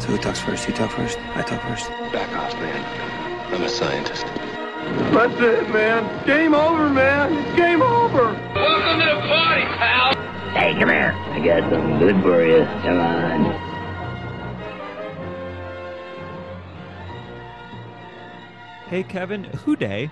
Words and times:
So 0.00 0.08
who 0.08 0.18
talks 0.18 0.38
first? 0.38 0.68
You 0.68 0.74
talk 0.74 0.92
first? 0.92 1.18
I 1.34 1.42
talk 1.42 1.60
first. 1.62 1.88
Back 2.12 2.32
off, 2.36 2.54
man. 2.54 3.52
I'm 3.52 3.62
a 3.62 3.68
scientist. 3.68 4.24
That's 5.12 5.40
it, 5.40 5.68
man. 5.70 6.24
Game 6.24 6.54
over, 6.54 6.88
man. 6.88 7.32
It's 7.32 7.56
game 7.56 7.82
over. 7.82 8.32
Welcome 8.54 9.00
to 9.00 9.06
the 9.06 9.20
party, 9.26 9.62
pal. 9.62 10.14
Hey, 10.52 10.78
come 10.78 10.88
here. 10.88 11.12
I 11.12 11.40
got 11.44 11.68
something 11.68 11.98
good 11.98 12.22
for 12.22 12.46
you. 12.46 12.64
Come 12.82 12.98
on. 13.00 13.68
Hey, 18.88 19.02
Kevin, 19.02 19.44
who 19.44 19.74
day? 19.74 20.10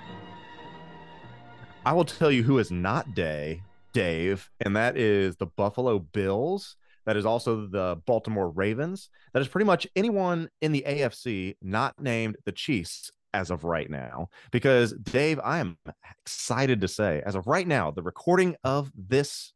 I 1.85 1.93
will 1.93 2.05
tell 2.05 2.33
you 2.33 2.43
who 2.43 2.59
is 2.59 2.73
not 2.73 3.15
day, 3.15 3.63
Dave, 3.93 4.51
and 4.61 4.75
that 4.75 4.97
is 4.97 5.37
the 5.37 5.47
Buffalo 5.47 6.01
Bills. 6.01 6.75
That 7.07 7.17
is 7.17 7.25
also 7.25 7.67
the 7.67 8.01
Baltimore 8.05 8.51
Ravens. 8.51 9.09
That 9.33 9.41
is 9.41 9.49
pretty 9.49 9.65
much 9.65 9.87
anyone 9.97 10.51
in 10.61 10.73
the 10.73 10.85
AFC 10.87 11.57
not 11.63 12.01
named 12.01 12.37
the 12.45 12.53
Chiefs 12.53 13.11
as 13.33 13.51
of 13.51 13.65
right 13.65 13.89
now. 13.89 14.29
Because, 14.51 14.93
Dave, 14.93 15.41
I 15.43 15.59
am 15.59 15.79
excited 16.21 16.81
to 16.81 16.89
say, 16.89 17.23
as 17.25 17.35
of 17.35 17.47
right 17.47 17.67
now, 17.67 17.91
the 17.91 18.03
recording 18.03 18.57
of 18.65 18.91
this 18.97 19.53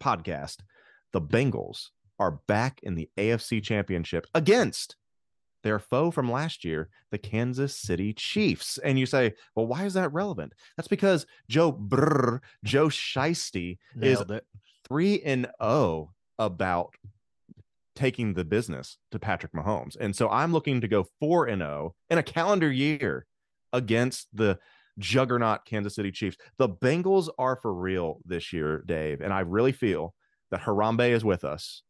podcast, 0.00 0.58
the 1.12 1.20
Bengals 1.20 1.88
are 2.18 2.38
back 2.46 2.80
in 2.82 2.94
the 2.94 3.10
AFC 3.18 3.62
Championship 3.62 4.26
against 4.34 4.96
their 5.64 5.78
foe 5.78 6.10
from 6.10 6.30
last 6.30 6.64
year, 6.64 6.90
the 7.10 7.18
Kansas 7.18 7.74
City 7.74 8.12
Chiefs. 8.12 8.78
And 8.78 8.98
you 8.98 9.06
say, 9.06 9.34
well, 9.56 9.66
why 9.66 9.84
is 9.84 9.94
that 9.94 10.12
relevant? 10.12 10.52
That's 10.76 10.88
because 10.88 11.26
Joe 11.48 11.72
Brr, 11.72 12.40
Joe 12.62 12.88
Shiesty 12.88 13.78
is 14.00 14.20
it. 14.20 14.44
3 14.86 15.22
and 15.22 15.46
0 15.62 16.12
about 16.38 16.94
taking 17.94 18.34
the 18.34 18.44
business 18.44 18.98
to 19.12 19.18
Patrick 19.18 19.52
Mahomes. 19.52 19.96
And 19.98 20.14
so 20.14 20.28
I'm 20.28 20.52
looking 20.52 20.80
to 20.80 20.88
go 20.88 21.06
4 21.20 21.46
and 21.46 21.60
0 21.60 21.94
in 22.10 22.18
a 22.18 22.22
calendar 22.22 22.70
year 22.70 23.26
against 23.72 24.28
the 24.32 24.58
juggernaut 24.98 25.64
Kansas 25.64 25.94
City 25.94 26.10
Chiefs. 26.10 26.36
The 26.58 26.68
Bengals 26.68 27.28
are 27.38 27.56
for 27.56 27.72
real 27.72 28.20
this 28.24 28.52
year, 28.52 28.82
Dave, 28.86 29.20
and 29.20 29.32
I 29.32 29.40
really 29.40 29.72
feel 29.72 30.14
that 30.50 30.62
Harambe 30.62 31.10
is 31.10 31.24
with 31.24 31.44
us 31.44 31.82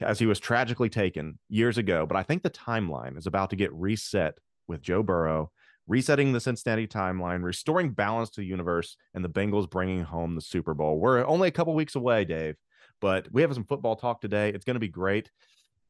as 0.00 0.18
he 0.18 0.26
was 0.26 0.40
tragically 0.40 0.88
taken 0.88 1.38
years 1.48 1.78
ago. 1.78 2.06
But 2.06 2.16
I 2.16 2.22
think 2.22 2.42
the 2.42 2.50
timeline 2.50 3.16
is 3.16 3.26
about 3.26 3.50
to 3.50 3.56
get 3.56 3.72
reset 3.72 4.34
with 4.68 4.82
Joe 4.82 5.02
Burrow, 5.02 5.50
resetting 5.86 6.32
the 6.32 6.40
Cincinnati 6.40 6.86
timeline, 6.86 7.42
restoring 7.42 7.90
balance 7.90 8.30
to 8.30 8.40
the 8.40 8.46
universe, 8.46 8.96
and 9.14 9.24
the 9.24 9.28
Bengals 9.28 9.70
bringing 9.70 10.02
home 10.02 10.34
the 10.34 10.40
Super 10.40 10.74
Bowl. 10.74 10.98
We're 10.98 11.26
only 11.26 11.48
a 11.48 11.52
couple 11.52 11.74
weeks 11.74 11.94
away, 11.94 12.24
Dave, 12.24 12.56
but 13.02 13.28
we 13.30 13.42
have 13.42 13.52
some 13.52 13.64
football 13.64 13.96
talk 13.96 14.22
today. 14.22 14.48
It's 14.48 14.64
going 14.64 14.76
to 14.76 14.80
be 14.80 14.88
great. 14.88 15.30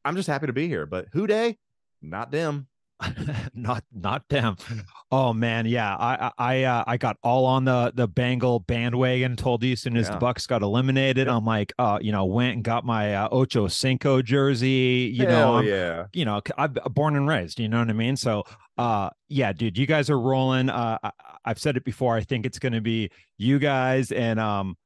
I'm 0.03 0.17
just 0.17 0.27
happy 0.27 0.47
to 0.47 0.53
be 0.53 0.67
here. 0.67 0.85
But 0.85 1.07
who 1.13 1.27
day? 1.27 1.57
Not 2.01 2.31
them. 2.31 2.67
not 3.53 3.83
not 3.93 4.27
them. 4.29 4.55
Oh 5.11 5.33
man, 5.33 5.65
yeah. 5.65 5.95
I 5.95 6.31
I 6.37 6.63
uh, 6.63 6.83
I 6.87 6.97
got 6.97 7.17
all 7.23 7.45
on 7.45 7.65
the 7.65 7.91
the 7.93 8.07
Bengal 8.07 8.59
bandwagon. 8.59 9.35
Told 9.35 9.63
you 9.63 9.73
as 9.73 9.81
soon 9.81 9.97
as 9.97 10.07
Yeah. 10.07 10.13
the 10.13 10.19
Bucks 10.19 10.47
got 10.47 10.61
eliminated. 10.61 11.27
I'm 11.27 11.45
like, 11.45 11.73
uh, 11.77 11.99
you 12.01 12.11
know, 12.11 12.25
went 12.25 12.55
and 12.55 12.63
got 12.63 12.85
my 12.85 13.15
uh, 13.15 13.29
Ocho 13.31 13.67
Cinco 13.67 14.21
jersey. 14.21 15.11
You 15.13 15.25
know, 15.25 15.57
I'm, 15.57 15.65
yeah. 15.65 16.05
you 16.13 16.25
know, 16.25 16.41
I'm 16.57 16.73
born 16.91 17.15
and 17.15 17.27
raised. 17.27 17.59
You 17.59 17.67
know 17.67 17.79
what 17.79 17.89
I 17.89 17.93
mean? 17.93 18.15
So, 18.15 18.43
uh, 18.77 19.09
yeah, 19.27 19.53
dude, 19.53 19.77
you 19.77 19.85
guys 19.85 20.09
are 20.09 20.19
rolling. 20.19 20.69
Uh, 20.69 20.97
I, 21.03 21.11
I've 21.45 21.59
said 21.59 21.77
it 21.77 21.83
before. 21.83 22.15
I 22.15 22.21
think 22.21 22.45
it's 22.45 22.59
going 22.59 22.73
to 22.73 22.81
be 22.81 23.09
you 23.37 23.59
guys 23.59 24.11
and 24.11 24.39
um, 24.39 24.77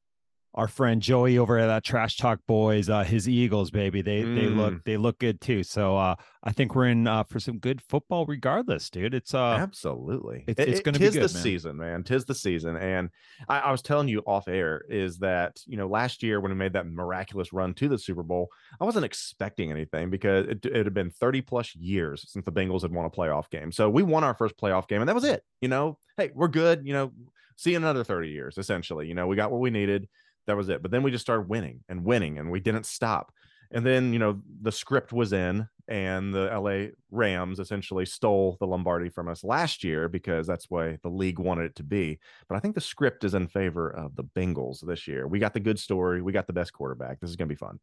our 0.57 0.67
friend 0.67 1.01
Joey 1.01 1.37
over 1.37 1.57
at 1.59 1.67
that 1.67 1.83
Trash 1.85 2.17
Talk 2.17 2.39
Boys. 2.47 2.89
Uh, 2.89 3.03
his 3.03 3.29
Eagles, 3.29 3.71
baby. 3.71 4.01
They 4.01 4.23
they 4.23 4.47
look 4.47 4.73
Mm. 4.73 4.83
they 4.85 4.97
look 4.97 5.19
good 5.19 5.39
too. 5.39 5.63
So, 5.63 5.95
uh, 5.95 6.15
I 6.43 6.51
think 6.51 6.73
we're 6.75 6.87
in 6.87 7.07
uh, 7.07 7.23
for 7.23 7.39
some 7.39 7.59
good 7.59 7.81
football, 7.81 8.25
regardless, 8.25 8.89
dude. 8.89 9.13
It's 9.13 9.33
uh, 9.33 9.57
Absolutely. 9.59 10.43
it's- 10.47 10.65
It- 10.65 10.69
it's 10.71 10.79
it- 10.79 10.83
gonna 10.83 10.97
be 10.99 11.05
tis 11.05 11.13
good, 11.13 11.29
the 11.29 11.33
man. 11.33 11.43
season, 11.43 11.77
man. 11.77 12.03
Tis 12.03 12.25
the 12.25 12.33
season. 12.35 12.75
And 12.75 13.09
I, 13.47 13.59
I 13.59 13.71
was 13.71 13.81
telling 13.81 14.07
you 14.07 14.19
off 14.25 14.47
air 14.47 14.83
is 14.89 15.19
that, 15.19 15.59
you 15.67 15.77
know, 15.77 15.87
last 15.87 16.23
year 16.23 16.41
when 16.41 16.51
we 16.51 16.57
made 16.57 16.73
that 16.73 16.87
miraculous 16.87 17.53
run 17.53 17.73
to 17.75 17.87
the 17.87 17.97
Super 17.99 18.23
Bowl, 18.23 18.49
I 18.81 18.85
wasn't 18.85 19.05
expecting 19.05 19.69
anything 19.71 20.09
because 20.09 20.47
it, 20.47 20.65
it 20.65 20.85
had 20.85 20.93
been 20.93 21.11
30 21.11 21.41
plus 21.41 21.75
years 21.75 22.25
since 22.31 22.43
the 22.45 22.51
Bengals 22.51 22.81
had 22.81 22.91
won 22.91 23.05
a 23.05 23.09
playoff 23.11 23.49
game. 23.51 23.71
So 23.71 23.89
we 23.89 24.01
won 24.03 24.23
our 24.23 24.33
first 24.33 24.57
playoff 24.57 24.87
game 24.87 25.01
and 25.01 25.07
that 25.07 25.15
was 25.15 25.23
it. 25.23 25.43
You 25.61 25.67
know, 25.69 25.99
hey, 26.17 26.31
we're 26.33 26.47
good. 26.47 26.81
You 26.85 26.93
know, 26.93 27.11
see 27.57 27.71
you 27.71 27.77
in 27.77 27.83
another 27.83 28.03
30 28.03 28.29
years, 28.29 28.57
essentially. 28.57 29.07
You 29.07 29.13
know, 29.13 29.27
we 29.27 29.35
got 29.35 29.51
what 29.51 29.61
we 29.61 29.69
needed. 29.69 30.07
That 30.47 30.57
was 30.57 30.69
it. 30.69 30.81
But 30.81 30.91
then 30.91 31.03
we 31.03 31.11
just 31.11 31.25
started 31.25 31.49
winning 31.49 31.83
and 31.87 32.03
winning 32.03 32.39
and 32.39 32.49
we 32.49 32.59
didn't 32.59 32.85
stop. 32.85 33.31
And 33.71 33.85
then, 33.85 34.13
you 34.13 34.19
know, 34.19 34.41
the 34.61 34.71
script 34.71 35.11
was 35.11 35.33
in, 35.33 35.67
and 35.89 36.33
the 36.33 36.45
LA 36.45 36.91
Rams 37.11 37.59
essentially 37.59 38.05
stole 38.05 38.57
the 38.59 38.67
Lombardi 38.67 39.09
from 39.09 39.27
us 39.27 39.43
last 39.43 39.83
year 39.83 40.09
because 40.09 40.45
that's 40.45 40.69
why 40.69 40.97
the 41.01 41.09
league 41.09 41.39
wanted 41.39 41.65
it 41.65 41.75
to 41.75 41.83
be. 41.83 42.19
But 42.47 42.55
I 42.55 42.59
think 42.59 42.75
the 42.75 42.81
script 42.81 43.23
is 43.23 43.33
in 43.33 43.47
favor 43.47 43.89
of 43.89 44.15
the 44.15 44.23
Bengals 44.23 44.85
this 44.85 45.07
year. 45.07 45.27
We 45.27 45.39
got 45.39 45.53
the 45.53 45.59
good 45.59 45.79
story, 45.79 46.21
we 46.21 46.33
got 46.33 46.47
the 46.47 46.53
best 46.53 46.73
quarterback. 46.73 47.19
This 47.19 47.29
is 47.29 47.35
going 47.35 47.47
to 47.47 47.55
be 47.55 47.59
fun. 47.59 47.79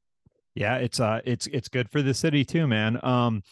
Yeah, 0.55 0.77
it's 0.77 1.01
uh 1.01 1.21
it's 1.25 1.49
it's 1.49 1.69
good 1.69 1.91
for 1.91 2.01
the 2.01 2.15
city 2.15 2.45
too, 2.45 2.69
man. 2.69 3.05
Um 3.05 3.43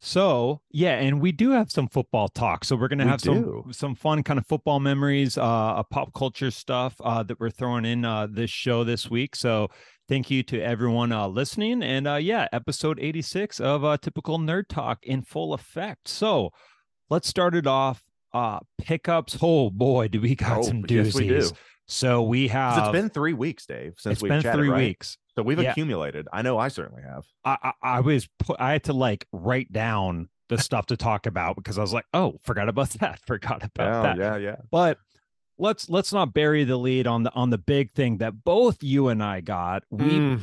so 0.00 0.60
yeah, 0.70 0.94
and 0.98 1.20
we 1.20 1.32
do 1.32 1.50
have 1.50 1.70
some 1.70 1.88
football 1.88 2.28
talk. 2.28 2.64
So 2.64 2.76
we're 2.76 2.88
gonna 2.88 3.04
We 3.04 3.10
have 3.10 3.20
do. 3.20 3.62
some 3.64 3.72
some 3.72 3.94
fun 3.94 4.22
kind 4.22 4.38
of 4.38 4.46
football 4.46 4.78
memories, 4.80 5.36
uh, 5.36 5.42
uh 5.42 5.82
pop 5.82 6.14
culture 6.14 6.50
stuff 6.50 6.94
uh 7.02 7.22
that 7.24 7.40
we're 7.40 7.50
throwing 7.50 7.84
in 7.84 8.04
uh 8.04 8.28
this 8.30 8.50
show 8.50 8.84
this 8.84 9.10
week. 9.10 9.34
So 9.34 9.68
thank 10.08 10.30
you 10.30 10.42
to 10.44 10.60
everyone 10.62 11.10
uh 11.12 11.26
listening. 11.26 11.82
And 11.82 12.06
uh 12.06 12.14
yeah, 12.16 12.46
episode 12.52 12.98
86 13.00 13.58
of 13.60 13.84
uh 13.84 13.96
typical 13.96 14.38
nerd 14.38 14.68
talk 14.68 14.98
in 15.02 15.22
full 15.22 15.52
effect. 15.52 16.06
So 16.08 16.50
let's 17.10 17.26
start 17.28 17.54
it 17.56 17.66
off. 17.66 18.02
Uh 18.32 18.60
pickups. 18.78 19.36
Oh 19.42 19.68
boy, 19.70 20.08
do 20.08 20.20
we 20.20 20.34
got 20.36 20.58
Oh, 20.58 20.62
some 20.62 20.84
yes, 20.88 21.08
doozies. 21.08 21.14
we 21.14 21.28
do. 21.28 21.50
So 21.90 22.22
we 22.22 22.48
have 22.48 22.78
it's 22.78 22.92
been 22.92 23.08
three 23.08 23.32
weeks, 23.32 23.64
Dave, 23.64 23.94
since 23.96 24.14
it's 24.14 24.22
we've 24.22 24.28
been 24.28 24.42
chatted, 24.42 24.60
three 24.60 24.68
right? 24.68 24.88
weeks. 24.88 25.16
So 25.38 25.42
we've 25.44 25.60
Yeah. 25.62 25.70
accumulated. 25.70 26.26
I 26.32 26.42
know 26.42 26.58
I 26.58 26.66
certainly 26.66 27.02
have. 27.04 27.24
I, 27.44 27.56
I 27.62 27.72
I 27.98 28.00
was 28.00 28.28
put, 28.40 28.56
I 28.60 28.72
had 28.72 28.82
to 28.84 28.92
like 28.92 29.26
write 29.32 29.70
down 29.72 30.28
the 30.48 30.58
stuff 30.68 30.86
to 30.86 30.96
talk 30.96 31.26
about 31.26 31.54
because 31.54 31.78
I 31.78 31.80
was 31.80 31.92
like, 31.92 32.06
oh, 32.12 32.40
forgot 32.42 32.68
about 32.68 32.90
that, 33.00 33.20
forgot 33.26 33.62
about 33.64 33.94
Oh, 33.94 34.02
that. 34.02 34.18
yeah, 34.18 34.36
yeah. 34.36 34.56
But 34.72 34.98
let's 35.58 35.88
let's 35.88 36.12
not 36.12 36.34
bury 36.34 36.64
the 36.64 36.76
lead 36.76 37.06
on 37.06 37.22
the 37.22 37.32
on 37.34 37.50
the 37.50 37.58
big 37.58 37.92
thing 37.92 38.18
that 38.18 38.42
both 38.42 38.82
you 38.82 39.06
and 39.06 39.22
I 39.22 39.40
got. 39.40 39.84
We 39.90 40.18
Mm, 40.18 40.40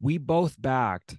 we 0.00 0.16
both 0.16 0.60
backed 0.60 1.18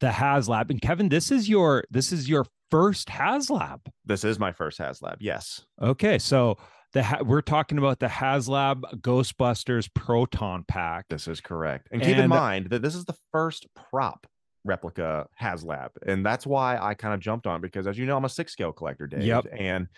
the 0.00 0.08
HasLab, 0.08 0.70
and 0.70 0.80
Kevin, 0.82 1.08
this 1.10 1.30
is 1.30 1.48
your 1.48 1.84
this 1.92 2.10
is 2.10 2.28
your 2.28 2.44
first 2.72 3.06
HasLab. 3.08 3.80
this 4.04 4.24
is 4.24 4.40
my 4.40 4.50
first 4.50 4.80
HasLab. 4.80 5.16
Yes. 5.20 5.64
Okay, 5.80 6.18
so 6.18 6.58
the 6.92 7.02
ha- 7.02 7.22
we're 7.22 7.42
talking 7.42 7.78
about 7.78 7.98
the 7.98 8.06
HasLab 8.06 8.82
Ghostbusters 9.00 9.88
Proton 9.94 10.64
Pack. 10.66 11.06
This 11.10 11.28
is 11.28 11.40
correct. 11.40 11.88
And 11.92 12.00
keep 12.02 12.16
in 12.16 12.28
mind 12.28 12.70
that 12.70 12.82
this 12.82 12.94
is 12.94 13.04
the 13.04 13.16
first 13.32 13.66
prop 13.74 14.26
replica 14.64 15.26
HasLab. 15.40 15.88
And 16.06 16.24
that's 16.24 16.46
why 16.46 16.78
I 16.78 16.94
kind 16.94 17.14
of 17.14 17.20
jumped 17.20 17.46
on 17.46 17.60
because 17.60 17.86
as 17.86 17.98
you 17.98 18.06
know, 18.06 18.16
I'm 18.16 18.24
a 18.24 18.28
six 18.28 18.52
scale 18.52 18.72
collector, 18.72 19.06
Dave. 19.06 19.22
Yep. 19.22 19.46
And 19.56 19.88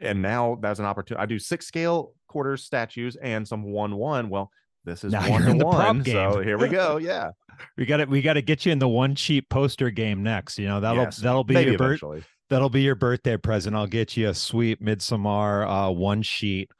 and 0.00 0.20
now 0.22 0.58
that's 0.60 0.80
an 0.80 0.86
opportunity. 0.86 1.22
I 1.22 1.26
do 1.26 1.38
six 1.38 1.66
scale 1.66 2.12
quarters 2.28 2.64
statues 2.64 3.16
and 3.16 3.46
some 3.46 3.62
one 3.62 3.96
one. 3.96 4.28
Well, 4.28 4.50
this 4.84 5.04
is 5.04 5.12
Now 5.12 5.30
one 5.30 5.58
to 5.58 5.64
one. 5.64 6.04
So 6.04 6.40
here 6.40 6.58
we 6.58 6.68
go. 6.68 6.96
Yeah. 7.02 7.30
We 7.76 7.86
got 7.86 7.98
to 7.98 8.04
we 8.06 8.20
got 8.20 8.32
to 8.32 8.42
get 8.42 8.66
you 8.66 8.72
in 8.72 8.80
the 8.80 8.88
one 8.88 9.14
cheap 9.14 9.48
poster 9.48 9.88
game 9.90 10.24
next. 10.24 10.58
You 10.58 10.66
know 10.66 10.80
that'll 10.80 11.04
Yes. 11.04 11.18
that'll 11.18 11.44
be 11.44 11.54
your 11.62 11.78
birth. 11.78 12.02
That'll 12.50 12.70
be 12.70 12.82
your 12.82 12.94
birthday 12.94 13.36
present. 13.36 13.74
I'll 13.74 13.86
get 13.86 14.16
you 14.16 14.28
a 14.28 14.34
sweet 14.34 14.82
Midsommar 14.82 15.88
uh, 15.88 15.92
one 15.92 16.22
sheet. 16.22 16.70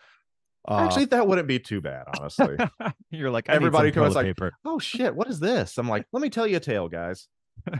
Uh, 0.67 0.77
Actually, 0.79 1.07
that 1.07 1.27
wouldn't 1.27 1.49
be 1.49 1.59
too 1.59 1.81
bad, 1.81 2.05
honestly. 2.19 2.57
you're 3.11 3.31
like 3.31 3.49
everybody 3.49 3.91
comes 3.91 4.15
like- 4.15 4.27
paper. 4.27 4.53
oh 4.65 4.79
shit, 4.79 5.15
what 5.15 5.29
is 5.29 5.41
this? 5.41 5.77
I'm 5.79 5.89
like, 5.89 6.07
let 6.13 6.23
me 6.23 6.31
tell 6.31 6.47
you 6.47 6.57
a 6.57 6.61
tale, 6.61 6.89
guys. 6.89 7.29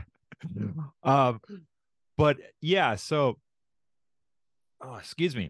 Um, 1.01 1.39
but 2.17 2.37
yeah, 2.61 2.95
so 2.95 3.39
oh, 4.81 4.95
excuse 4.97 5.35
me. 5.35 5.49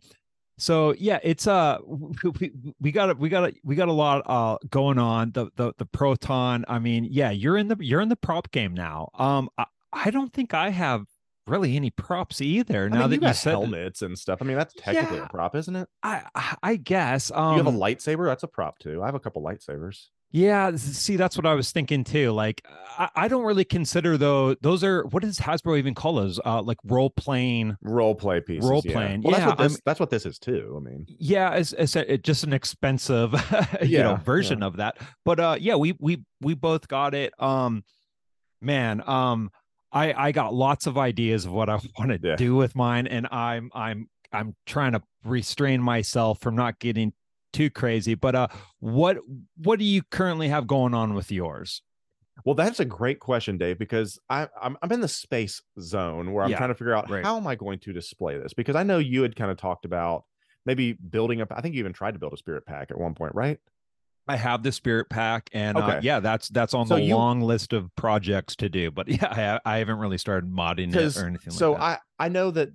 So 0.57 0.93
yeah, 0.97 1.19
it's 1.21 1.47
uh 1.47 1.79
we, 2.39 2.53
we 2.79 2.91
got 2.91 3.09
a, 3.09 3.13
we 3.15 3.27
got 3.27 3.49
a, 3.49 3.53
we 3.63 3.75
got 3.75 3.89
a 3.89 3.93
lot 3.93 4.21
uh 4.25 4.57
going 4.69 4.97
on. 4.97 5.31
The 5.31 5.47
the 5.57 5.73
the 5.77 5.85
proton. 5.85 6.63
I 6.69 6.79
mean, 6.79 7.07
yeah, 7.09 7.31
you're 7.31 7.57
in 7.57 7.67
the 7.67 7.75
you're 7.79 7.99
in 7.99 8.09
the 8.09 8.15
prop 8.15 8.51
game 8.51 8.73
now. 8.73 9.09
Um, 9.15 9.49
I, 9.57 9.65
I 9.91 10.11
don't 10.11 10.31
think 10.31 10.53
I 10.53 10.69
have 10.69 11.03
really 11.47 11.75
any 11.75 11.89
props 11.91 12.41
either. 12.41 12.85
I 12.85 12.87
Now 12.89 13.01
mean, 13.01 13.09
that 13.11 13.21
you 13.21 13.27
you 13.27 13.33
said, 13.33 13.51
helmets 13.51 14.01
and 14.01 14.17
stuff. 14.17 14.39
I 14.41 14.45
mean, 14.45 14.57
that's 14.57 14.73
technically 14.77 15.17
Yeah. 15.17 15.25
a 15.25 15.29
prop, 15.29 15.55
isn't 15.55 15.75
it? 15.75 15.87
I 16.03 16.23
I- 16.63 16.75
guess 16.77 17.31
um 17.31 17.57
you 17.57 17.63
have 17.63 17.73
a 17.73 17.77
lightsaber, 17.77 18.25
that's 18.25 18.43
a 18.43 18.47
prop 18.47 18.79
too. 18.79 19.01
I 19.01 19.05
have 19.05 19.15
a 19.15 19.19
couple 19.19 19.41
lightsabers. 19.43 20.07
Yeah, 20.31 20.75
see, 20.75 21.15
that's 21.15 21.37
what 21.37 21.45
I 21.45 21.53
was 21.53 21.71
thinking 21.71 22.03
too. 22.03 22.31
Like, 22.33 22.61
I, 22.97 23.09
I 23.15 23.27
don't 23.29 23.45
really 23.45 23.63
consider 23.63 24.17
though. 24.17 24.53
Those 24.55 24.83
are 24.83 25.05
what 25.05 25.23
does 25.23 25.39
Hasbro 25.39 25.77
even 25.77 25.93
call 25.93 26.15
those? 26.15 26.41
Uh, 26.45 26.61
like 26.61 26.77
role 26.83 27.09
playing. 27.09 27.77
Role 27.81 28.15
play 28.15 28.41
pieces. 28.41 28.69
Role 28.69 28.81
yeah. 28.83 28.91
playing, 28.91 29.21
Well, 29.21 29.31
that's 29.31 29.41
yeah, 29.43 29.47
what 29.49 29.57
this 29.59 29.81
that's 29.85 29.99
what 29.99 30.09
this 30.09 30.25
is 30.25 30.37
too. 30.37 30.73
I 30.75 30.79
mean, 30.89 31.05
Yeah, 31.19 31.53
it's, 31.53 31.71
it's 31.73 31.95
a, 31.95 32.13
it- 32.15 32.23
just 32.23 32.43
an 32.43 32.51
expensive, 32.51 33.31
you 33.81 33.99
know, 33.99 34.11
Yeah, 34.11 34.15
version 34.17 34.61
of 34.61 34.77
that. 34.77 34.97
But 35.23 35.39
uh, 35.39 35.55
yeah, 35.59 35.75
we 35.75 35.95
we 36.01 36.23
we 36.41 36.53
both 36.53 36.89
got 36.89 37.13
it. 37.13 37.31
Um, 37.41 37.85
man, 38.61 39.07
um, 39.07 39.51
I 39.95 40.27
I 40.27 40.31
got 40.31 40.53
lots 40.53 40.85
of 40.85 40.97
ideas 40.97 41.45
of 41.45 41.53
what 41.53 41.69
I 41.69 41.79
want 41.97 42.11
to 42.11 42.19
Yeah. 42.19 42.35
do 42.35 42.55
with 42.55 42.75
mine, 42.75 43.07
and 43.07 43.27
I'm 43.31 43.71
I'm 43.73 44.09
I'm 44.31 44.55
trying 44.65 44.91
to 44.91 45.01
restrain 45.23 45.81
myself 45.81 46.39
from 46.39 46.55
not 46.55 46.79
getting 46.79 47.13
too 47.53 47.69
crazy. 47.69 48.13
But 48.13 48.35
uh, 48.35 48.47
what 48.79 49.17
what 49.57 49.79
do 49.79 49.85
you 49.85 50.03
currently 50.03 50.49
have 50.49 50.67
going 50.67 50.93
on 50.93 51.13
with 51.15 51.31
yours? 51.31 51.81
Well, 52.43 52.55
that's 52.55 52.79
a 52.81 52.85
great 52.85 53.19
question, 53.19 53.57
Dave, 53.57 53.79
because 53.79 54.19
I, 54.29 54.47
I'm 54.61 54.77
I'm 54.81 54.91
in 54.91 54.99
the 55.01 55.07
space 55.07 55.61
zone 55.79 56.33
where 56.33 56.43
I'm 56.43 56.51
Yeah, 56.51 56.57
trying 56.57 56.69
to 56.69 56.75
figure 56.75 56.93
out 56.93 57.09
right. 57.09 57.23
how 57.23 57.37
am 57.37 57.47
I 57.47 57.55
going 57.55 57.79
to 57.79 57.93
display 57.93 58.37
this 58.37 58.53
because 58.53 58.75
I 58.75 58.83
know 58.83 58.97
you 58.99 59.21
had 59.21 59.35
kind 59.35 59.49
of 59.49 59.57
talked 59.57 59.85
about 59.85 60.25
maybe 60.65 60.93
building 60.93 61.41
up. 61.41 61.51
I 61.55 61.61
think 61.61 61.75
you 61.75 61.79
even 61.79 61.93
tried 61.93 62.13
to 62.13 62.19
build 62.19 62.33
a 62.33 62.37
spirit 62.37 62.65
pack 62.65 62.91
at 62.91 62.99
one 62.99 63.13
point, 63.15 63.33
right? 63.33 63.57
I 64.27 64.35
have 64.37 64.63
the 64.63 64.71
spirit 64.71 65.09
pack, 65.09 65.49
and 65.53 65.77
uh, 65.77 65.99
yeah, 66.01 66.19
that's 66.19 66.49
that's 66.49 66.73
on 66.73 66.87
So 66.87 66.95
the 66.95 67.01
you- 67.01 67.15
long 67.15 67.41
list 67.41 67.73
of 67.73 67.93
projects 67.95 68.55
to 68.57 68.69
do. 68.69 68.91
But 68.91 69.07
yeah, 69.21 69.59
I, 69.65 69.75
I 69.75 69.77
haven't 69.77 69.99
really 69.99 70.17
started 70.17 70.49
modding 70.51 70.95
it 70.95 71.17
or 71.17 71.27
anything. 71.27 71.51
so 71.53 71.71
like 71.73 71.79
that. 71.81 72.01
I 72.19 72.25
I 72.25 72.29
know 72.29 72.51
that 72.51 72.69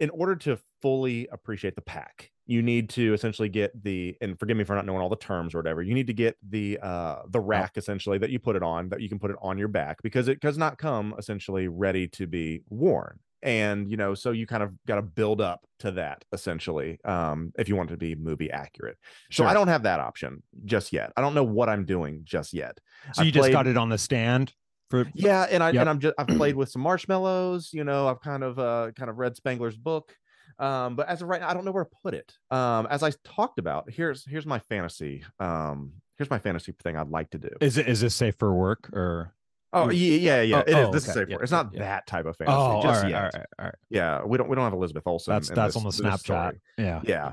in 0.00 0.10
order 0.10 0.36
to 0.36 0.58
fully 0.80 1.28
appreciate 1.32 1.74
the 1.76 1.80
pack, 1.82 2.30
you 2.46 2.60
need 2.62 2.88
to 2.90 3.14
essentially 3.14 3.48
get 3.48 3.70
the 3.84 4.16
and 4.20 4.38
forgive 4.38 4.56
me 4.56 4.64
for 4.64 4.74
not 4.74 4.84
knowing 4.86 5.00
all 5.00 5.08
the 5.08 5.16
terms 5.16 5.54
or 5.54 5.58
whatever. 5.58 5.82
You 5.82 5.94
need 5.94 6.06
to 6.08 6.12
get 6.12 6.36
the 6.48 6.78
uh 6.82 7.22
the 7.28 7.40
rack 7.40 7.76
essentially 7.76 8.18
that 8.18 8.30
you 8.30 8.38
put 8.38 8.56
it 8.56 8.62
on 8.62 8.88
that 8.90 9.00
you 9.00 9.08
can 9.08 9.18
put 9.18 9.30
it 9.30 9.36
on 9.42 9.58
your 9.58 9.68
back 9.68 10.02
because 10.02 10.28
it 10.28 10.40
does 10.40 10.58
not 10.58 10.78
come 10.78 11.14
essentially 11.18 11.68
ready 11.68 12.08
to 12.08 12.26
be 12.26 12.62
worn. 12.68 13.18
And 13.42 13.90
you 13.90 13.96
know, 13.96 14.14
so 14.14 14.30
you 14.30 14.46
kind 14.46 14.62
of 14.62 14.72
got 14.86 14.96
to 14.96 15.02
build 15.02 15.40
up 15.40 15.64
to 15.80 15.90
that 15.92 16.24
essentially, 16.32 16.98
um, 17.04 17.52
if 17.58 17.68
you 17.68 17.76
want 17.76 17.90
it 17.90 17.94
to 17.94 17.98
be 17.98 18.14
movie 18.14 18.50
accurate. 18.50 18.98
So 19.30 19.44
I 19.44 19.52
don't 19.54 19.68
have 19.68 19.82
that 19.82 19.98
option 20.00 20.42
just 20.64 20.92
yet. 20.92 21.12
I 21.16 21.20
don't 21.20 21.34
know 21.34 21.42
what 21.44 21.68
I'm 21.68 21.84
doing 21.84 22.20
just 22.24 22.52
yet. 22.52 22.78
so 23.14 23.22
I 23.22 23.24
you 23.26 23.32
just 23.32 23.50
got 23.50 23.66
it 23.66 23.76
on 23.76 23.88
the 23.88 23.98
stand 23.98 24.52
for 24.90 25.06
yeah 25.14 25.46
and 25.50 25.62
i 25.62 25.70
Yep. 25.70 25.80
and 25.80 25.88
i'm 25.88 25.98
just 26.00 26.14
i've 26.18 26.26
played 26.36 26.54
with 26.54 26.68
some 26.68 26.82
marshmallows 26.82 27.70
you 27.72 27.82
know 27.82 28.08
i've 28.08 28.20
kind 28.20 28.44
of 28.44 28.58
uh 28.58 28.90
kind 28.94 29.08
of 29.08 29.16
read 29.16 29.34
Spengler's 29.34 29.74
book 29.76 30.14
um 30.58 30.96
but 30.96 31.08
as 31.08 31.22
of 31.22 31.28
right 31.28 31.40
now 31.40 31.48
i 31.48 31.54
don't 31.54 31.64
know 31.64 31.72
where 31.72 31.84
to 31.84 31.90
put 32.02 32.12
it 32.12 32.34
um 32.50 32.86
as 32.90 33.02
i 33.02 33.10
talked 33.24 33.58
about 33.58 33.90
here's 33.90 34.26
here's 34.28 34.44
my 34.44 34.58
fantasy 34.58 35.24
um 35.40 35.92
here's 36.18 36.28
my 36.28 36.38
fantasy 36.38 36.72
thing 36.82 36.94
i'd 36.98 37.08
like 37.08 37.30
to 37.30 37.38
do 37.38 37.48
Is 37.62 37.78
it 37.78 37.88
is 37.88 38.02
this 38.02 38.14
safe 38.14 38.36
for 38.38 38.52
work 38.52 38.90
or? 38.92 39.32
Oh 39.72 39.90
yeah 39.90 40.16
yeah 40.16 40.42
yeah 40.42 40.56
Oh, 40.56 40.60
it 40.60 40.68
is 40.68 40.74
oh, 40.74 40.92
this 40.92 41.08
is 41.08 41.14
safe 41.14 41.28
yeah, 41.28 41.36
for 41.36 41.42
it's 41.42 41.52
not 41.52 41.70
yeah. 41.72 41.80
that 41.80 42.06
type 42.06 42.26
of 42.26 42.36
fantasy 42.36 42.56
Oh, 42.56 42.82
just 42.82 43.02
right, 43.02 43.10
yet 43.10 43.18
all 43.22 43.30
right, 43.34 43.46
all 43.58 43.64
right. 43.66 43.74
yeah 43.90 44.22
we 44.24 44.38
don't 44.38 44.48
we 44.48 44.56
don't 44.56 44.64
have 44.64 44.72
elizabeth 44.72 45.04
olsen 45.06 45.32
That's 45.32 45.48
that's 45.50 45.74
this- 45.74 45.76
on 45.76 45.84
the 45.84 46.16
Snapchat. 46.16 46.58
Yeah. 46.78 47.00
yeah 47.04 47.32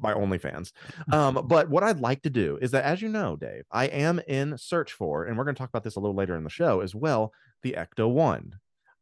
my 0.00 0.12
OnlyFans. 0.12 0.72
Um, 1.12 1.46
but 1.46 1.70
what 1.70 1.82
I'd 1.82 2.00
like 2.00 2.22
to 2.22 2.30
do 2.30 2.58
is 2.60 2.72
that, 2.72 2.84
as 2.84 3.00
you 3.00 3.08
know, 3.08 3.36
Dave, 3.36 3.64
I 3.70 3.86
am 3.86 4.20
in 4.28 4.58
search 4.58 4.92
for, 4.92 5.24
and 5.24 5.38
we're 5.38 5.44
going 5.44 5.54
to 5.54 5.58
talk 5.58 5.70
about 5.70 5.82
this 5.84 5.96
a 5.96 6.00
little 6.00 6.16
later 6.16 6.36
in 6.36 6.44
the 6.44 6.50
show 6.50 6.80
as 6.80 6.94
well, 6.94 7.32
the 7.62 7.72
Ecto 7.78 8.10
One. 8.10 8.54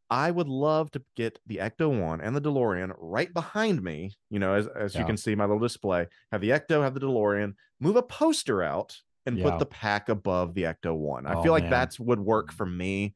I 0.08 0.30
would 0.30 0.46
love 0.48 0.92
to 0.92 1.02
get 1.16 1.40
the 1.46 1.56
Ecto 1.56 2.00
One 2.00 2.20
and 2.20 2.36
the 2.36 2.40
DeLorean 2.40 2.92
right 2.98 3.32
behind 3.34 3.82
me. 3.82 4.12
You 4.30 4.38
know, 4.38 4.54
as 4.54 4.68
as 4.68 4.94
you 4.94 5.04
can 5.04 5.16
see 5.16 5.34
my 5.34 5.44
little 5.44 5.58
display, 5.58 6.06
have 6.30 6.40
the 6.40 6.50
Ecto, 6.50 6.82
have 6.82 6.94
the 6.94 7.00
DeLorean, 7.00 7.54
move 7.80 7.96
a 7.96 8.02
poster 8.02 8.62
out, 8.62 8.96
and 9.26 9.36
Yeah. 9.38 9.44
put 9.50 9.58
the 9.58 9.66
pack 9.66 10.08
above 10.08 10.54
the 10.54 10.62
Ecto 10.62 10.96
One. 10.96 11.26
I 11.26 11.34
Oh, 11.34 11.42
feel 11.42 11.52
like 11.52 11.64
man. 11.64 11.70
that's 11.70 11.98
would 12.00 12.20
work 12.20 12.52
for 12.52 12.64
me. 12.66 13.14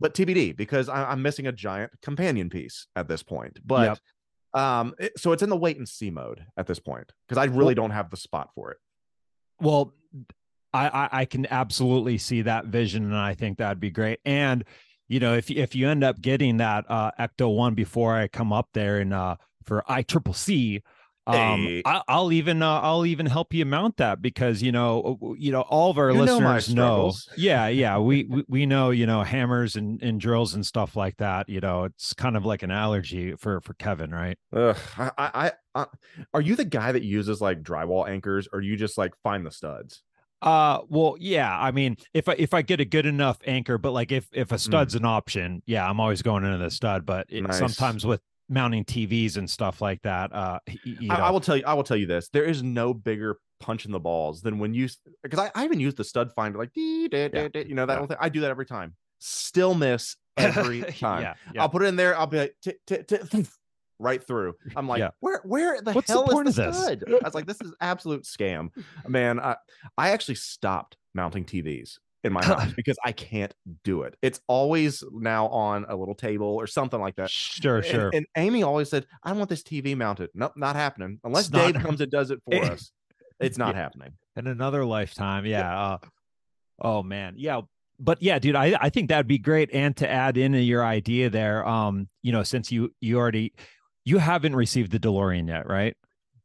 But 0.00 0.14
TBD 0.14 0.56
because 0.56 0.88
I, 0.88 1.10
I'm 1.10 1.22
missing 1.22 1.46
a 1.46 1.52
giant 1.52 1.92
companion 2.02 2.50
piece 2.50 2.86
at 2.94 3.08
this 3.08 3.22
point. 3.22 3.58
But 3.64 3.98
Yep. 4.54 4.62
um, 4.62 4.94
it- 4.98 5.18
so 5.18 5.32
it's 5.32 5.42
in 5.42 5.48
the 5.50 5.56
wait 5.56 5.76
and 5.76 5.88
see 5.88 6.10
mode 6.10 6.44
at 6.56 6.66
this 6.66 6.78
point 6.78 7.12
because 7.26 7.38
I 7.38 7.44
really 7.52 7.74
don't 7.74 7.90
have 7.90 8.10
the 8.10 8.16
spot 8.16 8.50
for 8.54 8.70
it. 8.72 8.78
Well, 9.60 9.94
I, 10.72 10.88
I 10.88 11.08
I 11.20 11.24
can 11.24 11.46
absolutely 11.46 12.18
see 12.18 12.42
that 12.42 12.66
vision, 12.66 13.04
and 13.04 13.16
I 13.16 13.34
think 13.34 13.58
that'd 13.58 13.80
be 13.80 13.90
great. 13.90 14.20
And 14.24 14.64
you 15.08 15.18
know, 15.18 15.34
if 15.34 15.50
if 15.50 15.74
you 15.74 15.88
end 15.88 16.04
up 16.04 16.20
getting 16.20 16.58
that 16.58 16.84
uh 16.88 17.10
Ecto 17.18 17.54
one 17.56 17.74
before 17.74 18.14
I 18.14 18.28
come 18.28 18.52
up 18.52 18.68
there 18.74 18.98
and 18.98 19.12
uh 19.14 19.36
for 19.64 19.82
I 19.90 20.02
triple 20.02 20.34
C, 20.34 20.82
um, 21.28 21.62
Hey. 21.62 21.82
I, 21.84 22.02
I'll 22.08 22.32
even 22.32 22.62
uh, 22.62 22.80
I'll 22.80 23.04
even 23.06 23.26
help 23.26 23.52
you 23.54 23.64
mount 23.64 23.98
that 23.98 24.22
because 24.22 24.62
you 24.62 24.72
know 24.72 25.18
uh, 25.22 25.32
you 25.36 25.52
know 25.52 25.60
all 25.62 25.90
of 25.90 25.98
our 25.98 26.10
You 26.10 26.18
listeners 26.20 26.74
know, 26.74 27.10
struggles. 27.10 27.28
yeah 27.36 27.68
yeah 27.68 27.98
we, 27.98 28.24
we 28.24 28.44
we 28.48 28.66
know 28.66 28.90
you 28.90 29.06
know 29.06 29.22
hammers 29.22 29.76
and 29.76 30.02
and 30.02 30.20
drills 30.20 30.54
and 30.54 30.64
stuff 30.64 30.96
like 30.96 31.16
that. 31.18 31.48
You 31.48 31.60
know, 31.60 31.84
it's 31.84 32.14
kind 32.14 32.36
of 32.36 32.44
like 32.44 32.62
an 32.62 32.70
allergy 32.70 33.34
for 33.36 33.60
for 33.60 33.74
Kevin, 33.74 34.10
right? 34.10 34.38
Ugh, 34.52 34.76
I, 34.96 35.10
I, 35.18 35.52
I, 35.74 35.86
are 36.34 36.40
you 36.40 36.56
the 36.56 36.64
guy 36.64 36.92
that 36.92 37.02
uses 37.02 37.40
like 37.40 37.62
drywall 37.62 38.08
anchors, 38.08 38.48
or 38.52 38.60
you 38.60 38.76
just 38.76 38.96
like 38.98 39.14
find 39.22 39.44
the 39.46 39.50
studs? 39.50 40.02
Uh, 40.40 40.78
well, 40.88 41.16
yeah. 41.18 41.58
I 41.58 41.72
mean, 41.72 41.96
if 42.14 42.28
I 42.28 42.34
if 42.38 42.54
I 42.54 42.62
get 42.62 42.80
a 42.80 42.84
good 42.84 43.06
enough 43.06 43.38
anchor, 43.46 43.76
but 43.76 43.90
like 43.92 44.12
if 44.12 44.28
if 44.32 44.52
a 44.52 44.58
stud's 44.58 44.94
an 44.94 45.04
option, 45.04 45.62
yeah, 45.66 45.88
I'm 45.88 45.98
always 46.00 46.22
going 46.22 46.44
into 46.44 46.58
the 46.58 46.70
stud. 46.70 47.04
But 47.04 47.26
it, 47.28 47.42
Nice. 47.42 47.58
sometimes 47.58 48.06
with 48.06 48.20
mounting 48.48 48.84
TVs 48.84 49.36
and 49.36 49.48
stuff 49.48 49.80
like 49.82 50.02
that, 50.02 50.32
uh, 50.32 50.58
you 50.82 51.10
I, 51.12 51.18
know, 51.18 51.24
I 51.24 51.30
will 51.30 51.40
tell 51.40 51.56
you, 51.56 51.64
I 51.66 51.74
will 51.74 51.84
tell 51.84 51.96
you 51.96 52.06
this: 52.06 52.28
there 52.30 52.44
is 52.44 52.62
no 52.62 52.94
bigger 52.94 53.38
punch 53.60 53.84
in 53.86 53.92
the 53.92 54.00
balls 54.00 54.40
than 54.42 54.58
when 54.58 54.72
you, 54.74 54.88
because 55.22 55.38
I, 55.38 55.50
I 55.54 55.64
even 55.64 55.80
use 55.80 55.94
the 55.94 56.04
stud 56.04 56.32
finder, 56.34 56.58
like 56.58 56.72
dee, 56.72 57.08
dee, 57.08 57.28
Yeah. 57.32 57.48
dee, 57.48 57.64
you 57.68 57.74
know 57.74 57.86
that 57.86 57.94
Yeah. 57.94 57.98
whole 57.98 58.06
thing. 58.06 58.16
I 58.20 58.28
do 58.28 58.40
that 58.40 58.50
every 58.50 58.66
time. 58.66 58.94
Still 59.18 59.74
miss 59.74 60.16
every 60.36 60.82
time. 60.98 61.22
yeah, 61.22 61.34
yeah. 61.54 61.62
I'll 61.62 61.68
put 61.68 61.82
it 61.82 61.86
in 61.86 61.96
there. 61.96 62.16
I'll 62.16 62.26
be 62.26 62.38
like, 62.38 62.54
"Tick, 62.62 62.78
tick, 62.86 63.06
tick," 63.08 63.22
right 63.98 64.22
through. 64.24 64.54
I'm 64.76 64.86
like, 64.88 65.00
Yeah. 65.00 65.10
where, 65.20 65.40
where 65.44 65.80
the 65.82 65.92
What's 65.92 66.06
the 66.06 66.12
hell 66.12 66.28
point 66.28 66.46
is 66.48 66.54
the 66.56 66.66
this? 66.66 66.76
stud? 66.84 67.04
I 67.08 67.18
was 67.24 67.34
like, 67.34 67.46
this 67.46 67.60
is 67.60 67.74
absolute 67.80 68.22
scam, 68.24 68.68
man. 69.08 69.40
I, 69.40 69.56
I 69.96 70.10
actually 70.10 70.36
stopped 70.36 70.96
mounting 71.14 71.44
TVs 71.44 71.98
in 72.24 72.32
my 72.32 72.44
house 72.44 72.72
because 72.76 72.96
I 73.04 73.12
can't 73.12 73.54
do 73.84 74.02
it. 74.02 74.16
It's 74.22 74.40
always 74.48 75.04
now 75.12 75.46
on 75.48 75.86
a 75.88 75.94
little 75.96 76.14
table 76.14 76.46
or 76.48 76.66
something 76.66 77.00
like 77.00 77.16
that. 77.16 77.30
Sure, 77.30 77.82
sure. 77.82 78.10
And, 78.12 78.26
Amy 78.36 78.62
always 78.62 78.88
said, 78.90 79.06
I 79.22 79.32
want 79.32 79.48
this 79.48 79.62
TV 79.62 79.96
mounted. 79.96 80.30
Nope, 80.34 80.52
not 80.56 80.76
happening. 80.76 81.20
Unless 81.24 81.46
It's 81.46 81.52
not- 81.52 81.72
Dave 81.74 81.82
comes 81.84 82.00
and 82.00 82.10
does 82.10 82.30
it 82.30 82.40
for 82.44 82.54
Eh. 82.54 82.68
us. 82.68 82.90
It's 83.40 83.56
not 83.58 83.74
Yeah. 83.74 83.82
happening. 83.82 84.12
in 84.36 84.46
another 84.46 84.84
lifetime, 84.84 85.46
yeah. 85.46 85.80
Uh, 85.80 85.98
oh 86.80 87.02
man, 87.02 87.34
yeah. 87.36 87.60
But 88.00 88.22
yeah, 88.22 88.38
dude, 88.38 88.54
I 88.54 88.76
I 88.80 88.88
think 88.90 89.08
that'd 89.08 89.26
be 89.26 89.38
great. 89.38 89.70
And 89.72 89.96
to 89.96 90.08
add 90.08 90.36
in 90.36 90.54
your 90.54 90.84
idea 90.84 91.28
there, 91.30 91.66
um, 91.66 92.08
you 92.22 92.30
know, 92.32 92.44
since 92.44 92.70
you 92.70 92.94
you 93.00 93.18
already 93.18 93.52
you 94.04 94.18
haven't 94.18 94.54
received 94.54 94.92
the 94.92 94.98
DeLorean 95.00 95.48
yet, 95.48 95.66
right? 95.68 95.96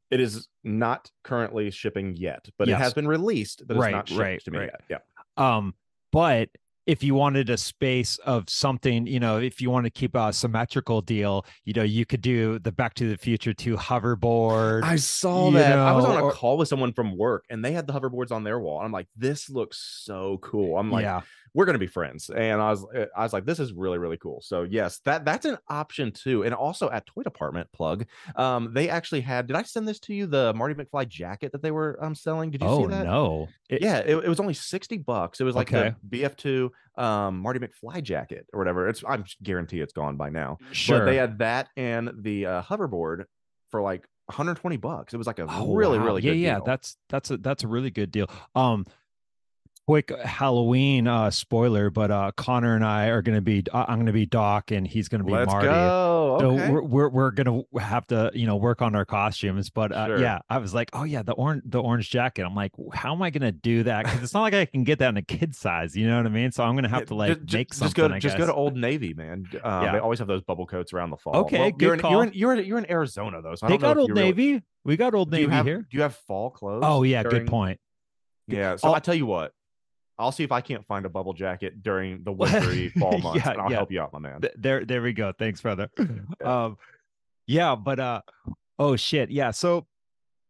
It 0.09 0.19
is 0.19 0.47
not 0.63 1.09
currently 1.23 1.69
shipping 1.71 2.15
yet, 2.15 2.47
but 2.57 2.67
it 2.69 2.75
has 2.75 2.93
been 2.93 3.07
released, 3.07 3.63
but 3.67 3.75
it's 3.77 3.81
Right, 3.81 3.91
not 3.91 4.07
shipped 4.09 4.19
right, 4.19 4.43
to 4.45 4.51
me 4.51 4.57
right. 4.59 4.69
yet. 4.71 4.81
Yeah. 4.89 4.97
Um, 5.37 5.73
but 6.11 6.49
if 6.85 7.01
you 7.01 7.15
wanted 7.15 7.49
a 7.49 7.57
space 7.57 8.17
of 8.25 8.49
something, 8.49 9.07
you 9.07 9.19
know, 9.19 9.37
if 9.39 9.61
you 9.61 9.69
want 9.69 9.85
to 9.85 9.89
keep 9.89 10.15
a 10.15 10.33
symmetrical 10.33 11.01
deal, 11.01 11.45
you 11.63 11.73
know, 11.73 11.83
you 11.83 12.05
could 12.05 12.21
do 12.21 12.59
the 12.59 12.71
Back 12.71 12.93
to 12.95 13.09
the 13.09 13.17
Future 13.17 13.53
2 13.53 13.77
hoverboard. 13.77 14.83
I 14.83 14.97
saw 14.97 15.49
that. 15.51 15.77
I 15.77 15.93
was 15.93 16.05
on 16.05 16.17
a 16.17 16.23
or- 16.23 16.31
call 16.33 16.57
with 16.57 16.67
someone 16.67 16.91
from 16.91 17.17
work 17.17 17.45
and 17.49 17.63
they 17.63 17.71
had 17.71 17.87
the 17.87 17.93
hoverboards 17.93 18.31
on 18.31 18.43
their 18.43 18.59
wall. 18.59 18.81
I'm 18.81 18.91
like, 18.91 19.07
this 19.15 19.49
looks 19.49 20.01
so 20.03 20.39
cool. 20.41 20.77
I'm 20.77 20.91
like, 20.91 21.03
yeah, 21.03 21.21
we're 21.53 21.65
gonna 21.65 21.77
be 21.77 21.87
friends. 21.87 22.29
And 22.29 22.59
I 22.61 22.71
was 22.71 22.85
I 23.15 23.23
was 23.23 23.33
like, 23.33 23.45
this 23.45 23.59
is 23.59 23.73
really, 23.73 23.97
really 23.99 24.17
cool. 24.17 24.41
So 24.41 24.63
yes, 24.63 24.99
that 25.05 25.23
that's 25.25 25.45
an 25.45 25.57
option 25.69 26.11
too. 26.11 26.43
And 26.43 26.53
also 26.53 26.89
at 26.89 27.05
Toy 27.05 27.21
Department 27.23 27.71
plug, 27.71 28.05
um, 28.35 28.71
they 28.73 28.89
actually 28.89 29.21
had 29.21 29.47
did 29.47 29.55
I 29.55 29.63
send 29.63 29.87
this 29.87 29.99
to 30.01 30.13
you? 30.13 30.25
The 30.25 30.53
Marty 30.55 30.73
McFly 30.73 31.07
jacket 31.07 31.51
that 31.51 31.61
they 31.61 31.71
were 31.71 31.97
um 32.01 32.15
selling. 32.15 32.49
Did 32.51 32.61
you 32.61 32.67
oh 32.67 32.81
see 32.83 32.87
that? 32.87 33.05
no. 33.05 33.47
It- 33.69 33.81
yeah, 33.81 33.99
it, 33.99 34.15
it 34.15 34.27
was 34.27 34.39
only 34.39 34.53
60 34.53 34.97
bucks. 34.99 35.39
It 35.41 35.43
was 35.43 35.55
like 35.55 35.71
Okay. 35.73 35.95
the 36.09 36.21
BF2 36.23 36.69
um 37.01 37.39
Marty 37.39 37.59
McFly 37.59 38.01
jacket 38.03 38.45
or 38.53 38.59
whatever. 38.59 38.87
It's 38.89 39.03
I'm 39.07 39.23
guarantee 39.41 39.79
it's 39.81 39.93
gone 39.93 40.17
by 40.17 40.29
now. 40.29 40.57
Sure. 40.71 40.99
But 40.99 41.05
they 41.05 41.15
had 41.17 41.39
that 41.39 41.69
and 41.77 42.11
the 42.19 42.45
uh, 42.45 42.61
hoverboard 42.63 43.25
for 43.71 43.81
like 43.81 44.07
120 44.27 44.77
bucks. 44.77 45.13
It 45.13 45.17
was 45.17 45.27
like 45.27 45.39
a 45.39 45.45
Oh, 45.49 45.73
really, 45.75 45.99
wow. 45.99 46.05
really 46.05 46.21
yeah, 46.23 46.31
good 46.31 46.39
yeah. 46.39 46.55
deal. 46.55 46.63
That's 46.65 46.97
that's 47.09 47.31
a 47.31 47.37
that's 47.37 47.63
a 47.63 47.67
really 47.67 47.91
good 47.91 48.09
deal. 48.11 48.27
Um, 48.55 48.85
quick 49.87 50.11
Halloween 50.23 51.07
uh 51.07 51.29
spoiler, 51.29 51.89
but 51.89 52.09
uh 52.11 52.31
Connor 52.37 52.75
and 52.75 52.85
I 52.85 53.07
are 53.07 53.21
gonna 53.21 53.41
be 53.41 53.63
uh, 53.71 53.85
I'm 53.87 53.99
gonna 53.99 54.13
be 54.13 54.25
Doc 54.25 54.71
and 54.71 54.87
he's 54.87 55.09
gonna 55.09 55.23
be 55.23 55.33
Let's 55.33 55.51
Marty. 55.51 55.67
go. 55.67 56.37
So 56.39 56.51
Okay. 56.51 56.69
we're, 56.71 56.81
we're 56.81 57.09
we're 57.09 57.31
gonna 57.31 57.61
have 57.79 58.07
to 58.07 58.31
you 58.33 58.47
know 58.47 58.55
work 58.55 58.81
on 58.81 58.95
our 58.95 59.05
costumes, 59.05 59.69
but 59.69 59.91
uh, 59.91 60.05
Sure. 60.07 60.19
yeah, 60.19 60.39
I 60.49 60.57
was 60.57 60.73
like, 60.73 60.89
oh 60.93 61.03
yeah, 61.03 61.21
the 61.21 61.33
orange 61.33 61.63
the 61.65 61.81
orange 61.81 62.09
jacket. 62.09 62.43
I'm 62.45 62.55
like, 62.55 62.71
how 62.93 63.13
am 63.13 63.21
I 63.21 63.29
gonna 63.29 63.51
do 63.51 63.83
that? 63.83 64.05
Because 64.05 64.23
it's 64.23 64.33
not 64.33 64.41
like 64.41 64.53
I 64.53 64.65
can 64.65 64.83
get 64.83 64.99
that 64.99 65.09
in 65.09 65.17
a 65.17 65.21
kid 65.21 65.53
size, 65.55 65.95
you 65.95 66.07
know 66.07 66.17
what 66.17 66.25
I 66.25 66.29
mean? 66.29 66.51
So 66.51 66.63
I'm 66.63 66.75
gonna 66.75 66.87
have 66.89 67.05
to 67.07 67.15
like 67.15 67.39
ju- 67.39 67.45
ju- 67.45 67.57
make 67.57 67.69
just, 67.69 67.79
something. 67.79 68.01
go 68.01 68.07
to, 68.07 68.19
just 68.19 68.37
go 68.37 68.45
to 68.45 68.53
Old 68.53 68.75
Navy, 68.77 69.13
man. 69.13 69.45
Um, 69.63 69.83
Yeah. 69.83 69.91
They 69.93 69.99
always 69.99 70.19
have 70.19 70.27
those 70.27 70.41
bubble 70.43 70.65
coats 70.65 70.93
around 70.93 71.09
the 71.09 71.17
fall. 71.17 71.35
Okay, 71.37 71.59
Well, 71.59 71.71
good 71.71 71.81
you're 71.81 71.93
in, 71.95 71.99
call. 71.99 72.11
You're 72.11 72.23
in, 72.23 72.31
you're 72.33 72.53
in, 72.55 72.65
you're 72.65 72.77
in 72.77 72.89
Arizona 72.89 73.41
though, 73.41 73.55
so 73.55 73.67
They 73.67 73.77
got 73.77 73.97
Old 73.97 74.09
you 74.09 74.15
really- 74.15 74.27
Navy. 74.27 74.61
We 74.85 74.97
got 74.97 75.13
Old 75.13 75.29
Do 75.31 75.37
Navy 75.37 75.51
have, 75.51 75.65
here. 75.65 75.79
Do 75.79 75.97
you 75.97 76.01
have 76.01 76.15
fall 76.15 76.49
clothes? 76.49 76.83
Oh 76.85 77.03
yeah, 77.03 77.23
during- 77.23 77.43
good 77.45 77.47
point. 77.49 77.79
Yeah. 78.47 78.75
So 78.77 78.89
Oh. 78.89 78.93
I 78.93 78.99
tell 78.99 79.15
you 79.15 79.25
what, 79.25 79.53
I'll 80.19 80.31
see 80.31 80.43
if 80.43 80.51
I 80.51 80.61
can't 80.61 80.85
find 80.85 81.05
a 81.05 81.09
bubble 81.09 81.33
jacket 81.33 81.81
during 81.83 82.23
the 82.23 82.31
wintry 82.33 82.89
fall 82.89 83.17
months, 83.17 83.43
Yeah, 83.45 83.51
and 83.51 83.61
I'll 83.61 83.69
yeah. 83.71 83.77
help 83.77 83.91
you 83.91 84.01
out, 84.01 84.13
my 84.13 84.19
man. 84.19 84.41
There 84.55 84.85
there 84.85 85.01
we 85.01 85.13
go 85.13 85.33
thanks 85.37 85.61
brother 85.61 85.89
um 86.43 86.77
yeah 87.47 87.75
but 87.75 87.99
uh 87.99 88.21
oh 88.79 88.95
shit 88.95 89.29
yeah 89.29 89.51
so 89.51 89.85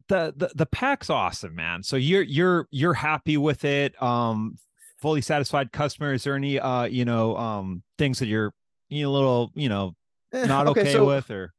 the, 0.10 0.34
the 0.36 0.52
the 0.54 0.66
pack's 0.66 1.10
awesome 1.10 1.56
man 1.56 1.82
so 1.82 1.96
you're 1.96 2.22
you're 2.22 2.68
you're 2.72 2.94
happy 2.94 3.38
with 3.38 3.66
it 3.66 4.00
um 4.02 4.58
fully 5.02 5.22
satisfied 5.22 5.72
customer 5.72 6.14
is 6.14 6.24
there 6.24 6.36
any 6.36 6.60
uh 6.60 6.84
you 6.84 7.06
know 7.06 7.36
um 7.38 7.82
things 7.98 8.20
that 8.20 8.28
you're 8.28 8.54
you 8.94 9.10
a 9.10 9.12
little, 9.12 9.52
you 9.56 9.70
know, 9.70 9.96
Eh, 10.34 10.46
not 10.46 10.68
okay, 10.68 10.92
so 10.92 11.06
with 11.06 11.30
or 11.30 11.54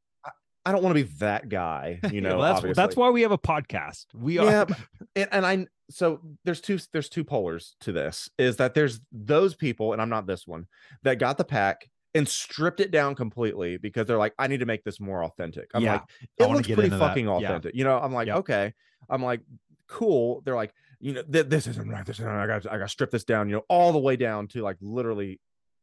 I 0.65 0.71
don't 0.71 0.83
want 0.83 0.97
to 0.97 1.03
be 1.03 1.09
that 1.19 1.47
guy, 1.47 1.99
you 2.11 2.21
know. 2.21 2.37
Well, 2.37 2.41
that's 2.47 2.57
obviously. 2.57 2.81
that's 2.81 2.95
why 2.95 3.09
we 3.09 3.21
have 3.21 3.31
a 3.31 3.37
podcast. 3.37 4.05
We 4.13 4.37
are 4.37 4.45
yeah, 4.45 4.65
and, 5.15 5.29
and 5.31 5.45
I 5.45 5.67
so 5.89 6.21
there's 6.43 6.61
two 6.61 6.79
there's 6.93 7.09
two 7.09 7.23
polars 7.23 7.73
to 7.81 7.91
this 7.91 8.29
is 8.37 8.57
that 8.57 8.73
there's 8.73 8.99
those 9.11 9.55
people, 9.55 9.93
and 9.93 10.01
I'm 10.01 10.09
not 10.09 10.25
this 10.27 10.47
one, 10.47 10.67
that 11.03 11.19
got 11.19 11.37
the 11.37 11.43
pack 11.45 11.89
and 12.13 12.27
stripped 12.27 12.79
it 12.79 12.91
down 12.91 13.13
completely 13.13 13.77
because 13.77 14.05
they're 14.07 14.17
like, 14.17 14.33
I 14.39 14.47
need 14.47 14.61
to 14.61 14.65
make 14.65 14.83
this 14.83 14.99
more 14.99 15.23
authentic. 15.23 15.69
I'm 15.73 15.83
Yeah, 15.83 15.93
like, 15.93 16.01
it 16.37 16.49
looks 16.49 16.67
pretty 16.67 16.83
into 16.85 16.97
that. 16.97 17.07
fucking 17.09 17.25
Yeah. 17.25 17.31
authentic. 17.33 17.75
You 17.75 17.83
know, 17.83 17.99
I'm 17.99 18.13
like, 18.13 18.27
Yep. 18.27 18.37
okay. 18.37 18.73
I'm 19.09 19.21
like, 19.21 19.41
cool. 19.87 20.41
They're 20.45 20.55
like, 20.55 20.73
you 21.01 21.13
know, 21.13 21.23
th- 21.23 21.47
this 21.47 21.67
isn't 21.67 21.89
right. 21.89 22.05
This 22.05 22.17
isn't 22.19 22.25
right. 22.31 22.43
I 22.43 22.47
got 22.47 22.65
I 22.71 22.77
got 22.77 22.85
to 22.85 22.89
strip 22.89 23.11
this 23.11 23.25
down, 23.25 23.49
you 23.49 23.55
know, 23.55 23.63
all 23.69 23.91
the 23.91 23.99
way 23.99 24.15
down 24.15 24.47
to 24.49 24.61
like 24.61 24.77
literally 24.81 25.39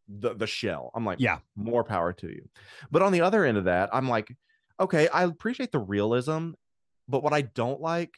the 0.09 0.35
the 0.35 0.47
shell. 0.47 0.91
I'm 0.95 1.05
like, 1.05 1.21
Yeah. 1.21 1.39
more 1.55 1.85
power 1.85 2.13
to 2.15 2.27
you. 2.29 2.49
But 2.91 3.03
on 3.03 3.13
the 3.13 3.21
other 3.21 3.45
end 3.45 3.59
of 3.59 3.65
that, 3.65 3.91
I'm 3.93 4.09
like, 4.09 4.35
okay, 4.81 5.09
I 5.09 5.25
appreciate 5.25 5.71
the 5.71 5.79
realism, 5.79 6.53
but 7.09 7.23
what 7.23 7.33
I 7.35 7.43
don't 7.43 7.81
like, 7.81 8.15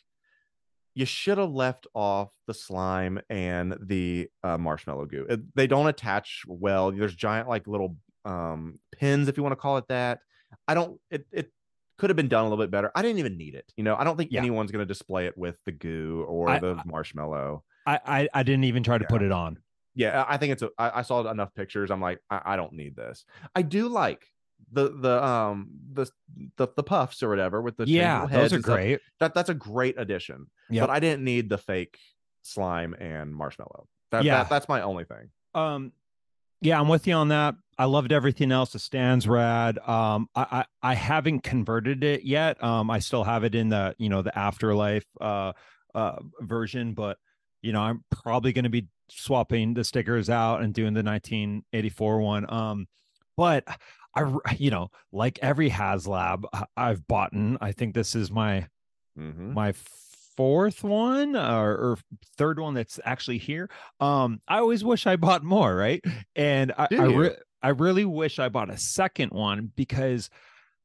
you 0.95 1.05
should 1.07 1.39
have 1.39 1.51
left 1.53 1.87
off 1.95 2.31
the 2.47 2.55
slime 2.55 3.21
and 3.29 3.77
the 3.81 4.29
uh, 4.43 4.57
marshmallow 4.59 5.07
goo. 5.07 5.27
They 5.55 5.67
don't 5.67 5.87
attach 5.89 6.43
well. 6.47 6.93
There's 6.93 7.15
giant 7.15 7.49
like 7.49 7.67
little 7.67 7.97
um 8.25 8.79
pins, 8.97 9.29
if 9.29 9.37
you 9.37 9.43
want 9.43 9.53
to 9.53 9.57
call 9.57 9.77
it 9.79 9.89
that. 9.89 10.21
I 10.69 10.75
don't. 10.75 11.01
It 11.11 11.27
it 11.33 11.51
could 11.99 12.11
have 12.11 12.17
been 12.17 12.29
done 12.29 12.45
a 12.45 12.49
little 12.49 12.63
bit 12.63 12.71
better. 12.71 12.91
I 12.95 13.03
didn't 13.03 13.19
even 13.19 13.37
need 13.37 13.55
it. 13.55 13.71
You 13.77 13.85
know, 13.85 13.97
I 13.97 14.05
don't 14.05 14.17
think 14.17 14.33
Yeah. 14.33 14.41
anyone's 14.41 14.71
going 14.73 14.83
to 14.83 14.87
display 14.87 15.27
it 15.27 15.37
with 15.37 15.57
the 15.65 15.73
goo 15.73 16.25
or 16.29 16.49
I- 16.49 16.59
the 16.59 16.81
marshmallow. 16.87 17.63
I, 17.87 18.01
I 18.07 18.29
I 18.33 18.43
didn't 18.43 18.65
even 18.65 18.83
try 18.83 18.97
to 18.99 19.05
Yeah. 19.05 19.09
put 19.09 19.23
it 19.23 19.31
on. 19.33 19.59
Yeah, 19.95 20.23
I 20.23 20.35
I 20.35 20.37
think 20.39 20.53
it's 20.53 20.63
a. 20.63 20.71
I, 20.79 21.01
I 21.01 21.03
saw 21.03 21.29
enough 21.31 21.55
pictures. 21.55 21.91
I'm 21.91 22.01
like, 22.01 22.19
I, 22.31 22.41
I 22.45 22.57
don't 22.57 22.73
need 22.73 22.97
this. 22.97 23.25
I 23.55 23.63
do 23.63 23.89
like 23.89 24.27
the 24.73 24.91
the 24.91 25.25
um 25.25 25.69
the 25.93 26.11
the, 26.57 26.69
the 26.77 26.83
puffs 26.83 27.23
or 27.23 27.29
whatever 27.29 27.61
with 27.61 27.77
the 27.77 27.85
Yeah, 27.87 28.27
those 28.27 28.53
are 28.53 28.59
great. 28.59 29.01
That 29.21 29.35
that's 29.35 29.49
a 29.51 29.55
great 29.55 29.97
addition. 29.99 30.47
Yep. 30.71 30.83
But 30.83 30.91
I 30.91 31.01
didn't 31.01 31.25
need 31.25 31.49
the 31.49 31.59
fake 31.59 31.99
slime 32.43 32.95
and 32.95 33.35
marshmallow. 33.35 33.87
That, 34.11 34.25
Yeah. 34.25 34.39
that 34.39 34.49
that's 34.51 34.69
my 34.69 34.83
only 34.83 35.05
thing. 35.05 35.31
Um, 35.55 35.93
yeah, 36.61 36.81
I'm 36.81 36.89
with 36.89 37.07
you 37.07 37.15
on 37.15 37.29
that. 37.29 37.57
I 37.77 37.85
loved 37.87 38.13
everything 38.13 38.53
else. 38.53 38.73
The 38.73 38.79
stands 38.79 39.27
rad. 39.29 39.79
Um, 39.79 40.29
I, 40.35 40.65
I 40.83 40.91
I 40.91 40.95
haven't 40.95 41.41
converted 41.43 42.05
it 42.05 42.23
yet. 42.25 42.63
Um, 42.63 42.91
I 42.91 43.01
still 43.01 43.25
have 43.25 43.45
it 43.45 43.55
in 43.55 43.69
the 43.69 43.95
you 43.99 44.09
know 44.09 44.23
the 44.23 44.37
afterlife 44.39 45.05
uh 45.21 45.53
uh 45.95 46.17
version, 46.41 46.95
but 46.95 47.19
you 47.63 47.73
know 47.73 47.81
I'm 47.81 48.05
probably 48.11 48.53
going 48.53 48.65
to 48.65 48.71
be 48.71 48.89
swapping 49.11 49.75
the 49.75 49.85
stickers 49.85 50.31
out 50.31 50.63
and 50.63 50.73
doing 50.73 50.95
the 50.95 51.03
1984 51.03 52.21
one. 52.21 52.51
Um, 52.53 52.87
but 53.37 53.67
I 54.17 54.33
you 54.59 54.71
know 54.71 54.89
like 55.13 55.39
every 55.43 55.71
HasLab 55.71 56.45
I've 56.77 57.07
bought. 57.07 57.31
I 57.61 57.73
think 57.73 57.95
this 57.95 58.15
is 58.15 58.31
my 58.31 58.69
Mhm. 59.19 59.53
my 59.55 59.73
fourth 60.37 60.83
one 60.83 61.37
or, 61.37 61.71
or 61.73 61.99
third 62.37 62.59
one 62.59 62.75
that's 62.75 62.99
actually 63.05 63.39
here. 63.39 63.71
Um, 64.01 64.41
I 64.49 64.59
always 64.59 64.83
wish 64.83 65.07
I 65.07 65.15
bought 65.17 65.45
more, 65.45 65.75
right? 65.77 66.03
And 66.35 66.73
I 66.77 66.89
I, 66.91 67.05
re- 67.05 67.37
I 67.63 67.69
really 67.69 68.05
wish 68.05 68.41
I 68.41 68.49
bought 68.49 68.71
a 68.71 68.77
second 68.77 69.31
one 69.33 69.71
because, 69.77 70.31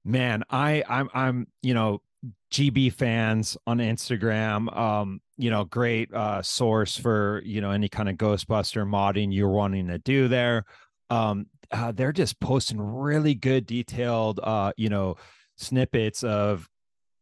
man, 0.05 0.43
I 0.51 0.83
I'm 0.87 1.09
I'm 1.13 1.47
you 1.63 1.73
know 1.73 2.01
GB 2.51 2.93
fans 2.93 3.57
on 3.65 3.79
Instagram. 3.79 4.75
Um, 4.77 5.21
you 5.37 5.49
know, 5.49 5.63
great 5.65 6.13
uh 6.13 6.41
source 6.43 6.97
for 6.97 7.41
you 7.43 7.61
know 7.61 7.71
any 7.71 7.89
kind 7.89 8.09
of 8.09 8.15
Ghostbuster 8.17 8.87
modding 8.87 9.33
you're 9.33 9.49
wanting 9.49 9.87
to 9.87 9.97
do 9.97 10.27
there. 10.27 10.65
Um, 11.09 11.47
uh, 11.71 11.91
they're 11.91 12.11
just 12.13 12.39
posting 12.39 12.79
really 12.81 13.35
good, 13.35 13.65
detailed, 13.65 14.39
uh, 14.43 14.71
you 14.77 14.89
know, 14.89 15.15
snippets 15.57 16.23
of 16.23 16.67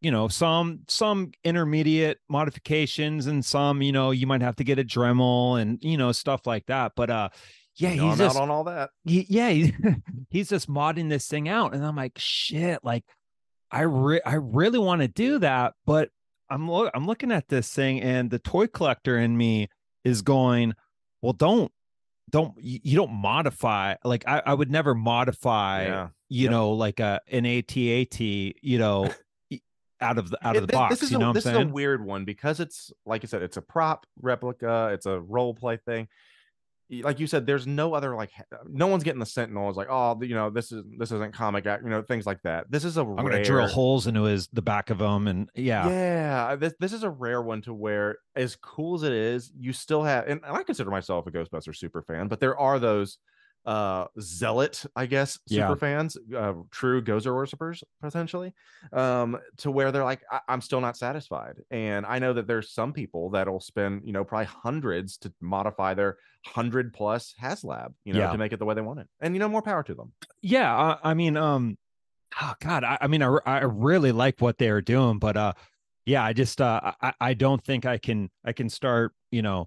you 0.00 0.12
know 0.12 0.28
some 0.28 0.80
some 0.86 1.32
intermediate 1.42 2.18
modifications 2.28 3.26
and 3.26 3.44
some 3.44 3.82
you 3.82 3.90
know 3.90 4.12
you 4.12 4.28
might 4.28 4.42
have 4.42 4.54
to 4.54 4.62
get 4.62 4.78
a 4.78 4.84
dremel 4.84 5.60
and 5.60 5.82
you 5.82 5.96
know 5.96 6.12
stuff 6.12 6.46
like 6.46 6.64
that 6.66 6.92
but 6.94 7.10
uh 7.10 7.28
yeah 7.74 7.90
You 7.90 7.96
know, 7.96 8.02
he's 8.10 8.12
I'm 8.12 8.26
just 8.28 8.36
out 8.36 8.42
on 8.42 8.50
all 8.50 8.62
that. 8.62 8.90
he, 9.04 9.26
yeah 9.28 9.50
he- 9.50 9.74
he's 10.30 10.48
just 10.50 10.68
modding 10.70 11.08
this 11.08 11.26
thing 11.26 11.48
out 11.48 11.74
and 11.74 11.84
i'm 11.84 11.96
like 11.96 12.12
shit 12.16 12.78
like 12.84 13.02
i 13.72 13.80
re- 13.80 14.20
i 14.24 14.34
really 14.34 14.78
want 14.78 15.02
to 15.02 15.08
do 15.08 15.40
that 15.40 15.74
but 15.84 16.10
i'm 16.48 16.68
lo- 16.68 16.90
i'm 16.94 17.06
looking 17.08 17.32
at 17.32 17.48
this 17.48 17.68
thing 17.74 18.00
and 18.00 18.30
the 18.30 18.38
toy 18.38 18.68
collector 18.68 19.18
in 19.18 19.36
me 19.36 19.68
is 20.04 20.22
going 20.22 20.74
well 21.22 21.32
don't 21.32 21.72
don't 22.30 22.54
you, 22.58 22.96
don't 22.96 23.12
modify 23.12 23.94
like 24.04 24.24
I, 24.26 24.42
I 24.44 24.54
would 24.54 24.70
never 24.70 24.94
modify 24.94 25.84
Yeah. 25.84 26.08
you 26.28 26.42
Yep. 26.44 26.50
know 26.50 26.70
like 26.70 27.00
a 27.00 27.20
an 27.30 27.44
ATAT 27.44 28.54
you 28.62 28.78
know 28.78 29.10
out 30.00 30.18
of 30.18 30.30
the 30.30 30.46
out 30.46 30.56
of 30.56 30.62
the 30.62 30.68
thi- 30.68 30.72
box 30.76 30.94
This 30.94 31.02
is 31.04 31.10
you 31.10 31.16
a, 31.16 31.20
what 31.20 31.26
I'm 31.28 31.34
this 31.34 31.46
is 31.46 31.52
a 31.54 31.66
weird 31.66 32.04
one 32.04 32.24
because 32.24 32.60
it's 32.60 32.92
like 33.06 33.24
I 33.24 33.26
said, 33.26 33.42
it's 33.42 33.56
a 33.56 33.62
prop 33.62 34.06
replica, 34.22 34.90
it's 34.92 35.06
a 35.06 35.18
role 35.20 35.54
play 35.54 35.76
thing. 35.78 36.06
Like 36.90 37.20
you 37.20 37.26
said, 37.26 37.46
there's 37.46 37.66
no 37.66 37.92
other 37.92 38.14
like 38.16 38.30
uh, 38.38 38.56
no 38.66 38.86
one's 38.86 39.04
getting 39.04 39.20
the 39.20 39.26
sentinel. 39.26 39.68
Is 39.68 39.76
like, 39.76 39.88
oh, 39.90 40.18
you 40.22 40.34
know, 40.34 40.48
this 40.48 40.72
is 40.72 40.84
this 40.98 41.12
isn't 41.12 41.34
comic, 41.34 41.66
act, 41.66 41.84
you 41.84 41.90
know, 41.90 42.02
things 42.02 42.24
like 42.24 42.40
that. 42.42 42.70
This 42.70 42.84
is 42.84 42.96
a 42.96 43.02
I'm 43.02 43.16
gonna 43.16 43.44
drill 43.44 43.66
holes 43.66 44.06
into 44.06 44.22
his 44.24 44.48
the 44.48 44.62
back 44.62 44.90
of 44.90 45.00
him 45.00 45.26
and 45.26 45.50
yeah 45.54 45.88
Yeah, 45.88 46.56
this 46.56 46.74
this 46.80 46.92
is 46.92 47.02
a 47.02 47.10
rare 47.10 47.42
one 47.42 47.60
to 47.62 47.74
where, 47.74 48.18
as 48.34 48.56
cool 48.56 48.94
as 48.94 49.02
it 49.02 49.12
is, 49.12 49.52
you 49.58 49.72
still 49.72 50.02
have, 50.02 50.26
and 50.28 50.40
I 50.44 50.62
consider 50.62 50.90
myself 50.90 51.26
a 51.26 51.30
Ghostbuster 51.30 51.76
super 51.76 52.02
fan, 52.02 52.28
but 52.28 52.40
there 52.40 52.58
are 52.58 52.78
those 52.78 53.18
uh 53.66 54.06
zealot, 54.20 54.84
I 54.96 55.06
guess, 55.06 55.38
super 55.46 55.68
Yeah. 55.70 55.74
fans, 55.74 56.16
uh, 56.34 56.54
true 56.70 57.02
Gozer 57.02 57.34
worshippers 57.34 57.84
potentially, 58.00 58.54
um, 58.92 59.38
to 59.58 59.70
where 59.70 59.92
they're 59.92 60.04
like, 60.04 60.22
I- 60.30 60.40
I'm 60.48 60.60
still 60.60 60.80
not 60.80 60.96
satisfied, 60.96 61.56
and 61.70 62.06
I 62.06 62.18
know 62.18 62.32
that 62.32 62.46
there's 62.46 62.72
some 62.72 62.92
people 62.92 63.30
that'll 63.30 63.60
spend, 63.60 64.02
you 64.06 64.12
know, 64.12 64.24
probably 64.24 64.46
hundreds 64.46 65.18
to 65.18 65.32
modify 65.40 65.94
their 65.94 66.16
hundred 66.46 66.94
plus 66.94 67.34
HasLab, 67.42 67.92
you 68.04 68.12
know, 68.14 68.20
Yeah. 68.20 68.30
to 68.32 68.38
make 68.38 68.52
it 68.52 68.58
the 68.58 68.64
way 68.64 68.74
they 68.74 68.80
want 68.80 69.00
it, 69.00 69.08
and 69.20 69.34
you 69.34 69.38
know, 69.40 69.48
more 69.48 69.62
power 69.62 69.82
to 69.82 69.94
them. 69.94 70.12
yeah 70.40 70.74
I, 70.74 71.10
I 71.10 71.14
mean 71.14 71.36
um 71.36 71.76
oh 72.40 72.54
god 72.60 72.84
I, 72.84 72.96
I 73.00 73.06
mean 73.08 73.22
I, 73.22 73.36
I 73.44 73.60
really 73.64 74.12
like 74.12 74.40
what 74.40 74.56
they're 74.58 74.80
doing 74.80 75.18
but 75.18 75.36
uh 75.36 75.52
yeah 76.06 76.22
I 76.24 76.32
just 76.32 76.60
uh 76.60 76.92
I, 77.02 77.12
I 77.20 77.34
don't 77.34 77.62
think 77.62 77.84
I 77.86 77.98
can 77.98 78.30
I 78.44 78.52
can 78.52 78.68
start 78.70 79.12
you 79.30 79.42
know 79.42 79.66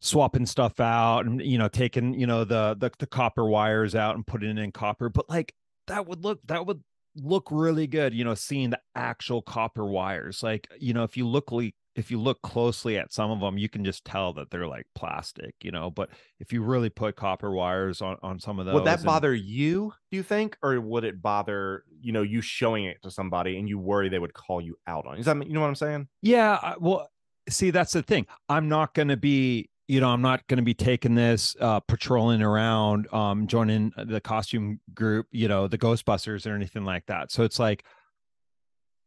swapping 0.00 0.46
stuff 0.46 0.78
out 0.80 1.26
and 1.26 1.42
you 1.42 1.58
know 1.58 1.68
taking 1.68 2.14
you 2.14 2.26
know 2.26 2.44
the 2.44 2.76
the, 2.78 2.90
the 2.98 3.06
copper 3.06 3.46
wires 3.46 3.94
out 3.94 4.14
and 4.14 4.26
putting 4.26 4.50
it 4.50 4.58
in 4.58 4.70
copper 4.70 5.08
but 5.08 5.28
like 5.28 5.52
that 5.88 6.06
would 6.06 6.22
look 6.24 6.38
that 6.46 6.64
would 6.66 6.80
look 7.16 7.48
really 7.50 7.86
good 7.88 8.14
you 8.14 8.24
know 8.24 8.34
seeing 8.34 8.70
the 8.70 8.78
actual 8.94 9.42
copper 9.42 9.84
wires 9.86 10.42
like 10.42 10.68
you 10.78 10.92
know 10.94 11.02
if 11.02 11.16
you 11.16 11.26
look 11.26 11.50
le- 11.50 11.72
if 11.96 12.12
you 12.12 12.20
look 12.20 12.40
closely 12.42 12.96
at 12.96 13.12
some 13.12 13.32
of 13.32 13.40
them 13.40 13.58
you 13.58 13.68
can 13.68 13.84
just 13.84 14.04
tell 14.04 14.32
that 14.32 14.50
they're 14.50 14.68
like 14.68 14.86
plastic 14.94 15.52
you 15.64 15.72
know 15.72 15.90
but 15.90 16.10
if 16.38 16.52
you 16.52 16.62
really 16.62 16.90
put 16.90 17.16
copper 17.16 17.50
wires 17.50 18.00
on 18.00 18.16
on 18.22 18.38
some 18.38 18.60
of 18.60 18.66
those 18.66 18.74
Would 18.74 18.84
that 18.84 18.98
and- 19.00 19.06
bother 19.06 19.34
you, 19.34 19.92
do 20.12 20.16
you 20.16 20.22
think? 20.22 20.56
Or 20.62 20.80
would 20.80 21.02
it 21.02 21.20
bother, 21.20 21.82
you 22.00 22.12
know, 22.12 22.22
you 22.22 22.40
showing 22.40 22.84
it 22.84 23.02
to 23.02 23.10
somebody 23.10 23.58
and 23.58 23.68
you 23.68 23.80
worry 23.80 24.08
they 24.08 24.20
would 24.20 24.32
call 24.34 24.60
you 24.60 24.78
out 24.86 25.06
on 25.06 25.16
it? 25.16 25.20
Is 25.20 25.26
that 25.26 25.44
you 25.44 25.52
know 25.54 25.60
what 25.60 25.66
I'm 25.66 25.74
saying? 25.74 26.06
Yeah, 26.22 26.56
I- 26.62 26.76
well, 26.78 27.10
see, 27.48 27.70
that's 27.70 27.92
the 27.94 28.02
thing. 28.04 28.26
I'm 28.48 28.68
not 28.68 28.94
going 28.94 29.08
to 29.08 29.16
be, 29.16 29.68
you 29.88 30.00
know, 30.00 30.08
I'm 30.10 30.22
not 30.22 30.46
going 30.46 30.58
to 30.58 30.62
be 30.62 30.74
taking 30.74 31.14
this, 31.14 31.56
uh, 31.60 31.80
patrolling 31.80 32.42
around, 32.42 33.12
um, 33.12 33.46
joining 33.46 33.92
the 33.96 34.20
costume 34.20 34.80
group, 34.94 35.26
you 35.32 35.48
know, 35.48 35.66
the 35.66 35.78
Ghostbusters 35.78 36.46
or 36.46 36.54
anything 36.54 36.84
like 36.84 37.06
that. 37.06 37.32
So 37.32 37.42
it's 37.42 37.58
like, 37.58 37.84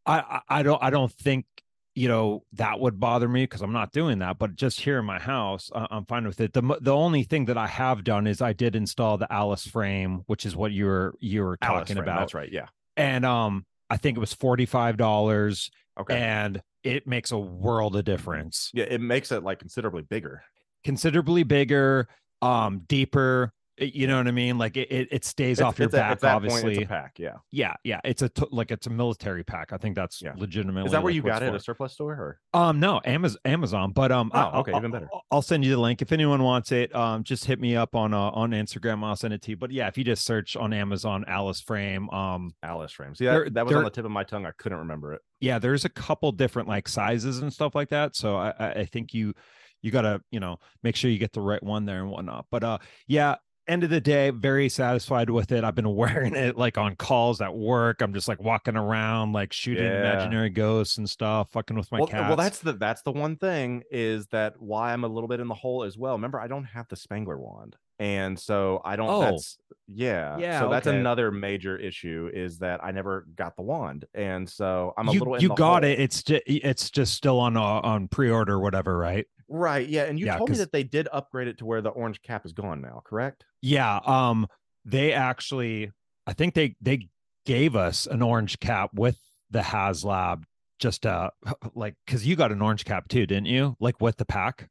I, 0.06 0.42
I, 0.50 0.64
don't, 0.64 0.82
I 0.84 0.90
don't 0.90 1.12
think, 1.12 1.46
you 1.94 2.08
know, 2.08 2.44
that 2.54 2.80
would 2.80 3.00
bother 3.00 3.28
me 3.28 3.44
because 3.44 3.62
I'm 3.62 3.74
not 3.74 3.92
doing 3.92 4.20
that. 4.20 4.40
But 4.40 4.56
just 4.56 4.80
here 4.82 4.98
in 4.98 5.06
my 5.06 5.20
house, 5.20 5.70
I'm 5.76 6.06
fine 6.06 6.26
with 6.26 6.40
it. 6.40 6.54
The 6.54 6.62
the 6.82 6.96
only 6.96 7.24
thing 7.24 7.46
that 7.46 7.58
I 7.58 7.68
have 7.68 8.04
done 8.04 8.28
is 8.28 8.42
I 8.42 8.54
did 8.54 8.76
install 8.76 9.18
the 9.18 9.32
Alice 9.32 9.68
frame, 9.68 10.24
which 10.26 10.46
is 10.46 10.56
what 10.56 10.72
you 10.72 10.86
were 10.86 11.16
you 11.20 11.44
were 11.44 11.58
Alice 11.62 11.82
talking 11.82 11.98
frame, 11.98 12.04
about, 12.08 12.20
That's 12.22 12.34
right. 12.34 12.50
Yeah. 12.52 12.68
and 12.96 13.26
um, 13.26 13.66
I 13.90 13.98
think 13.98 14.18
it 14.18 14.22
was 14.22 14.34
forty 14.34 14.66
five 14.66 14.96
dollars, 14.96 15.70
Okay. 16.00 16.18
and 16.18 16.64
it 16.84 17.06
makes 17.08 17.32
a 17.34 17.38
world 17.38 17.96
of 17.98 18.06
difference 18.06 18.72
yeah, 18.74 18.86
it 18.86 19.02
makes 19.02 19.32
it 19.32 19.44
like 19.44 19.60
considerably 19.60 20.02
bigger. 20.02 20.44
Considerably 20.84 21.44
bigger 21.44 22.08
um 22.42 22.82
deeper 22.88 23.54
you 23.78 24.06
know 24.06 24.18
what 24.18 24.28
i 24.28 24.32
mean 24.32 24.58
like 24.60 24.78
it 24.78 24.92
it, 24.92 25.08
it 25.12 25.26
stays 25.26 25.58
It's- 25.60 25.68
off 25.68 25.80
your 25.80 25.90
back 25.90 26.20
that 26.20 26.36
obviously 26.36 26.76
point, 26.76 26.86
a 26.86 26.88
pack. 26.90 27.18
Yeah. 27.18 27.36
yeah 27.52 27.74
yeah 27.84 28.00
it's 28.04 28.22
a 28.22 28.30
t- 28.30 28.46
like 28.52 28.70
it's 28.70 28.86
a 28.86 28.90
military 28.92 29.44
pack 29.44 29.72
i 29.74 29.78
think 29.78 29.96
that's 29.96 30.22
Yeah. 30.22 30.34
legitimately 30.36 30.86
Is 30.88 30.92
that 30.92 31.02
where 31.02 31.12
like 31.12 31.16
you 31.16 31.22
got 31.24 31.42
it 31.42 31.48
at 31.48 31.56
a 31.56 31.60
surplus 31.60 31.94
store 31.94 32.12
or? 32.14 32.40
um 32.60 32.80
no 32.80 33.02
amazon 33.06 33.40
amazon 33.46 33.92
but 33.92 34.12
um 34.12 34.30
I- 34.36 34.52
Oh, 34.54 34.60
okay, 34.60 34.72
I'll, 34.74 34.80
even 34.80 34.92
better. 34.92 35.08
I'll, 35.32 35.42
send 35.42 35.64
you 35.64 35.72
the 35.72 35.80
link 35.82 36.02
if 36.04 36.12
anyone 36.12 36.44
wants 36.44 36.72
it 36.72 36.94
um 36.96 37.24
just 37.24 37.46
hit 37.46 37.60
me 37.60 37.76
up 37.76 37.96
on 37.96 38.14
uh, 38.14 38.20
on 38.20 38.52
instagram 38.52 39.04
i'll 39.04 39.16
send 39.16 39.34
it 39.34 39.42
to 39.44 39.52
you 39.52 39.58
but 39.58 39.72
yeah 39.72 39.88
if 39.88 39.98
you 39.98 40.04
just 40.04 40.26
search 40.26 40.56
on 40.56 40.74
amazon 40.74 41.24
alice 41.28 41.62
frame 41.62 42.08
um 42.12 42.54
Alice 42.62 42.92
frames. 42.92 43.18
See, 43.20 43.26
that, 43.26 43.54
that 43.54 43.66
was 43.66 43.76
on 43.76 43.84
the 43.84 43.90
tip 43.90 44.06
of 44.06 44.12
my 44.12 44.24
tongue. 44.24 44.46
I 44.46 44.52
couldn't 44.58 44.78
remember 44.80 45.14
it. 45.14 45.22
yeah 45.40 45.58
there's 45.58 45.86
a 45.86 45.90
couple 45.90 46.32
different 46.34 46.68
like 46.68 46.88
sizes 46.88 47.40
and 47.40 47.52
stuff 47.52 47.74
like 47.74 47.90
that 47.90 48.16
so 48.16 48.36
i 48.36 48.54
i 48.60 48.72
I 48.82 48.86
think 48.86 49.14
you 49.14 49.34
you 49.82 49.92
gotta 49.92 50.22
you 50.32 50.40
know 50.40 50.58
make 50.84 50.96
sure 50.96 51.10
you 51.12 51.18
get 51.20 51.34
the 51.34 51.42
right 51.42 51.64
one 51.64 51.86
there 51.86 52.00
and 52.02 52.10
whatnot 52.10 52.46
but 52.52 52.64
uh 52.64 52.78
yeah 53.08 53.36
end 53.68 53.84
of 53.84 53.90
the 53.90 54.02
day, 54.02 54.32
very 54.32 54.68
satisfied 54.70 55.30
with 55.30 55.52
it. 55.52 55.64
I've 55.64 55.76
been 55.76 55.96
wearing 55.96 56.36
it 56.36 56.58
like 56.58 56.78
on 56.78 56.96
calls 56.96 57.42
at 57.42 57.56
work. 57.56 58.02
I'm 58.02 58.14
just 58.14 58.28
like 58.28 58.42
walking 58.42 58.76
around, 58.76 59.34
like 59.34 59.54
shooting 59.54 59.86
Yeah. 59.86 60.00
imaginary 60.00 60.50
ghosts 60.50 60.98
and 60.98 61.10
stuff, 61.10 61.52
fucking 61.52 61.78
with 61.78 61.92
my 61.92 62.00
well, 62.00 62.08
cats. 62.08 62.28
well, 62.28 62.36
that's 62.36 62.60
the 62.60 62.74
that's 62.74 63.02
the 63.04 63.12
one 63.12 63.38
thing 63.38 63.84
is 63.92 64.28
that 64.28 64.60
why 64.62 64.92
I'm 64.94 65.04
a 65.04 65.08
little 65.08 65.28
bit 65.30 65.40
in 65.40 65.48
the 65.48 65.56
hole 65.56 65.84
as 65.84 65.98
well. 65.98 66.14
Remember, 66.14 66.40
I 66.40 66.48
don't 66.48 66.66
have 66.66 66.88
the 66.90 66.96
Spengler 66.96 67.38
wand, 67.38 67.78
and 68.00 68.38
so 68.38 68.82
I 68.84 68.96
don't. 68.96 69.10
Oh. 69.10 69.22
That's 69.22 69.58
yeah, 69.94 70.38
Yeah, 70.38 70.62
So 70.62 70.70
that's 70.70 70.88
okay. 70.88 70.98
another 70.98 71.32
major 71.32 71.78
issue 71.78 72.30
is 72.34 72.60
that 72.60 72.82
I 72.82 72.92
never 72.92 73.28
got 73.36 73.58
the 73.58 73.62
wand, 73.62 74.06
and 74.14 74.50
so 74.50 74.94
I'm 74.98 75.08
a 75.10 75.12
you, 75.14 75.20
little. 75.20 75.36
In 75.36 75.42
you 75.42 75.48
the 75.50 75.56
got 75.56 75.84
hole. 75.84 75.92
it. 75.92 76.00
It's 76.00 76.24
just 76.24 76.44
it's 76.46 76.90
just 76.90 77.14
still 77.14 77.40
on 77.40 77.58
uh, 77.58 77.62
on 77.62 78.08
pre-order, 78.08 78.60
whatever, 78.60 78.98
right? 78.98 79.26
Right. 79.52 79.88
Yeah, 79.88 80.04
and 80.04 80.20
you 80.20 80.26
Yeah, 80.26 80.38
told 80.38 80.50
me 80.50 80.58
that 80.58 80.72
they 80.72 80.84
did 80.84 81.08
upgrade 81.12 81.48
it 81.48 81.58
to 81.60 81.66
where 81.66 81.82
the 81.82 81.90
orange 81.90 82.22
cap 82.22 82.46
is 82.46 82.54
gone 82.54 82.82
now. 82.82 83.02
Correct? 83.06 83.44
Yeah. 83.62 84.00
Um, 84.06 84.48
they 84.86 85.14
actually, 85.14 85.92
I 86.26 86.34
think 86.34 86.54
they 86.56 86.76
they 86.82 87.10
gave 87.46 87.76
us 87.76 88.08
an 88.08 88.22
orange 88.22 88.60
cap 88.60 88.92
with 88.94 89.20
the 89.50 89.60
HasLab, 89.60 90.44
just 90.80 91.06
uh, 91.06 91.30
like 91.76 91.96
because 92.06 92.26
you 92.26 92.36
got 92.36 92.52
an 92.52 92.62
orange 92.62 92.86
cap 92.86 93.08
too, 93.08 93.26
didn't 93.26 93.48
you? 93.48 93.76
Like 93.80 94.02
with 94.02 94.18
the 94.18 94.26
pack. 94.26 94.70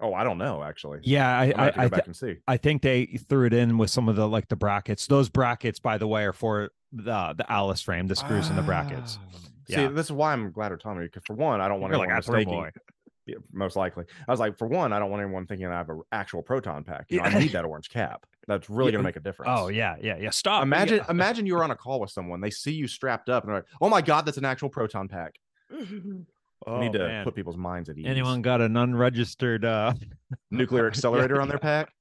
Oh, 0.00 0.14
I 0.14 0.22
don't 0.22 0.38
know 0.38 0.62
actually. 0.62 1.00
Yeah, 1.02 1.28
I 1.28 1.44
I 1.44 1.50
go 1.50 1.54
I, 1.56 1.88
back 1.88 1.90
th- 1.90 2.06
and 2.06 2.16
see. 2.16 2.36
I 2.46 2.56
think 2.56 2.82
they 2.82 3.06
threw 3.06 3.46
it 3.46 3.52
in 3.52 3.78
with 3.78 3.90
some 3.90 4.08
of 4.08 4.16
the 4.16 4.28
like 4.28 4.48
the 4.48 4.56
brackets. 4.56 5.06
Those 5.06 5.28
brackets, 5.28 5.80
by 5.80 5.98
the 5.98 6.06
way, 6.06 6.24
are 6.24 6.32
for 6.32 6.70
the 6.92 7.34
the 7.36 7.44
Alice 7.50 7.82
frame, 7.82 8.06
the 8.06 8.16
screws 8.16 8.48
and 8.48 8.58
the 8.58 8.62
brackets. 8.62 9.18
Ah. 9.20 9.38
Yeah. 9.68 9.88
See, 9.88 9.94
this 9.94 10.06
is 10.06 10.12
why 10.12 10.32
I'm 10.32 10.50
glad 10.50 10.68
you're 10.68 10.78
telling 10.78 10.98
me 10.98 11.06
because 11.06 11.24
for 11.26 11.34
one, 11.34 11.60
I 11.60 11.68
don't 11.68 11.80
want 11.80 11.92
You're 11.92 12.00
anyone 12.00 12.16
like, 12.16 12.24
"Ah, 12.28 12.32
throw 12.32 12.70
'em 13.36 13.42
mistaking. 13.52 13.52
away." 13.52 13.52
Yeah, 13.52 13.58
most 13.58 13.76
likely, 13.76 14.04
I 14.26 14.30
was 14.30 14.40
like, 14.40 14.56
for 14.58 14.66
one, 14.66 14.92
I 14.92 14.98
don't 14.98 15.10
want 15.10 15.22
anyone 15.22 15.46
thinking 15.46 15.66
I 15.66 15.72
have 15.76 15.88
an 15.90 16.02
actual 16.12 16.42
proton 16.42 16.84
pack. 16.84 17.06
You 17.10 17.18
know, 17.18 17.24
I 17.24 17.38
need 17.38 17.52
that 17.52 17.64
orange 17.64 17.88
cap. 17.90 18.26
That's 18.46 18.68
really 18.70 18.90
Yeah. 18.90 18.96
gonna 18.96 19.04
make 19.04 19.16
a 19.16 19.20
difference. 19.20 19.52
Oh 19.54 19.68
yeah, 19.68 19.96
yeah, 20.00 20.16
yeah. 20.18 20.30
Stop. 20.30 20.62
Imagine, 20.62 20.98
Yeah. 20.98 21.06
imagine 21.10 21.46
you 21.46 21.54
were 21.54 21.64
on 21.64 21.70
a 21.70 21.76
call 21.76 22.00
with 22.00 22.10
someone. 22.10 22.40
They 22.40 22.50
see 22.50 22.72
you 22.72 22.86
strapped 22.88 23.28
up, 23.28 23.44
and 23.44 23.50
they're 23.50 23.58
like, 23.60 23.68
"Oh 23.80 23.88
my 23.88 24.00
god, 24.00 24.24
that's 24.26 24.38
an 24.38 24.44
actual 24.44 24.68
proton 24.70 25.08
pack." 25.08 25.38
we 25.70 26.24
Oh, 26.66 26.80
need 26.80 26.92
to 26.92 26.98
man. 26.98 27.24
put 27.24 27.34
people's 27.34 27.56
minds 27.56 27.88
at 27.88 27.96
ease. 27.98 28.06
Anyone 28.06 28.42
got 28.42 28.60
an 28.60 28.76
unregistered 28.76 29.64
uh 29.64 29.94
nuclear 30.50 30.86
accelerator 30.86 31.40
on 31.40 31.48
their 31.48 31.58
pack? 31.58 31.92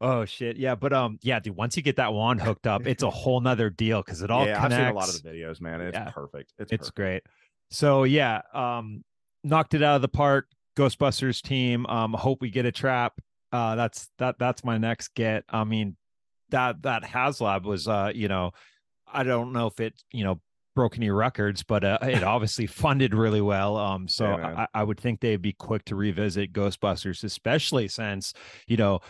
Oh 0.00 0.24
shit. 0.24 0.56
Yeah, 0.56 0.74
but 0.74 0.92
um 0.92 1.18
yeah, 1.22 1.38
dude, 1.38 1.54
once 1.54 1.76
you 1.76 1.82
get 1.82 1.96
that 1.96 2.12
wand 2.12 2.40
hooked 2.40 2.66
up, 2.66 2.86
it's 2.86 3.04
a 3.04 3.10
whole 3.10 3.40
nother 3.40 3.70
deal 3.70 4.02
because 4.02 4.22
it 4.22 4.30
all 4.30 4.46
yeah, 4.46 4.56
connects. 4.56 4.74
I've 4.74 4.80
seen 4.80 4.88
a 4.88 4.94
lot 4.94 5.08
of 5.08 5.22
the 5.22 5.28
videos, 5.28 5.60
man. 5.60 5.80
It's 5.80 5.96
Yeah. 5.96 6.10
perfect. 6.10 6.52
It's 6.58 6.72
it's 6.72 6.90
perfect. 6.90 6.96
great. 6.96 7.22
So 7.70 8.02
yeah, 8.04 8.42
um 8.52 9.04
knocked 9.44 9.74
it 9.74 9.82
out 9.82 9.96
of 9.96 10.02
the 10.02 10.08
park. 10.08 10.46
Ghostbusters 10.76 11.42
team. 11.42 11.84
Um 11.86 12.14
hope 12.14 12.40
we 12.40 12.50
get 12.50 12.64
a 12.66 12.72
trap. 12.72 13.20
Uh 13.52 13.74
that's 13.74 14.08
that 14.18 14.38
that's 14.38 14.64
my 14.64 14.78
next 14.78 15.14
get. 15.14 15.44
I 15.50 15.64
mean, 15.64 15.96
that 16.50 16.82
that 16.82 17.02
HasLab 17.02 17.64
was 17.64 17.86
uh, 17.88 18.10
you 18.14 18.28
know, 18.28 18.52
I 19.06 19.22
don't 19.22 19.52
know 19.52 19.66
if 19.66 19.80
it, 19.80 20.02
you 20.12 20.24
know, 20.24 20.40
broke 20.74 20.96
any 20.96 21.10
records, 21.10 21.62
but 21.62 21.84
uh, 21.84 21.98
it 22.02 22.22
obviously 22.24 22.66
funded 22.82 23.14
really 23.14 23.42
well. 23.42 23.76
Um, 23.76 24.08
so 24.08 24.24
Yeah. 24.24 24.66
I, 24.72 24.80
I 24.80 24.84
would 24.84 24.98
think 24.98 25.20
they'd 25.20 25.36
be 25.42 25.52
quick 25.52 25.84
to 25.86 25.94
revisit 25.96 26.52
Ghostbusters, 26.54 27.22
especially 27.24 27.88
since, 27.88 28.32
you 28.66 28.78
know, 28.78 29.00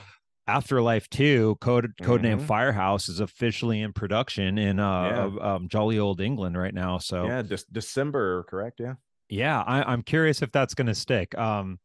Afterlife 0.49 1.09
2, 1.11 1.59
code 1.61 1.93
codename 2.03 2.39
Mhm. 2.41 2.47
Firehouse 2.47 3.09
is 3.09 3.21
officially 3.21 3.81
in 3.81 3.93
production 3.93 4.59
in 4.59 4.81
uh 4.81 5.31
Yeah. 5.39 5.55
um, 5.55 5.69
jolly 5.69 6.01
old 6.01 6.21
England 6.21 6.59
right 6.59 6.75
now. 6.75 6.99
So 6.99 7.27
Yeah, 7.27 7.43
Dec- 7.43 7.71
December, 7.71 8.43
correct? 8.51 8.81
Yeah. 8.81 8.95
Yeah, 9.29 9.61
I, 9.63 9.83
I'm 9.93 10.03
curious 10.03 10.43
if 10.43 10.53
that's 10.53 10.75
going 10.75 10.89
to 10.89 10.95
stick. 10.95 11.37
Um, 11.39 11.79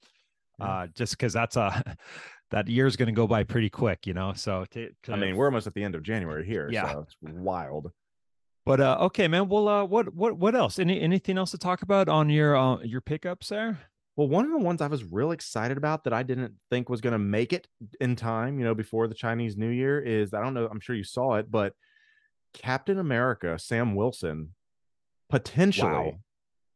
Yeah. 0.60 0.66
uh, 0.66 0.88
just 0.88 1.18
because 1.18 1.34
that's 1.34 1.56
a 1.56 1.96
that 2.52 2.68
year's 2.68 2.96
going 2.96 3.08
to 3.08 3.14
go 3.14 3.28
by 3.28 3.44
pretty 3.44 3.70
quick, 3.70 4.08
you 4.08 4.14
know. 4.14 4.34
So 4.34 4.66
to, 4.72 4.90
I 5.10 5.16
mean, 5.18 5.36
we're 5.36 5.46
almost 5.46 5.68
at 5.68 5.74
the 5.74 5.84
end 5.84 5.96
of 5.96 6.04
January 6.04 6.46
here, 6.46 6.70
Yeah. 6.72 6.92
so 6.94 7.00
it's 7.02 7.16
wild. 7.22 7.92
but 8.66 8.80
uh, 8.82 8.98
okay, 9.02 9.28
man. 9.28 9.48
Well, 9.50 9.68
uh, 9.68 9.86
what 9.86 10.14
what 10.14 10.38
what 10.38 10.56
else? 10.56 10.80
Any 10.80 11.00
anything 11.02 11.38
else 11.38 11.52
to 11.52 11.58
talk 11.58 11.82
about 11.84 12.10
on 12.10 12.30
your 12.30 12.56
uh, 12.58 12.78
your 12.84 13.02
pickups 13.02 13.50
there? 13.50 13.80
Well, 14.16 14.28
one 14.28 14.46
of 14.46 14.52
the 14.52 14.58
ones 14.66 14.82
I 14.82 14.88
was 14.88 15.04
real 15.04 15.30
excited 15.32 15.78
about 15.78 16.04
that 16.06 16.14
I 16.14 16.24
didn't 16.24 16.56
think 16.72 16.90
was 16.90 17.02
going 17.02 17.14
to 17.14 17.20
make 17.20 17.54
it 17.54 17.68
in 18.02 18.16
time, 18.16 18.58
you 18.58 18.66
know, 18.66 18.74
before 18.74 19.08
the 19.08 19.14
Chinese 19.14 19.56
New 19.56 19.70
Year 19.70 20.00
is 20.02 20.34
I 20.34 20.42
don't 20.42 20.56
know, 20.56 20.68
I'm 20.72 20.80
sure 20.80 20.96
you 20.96 21.04
saw 21.04 21.36
it, 21.36 21.52
but 21.52 21.74
Captain 22.54 22.98
America, 22.98 23.60
Sam 23.60 23.94
Wilson, 23.94 24.56
potentially 25.30 25.92
Wow. 25.92 26.20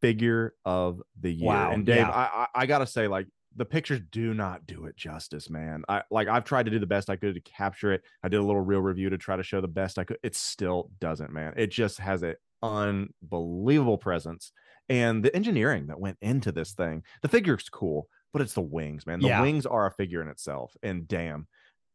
Figure 0.01 0.55
of 0.65 1.01
the 1.19 1.31
year. 1.31 1.47
Wow, 1.47 1.71
And 1.71 1.85
Dave, 1.85 1.97
yeah. 1.97 2.09
I, 2.09 2.43
I 2.43 2.47
I 2.63 2.65
gotta 2.65 2.87
say, 2.87 3.07
like 3.07 3.27
the 3.55 3.65
pictures 3.65 3.99
do 4.11 4.33
not 4.33 4.65
do 4.65 4.85
it 4.85 4.95
justice, 4.95 5.49
man. 5.49 5.83
I 5.89 6.03
like 6.09 6.27
I've 6.27 6.45
tried 6.45 6.63
to 6.65 6.71
do 6.71 6.79
the 6.79 6.85
best 6.87 7.09
I 7.09 7.15
could 7.17 7.35
to 7.35 7.41
capture 7.41 7.91
it. 7.91 8.01
I 8.23 8.29
did 8.29 8.39
a 8.39 8.43
little 8.43 8.61
real 8.61 8.81
review 8.81 9.09
to 9.09 9.17
try 9.17 9.35
to 9.35 9.43
show 9.43 9.59
the 9.61 9.67
best 9.67 9.99
I 9.99 10.03
could. 10.05 10.17
It 10.23 10.35
still 10.35 10.89
doesn't, 10.99 11.31
man. 11.33 11.53
It 11.57 11.67
just 11.71 11.99
has 11.99 12.23
an 12.23 12.35
unbelievable 12.63 13.97
presence 13.97 14.51
and 14.89 15.23
the 15.23 15.35
engineering 15.35 15.87
that 15.87 15.99
went 15.99 16.17
into 16.21 16.51
this 16.51 16.73
thing. 16.73 17.03
The 17.21 17.27
figure's 17.27 17.69
cool, 17.69 18.07
but 18.33 18.41
it's 18.41 18.53
the 18.53 18.61
wings, 18.61 19.05
man. 19.05 19.19
The 19.19 19.27
Yeah. 19.27 19.41
wings 19.41 19.65
are 19.65 19.85
a 19.85 19.91
figure 19.91 20.21
in 20.21 20.27
itself. 20.27 20.75
And 20.83 21.07
damn, 21.07 21.47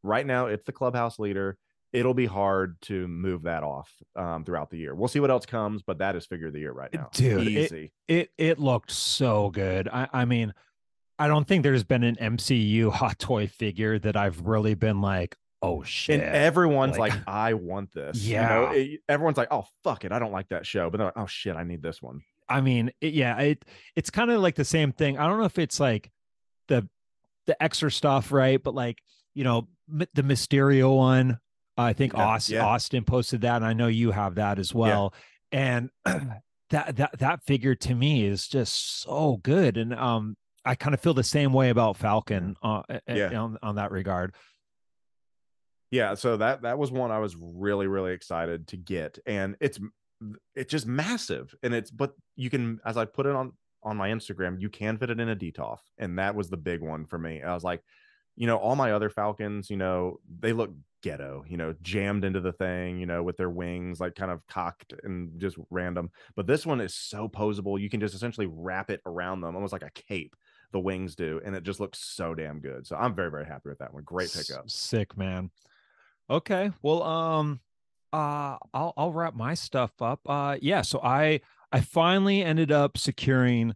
right 0.03 0.27
now 0.27 0.47
it's 0.47 0.65
the 0.65 0.73
clubhouse 0.73 1.19
leader. 1.19 1.59
It'll 1.97 2.15
be 2.15 2.27
hard 2.27 2.81
to 2.83 3.09
move 3.09 3.43
that 3.45 3.63
off 3.63 3.91
um, 4.15 4.45
throughout 4.45 4.71
the 4.71 4.77
year. 4.79 4.95
We'll 4.95 5.09
see 5.09 5.21
what 5.21 5.31
else 5.31 5.47
comes, 5.47 5.83
but 5.83 5.99
that 5.99 6.15
is 6.17 6.27
figure 6.27 6.49
of 6.49 6.53
the 6.53 6.61
year 6.61 6.73
right 6.73 6.93
now. 6.93 7.09
Dude, 7.13 7.47
it- 7.47 7.51
easy. 7.51 7.93
It 8.09 8.31
it 8.39 8.59
looked 8.59 8.91
so 8.91 9.51
good. 9.51 9.89
I 9.89 10.09
I 10.13 10.25
mean, 10.27 10.53
I 11.19 11.29
don't 11.29 11.47
think 11.49 11.63
there's 11.63 11.85
been 11.85 12.05
an 12.05 12.17
MCU 12.17 12.93
hot 12.93 13.19
toy 13.19 13.47
figure 13.47 13.99
that 13.99 14.17
I've 14.17 14.41
really 14.47 14.75
been 14.75 15.01
like, 15.01 15.37
oh 15.63 15.83
shit. 15.83 16.21
and 16.21 16.35
everyone's 16.35 16.99
Like- 16.99 17.15
like, 17.15 17.23
I 17.27 17.55
want 17.55 17.93
this. 17.93 18.23
You 18.23 18.35
Yeah. 18.35 18.49
know, 18.49 18.71
it- 18.73 19.01
everyone's 19.09 19.39
like, 19.39 19.49
oh 19.51 19.65
fuck 19.83 20.05
it, 20.05 20.13
I 20.13 20.19
don't 20.19 20.33
like 20.33 20.49
that 20.51 20.67
show, 20.67 20.91
but 20.91 20.99
they're 20.99 21.07
like, 21.07 21.17
oh 21.19 21.27
shit, 21.27 21.57
I 21.57 21.65
need 21.65 21.83
this 21.83 22.03
one. 22.03 22.21
I 22.49 22.61
mean, 22.61 22.93
it, 23.01 23.15
yeah, 23.15 23.37
it 23.41 23.65
it's 23.97 24.11
kind 24.11 24.31
of 24.31 24.41
like 24.41 24.55
the 24.55 24.65
same 24.65 24.93
thing. 24.93 25.19
I 25.19 25.27
don't 25.27 25.39
know 25.39 25.47
if 25.47 25.59
it's 25.59 25.81
like 25.81 26.11
the 26.69 26.89
the 27.47 27.61
extra 27.63 27.91
stuff, 27.91 28.31
right? 28.33 28.63
But 28.63 28.75
like 28.75 29.03
you 29.35 29.45
know, 29.45 29.69
m- 29.91 30.07
the 30.15 30.23
Mysterio 30.23 30.95
one. 30.97 31.39
I 31.77 31.93
think 31.93 32.15
Yeah, 32.15 32.25
Austin, 32.27 32.55
yeah. 32.57 32.65
Austin 32.65 33.05
posted 33.05 33.43
that, 33.43 33.57
and 33.57 33.65
I 33.65 33.73
know 33.73 33.87
you 33.89 34.11
have 34.11 34.37
that 34.37 34.59
as 34.59 34.75
well. 34.75 35.13
And 35.53 35.91
that 36.05 36.97
that 36.97 37.19
that 37.19 37.43
figure 37.45 37.75
to 37.75 37.95
me 37.95 38.25
is 38.27 38.49
just 38.49 39.03
so 39.03 39.39
good, 39.43 39.77
and 39.77 39.95
um, 39.95 40.37
I 40.65 40.75
kind 40.75 40.95
of 40.95 41.01
feel 41.01 41.15
the 41.15 41.23
same 41.23 41.53
way 41.53 41.69
about 41.71 41.97
Falcon. 41.97 42.57
Uh, 42.63 42.83
Yeah. 43.07 43.39
on 43.39 43.59
on 43.63 43.77
that 43.77 43.91
regard. 43.93 44.35
yeah 45.93 46.15
so 46.15 46.37
that 46.37 46.63
that 46.63 46.77
was 46.79 46.91
one 46.91 47.13
i 47.13 47.19
was 47.19 47.37
really 47.37 47.87
really 47.87 48.13
excited 48.13 48.67
to 48.67 48.77
get 48.77 49.19
and 49.25 49.57
it's 49.61 49.79
it's 50.57 50.71
just 50.71 50.85
massive 50.87 51.55
and 51.63 51.73
it's 51.73 51.93
but 51.93 52.13
you 52.35 52.51
can 52.51 52.81
as 52.85 52.97
i 52.97 53.05
put 53.05 53.25
it 53.27 53.37
on 53.37 53.53
on 53.85 53.97
my 53.97 54.09
instagram 54.11 54.61
you 54.61 54.69
can 54.69 54.99
fit 54.99 55.11
it 55.11 55.21
in 55.21 55.29
a 55.29 55.37
Detolf 55.37 55.79
and 55.99 56.19
that 56.19 56.35
was 56.35 56.49
the 56.51 56.57
big 56.57 56.81
one 56.83 57.07
for 57.07 57.19
me 57.19 57.41
i 57.41 57.55
was 57.55 57.63
like 57.63 57.83
you 58.37 58.47
know 58.47 58.57
all 58.57 58.77
my 58.77 58.93
other 58.93 59.11
falcons 59.11 59.71
you 59.71 59.77
know 59.77 60.19
they 60.41 60.53
look 60.53 60.71
ghetto 61.03 61.45
you 61.47 61.57
know 61.57 61.75
jammed 61.83 62.25
into 62.25 62.41
the 62.41 62.53
thing 62.53 62.99
you 62.99 63.07
know 63.07 63.23
with 63.23 63.37
their 63.37 63.51
wings 63.51 64.01
like 64.01 64.15
kind 64.15 64.31
of 64.31 64.45
cocked 64.49 64.93
and 65.05 65.39
just 65.41 65.57
random 65.71 66.11
but 66.35 66.47
this 66.47 66.67
one 66.67 66.81
is 66.81 66.95
so 66.95 67.29
posable 67.29 67.81
you 67.81 67.89
can 67.89 68.01
just 68.01 68.15
essentially 68.15 68.47
wrap 68.51 68.91
it 68.91 69.01
around 69.07 69.41
them 69.41 69.55
almost 69.55 69.73
like 69.73 69.83
a 69.83 69.91
cape 69.91 70.35
the 70.73 70.81
wings 70.81 71.15
do 71.15 71.41
and 71.45 71.55
it 71.55 71.63
just 71.63 71.81
looks 71.81 72.01
so 72.01 72.35
damn 72.35 72.59
good 72.59 72.87
so 72.87 72.97
i'm 72.97 73.15
very 73.15 73.31
very 73.31 73.47
happy 73.47 73.69
with 73.69 73.79
that 73.79 73.93
one 73.93 74.03
great 74.03 74.33
pickup 74.33 74.69
Sick 74.69 75.17
man. 75.17 75.51
Okay. 76.29 76.71
Well, 76.83 77.03
um 77.03 77.61
uh 78.13 78.57
I'll 78.73 78.93
I'll 78.97 79.13
wrap 79.13 79.35
my 79.35 79.55
stuff 79.55 79.93
up. 80.01 80.21
Uh 80.27 80.57
yeah, 80.61 80.83
so 80.83 81.01
I 81.03 81.41
I 81.73 81.81
finally 81.81 82.43
ended 82.43 82.73
up 82.73 82.99
securing 82.99 83.75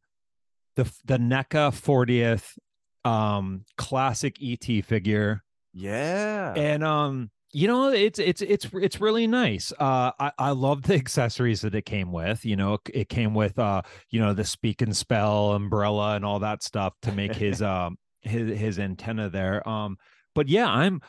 the 0.76 0.84
the 1.04 1.18
NECA 1.18 1.72
40th 1.72 2.58
um 3.04 3.64
classic 3.76 4.36
ET 4.42 4.84
figure. 4.84 5.42
yeah 5.72 6.52
And 6.56 6.84
um 6.84 7.30
you 7.52 7.66
know 7.66 7.88
it's 7.88 8.18
it's 8.18 8.42
it's 8.42 8.66
it's 8.72 9.00
really 9.00 9.26
nice. 9.26 9.72
Uh 9.78 10.12
I 10.18 10.32
I 10.38 10.50
love 10.50 10.82
the 10.82 10.94
accessories 11.04 11.62
that 11.62 11.74
it 11.74 11.84
came 11.84 12.12
with. 12.12 12.44
You 12.44 12.56
know, 12.56 12.78
it 12.92 13.08
came 13.08 13.34
with 13.34 13.58
uh 13.58 13.82
you 14.10 14.20
know 14.20 14.34
the 14.34 14.44
speak 14.44 14.82
and 14.82 14.96
spell 14.96 15.52
umbrella 15.52 16.14
and 16.16 16.24
all 16.24 16.38
that 16.40 16.62
stuff 16.62 16.94
to 17.02 17.12
make 17.12 17.34
his 17.34 17.60
um 17.74 17.96
his 18.22 18.58
his 18.58 18.78
antenna 18.78 19.28
there. 19.30 19.66
Um 19.68 19.96
but 20.34 20.48
yeah, 20.48 20.68
I'm 20.68 21.00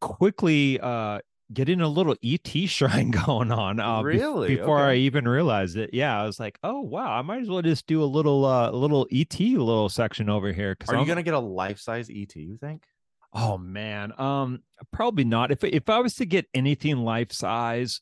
quickly 0.00 0.78
uh 0.80 1.18
getting 1.52 1.80
a 1.80 1.88
little 1.88 2.16
ET 2.22 2.46
shrine 2.66 3.10
going 3.10 3.50
on 3.50 3.80
uh 3.80 4.02
Really? 4.02 4.56
before 4.56 4.80
I 4.80 4.94
even 4.96 5.26
realized 5.26 5.76
it. 5.76 5.90
Yeah, 5.92 6.20
I 6.20 6.26
was 6.26 6.38
like, 6.38 6.58
"Oh, 6.62 6.80
wow, 6.80 7.10
I 7.12 7.22
might 7.22 7.42
as 7.42 7.48
well 7.48 7.62
just 7.62 7.86
do 7.86 8.02
a 8.02 8.06
little 8.06 8.44
uh 8.44 8.70
little 8.70 9.06
ET 9.12 9.38
little 9.40 9.88
section 9.88 10.28
over 10.28 10.52
here 10.52 10.76
Are 10.88 10.96
you 10.96 11.06
gonna 11.06 11.22
get 11.22 11.34
a 11.34 11.38
life 11.38 11.80
size 11.80 12.10
ET? 12.10 12.34
You 12.36 12.56
think? 12.58 12.84
Oh 13.32 13.58
man, 13.58 14.18
um, 14.18 14.60
probably 14.92 15.24
not. 15.24 15.50
If 15.50 15.62
if 15.64 15.88
I 15.88 15.98
was 16.00 16.14
to 16.16 16.26
get 16.26 16.46
anything 16.54 16.98
life 16.98 17.32
size, 17.32 18.00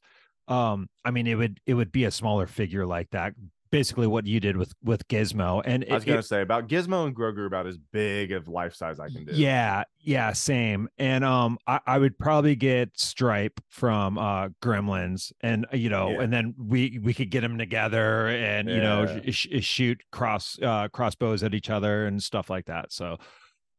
um, 0.49 0.89
I 1.05 1.11
mean, 1.11 1.27
it 1.27 1.35
would 1.35 1.61
it 1.67 1.75
would 1.75 1.91
be 1.91 2.05
a 2.05 2.11
smaller 2.11 2.47
figure 2.47 2.87
like 2.87 3.11
that, 3.11 3.35
basically 3.77 4.07
what 4.07 4.27
you 4.27 4.41
did 4.41 4.57
with 4.57 4.73
with 4.83 5.07
Gizmo. 5.09 5.61
And 5.67 5.85
I 5.91 5.95
was 5.95 6.05
gonna 6.05 6.21
it- 6.21 6.23
say 6.25 6.41
about 6.41 6.67
Gizmo 6.67 7.07
and 7.07 7.15
Grogu 7.15 7.45
about 7.47 7.67
as 7.67 7.77
big 7.77 8.33
of 8.33 8.49
life 8.49 8.75
size 8.75 8.99
I 8.99 9.09
can 9.09 9.27
do. 9.27 9.33
yeah, 9.35 9.85
yeah, 10.01 10.33
same. 10.33 10.89
And 10.97 11.23
um, 11.25 11.59
I, 11.67 11.81
I 11.87 11.99
would 11.99 12.19
probably 12.19 12.57
get 12.57 12.99
Stripe 12.99 13.61
from 13.69 14.17
uh 14.17 14.49
Gremlins, 14.63 15.31
and 15.43 15.67
uh, 15.73 15.77
you 15.77 15.91
know, 15.91 16.09
Yeah. 16.13 16.23
and 16.23 16.33
then 16.33 16.55
we 16.59 16.99
we 17.03 17.13
could 17.13 17.31
get 17.31 17.43
them 17.43 17.59
together, 17.59 18.29
and 18.29 18.69
you 18.71 18.81
know, 18.81 19.21
sh- 19.31 19.35
sh- 19.51 19.65
shoot 19.65 20.03
cross 20.11 20.59
uh 20.63 20.89
crossbows 20.89 21.43
at 21.43 21.53
each 21.55 21.69
other 21.69 22.07
and 22.07 22.23
stuff 22.23 22.49
like 22.49 22.65
that. 22.67 22.93
So, 22.93 23.19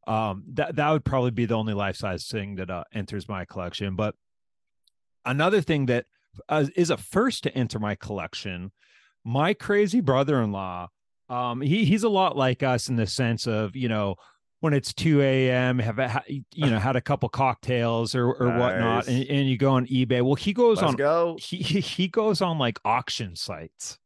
um, 0.06 0.44
that 0.54 0.76
that 0.76 0.92
would 0.92 1.06
probably 1.06 1.32
be 1.32 1.46
the 1.46 1.56
only 1.56 1.74
life 1.74 1.96
size 1.96 2.28
thing 2.28 2.56
that 2.58 2.70
uh, 2.70 2.84
enters 2.94 3.28
my 3.28 3.46
collection. 3.46 3.96
But 3.96 4.14
another 5.26 5.62
thing 5.62 5.88
that 5.88 6.06
uh, 6.50 6.66
is 6.76 6.92
a 6.92 6.98
first 6.98 7.42
to 7.44 7.58
enter 7.58 7.80
my 7.80 7.96
collection, 7.96 8.72
my 9.28 9.54
crazy 9.54 10.00
brother-in-law. 10.00 10.88
Um, 11.30 11.60
he 11.60 11.84
he's 11.84 12.04
a 12.04 12.10
lot 12.10 12.38
like 12.38 12.64
us 12.64 12.88
in 12.88 12.96
the 12.96 13.06
sense 13.06 13.46
of 13.48 13.76
you 13.76 13.90
know 13.90 14.16
when 14.62 14.74
it's 14.74 14.94
2 14.94 15.22
a.m. 15.22 15.78
have 15.80 16.00
a, 16.00 16.24
you 16.28 16.70
know 16.70 16.80
had 16.80 16.96
a 16.96 17.02
couple 17.02 17.28
cocktails 17.28 18.16
or 18.16 18.28
or 18.32 18.58
whatnot, 18.58 19.08
and, 19.08 19.26
and 19.30 19.50
you 19.50 19.58
go 19.58 19.72
on 19.74 19.86
eBay. 19.88 20.22
Well, 20.22 20.36
he 20.36 20.54
goes 20.54 20.78
Let's 20.78 20.92
on 20.92 20.96
go. 20.96 21.38
he 21.40 21.58
he 21.58 22.08
goes 22.08 22.42
on 22.42 22.58
like 22.58 22.80
auction 22.86 23.36
sites. 23.36 24.00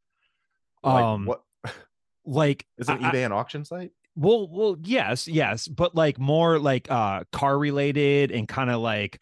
Like, 0.84 1.04
um, 1.04 1.26
what 1.28 1.44
like 2.26 2.66
is 2.80 2.90
it 2.90 2.94
I- 3.00 3.10
I- 3.10 3.12
eBay 3.12 3.26
an 3.26 3.32
auction 3.32 3.64
site? 3.64 3.92
well, 4.16 4.48
well, 4.50 4.76
yes, 4.84 5.28
yes, 5.28 5.68
but 5.68 5.94
like 5.96 6.18
more 6.20 6.58
like 6.58 6.90
uh 6.90 7.24
car 7.32 7.58
related 7.58 8.32
and 8.32 8.48
kind 8.48 8.72
of 8.72 8.82
like 8.82 9.22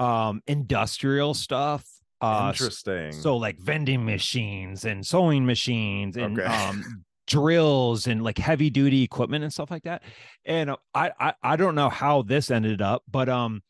um 0.00 0.42
industrial 0.48 1.34
stuff. 1.34 1.86
Uh 2.20 2.48
Interesting. 2.52 3.12
so 3.12 3.36
like 3.36 3.58
vending 3.58 4.04
machines 4.04 4.84
and 4.84 5.06
sewing 5.06 5.46
machines 5.46 6.16
and 6.16 6.38
Okay. 6.38 6.48
um 6.52 7.04
drills 7.26 8.06
and 8.06 8.24
like 8.24 8.38
heavy 8.38 8.70
duty 8.70 9.02
equipment 9.02 9.44
and 9.44 9.52
stuff 9.52 9.70
like 9.70 9.82
that. 9.84 10.02
And 10.46 10.70
uh, 10.70 10.76
I, 10.94 11.12
I 11.20 11.34
I 11.42 11.56
don't 11.56 11.74
know 11.74 11.88
how 11.90 12.22
this 12.22 12.50
ended 12.50 12.80
up, 12.82 13.02
but 13.10 13.28
um 13.28 13.62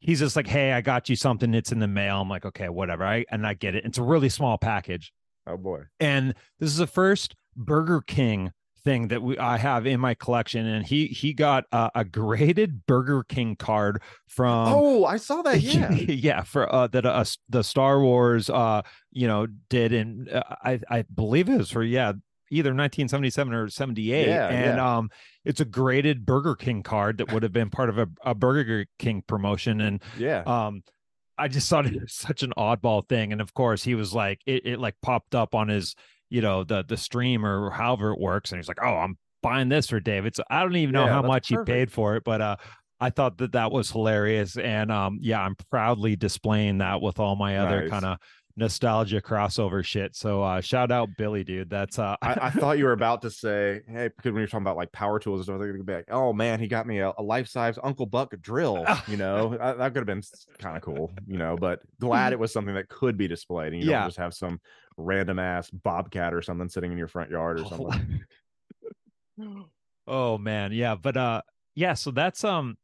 he's 0.00 0.18
just 0.20 0.36
like, 0.36 0.46
"Hey, 0.46 0.72
I 0.72 0.80
got 0.80 1.08
you 1.08 1.16
something. 1.16 1.54
It's 1.54 1.72
in 1.72 1.78
the 1.78 1.88
mail." 1.88 2.20
I'm 2.20 2.28
like, 2.28 2.44
"Okay, 2.44 2.68
whatever." 2.68 3.04
I 3.04 3.24
and 3.30 3.46
I 3.46 3.54
get 3.54 3.74
it. 3.74 3.84
It's 3.84 3.98
a 3.98 4.02
really 4.02 4.28
small 4.28 4.58
package. 4.58 5.12
oh 5.46 5.56
boy. 5.56 5.84
And 6.00 6.34
this 6.58 6.70
is 6.70 6.76
the 6.76 6.86
first 6.86 7.34
Burger 7.56 8.00
King 8.00 8.52
thing 8.86 9.08
that 9.08 9.20
we 9.20 9.36
I 9.36 9.58
have 9.58 9.84
in 9.84 9.98
my 9.98 10.14
collection 10.14 10.64
and 10.64 10.86
he 10.86 11.08
he 11.08 11.34
got 11.34 11.64
uh, 11.72 11.90
a 11.94 12.04
graded 12.04 12.86
Burger 12.86 13.24
King 13.24 13.56
card 13.56 14.00
from 14.28 14.68
oh, 14.72 15.04
I 15.04 15.16
saw 15.16 15.42
that. 15.42 15.60
Yeah. 15.66 15.90
yeah, 15.90 16.42
for 16.42 16.72
uh 16.72 16.86
that 16.88 17.04
uh 17.04 17.24
the 17.48 17.64
Star 17.64 18.00
Wars 18.00 18.48
uh 18.48 18.82
you 19.10 19.26
know 19.26 19.48
did 19.68 19.92
in 19.92 20.28
uh, 20.32 20.42
I 20.62 20.80
I 20.88 21.02
believe 21.12 21.48
it 21.48 21.58
was 21.58 21.70
for 21.70 21.82
yeah 21.82 22.12
either 22.50 22.70
1977 22.70 23.52
or 23.52 23.68
78 23.68 24.28
Yeah, 24.28 24.48
and 24.48 24.76
yeah. 24.76 24.96
um 24.96 25.10
it's 25.44 25.60
a 25.60 25.64
graded 25.64 26.24
Burger 26.24 26.54
King 26.54 26.84
card 26.84 27.18
that 27.18 27.32
would 27.32 27.42
have 27.42 27.52
been 27.52 27.70
part 27.70 27.88
of 27.88 27.98
a, 27.98 28.08
a 28.24 28.34
Burger 28.36 28.86
King 29.00 29.22
promotion 29.26 29.80
and 29.80 30.00
yeah. 30.16 30.44
um 30.46 30.82
I 31.36 31.48
just 31.48 31.68
thought 31.68 31.86
it 31.86 32.00
was 32.00 32.14
such 32.14 32.44
an 32.44 32.52
oddball 32.56 33.06
thing 33.08 33.32
and 33.32 33.40
of 33.40 33.52
course 33.52 33.82
he 33.82 33.96
was 33.96 34.14
like 34.14 34.40
it, 34.46 34.64
it 34.64 34.78
like 34.78 34.94
popped 35.02 35.34
up 35.34 35.56
on 35.56 35.68
his 35.68 35.96
you 36.30 36.40
know 36.40 36.64
the 36.64 36.84
the 36.86 36.96
stream 36.96 37.44
or 37.44 37.70
however 37.70 38.12
it 38.12 38.20
works 38.20 38.50
and 38.52 38.58
he's 38.58 38.68
like 38.68 38.82
oh 38.82 38.96
I'm 38.96 39.16
buying 39.42 39.68
this 39.68 39.88
for 39.88 40.00
David 40.00 40.34
so 40.36 40.42
I 40.50 40.62
don't 40.62 40.76
even 40.76 40.92
know 40.92 41.06
Yeah, 41.06 41.12
how 41.14 41.22
much 41.22 41.48
he 41.48 41.56
paid 41.56 41.92
for 41.92 42.16
it 42.16 42.24
but 42.24 42.40
uh 42.40 42.56
I 42.98 43.10
thought 43.10 43.38
that 43.38 43.52
that 43.52 43.70
was 43.70 43.90
hilarious 43.90 44.56
and 44.56 44.90
um 44.90 45.18
yeah 45.20 45.40
I'm 45.42 45.54
proudly 45.70 46.16
displaying 46.16 46.78
that 46.78 47.00
with 47.00 47.18
all 47.20 47.36
my 47.36 47.58
other 47.58 47.80
Nice. 47.82 47.90
kind 47.90 48.04
of 48.04 48.18
nostalgia 48.58 49.20
crossover 49.20 49.84
shit 49.84 50.16
so 50.16 50.42
uh 50.42 50.62
shout 50.62 50.90
out 50.90 51.14
Billy 51.18 51.44
dude 51.44 51.68
that's 51.68 51.98
uh 51.98 52.16
I, 52.22 52.36
I 52.46 52.50
thought 52.50 52.78
you 52.78 52.86
were 52.86 52.92
about 52.92 53.20
to 53.22 53.30
say, 53.30 53.82
hey, 53.86 54.08
because 54.08 54.32
when 54.32 54.36
you're 54.40 54.46
talking 54.46 54.62
about 54.62 54.78
like 54.78 54.90
power 54.92 55.18
tools 55.18 55.40
and 55.40 55.44
stuff, 55.44 55.58
they're 55.60 55.70
gonna 55.72 55.84
be 55.84 55.92
like, 55.92 56.10
oh 56.10 56.32
man, 56.32 56.58
he 56.58 56.66
got 56.66 56.86
me 56.86 57.00
a, 57.00 57.12
a 57.18 57.22
life 57.22 57.48
size 57.48 57.78
Uncle 57.82 58.06
Buck 58.06 58.34
drill. 58.40 58.86
You 59.06 59.18
know, 59.18 59.50
that, 59.58 59.76
that 59.78 59.88
could 59.92 59.98
have 59.98 60.06
been 60.06 60.22
kind 60.58 60.76
of 60.76 60.82
cool. 60.82 61.12
You 61.26 61.36
know, 61.36 61.56
but 61.58 61.80
glad 62.00 62.32
it 62.32 62.38
was 62.38 62.50
something 62.52 62.74
that 62.74 62.88
could 62.88 63.18
be 63.18 63.28
displayed, 63.28 63.72
and 63.74 63.80
you 63.82 63.88
Yeah. 63.90 63.98
don't 63.98 64.06
just 64.08 64.18
have 64.18 64.32
some 64.32 64.58
random 64.96 65.38
ass 65.38 65.68
bobcat 65.70 66.32
or 66.32 66.40
something 66.42 66.68
sitting 66.68 66.90
in 66.92 66.98
your 66.98 67.08
front 67.08 67.30
yard 67.30 67.60
or 67.60 67.64
something. 67.66 68.20
oh 70.06 70.38
man 70.38 70.72
yeah 70.72 70.94
but 70.94 71.16
uh 71.16 71.42
yeah 71.74 71.92
so 71.94 72.10
that's 72.10 72.42
um 72.44 72.76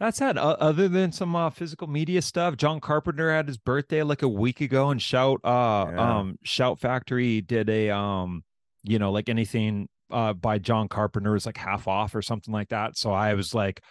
that's 0.00 0.20
that. 0.20 0.38
uh, 0.38 0.56
other 0.60 0.88
than 0.88 1.10
some 1.12 1.34
uh, 1.34 1.50
physical 1.50 1.86
media 1.86 2.22
stuff 2.22 2.56
john 2.56 2.80
carpenter 2.80 3.30
had 3.34 3.46
his 3.46 3.58
birthday 3.58 4.02
like 4.02 4.22
a 4.22 4.28
week 4.28 4.60
ago 4.60 4.90
and 4.90 5.02
shout 5.02 5.40
uh 5.44 5.86
Yeah. 5.90 6.18
um 6.18 6.38
shout 6.44 6.78
factory 6.80 7.40
did 7.42 7.68
a 7.68 7.90
um 7.90 8.44
you 8.84 8.98
know 8.98 9.10
like 9.12 9.28
anything 9.28 9.88
uh 10.10 10.32
by 10.32 10.58
john 10.58 10.88
carpenter 10.88 11.36
is 11.36 11.44
like 11.44 11.58
half 11.58 11.86
off 11.86 12.14
or 12.14 12.22
something 12.22 12.54
like 12.54 12.68
that 12.70 12.96
so 12.96 13.12
i 13.12 13.34
was 13.34 13.54
like 13.54 13.82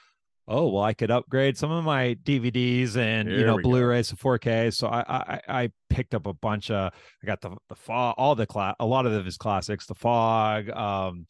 oh 0.48 0.68
well 0.68 0.84
i 0.84 0.94
could 0.94 1.12
upgrade 1.12 1.58
some 1.58 1.72
of 1.72 1.84
my 1.84 2.16
dvds 2.24 2.96
and 2.96 3.30
you 3.30 3.46
know 3.46 3.58
blu-rays 3.62 4.08
to 4.08 4.16
4k 4.16 4.74
so 4.74 4.88
i 4.88 5.04
i 5.08 5.42
i 5.48 5.72
picked 5.90 6.14
up 6.16 6.26
a 6.26 6.34
bunch 6.34 6.72
of 6.72 6.94
i 7.24 7.26
got 7.26 7.42
the 7.42 7.56
the 7.70 7.76
fog 7.76 8.16
all 8.18 8.36
the 8.36 8.46
class 8.46 8.76
a 8.80 8.86
lot 8.86 9.06
of 9.06 9.26
his 9.26 9.38
classics 9.38 9.86
the 9.86 9.96
fog 9.96 10.70
um 10.70 11.26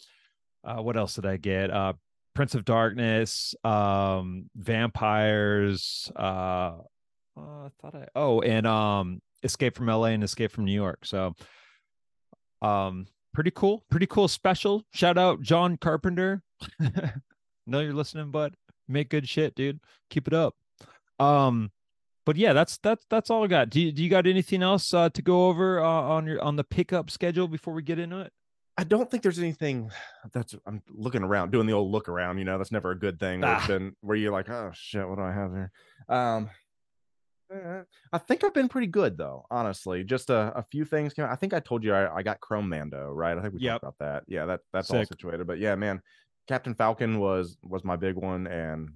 uh 0.63 0.81
what 0.81 0.97
else 0.97 1.15
did 1.15 1.25
i 1.25 1.37
get? 1.37 1.71
Uh 1.71 1.93
prince 2.35 2.53
of 2.53 2.65
darkness 2.65 3.55
um 3.63 4.47
vampires 4.55 6.11
uh, 6.15 6.75
uh 7.35 7.39
i 7.39 7.69
thought 7.81 7.95
i 7.95 8.05
oh 8.15 8.41
and 8.41 8.67
um 8.67 9.19
escape 9.43 9.75
from 9.75 9.87
la 9.87 10.03
and 10.03 10.23
escape 10.23 10.51
from 10.51 10.65
new 10.65 10.73
york. 10.73 10.99
So 11.03 11.33
um 12.61 13.07
pretty 13.33 13.51
cool 13.51 13.83
pretty 13.89 14.05
cool 14.07 14.27
special. 14.27 14.83
Shout 14.91 15.17
out 15.17 15.41
john 15.41 15.77
carpenter. 15.77 16.43
Know 17.69 17.81
you're 17.81 17.93
listening 17.93 18.31
bud 18.31 18.55
make 18.87 19.09
good 19.09 19.27
shit 19.27 19.55
dude 19.55 19.79
keep 20.09 20.27
it 20.27 20.33
up 20.33 20.55
um 21.19 21.71
but 22.25 22.35
yeah 22.35 22.53
that's 22.53 22.77
that's 22.79 23.05
that's 23.09 23.29
all 23.29 23.43
i 23.43 23.47
got 23.47 23.69
do 23.69 23.79
you, 23.81 23.91
do 23.91 24.03
you 24.03 24.09
got 24.09 24.27
anything 24.27 24.61
else 24.63 24.93
uh, 24.93 25.09
to 25.09 25.21
go 25.21 25.47
over 25.47 25.79
uh, 25.83 25.87
on 25.87 26.25
your 26.25 26.41
on 26.41 26.55
the 26.55 26.63
pickup 26.63 27.09
schedule 27.09 27.47
before 27.47 27.73
we 27.73 27.81
get 27.81 27.99
into 27.99 28.19
it 28.19 28.31
I 28.79 28.83
don't 28.83 29.09
think 29.09 29.23
there's 29.23 29.39
anything 29.39 29.89
that's 30.31 30.53
I'm 30.67 30.83
looking 30.93 31.23
around, 31.23 31.51
doing 31.51 31.65
the 31.65 31.73
old 31.73 31.91
look 31.91 32.07
around, 32.07 32.37
you 32.37 32.45
know, 32.45 32.59
that's 32.59 32.71
never 32.71 32.91
a 32.91 32.95
good 32.99 33.19
thing. 33.19 33.41
Where, 33.41 33.49
Ah. 33.49 33.65
been, 33.65 33.95
where 34.01 34.15
you're 34.15 34.31
like, 34.31 34.51
oh 34.51 34.69
shit, 34.75 35.09
what 35.09 35.15
do 35.15 35.23
I 35.23 35.31
have 35.33 35.51
here? 35.51 35.71
Um 36.09 36.51
eh, 37.51 37.81
I 38.13 38.17
think 38.19 38.43
I've 38.43 38.53
been 38.53 38.69
pretty 38.69 38.85
good 38.85 39.17
though, 39.17 39.47
honestly. 39.49 40.03
Just 40.03 40.29
a, 40.29 40.53
a 40.55 40.63
few 40.71 40.85
things 40.85 41.15
came 41.15 41.25
out. 41.25 41.31
I 41.31 41.35
think 41.37 41.55
I 41.55 41.59
told 41.59 41.83
you 41.83 41.91
I, 41.91 42.17
I 42.17 42.21
got 42.21 42.39
Chrome 42.39 42.69
Mando, 42.69 43.11
right? 43.11 43.35
I 43.35 43.41
think 43.41 43.55
we 43.55 43.61
Yep. 43.61 43.81
talked 43.81 43.83
about 43.83 43.97
that. 43.97 44.23
Yeah, 44.27 44.45
that 44.45 44.59
that's 44.71 44.91
all 44.91 45.03
situated. 45.05 45.47
But 45.47 45.57
yeah, 45.57 45.73
man, 45.73 45.99
Captain 46.47 46.73
Falcon 46.75 47.19
was 47.19 47.57
was 47.63 47.83
my 47.83 47.95
big 47.95 48.15
one 48.15 48.47
and 48.47 48.89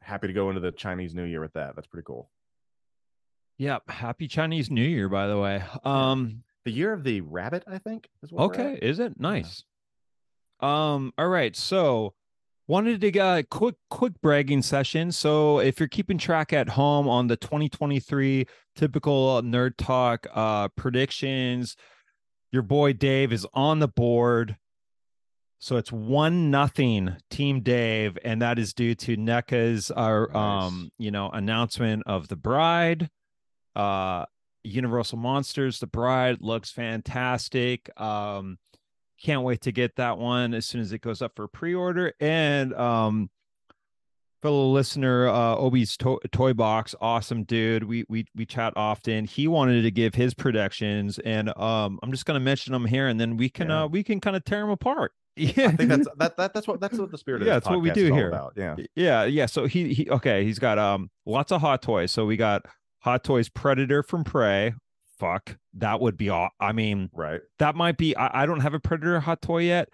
happy 0.00 0.26
to 0.26 0.32
go 0.32 0.48
into 0.48 0.60
the 0.60 0.72
Chinese 0.72 1.14
New 1.14 1.24
Year 1.24 1.40
with 1.40 1.52
that. 1.52 1.74
That's 1.76 1.86
pretty 1.86 2.04
cool. 2.06 2.30
yep 3.58 3.88
happy 3.88 4.26
chinese 4.26 4.70
new 4.70 4.82
year 4.82 5.08
by 5.08 5.26
the 5.28 5.38
way 5.38 5.62
um 5.84 6.42
The 6.64 6.72
year 6.72 6.92
of 6.92 7.04
the 7.04 7.20
rabbit, 7.20 7.64
I 7.66 7.78
think, 7.78 8.08
is 8.22 8.32
what 8.32 8.44
Okay, 8.44 8.78
is 8.80 8.98
it 8.98 9.18
nice? 9.18 9.64
Um, 10.60 11.12
all 11.18 11.28
right. 11.28 11.56
So 11.56 12.14
wanted 12.68 13.00
to 13.00 13.10
get 13.10 13.38
a 13.38 13.42
quick 13.42 13.74
quick 13.90 14.12
bragging 14.22 14.62
session. 14.62 15.10
So 15.10 15.58
if 15.58 15.80
you're 15.80 15.88
keeping 15.88 16.18
track 16.18 16.52
at 16.52 16.70
home 16.70 17.08
on 17.08 17.26
the 17.26 17.36
2023 17.36 18.46
typical 18.76 19.42
nerd 19.42 19.72
talk 19.76 20.26
uh 20.32 20.68
predictions, 20.68 21.76
your 22.52 22.62
boy 22.62 22.92
Dave 22.92 23.32
is 23.32 23.46
on 23.54 23.80
the 23.80 23.88
board. 23.88 24.56
So 25.64 25.76
it's 25.76 25.92
one 25.92 26.50
nothing 26.50 27.14
team 27.30 27.60
Dave, 27.60 28.18
and 28.24 28.42
that 28.42 28.58
is 28.58 28.74
due 28.74 28.96
to 28.96 29.16
NECA's 29.16 29.92
uh, 29.92 30.26
Nice. 30.26 30.34
um, 30.34 30.90
you 30.98 31.12
know, 31.12 31.30
announcement 31.30 32.02
of 32.04 32.26
the 32.26 32.34
bride. 32.36 33.08
Uh 33.76 34.26
Universal 34.64 35.18
Monsters, 35.18 35.78
The 35.80 35.86
Bride 35.88 36.38
looks 36.40 36.70
fantastic. 36.70 37.90
Um, 38.00 38.58
can't 39.20 39.42
wait 39.42 39.60
to 39.62 39.72
get 39.72 39.96
that 39.96 40.18
one 40.18 40.54
as 40.54 40.66
soon 40.66 40.80
as 40.80 40.92
it 40.92 41.00
goes 41.00 41.20
up 41.22 41.32
for 41.34 41.48
pre-order. 41.48 42.12
And 42.20 42.72
um, 42.74 43.28
fellow 44.40 44.68
listener, 44.70 45.28
uh, 45.28 45.56
Obi's 45.56 45.96
to- 45.98 46.20
toy 46.30 46.52
box, 46.54 46.94
awesome 47.00 47.42
dude. 47.44 47.84
We 47.84 48.04
we 48.08 48.26
we 48.36 48.46
chat 48.46 48.72
often. 48.76 49.24
He 49.26 49.46
wanted 49.48 49.82
to 49.82 49.90
give 49.92 50.14
his 50.14 50.32
predictions, 50.34 51.18
and 51.20 51.48
um, 51.56 51.98
I'm 52.02 52.10
just 52.12 52.24
gonna 52.24 52.40
mention 52.40 52.72
them 52.72 52.86
here, 52.86 53.06
and 53.08 53.20
then 53.20 53.36
we 53.36 53.48
can 53.48 53.68
Yeah. 53.68 53.82
uh 53.84 53.86
we 53.88 54.02
can 54.04 54.20
kind 54.20 54.36
of 54.36 54.44
tear 54.44 54.60
them 54.60 54.70
apart. 54.70 55.12
Yeah, 55.36 55.68
I 55.68 55.76
think 55.76 55.88
that's 55.88 56.06
that, 56.18 56.36
that 56.36 56.54
that's 56.54 56.66
what 56.68 56.80
that's 56.80 56.98
what 56.98 57.10
the 57.10 57.18
spirit 57.18 57.42
of 57.42 57.48
Yeah, 57.48 57.54
that's 57.54 57.68
what 57.68 57.80
we 57.80 57.90
do 57.90 58.12
here. 58.12 58.28
about. 58.28 58.52
Yeah. 58.56 58.76
yeah 58.94 59.24
yeah 59.24 59.46
so 59.46 59.66
he 59.66 59.94
he 59.94 60.10
okay 60.10 60.44
he's 60.44 60.58
got 60.58 60.78
um 60.78 61.10
lots 61.26 61.52
of 61.52 61.60
hot 61.60 61.82
toys 61.82 62.10
so 62.12 62.26
we 62.26 62.36
got 62.36 62.66
hot 63.00 63.24
toys 63.24 63.48
predator 63.48 64.02
from 64.02 64.24
prey 64.24 64.74
fuck 65.18 65.56
that 65.74 66.00
would 66.00 66.16
be 66.16 66.28
all 66.28 66.50
i 66.60 66.72
mean 66.72 67.08
Right. 67.14 67.40
that 67.58 67.76
might 67.76 67.96
be 67.96 68.14
I, 68.16 68.42
I 68.42 68.46
don't 68.46 68.60
have 68.60 68.74
a 68.74 68.80
predator 68.80 69.20
hot 69.20 69.40
toy 69.42 69.62
yet 69.62 69.88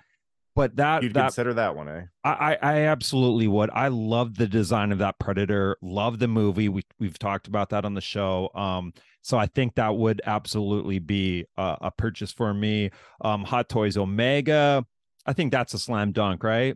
but 0.57 0.75
that 0.75 1.05
You'd 1.05 1.15
that 1.15 1.23
consider 1.27 1.55
that 1.55 1.77
one, 1.77 1.89
eh? 1.89 2.03
I, 2.25 2.31
I 2.33 2.59
I 2.61 2.79
absolutely 2.87 3.47
would. 3.47 3.71
I 3.73 3.87
love 3.89 4.39
the 4.39 4.49
design 4.49 4.91
of 4.91 4.99
that 4.99 5.21
Predator. 5.21 5.77
Love 5.81 6.19
the 6.19 6.27
movie. 6.27 6.69
We 6.69 6.83
we've 6.99 7.17
talked 7.17 7.47
about 7.47 7.71
that 7.71 7.85
on 7.85 7.95
the 7.95 8.01
show. 8.01 8.51
Um, 8.57 8.93
so 9.23 9.39
I 9.39 9.47
think 9.47 9.77
that 9.77 9.95
would 9.95 10.21
absolutely 10.27 10.99
be 10.99 11.45
a, 11.57 11.77
a 11.83 11.91
purchase 11.93 12.33
for 12.33 12.53
me. 12.53 12.91
Um, 13.21 13.45
Hot 13.45 13.69
Toys 13.69 13.97
Omega. 13.97 14.85
I 15.29 15.35
think 15.35 15.53
that's 15.53 15.75
a 15.75 15.79
slam 15.79 16.13
dunk, 16.13 16.43
right? 16.43 16.75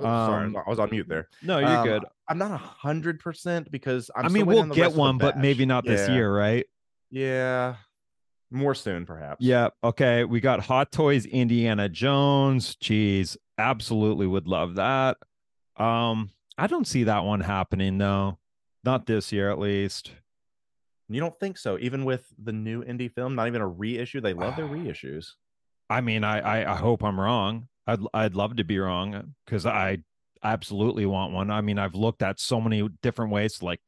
Oh, 0.00 0.04
sorry, 0.04 0.46
Um, 0.46 0.56
I 0.56 0.68
was 0.68 0.80
on 0.80 0.90
mute 0.90 1.06
there. 1.08 1.28
No, 1.42 1.60
you're 1.60 1.68
Um, 1.68 1.86
good. 1.86 2.04
I'm 2.28 2.38
not 2.38 2.50
a 2.50 2.56
hundred 2.56 3.20
percent 3.20 3.70
because 3.70 4.10
I'm 4.16 4.26
i 4.26 4.28
mean, 4.28 4.46
we'll 4.46 4.64
get 4.64 4.76
rest 4.80 4.88
of 4.88 4.94
the 4.94 5.00
one, 5.00 5.18
but 5.18 5.38
maybe 5.38 5.64
not 5.64 5.84
this 5.84 6.08
Yeah. 6.08 6.14
year, 6.14 6.36
right? 6.36 6.66
Yeah, 7.10 7.76
more 8.50 8.74
soon, 8.74 9.06
perhaps. 9.06 9.44
Yeah. 9.44 9.68
Okay. 9.84 10.24
We 10.24 10.40
got 10.40 10.60
Hot 10.60 10.90
Toys 10.90 11.24
Indiana 11.26 11.88
Jones. 11.88 12.74
Jeez, 12.76 13.36
absolutely 13.58 14.26
would 14.26 14.48
love 14.48 14.74
that. 14.74 15.18
Um, 15.76 16.30
I 16.58 16.66
don't 16.66 16.86
see 16.86 17.04
that 17.04 17.24
one 17.24 17.40
happening 17.40 17.98
though. 17.98 18.38
Not 18.82 19.06
this 19.06 19.30
year, 19.30 19.50
at 19.52 19.60
least. 19.60 20.10
You 21.08 21.20
don't 21.20 21.38
think 21.38 21.58
so? 21.58 21.78
Even 21.78 22.04
with 22.04 22.26
the 22.42 22.52
new 22.52 22.82
indie 22.84 23.12
film, 23.12 23.34
not 23.34 23.46
even 23.48 23.60
a 23.60 23.68
reissue. 23.68 24.20
They 24.20 24.32
love 24.34 24.56
their 24.56 24.66
reissues. 24.66 25.32
I 25.90 26.00
mean, 26.00 26.24
I 26.24 26.40
I, 26.62 26.72
I 26.72 26.76
hope 26.76 27.02
I'm 27.04 27.20
wrong. 27.20 27.68
I'd 27.86 28.00
I'd 28.14 28.34
love 28.34 28.56
to 28.56 28.64
be 28.64 28.78
wrong 28.78 29.34
because 29.44 29.66
I 29.66 29.98
absolutely 30.42 31.06
want 31.06 31.32
one. 31.32 31.50
I 31.50 31.60
mean, 31.60 31.78
I've 31.78 31.94
looked 31.94 32.22
at 32.22 32.40
so 32.40 32.60
many 32.60 32.88
different 33.02 33.30
ways 33.32 33.58
to 33.58 33.64
like, 33.64 33.80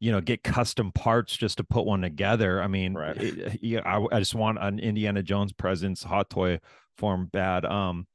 you 0.00 0.12
know, 0.12 0.20
get 0.20 0.42
custom 0.44 0.92
parts 0.92 1.36
just 1.36 1.56
to 1.58 1.64
put 1.64 1.84
one 1.84 2.00
together. 2.02 2.62
I 2.62 2.66
mean, 2.68 2.94
Right. 2.94 3.16
it- 3.16 3.58
yeah, 3.62 3.80
I, 3.84 4.04
I 4.16 4.18
just 4.20 4.34
want 4.34 4.58
an 4.60 4.78
Indiana 4.78 5.22
Jones 5.22 5.52
presence, 5.52 6.02
hot 6.02 6.30
toy 6.30 6.60
form 6.96 7.26
bad. 7.26 7.64
Um, 7.64 8.06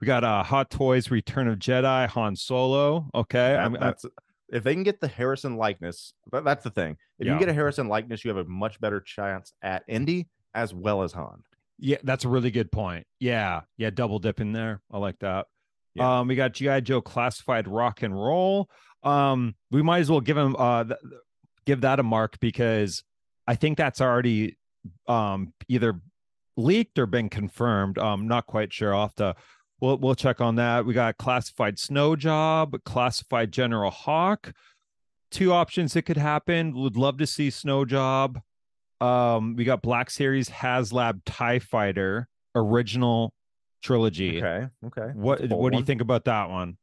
we 0.00 0.06
got 0.06 0.24
uh 0.24 0.42
Hot 0.42 0.70
Toys 0.70 1.10
Return 1.10 1.46
of 1.48 1.58
Jedi 1.58 2.08
Han 2.08 2.34
Solo. 2.36 3.10
Okay, 3.14 3.38
That- 3.52 3.60
I'm- 3.60 3.76
that's 3.78 4.06
if 4.52 4.64
they 4.64 4.74
can 4.74 4.82
get 4.82 5.00
the 5.00 5.08
Harrison 5.08 5.56
likeness. 5.56 6.14
That, 6.32 6.44
that's 6.44 6.64
the 6.64 6.70
thing. 6.70 6.96
If 7.18 7.26
you 7.26 7.32
Yeah. 7.32 7.38
can 7.38 7.46
get 7.46 7.48
a 7.50 7.54
Harrison 7.54 7.88
likeness, 7.88 8.24
you 8.24 8.34
have 8.34 8.44
a 8.44 8.48
much 8.48 8.80
better 8.80 9.00
chance 9.00 9.52
at 9.62 9.84
Indy 9.88 10.28
as 10.54 10.74
well 10.74 11.02
as 11.02 11.12
Han. 11.12 11.42
Yeah, 11.78 11.98
that's 12.02 12.24
a 12.24 12.28
really 12.28 12.50
good 12.50 12.70
point. 12.70 13.06
Yeah, 13.20 13.62
yeah, 13.78 13.90
double 13.90 14.18
dip 14.18 14.40
in 14.40 14.52
there. 14.52 14.82
I 14.90 14.98
like 14.98 15.18
that. 15.20 15.46
Yeah. 15.94 16.20
Um, 16.20 16.28
we 16.28 16.34
got 16.36 16.52
GI 16.52 16.82
Joe 16.82 17.00
classified 17.00 17.66
rock 17.66 18.02
and 18.02 18.14
roll. 18.14 18.68
Um, 19.02 19.54
we 19.70 19.82
might 19.82 20.00
as 20.00 20.10
well 20.10 20.20
give 20.20 20.36
him 20.36 20.54
uh 20.58 20.84
th- 20.84 20.98
give 21.66 21.80
that 21.80 21.98
a 21.98 22.02
mark 22.02 22.38
because 22.40 23.02
I 23.46 23.54
think 23.54 23.78
that's 23.78 24.00
already 24.00 24.56
um 25.08 25.52
either 25.68 26.00
leaked 26.56 26.98
or 26.98 27.06
been 27.06 27.28
confirmed. 27.30 27.98
Um, 27.98 28.28
not 28.28 28.46
quite 28.46 28.72
sure. 28.72 28.94
I'll 28.94 29.02
have 29.02 29.14
to 29.16 29.34
we'll 29.80 29.98
we'll 29.98 30.14
check 30.14 30.40
on 30.40 30.56
that. 30.56 30.84
We 30.84 30.94
got 30.94 31.18
classified 31.18 31.78
snow 31.78 32.16
job, 32.16 32.76
classified 32.84 33.52
General 33.52 33.90
Hawk. 33.90 34.52
Two 35.30 35.52
options 35.52 35.92
that 35.94 36.02
could 36.02 36.16
happen. 36.16 36.74
Would 36.74 36.96
love 36.96 37.18
to 37.18 37.26
see 37.26 37.50
snow 37.50 37.84
job. 37.84 38.40
Um, 39.00 39.56
we 39.56 39.64
got 39.64 39.80
Black 39.82 40.10
Series 40.10 40.48
HasLab 40.48 41.22
TIE 41.24 41.58
Fighter 41.58 42.28
original 42.54 43.32
trilogy. 43.82 44.42
Okay. 44.42 44.66
Okay. 44.86 45.12
What 45.14 45.38
That's 45.38 45.46
a 45.46 45.48
bold 45.48 45.62
what 45.62 45.72
do 45.72 45.78
you 45.78 45.84
think 45.84 46.00
about 46.00 46.24
that 46.24 46.50
one? 46.50 46.76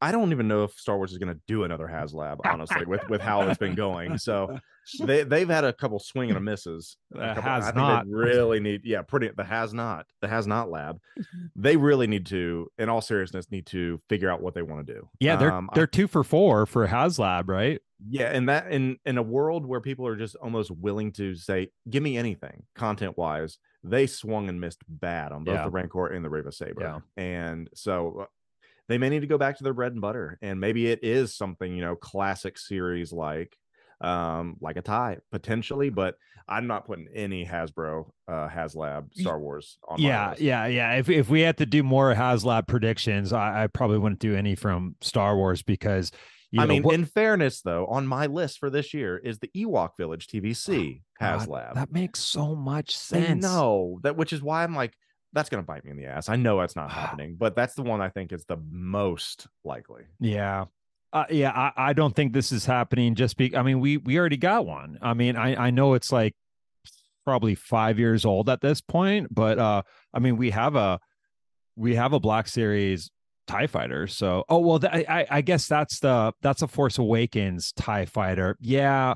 I 0.00 0.12
don't 0.12 0.32
even 0.32 0.48
know 0.48 0.64
if 0.64 0.72
Star 0.72 0.96
Wars 0.96 1.12
is 1.12 1.18
going 1.18 1.34
to 1.34 1.40
do 1.46 1.64
another 1.64 1.86
HasLab, 1.86 2.38
honestly, 2.44 2.84
with 2.86 3.08
with 3.08 3.20
how 3.20 3.42
it's 3.48 3.58
been 3.58 3.74
going. 3.74 4.18
So 4.24 4.58
they 5.00 5.22
they've 5.24 5.48
had 5.48 5.64
a 5.64 5.72
couple 5.72 5.98
swing 5.98 6.28
and 6.28 6.36
a 6.36 6.40
misses. 6.40 6.96
A 7.14 7.18
couple- 7.34 7.42
has 7.42 7.64
I 7.64 7.66
think 7.68 7.76
not. 7.76 8.04
They 8.06 8.12
really 8.12 8.60
need, 8.60 8.82
yeah, 8.84 9.00
pretty 9.02 9.30
the 9.34 9.44
has 9.44 9.72
not, 9.72 10.06
the 10.20 10.28
has 10.28 10.46
not 10.46 10.70
lab. 10.70 10.98
They 11.56 11.76
really 11.76 12.06
need 12.06 12.26
to, 12.26 12.68
in 12.78 12.88
all 12.88 13.00
seriousness, 13.00 13.50
need 13.50 13.66
to 13.66 14.00
figure 14.08 14.28
out 14.30 14.42
what 14.42 14.54
they 14.54 14.62
want 14.62 14.86
to 14.86 14.92
do. 14.94 15.08
Yeah, 15.20 15.36
they're 15.36 15.52
Um, 15.52 15.70
they're 15.74 15.86
two 15.86 16.06
for 16.06 16.22
four 16.24 16.66
for 16.66 16.86
HasLab, 16.86 17.48
right? 17.48 17.80
yeah, 18.06 18.26
and 18.30 18.48
that 18.50 18.70
in 18.70 18.98
in 19.06 19.16
a 19.18 19.22
world 19.22 19.64
where 19.64 19.80
people 19.80 20.06
are 20.06 20.16
just 20.16 20.36
almost 20.36 20.70
willing 20.70 21.12
to 21.12 21.34
say, 21.36 21.70
"Give 21.88 22.02
me 22.02 22.18
anything," 22.18 22.64
content 22.74 23.16
wise, 23.16 23.56
they 23.82 24.06
swung 24.06 24.48
and 24.50 24.60
missed 24.60 24.82
bad 24.88 25.32
on 25.32 25.44
both 25.44 25.54
Yeah. 25.54 25.64
the 25.64 25.70
Rancor 25.70 26.08
and 26.08 26.22
the 26.24 26.28
Raven 26.30 26.52
Saber. 26.52 26.80
Yeah. 26.82 26.98
and 27.22 27.70
so 27.74 28.26
they 28.88 28.98
may 28.98 29.08
need 29.08 29.20
to 29.20 29.26
go 29.26 29.38
back 29.38 29.56
to 29.58 29.64
their 29.64 29.74
bread 29.74 29.92
and 29.92 30.00
butter, 30.00 30.38
and 30.42 30.60
maybe 30.60 30.86
it 30.88 31.00
is 31.02 31.34
something 31.34 31.74
you 31.74 31.80
know, 31.82 31.96
classic 31.96 32.58
series 32.58 33.12
like 33.12 33.56
um 34.00 34.56
like 34.60 34.76
a 34.76 34.82
tie 34.82 35.16
potentially 35.30 35.88
but 35.88 36.16
i'm 36.48 36.66
not 36.66 36.84
putting 36.84 37.06
any 37.14 37.46
hasbro 37.46 38.10
uh 38.26 38.48
haslab 38.48 39.06
star 39.14 39.38
wars 39.38 39.78
on 39.88 40.02
my 40.02 40.08
Yeah, 40.08 40.30
list. 40.30 40.42
yeah, 40.42 40.66
yeah. 40.66 40.92
If 40.94 41.08
if 41.08 41.28
we 41.30 41.42
had 41.42 41.56
to 41.58 41.64
do 41.66 41.84
more 41.84 42.12
HasLab 42.12 42.66
predictions, 42.66 43.32
I, 43.32 43.62
I 43.62 43.66
probably 43.68 43.98
wouldn't 43.98 44.18
do 44.20 44.34
any 44.34 44.56
from 44.56 44.96
Star 45.00 45.36
Wars 45.36 45.62
because 45.62 46.10
you 46.50 46.60
I 46.60 46.64
know, 46.66 46.74
mean, 46.74 46.82
what- 46.82 46.94
in 46.96 47.04
fairness, 47.04 47.62
though, 47.62 47.86
on 47.86 48.06
my 48.08 48.26
list 48.26 48.58
for 48.58 48.68
this 48.68 48.92
year 48.92 49.16
is 49.16 49.38
the 49.38 49.48
Ewok 49.56 49.90
Village 49.96 50.26
TVC 50.26 51.02
God, 51.20 51.46
HasLab. 51.48 51.74
that 51.74 51.92
makes 51.92 52.18
so 52.18 52.56
much 52.56 52.96
sense. 52.96 53.42
No, 53.44 54.00
that, 54.02 54.16
which 54.16 54.32
is 54.32 54.42
why 54.42 54.64
I'm 54.64 54.74
like, 54.74 54.92
that's 55.34 55.48
gonna 55.50 55.62
bite 55.62 55.84
me 55.84 55.90
in 55.90 55.96
the 55.98 56.06
ass. 56.06 56.28
I 56.30 56.36
know 56.36 56.58
that's 56.60 56.76
not 56.76 56.86
Ah. 56.90 56.94
happening, 56.94 57.34
but 57.36 57.54
that's 57.54 57.74
the 57.74 57.82
one 57.82 58.00
I 58.00 58.08
think 58.08 58.32
is 58.32 58.44
the 58.46 58.56
most 58.70 59.46
likely. 59.64 60.04
Yeah. 60.20 60.64
Uh, 61.12 61.24
yeah, 61.30 61.50
I, 61.50 61.72
I 61.76 61.92
don't 61.92 62.16
think 62.16 62.32
this 62.32 62.50
is 62.50 62.64
happening 62.66 63.14
just 63.14 63.36
be 63.36 63.54
I 63.56 63.62
mean, 63.62 63.80
we 63.80 63.98
we 63.98 64.18
already 64.18 64.36
got 64.38 64.64
one. 64.66 64.98
I 65.02 65.12
mean, 65.14 65.36
I 65.36 65.66
I 65.66 65.70
know 65.70 65.94
it's 65.94 66.10
like 66.10 66.34
probably 67.24 67.54
5 67.54 67.98
years 67.98 68.24
old 68.24 68.48
at 68.48 68.60
this 68.60 68.80
point, 68.80 69.28
but 69.34 69.58
uh 69.58 69.82
I 70.12 70.18
mean, 70.18 70.36
we 70.36 70.50
have 70.50 70.74
a 70.76 70.98
we 71.76 71.94
have 71.96 72.12
a 72.12 72.20
Black 72.20 72.46
Series 72.48 73.10
TIE 73.46 73.66
fighter. 73.66 74.06
So, 74.06 74.44
oh 74.48 74.58
well, 74.58 74.78
th- 74.78 74.92
I 74.92 75.20
I- 75.20 75.26
I 75.30 75.40
guess 75.42 75.66
that's 75.68 76.00
the 76.00 76.32
that's 76.42 76.62
a 76.62 76.68
Force 76.68 76.98
Awakens 76.98 77.72
TIE 77.72 78.06
fighter. 78.06 78.56
Yeah. 78.60 79.14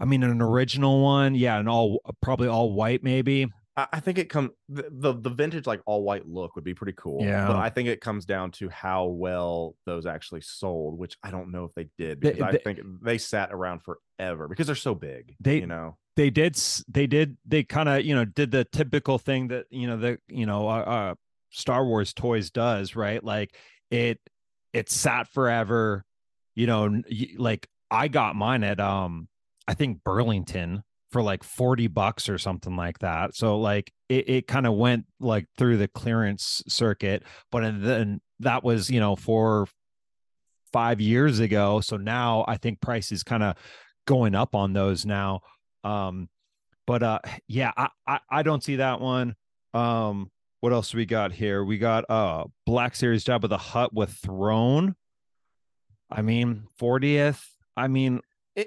I 0.00 0.04
mean, 0.04 0.22
an 0.22 0.40
original 0.40 1.02
one, 1.02 1.34
yeah, 1.34 1.58
and 1.58 1.68
all 1.68 2.00
probably 2.22 2.46
all 2.48 2.72
white, 2.72 3.02
maybe. 3.02 3.48
I, 3.92 4.00
think 4.00 4.18
it 4.18 4.28
comes 4.28 4.50
the, 4.68 4.88
the 4.90 5.12
the 5.14 5.30
vintage 5.30 5.66
like 5.66 5.80
all 5.86 6.02
white 6.02 6.26
look 6.26 6.56
would 6.56 6.64
be 6.64 6.74
pretty 6.74 6.94
cool. 6.96 7.24
Yeah. 7.24 7.46
but 7.46 7.56
I 7.56 7.70
think 7.70 7.88
it 7.88 8.00
comes 8.00 8.24
down 8.24 8.50
to 8.52 8.68
how 8.68 9.06
well 9.06 9.76
those 9.86 10.06
actually 10.06 10.40
sold, 10.40 10.98
which 10.98 11.16
I 11.22 11.30
don't 11.30 11.52
know 11.52 11.64
if 11.64 11.74
they 11.74 11.88
did 11.96 12.20
They- 12.20 12.32
because 12.32 12.42
I 12.42 12.52
they- 12.52 12.58
think 12.58 12.80
they 13.02 13.18
sat 13.18 13.50
around 13.52 13.82
forever 13.82 14.48
because 14.48 14.66
they're 14.66 14.74
so 14.76 14.94
big. 14.94 15.36
They- 15.40 15.60
you 15.60 15.66
know, 15.66 15.96
they 16.16 16.30
did 16.30 16.58
they 16.88 17.06
did 17.06 17.36
they 17.46 17.62
kind 17.62 17.88
of 17.88 18.04
you 18.04 18.14
know 18.14 18.24
did 18.24 18.50
the 18.50 18.64
typical 18.64 19.18
thing 19.18 19.48
that 19.48 19.66
you 19.70 19.86
know 19.86 19.96
the 19.96 20.18
you 20.28 20.46
know 20.46 20.68
uh, 20.68 20.72
uh 20.80 21.14
star 21.50 21.84
wars 21.86 22.12
toys 22.12 22.50
does 22.50 22.96
right 22.96 23.22
like 23.22 23.54
it 23.90 24.18
it 24.72 24.90
sat 24.90 25.28
forever 25.28 26.04
you 26.54 26.66
know 26.66 27.00
like 27.36 27.66
i 27.90 28.06
got 28.08 28.36
mine 28.36 28.62
at 28.64 28.80
um 28.80 29.28
i 29.66 29.72
think 29.72 30.04
burlington 30.04 30.82
for 31.10 31.22
like 31.22 31.42
40 31.42 31.86
bucks 31.88 32.28
or 32.28 32.38
something 32.38 32.76
like 32.76 32.98
that 32.98 33.34
so 33.34 33.58
like 33.58 33.92
it, 34.08 34.28
it 34.28 34.46
kind 34.46 34.66
of 34.66 34.74
went 34.74 35.06
like 35.20 35.46
through 35.56 35.78
the 35.78 35.88
clearance 35.88 36.62
circuit 36.68 37.22
but 37.50 37.64
and 37.64 37.82
then 37.82 38.20
that 38.40 38.62
was 38.62 38.90
you 38.90 39.00
know 39.00 39.16
for 39.16 39.66
five 40.72 41.00
years 41.00 41.40
ago 41.40 41.80
so 41.80 41.96
now 41.96 42.44
i 42.46 42.56
think 42.56 42.80
price 42.80 43.10
is 43.10 43.22
kind 43.22 43.42
of 43.42 43.56
going 44.06 44.34
up 44.34 44.54
on 44.54 44.72
those 44.74 45.06
now 45.06 45.40
um, 45.84 46.28
but 46.86 47.02
uh, 47.02 47.18
yeah, 47.46 47.72
I, 47.76 47.88
I 48.06 48.20
I 48.30 48.42
don't 48.42 48.64
see 48.64 48.76
that 48.76 49.00
one. 49.00 49.36
Um, 49.74 50.30
what 50.60 50.72
else 50.72 50.94
we 50.94 51.06
got 51.06 51.32
here? 51.32 51.64
We 51.64 51.78
got 51.78 52.08
uh 52.08 52.44
Black 52.66 52.96
Series 52.96 53.24
Jabba 53.24 53.48
the 53.48 53.58
Hutt 53.58 53.92
with 53.92 54.10
Throne. 54.10 54.94
I 56.10 56.22
mean, 56.22 56.64
40th. 56.80 57.44
I 57.76 57.88
mean, 57.88 58.22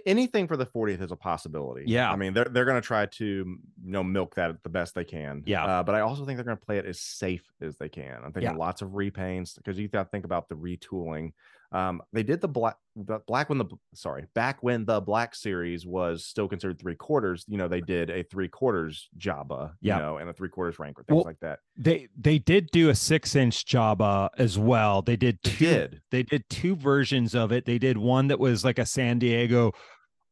anything 0.06 0.48
for 0.48 0.58
the 0.58 0.66
40th 0.66 1.02
is 1.02 1.12
a 1.12 1.16
possibility. 1.16 1.84
Yeah. 1.88 2.12
I 2.12 2.16
mean, 2.16 2.34
they're 2.34 2.46
they're 2.46 2.66
gonna 2.66 2.82
try 2.82 3.06
to 3.06 3.26
you 3.26 3.58
know 3.84 4.04
milk 4.04 4.36
that 4.36 4.64
the 4.64 4.70
best 4.70 4.96
they 4.96 5.04
can. 5.04 5.44
Yeah. 5.46 5.66
Uh, 5.66 5.84
but 5.84 5.96
I 5.96 6.02
also 6.02 6.26
think 6.26 6.38
they're 6.38 6.46
gonna 6.46 6.58
play 6.58 6.78
it 6.78 6.86
as 6.86 7.00
safe 7.00 7.52
as 7.62 7.78
they 7.78 7.90
can. 7.90 8.16
I'm 8.24 8.32
thinking 8.32 8.52
Yeah. 8.52 8.58
lots 8.58 8.82
of 8.82 8.90
repaints 8.92 9.56
because 9.56 9.78
you 9.80 9.88
got 9.88 10.04
to 10.04 10.10
think 10.10 10.26
about 10.26 10.50
the 10.50 10.56
retooling. 10.56 11.34
Um, 11.74 12.02
they 12.12 12.24
did 12.24 12.42
the 12.42 12.48
black 12.50 12.76
the 12.98 13.20
black 13.28 13.48
when 13.48 13.58
the 13.58 13.66
sorry 13.94 14.26
back 14.36 14.62
when 14.62 14.84
the 14.84 15.00
black 15.00 15.34
series 15.34 15.86
was 15.86 16.26
still 16.26 16.48
considered 16.50 16.78
three 16.80 16.96
quarters. 16.96 17.46
You 17.48 17.58
know, 17.58 17.70
they 17.70 17.80
did 17.80 18.10
a 18.10 18.24
three 18.24 18.50
quarters 18.50 19.08
Jabba, 19.18 19.72
Yeah. 19.80 19.96
you 19.96 20.02
know, 20.04 20.18
and 20.18 20.30
a 20.30 20.34
three 20.34 20.50
quarters 20.50 20.78
Rancor, 20.80 21.04
things 21.04 21.16
Well, 21.16 21.24
like 21.24 21.40
that. 21.40 21.60
they 21.78 22.10
they 22.20 22.40
did 22.40 22.68
do 22.72 22.90
a 22.90 22.96
six 22.96 23.36
inch 23.36 23.66
Jabba 23.66 24.30
as 24.38 24.60
well. 24.60 25.02
They 25.02 25.16
did 25.16 25.40
They 25.44 25.52
two. 25.52 25.66
did. 25.66 26.02
They 26.12 26.24
did 26.24 26.44
two 26.50 26.76
versions 26.76 27.34
of 27.36 27.54
it. 27.54 27.66
They 27.66 27.78
did 27.78 27.98
one 27.98 28.28
that 28.28 28.40
was 28.40 28.66
like 28.66 28.78
a 28.80 28.86
San 28.86 29.20
Diego 29.20 29.72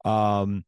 um 0.06 0.64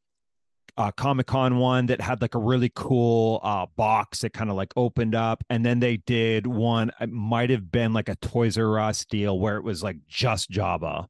uh 0.77 0.91
Comic 0.91 1.27
Con 1.27 1.57
one 1.57 1.87
that 1.87 2.01
had 2.01 2.21
like 2.21 2.35
a 2.35 2.39
really 2.39 2.71
cool 2.75 3.39
uh 3.43 3.65
box 3.75 4.21
that 4.21 4.33
kind 4.33 4.49
of 4.49 4.55
like 4.55 4.71
opened 4.75 5.15
up 5.15 5.43
and 5.49 5.65
then 5.65 5.79
they 5.79 5.97
did 5.97 6.47
one 6.47 6.91
it 6.99 7.09
might 7.09 7.49
have 7.49 7.71
been 7.71 7.93
like 7.93 8.09
a 8.09 8.15
Toys 8.15 8.57
R 8.57 8.79
Us 8.79 9.05
deal 9.05 9.39
where 9.39 9.57
it 9.57 9.63
was 9.63 9.83
like 9.83 9.97
just 10.07 10.49
Jabba. 10.49 11.07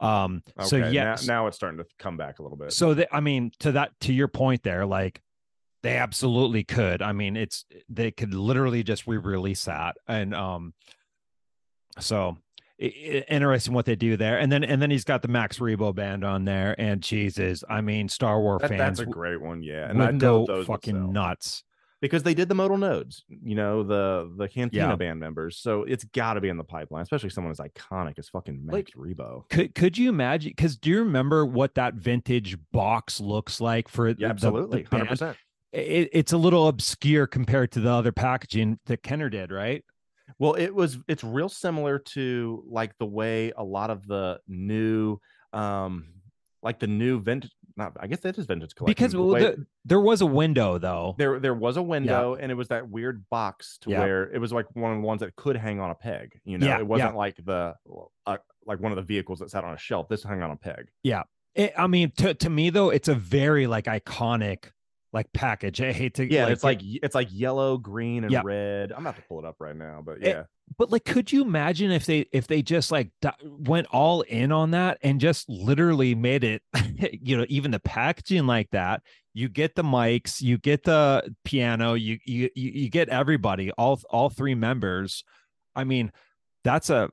Um 0.00 0.42
so 0.62 0.76
yeah, 0.76 1.04
now, 1.04 1.16
now 1.26 1.46
it's 1.46 1.56
starting 1.56 1.78
to 1.78 1.86
come 1.98 2.16
back 2.16 2.38
a 2.38 2.42
little 2.42 2.58
bit. 2.58 2.72
so 2.72 3.04
I 3.12 3.20
mean 3.20 3.52
to 3.60 3.72
that 3.72 3.92
to 4.02 4.12
your 4.12 4.28
point 4.28 4.62
there 4.62 4.86
like 4.86 5.20
they 5.84 5.98
absolutely 5.98 6.64
could. 6.64 7.02
I 7.02 7.12
mean, 7.12 7.36
it's 7.36 7.66
they 7.90 8.10
could 8.10 8.32
literally 8.32 8.82
just 8.82 9.06
re-release 9.06 9.66
that, 9.66 9.98
and 10.08 10.34
um, 10.34 10.72
so 12.00 12.38
interesting 12.78 13.74
what 13.74 13.84
they 13.86 13.96
do 13.96 14.16
there. 14.16 14.38
And 14.38 14.50
then 14.50 14.64
and 14.64 14.80
then 14.82 14.90
he's 14.90 15.04
got 15.04 15.22
the 15.22 15.28
Max 15.28 15.58
Rebo 15.58 15.94
band 15.94 16.24
on 16.24 16.44
there, 16.44 16.74
and 16.78 17.02
Jesus, 17.02 17.62
I 17.68 17.80
mean, 17.80 18.08
Star 18.08 18.40
Wars 18.40 18.62
That- 18.62 18.68
fans 18.70 18.98
that's 18.98 19.00
a 19.00 19.06
great 19.06 19.40
one, 19.40 19.62
yeah. 19.62 19.88
And 19.88 20.02
I 20.02 20.10
know 20.10 20.44
those 20.46 20.66
fucking 20.66 21.12
nuts. 21.12 21.62
because 22.00 22.22
they 22.22 22.34
did 22.34 22.48
the 22.50 22.54
modal 22.54 22.76
nodes, 22.76 23.24
you 23.28 23.54
know, 23.54 23.82
the 23.82 24.30
the 24.36 24.48
Cantina 24.48 24.88
Yeah. 24.88 24.96
band 24.96 25.20
members. 25.20 25.56
So 25.56 25.84
it's 25.84 26.04
got 26.04 26.34
to 26.34 26.40
be 26.40 26.48
in 26.50 26.56
the 26.58 26.64
pipeline, 26.64 27.02
especially 27.02 27.30
someone 27.30 27.50
as 27.52 27.60
iconic 27.60 28.18
as 28.18 28.28
fucking 28.28 28.66
Max 28.66 28.72
Like- 28.74 28.88
Rebo. 28.96 29.48
Could 29.48 29.74
could 29.74 29.96
you 29.96 30.08
imagine? 30.10 30.50
Because 30.50 30.76
do 30.76 30.90
you 30.90 30.98
remember 30.98 31.46
what 31.46 31.74
that 31.76 31.94
vintage 31.94 32.58
box 32.72 33.20
looks 33.20 33.60
like 33.60 33.88
for 33.88 34.08
Yeah, 34.08 34.14
the- 34.18 34.26
absolutely, 34.26 34.82
hundred 34.82 35.08
percent. 35.08 35.36
It, 35.72 36.10
it's 36.12 36.32
a 36.32 36.36
little 36.38 36.68
obscure 36.68 37.26
compared 37.26 37.72
to 37.72 37.80
the 37.80 37.90
other 37.90 38.12
packaging 38.12 38.78
that 38.86 39.02
Kenner 39.02 39.28
did, 39.28 39.50
right? 39.50 39.84
Well, 40.38 40.54
it 40.54 40.74
was 40.74 40.98
it's 41.08 41.22
real 41.24 41.48
similar 41.48 41.98
to 41.98 42.64
like 42.68 42.96
the 42.98 43.06
way 43.06 43.52
a 43.56 43.64
lot 43.64 43.90
of 43.90 44.06
the 44.06 44.40
new 44.48 45.18
um 45.52 46.06
like 46.62 46.78
the 46.80 46.86
new 46.86 47.20
vintage 47.20 47.52
not 47.76 47.92
I 47.98 48.06
guess 48.06 48.20
that 48.20 48.38
is 48.38 48.46
vintage 48.46 48.74
collection. 48.74 48.92
Because 48.94 49.12
the 49.12 49.18
well, 49.20 49.28
way- 49.34 49.40
the- 49.42 49.66
there 49.84 50.00
was 50.00 50.20
a 50.20 50.26
window 50.26 50.78
though. 50.78 51.14
there 51.18 51.40
there 51.40 51.54
was 51.54 51.76
a 51.76 51.82
window 51.82 52.34
and 52.34 52.50
it 52.52 52.54
was 52.54 52.68
that 52.68 52.88
weird 52.88 53.24
box 53.30 53.78
to 53.82 53.90
Yeah. 53.90 53.98
where 54.00 54.32
it 54.32 54.38
was 54.38 54.52
like 54.52 54.66
one 54.74 54.92
of 54.92 54.98
the 55.00 55.06
ones 55.06 55.20
that 55.20 55.34
could 55.36 55.56
hang 55.56 55.80
on 55.80 55.90
a 55.90 55.94
peg. 55.94 56.40
You 56.44 56.58
know, 56.58 56.66
Yeah, 56.66 56.78
it 56.78 56.86
wasn't 56.86 57.16
like 57.16 57.36
the 57.44 57.74
uh, 58.26 58.36
like 58.66 58.80
one 58.80 58.92
of 58.92 58.96
the 58.96 59.02
vehicles 59.02 59.40
that 59.40 59.50
sat 59.50 59.64
on 59.64 59.74
a 59.74 59.78
shelf. 59.78 60.08
This 60.08 60.22
hung 60.22 60.40
on 60.42 60.50
a 60.52 60.56
peg. 60.56 60.88
It, 61.56 61.72
I 61.78 61.86
mean, 61.86 62.10
to 62.16 62.34
to 62.34 62.50
me 62.50 62.70
though, 62.70 62.90
it's 62.90 63.08
a 63.08 63.14
very 63.14 63.66
like 63.66 63.84
iconic 63.84 64.70
like 65.14 65.32
package. 65.32 65.80
I 65.80 65.92
hate 65.92 66.14
to 66.14 66.30
Yeah, 66.30 66.48
it's 66.48 66.64
like 66.64 66.80
it's 66.82 67.14
like 67.14 67.28
yellow, 67.30 67.78
green, 67.78 68.24
and 68.24 68.32
Yeah. 68.32 68.42
red. 68.44 68.92
I'm 68.92 69.06
about 69.06 69.16
to 69.16 69.22
pull 69.22 69.38
it 69.38 69.46
up 69.46 69.56
right 69.60 69.76
now, 69.76 70.02
but 70.04 70.18
It- 70.18 70.26
yeah, 70.26 70.42
but 70.76 70.90
like 70.90 71.04
could 71.04 71.32
you 71.32 71.42
imagine 71.42 71.90
if 71.90 72.04
they 72.04 72.26
if 72.32 72.46
they 72.46 72.62
just 72.62 72.90
like 72.90 73.10
went 73.44 73.86
all 73.90 74.22
in 74.22 74.50
on 74.52 74.72
that 74.72 74.98
and 75.02 75.20
just 75.20 75.48
literally 75.48 76.14
made 76.14 76.42
it 76.42 76.62
you 77.22 77.36
know 77.36 77.46
even 77.48 77.70
the 77.70 77.80
packaging 77.80 78.46
like 78.46 78.70
that 78.70 79.02
you 79.34 79.48
get 79.48 79.74
the 79.74 79.82
mics 79.82 80.40
you 80.40 80.58
get 80.58 80.82
the 80.84 81.34
piano 81.44 81.94
you 81.94 82.18
you 82.24 82.50
you 82.54 82.88
get 82.88 83.08
everybody 83.08 83.70
all 83.72 84.00
all 84.10 84.30
three 84.30 84.54
members 84.54 85.22
i 85.76 85.84
mean 85.84 86.10
that's 86.64 86.88
a 86.90 87.10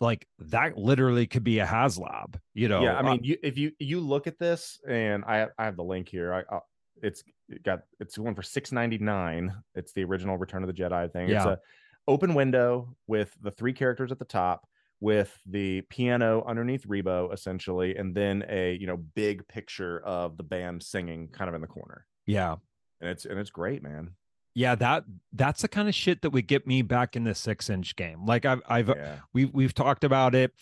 like 0.00 0.26
that 0.38 0.76
literally 0.78 1.26
could 1.26 1.44
be 1.44 1.58
a 1.58 1.66
haslab 1.66 2.36
you 2.54 2.66
know 2.68 2.82
yeah. 2.82 2.94
I 2.94 3.00
uh, 3.00 3.02
mean, 3.02 3.20
you, 3.22 3.36
if 3.42 3.58
you 3.58 3.72
you 3.78 4.00
look 4.00 4.26
at 4.26 4.38
this, 4.38 4.80
and 4.88 5.22
I 5.24 5.48
I 5.58 5.64
have 5.66 5.76
the 5.76 5.84
link 5.84 6.08
here. 6.08 6.32
I, 6.32 6.40
I 6.54 6.60
it's 7.02 7.22
it 7.48 7.62
got 7.62 7.80
it's 7.98 8.18
one 8.18 8.34
for 8.34 8.42
six 8.42 8.72
ninety 8.72 8.98
nine. 8.98 9.52
It's 9.74 9.92
the 9.92 10.04
original 10.04 10.36
Return 10.38 10.62
of 10.62 10.66
the 10.66 10.72
Jedi 10.82 11.12
thing. 11.12 11.28
It's 11.28 11.44
a 11.52 11.60
open 12.08 12.34
window 12.34 12.96
with 13.06 13.36
the 13.42 13.50
three 13.50 13.72
characters 13.72 14.10
at 14.12 14.18
the 14.18 14.24
top, 14.24 14.66
with 15.00 15.36
the 15.46 15.82
piano 15.82 16.44
underneath 16.46 16.86
Rebo 16.86 17.32
essentially, 17.32 17.96
and 17.96 18.14
then 18.14 18.44
a 18.48 18.74
you 18.74 18.86
know 18.86 18.96
big 18.96 19.46
picture 19.48 20.00
of 20.00 20.36
the 20.36 20.42
band 20.42 20.82
singing 20.82 21.28
kind 21.28 21.48
of 21.48 21.54
in 21.54 21.60
the 21.60 21.66
corner. 21.66 22.06
yeah 22.26 22.56
And 23.00 23.10
it's 23.10 23.24
and 23.26 23.38
it's 23.38 23.50
great, 23.50 23.82
man. 23.82 24.10
yeah 24.54 24.74
that 24.74 25.04
that's 25.32 25.62
the 25.62 25.68
kind 25.68 25.88
of 25.88 25.94
shit 25.94 26.22
that 26.22 26.30
would 26.30 26.46
get 26.48 26.66
me 26.66 26.82
back 26.82 27.14
in 27.16 27.24
the 27.24 27.34
six 27.34 27.70
inch 27.70 27.94
game 27.96 28.26
like 28.26 28.44
i've 28.44 28.60
i've 28.68 28.88
Yeah. 28.88 29.16
we've 29.32 29.52
we've 29.54 29.72
talked 29.74 30.02
about 30.04 30.34
it 30.34 30.52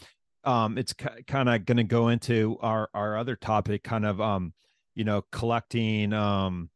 um 0.45 0.77
it's 0.77 0.93
kind 1.27 1.49
of 1.49 1.65
going 1.65 1.79
to 1.79 1.85
go 1.85 2.09
into 2.09 2.59
our 2.61 2.91
our 2.95 3.17
other 3.17 3.35
topic 3.35 3.83
kind 3.83 4.05
of 4.05 4.21
um 4.21 4.53
you 4.99 5.05
know 5.05 5.23
collecting 5.31 6.13
um 6.13 6.71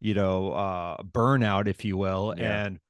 you 0.00 0.14
know 0.14 0.50
uh 0.52 0.96
burnout 1.04 1.68
if 1.68 1.84
you 1.84 1.96
will 1.96 2.34
Yeah. 2.36 2.64
and 2.66 2.80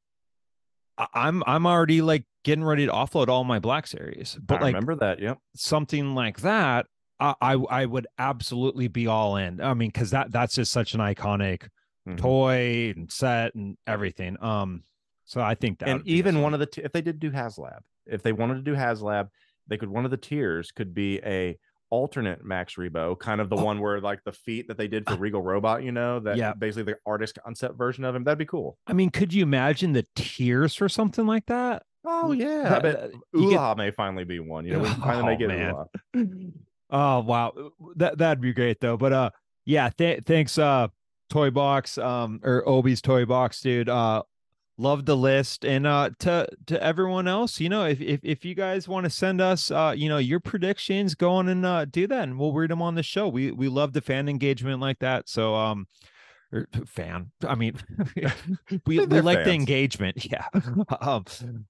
I- 0.96 1.09
i'm 1.12 1.42
i'm 1.46 1.66
already 1.66 2.00
like 2.00 2.24
getting 2.42 2.64
ready 2.64 2.87
to 2.87 2.92
offload 2.92 3.29
all 3.29 3.44
my 3.44 3.59
black 3.59 3.87
series 3.87 4.38
but 4.40 4.61
I 4.61 4.64
like 4.64 4.74
remember 4.74 4.94
that. 4.96 5.20
Yep. 5.20 5.38
something 5.57 6.14
like 6.14 6.40
that 6.40 6.87
I, 7.20 7.35
I 7.42 7.53
i 7.53 7.85
would 7.85 8.07
absolutely 8.18 8.88
be 8.88 9.07
all 9.07 9.37
in 9.37 9.61
i 9.61 9.74
mean 9.74 9.90
because 9.90 10.11
that 10.12 10.33
that's 10.33 10.55
just 10.55 10.72
such 10.72 10.94
an 10.94 11.00
iconic 11.00 11.68
Mhm. 12.09 12.16
toy 12.16 12.94
and 12.96 13.12
set 13.12 13.55
and 13.55 13.76
everything 13.87 14.42
um 14.42 14.85
so 15.26 15.42
i 15.42 15.55
think 15.55 15.81
that 15.81 15.90
and 15.90 16.07
even 16.07 16.40
one 16.40 16.55
of 16.55 16.61
the 16.61 16.64
t- 16.66 16.81
if 16.83 16.92
they 16.92 17.03
did 17.03 17.20
do 17.20 17.31
HasLab, 17.31 17.81
if 18.07 18.22
they 18.22 18.33
wanted 18.33 18.55
to 18.55 18.62
do 18.62 18.74
HasLab, 18.74 19.29
they 19.68 19.76
could 19.76 19.90
one 19.90 20.07
of 20.07 20.11
the 20.11 20.16
tiers 20.16 20.72
could 20.72 20.94
be 20.94 21.20
a 21.22 21.59
alternate 21.90 22.44
Max 22.44 22.76
Rebo, 22.76 23.18
kind 23.18 23.40
of 23.40 23.50
the 23.50 23.57
Oh. 23.57 23.64
one 23.64 23.81
where 23.81 24.00
like 24.00 24.22
the 24.24 24.33
feet 24.33 24.68
that 24.68 24.79
they 24.79 24.88
did 24.88 25.09
for 25.09 25.16
Regal 25.16 25.42
Robot, 25.42 25.83
you 25.83 25.92
know, 25.92 26.20
that 26.20 26.37
Yeah. 26.37 26.55
basically 26.55 26.92
the 26.92 26.98
artist 27.07 27.38
concept 27.44 27.76
version 27.76 28.05
of 28.05 28.14
him. 28.14 28.24
That'd 28.24 28.38
be 28.38 28.46
cool. 28.46 28.79
I 28.87 28.92
mean, 28.92 29.11
could 29.11 29.33
you 29.35 29.42
imagine 29.42 29.92
the 29.92 30.07
tears 30.14 30.74
for 30.74 30.88
something 30.88 31.26
like 31.26 31.46
that? 31.46 31.83
Oh 32.05 32.33
yeah, 32.33 32.74
I 32.74 32.79
bet 32.81 33.00
that- 33.00 33.12
you 33.35 33.50
get- 33.50 33.76
may 33.76 33.90
finally 33.90 34.24
be 34.24 34.40
one. 34.40 34.64
You 34.64 34.72
know, 34.74 34.79
we 34.81 34.88
finally 34.88 35.22
Oh, 35.22 35.26
make 35.26 35.40
it 35.40 35.48
man. 35.48 36.53
Oh 36.90 37.20
wow, 37.20 37.53
that 37.96 38.18
that'd 38.18 38.40
be 38.40 38.53
great 38.53 38.81
though. 38.81 38.96
But 38.96 39.12
uh, 39.12 39.31
yeah, 39.64 39.90
th- 39.90 40.24
thanks, 40.24 40.59
uh, 40.59 40.88
Toy 41.29 41.50
Box, 41.50 41.98
um, 41.98 42.40
or 42.42 42.62
Obi's 42.68 43.00
Toy 43.03 43.24
Box, 43.26 43.61
dude. 43.61 43.88
Uh, 43.88 44.22
love 44.80 45.04
the 45.04 45.16
list, 45.16 45.64
and 45.64 45.86
uh, 45.86 46.10
to 46.20 46.48
to 46.66 46.82
everyone 46.82 47.28
else, 47.28 47.60
you 47.60 47.68
know, 47.68 47.84
if 47.84 48.00
if 48.00 48.20
if 48.22 48.44
you 48.44 48.54
guys 48.54 48.88
want 48.88 49.04
to 49.04 49.10
send 49.10 49.40
us, 49.40 49.70
uh, 49.70 49.94
you 49.96 50.08
know, 50.08 50.18
your 50.18 50.40
predictions, 50.40 51.14
go 51.14 51.32
on 51.32 51.48
and 51.48 51.64
uh, 51.64 51.84
do 51.84 52.06
that, 52.06 52.24
and 52.24 52.38
we'll 52.38 52.52
read 52.52 52.70
them 52.70 52.82
on 52.82 52.94
the 52.94 53.02
show. 53.02 53.28
We 53.28 53.52
we 53.52 53.68
love 53.68 53.92
the 53.92 54.00
fan 54.00 54.28
engagement 54.28 54.80
like 54.80 54.98
that. 55.00 55.28
So 55.28 55.54
um. 55.54 55.86
Or 56.52 56.66
fan, 56.84 57.30
I 57.46 57.54
mean, 57.54 57.76
we 58.84 58.98
we 58.98 59.20
like 59.20 59.44
the 59.44 59.52
engagement, 59.52 60.24
yeah. 60.32 60.48
um, 61.00 61.24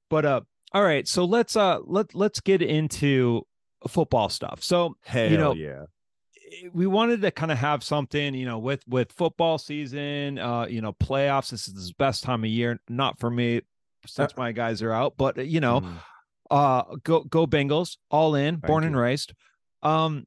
but 0.09 0.25
uh, 0.25 0.41
all 0.73 0.83
right, 0.83 1.07
so 1.07 1.27
let's 1.27 1.55
uh 1.55 1.81
let 1.85 2.15
let's 2.15 2.41
get 2.41 2.63
into 2.63 3.47
football 3.87 4.31
stuff. 4.31 4.63
So 4.63 4.97
Hell 5.03 5.29
know, 5.37 5.53
yeah. 5.53 5.83
We 6.73 6.87
wanted 6.87 7.23
to 7.23 7.31
kind 7.31 7.53
of 7.53 7.59
have 7.59 7.83
something, 7.85 8.35
you 8.35 8.47
know, 8.47 8.59
with 8.59 8.83
with 8.89 9.13
football 9.13 9.59
season, 9.59 10.39
uh, 10.39 10.67
you 10.67 10.81
know, 10.81 10.93
playoffs. 10.93 11.51
This 11.51 11.69
is 11.69 11.89
the 11.89 11.95
best 11.99 12.25
time 12.25 12.45
of 12.45 12.51
year. 12.51 12.81
Not 12.89 13.19
for 13.19 13.31
me, 13.31 13.61
since 14.07 14.37
my 14.37 14.53
guys 14.53 14.83
are 14.83 14.93
out, 14.93 15.15
but 15.17 15.39
uh, 15.39 15.43
you 15.43 15.61
know, 15.61 15.81
Mm. 15.81 15.97
uh, 16.51 16.83
go 17.05 17.25
go 17.25 17.47
Bengals, 17.47 17.97
all 18.11 18.35
in, 18.35 18.57
born 18.57 18.85
and 18.85 18.97
raised. 18.97 19.35
Um, 19.83 20.27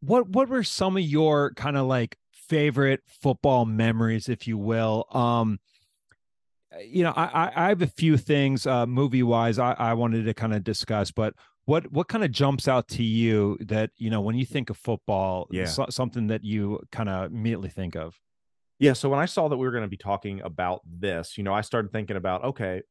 what 0.00 0.28
what 0.28 0.48
were 0.48 0.62
some 0.62 0.96
of 0.96 1.02
your 1.02 1.52
kind 1.54 1.76
of 1.76 1.86
like 1.86 2.16
favorite 2.32 3.02
football 3.06 3.64
memories, 3.66 4.28
if 4.28 4.46
you 4.46 4.56
will? 4.58 5.06
Um, 5.10 5.58
you 6.84 7.02
know, 7.02 7.12
I 7.16 7.24
I, 7.24 7.52
I 7.64 7.68
have 7.68 7.82
a 7.82 7.86
few 7.86 8.16
things, 8.16 8.66
uh, 8.66 8.86
movie 8.86 9.22
wise, 9.22 9.58
I 9.58 9.72
I 9.72 9.94
wanted 9.94 10.24
to 10.24 10.34
kind 10.34 10.54
of 10.54 10.64
discuss, 10.64 11.10
but 11.10 11.34
what 11.66 11.92
what 11.92 12.08
kind 12.08 12.24
of 12.24 12.30
jumps 12.30 12.66
out 12.66 12.88
to 12.88 13.02
you 13.02 13.58
that 13.60 13.90
you 13.96 14.08
know 14.10 14.20
when 14.20 14.36
you 14.36 14.46
think 14.46 14.70
of 14.70 14.76
football, 14.76 15.46
Yeah. 15.50 15.66
so- 15.66 15.86
something 15.90 16.28
that 16.28 16.42
you 16.44 16.80
kind 16.90 17.08
of 17.08 17.30
immediately 17.32 17.68
think 17.68 17.94
of? 17.94 18.18
Yeah. 18.78 18.92
So 18.94 19.08
when 19.08 19.18
I 19.20 19.26
saw 19.26 19.48
that 19.48 19.56
we 19.56 19.66
were 19.66 19.72
going 19.72 19.84
to 19.84 19.88
be 19.88 19.96
talking 19.96 20.40
about 20.42 20.80
this, 20.84 21.36
you 21.38 21.44
know, 21.44 21.52
I 21.54 21.60
started 21.62 21.92
thinking 21.92 22.16
about, 22.16 22.44
okay, 22.44 22.82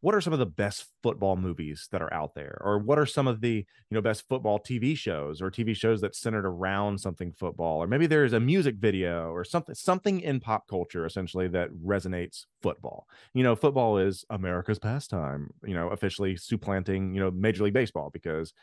what 0.00 0.14
are 0.14 0.20
some 0.20 0.32
of 0.32 0.38
the 0.38 0.46
best 0.46 0.86
football 1.02 1.36
movies 1.36 1.88
that 1.92 2.00
are 2.00 2.12
out 2.12 2.34
there? 2.34 2.58
Or 2.62 2.78
what 2.78 2.98
are 2.98 3.06
some 3.06 3.26
of 3.26 3.40
the, 3.40 3.66
you 3.90 3.94
know, 3.94 4.00
best 4.00 4.26
football 4.28 4.58
TV 4.58 4.96
shows 4.96 5.42
or 5.42 5.50
TV 5.50 5.76
shows 5.76 6.00
that 6.00 6.14
centered 6.14 6.46
around 6.46 7.00
something 7.00 7.32
football? 7.32 7.82
Or 7.82 7.86
maybe 7.86 8.06
there's 8.06 8.32
a 8.32 8.40
music 8.40 8.76
video 8.76 9.30
or 9.30 9.44
something, 9.44 9.74
something 9.74 10.20
in 10.20 10.40
pop 10.40 10.66
culture 10.68 11.04
essentially 11.04 11.48
that 11.48 11.70
resonates 11.84 12.46
football. 12.62 13.06
You 13.34 13.42
know, 13.42 13.54
football 13.54 13.98
is 13.98 14.24
America's 14.30 14.78
pastime, 14.78 15.50
you 15.64 15.74
know, 15.74 15.88
officially 15.88 16.36
supplanting, 16.36 17.14
you 17.14 17.20
know, 17.20 17.30
Major 17.30 17.64
League 17.64 17.74
Baseball 17.74 18.10
because 18.10 18.54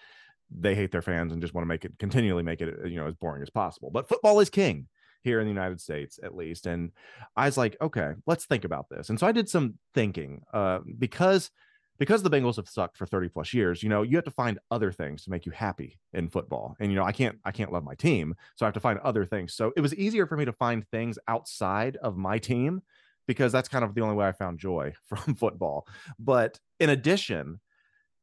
they 0.49 0.75
hate 0.75 0.91
their 0.91 1.01
fans 1.01 1.33
and 1.33 1.41
just 1.41 1.53
want 1.53 1.63
to 1.63 1.67
make 1.67 1.85
it 1.85 1.93
continually 1.99 2.43
make 2.43 2.61
it, 2.61 2.89
you 2.89 2.95
know, 2.95 3.07
as 3.07 3.15
boring 3.15 3.43
as 3.43 3.49
possible. 3.49 3.91
But 3.91 4.07
football 4.07 4.39
is 4.39 4.49
king 4.49 4.87
here 5.23 5.39
in 5.39 5.45
the 5.45 5.53
United 5.53 5.81
States, 5.81 6.19
at 6.23 6.35
least. 6.35 6.67
And 6.67 6.91
I 7.35 7.45
was 7.45 7.57
like, 7.57 7.77
okay, 7.81 8.13
let's 8.25 8.45
think 8.45 8.63
about 8.63 8.89
this. 8.89 9.09
And 9.09 9.19
so 9.19 9.27
I 9.27 9.31
did 9.31 9.49
some 9.49 9.75
thinking 9.93 10.41
uh, 10.53 10.79
because 10.97 11.49
because 11.99 12.21
the 12.21 12.29
Bengals 12.29 12.57
have 12.57 12.69
sucked 12.69 12.95
for 12.95 13.07
30 13.07 13.29
plus 13.29 13.53
years, 13.53 13.81
you 13.81 13.89
know, 13.89 14.03
you 14.03 14.17
have 14.17 14.25
to 14.25 14.31
find 14.31 14.59
other 14.69 14.91
things 14.91 15.23
to 15.23 15.31
make 15.31 15.47
you 15.47 15.51
happy 15.51 15.99
in 16.13 16.29
football. 16.29 16.75
And 16.79 16.91
you 16.91 16.95
know, 16.95 17.03
I 17.03 17.11
can't 17.11 17.37
I 17.43 17.51
can't 17.51 17.71
love 17.71 17.83
my 17.83 17.95
team, 17.95 18.35
so 18.55 18.65
I 18.65 18.67
have 18.67 18.75
to 18.75 18.79
find 18.79 18.99
other 18.99 19.25
things. 19.25 19.53
So 19.53 19.73
it 19.75 19.81
was 19.81 19.95
easier 19.95 20.27
for 20.27 20.37
me 20.37 20.45
to 20.45 20.53
find 20.53 20.87
things 20.89 21.17
outside 21.27 21.97
of 21.97 22.17
my 22.17 22.37
team 22.37 22.81
because 23.27 23.51
that's 23.51 23.67
kind 23.67 23.83
of 23.83 23.93
the 23.93 24.01
only 24.01 24.15
way 24.15 24.27
I 24.27 24.31
found 24.31 24.59
joy 24.59 24.93
from 25.05 25.35
football. 25.35 25.87
But 26.19 26.59
in 26.79 26.89
addition, 26.89 27.59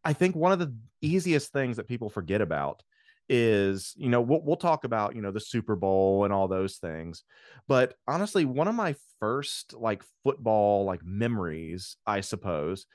I 0.04 0.12
think 0.12 0.36
one 0.36 0.52
of 0.52 0.58
the 0.58 0.74
easiest 1.00 1.52
things 1.52 1.76
that 1.76 1.88
people 1.88 2.10
forget 2.10 2.40
about 2.40 2.82
is 3.28 3.94
you 3.96 4.08
know 4.08 4.20
we'll, 4.20 4.42
we'll 4.42 4.56
talk 4.56 4.84
about 4.84 5.14
you 5.14 5.22
know 5.22 5.30
the 5.30 5.40
super 5.40 5.76
bowl 5.76 6.24
and 6.24 6.32
all 6.32 6.46
those 6.48 6.76
things 6.76 7.24
but 7.66 7.94
honestly 8.06 8.44
one 8.44 8.68
of 8.68 8.74
my 8.74 8.94
first 9.18 9.74
like 9.74 10.02
football 10.22 10.84
like 10.84 11.00
memories 11.04 11.96
i 12.06 12.20
suppose 12.20 12.86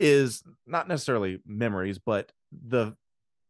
is 0.00 0.42
not 0.66 0.88
necessarily 0.88 1.40
memories 1.46 1.98
but 1.98 2.32
the 2.68 2.94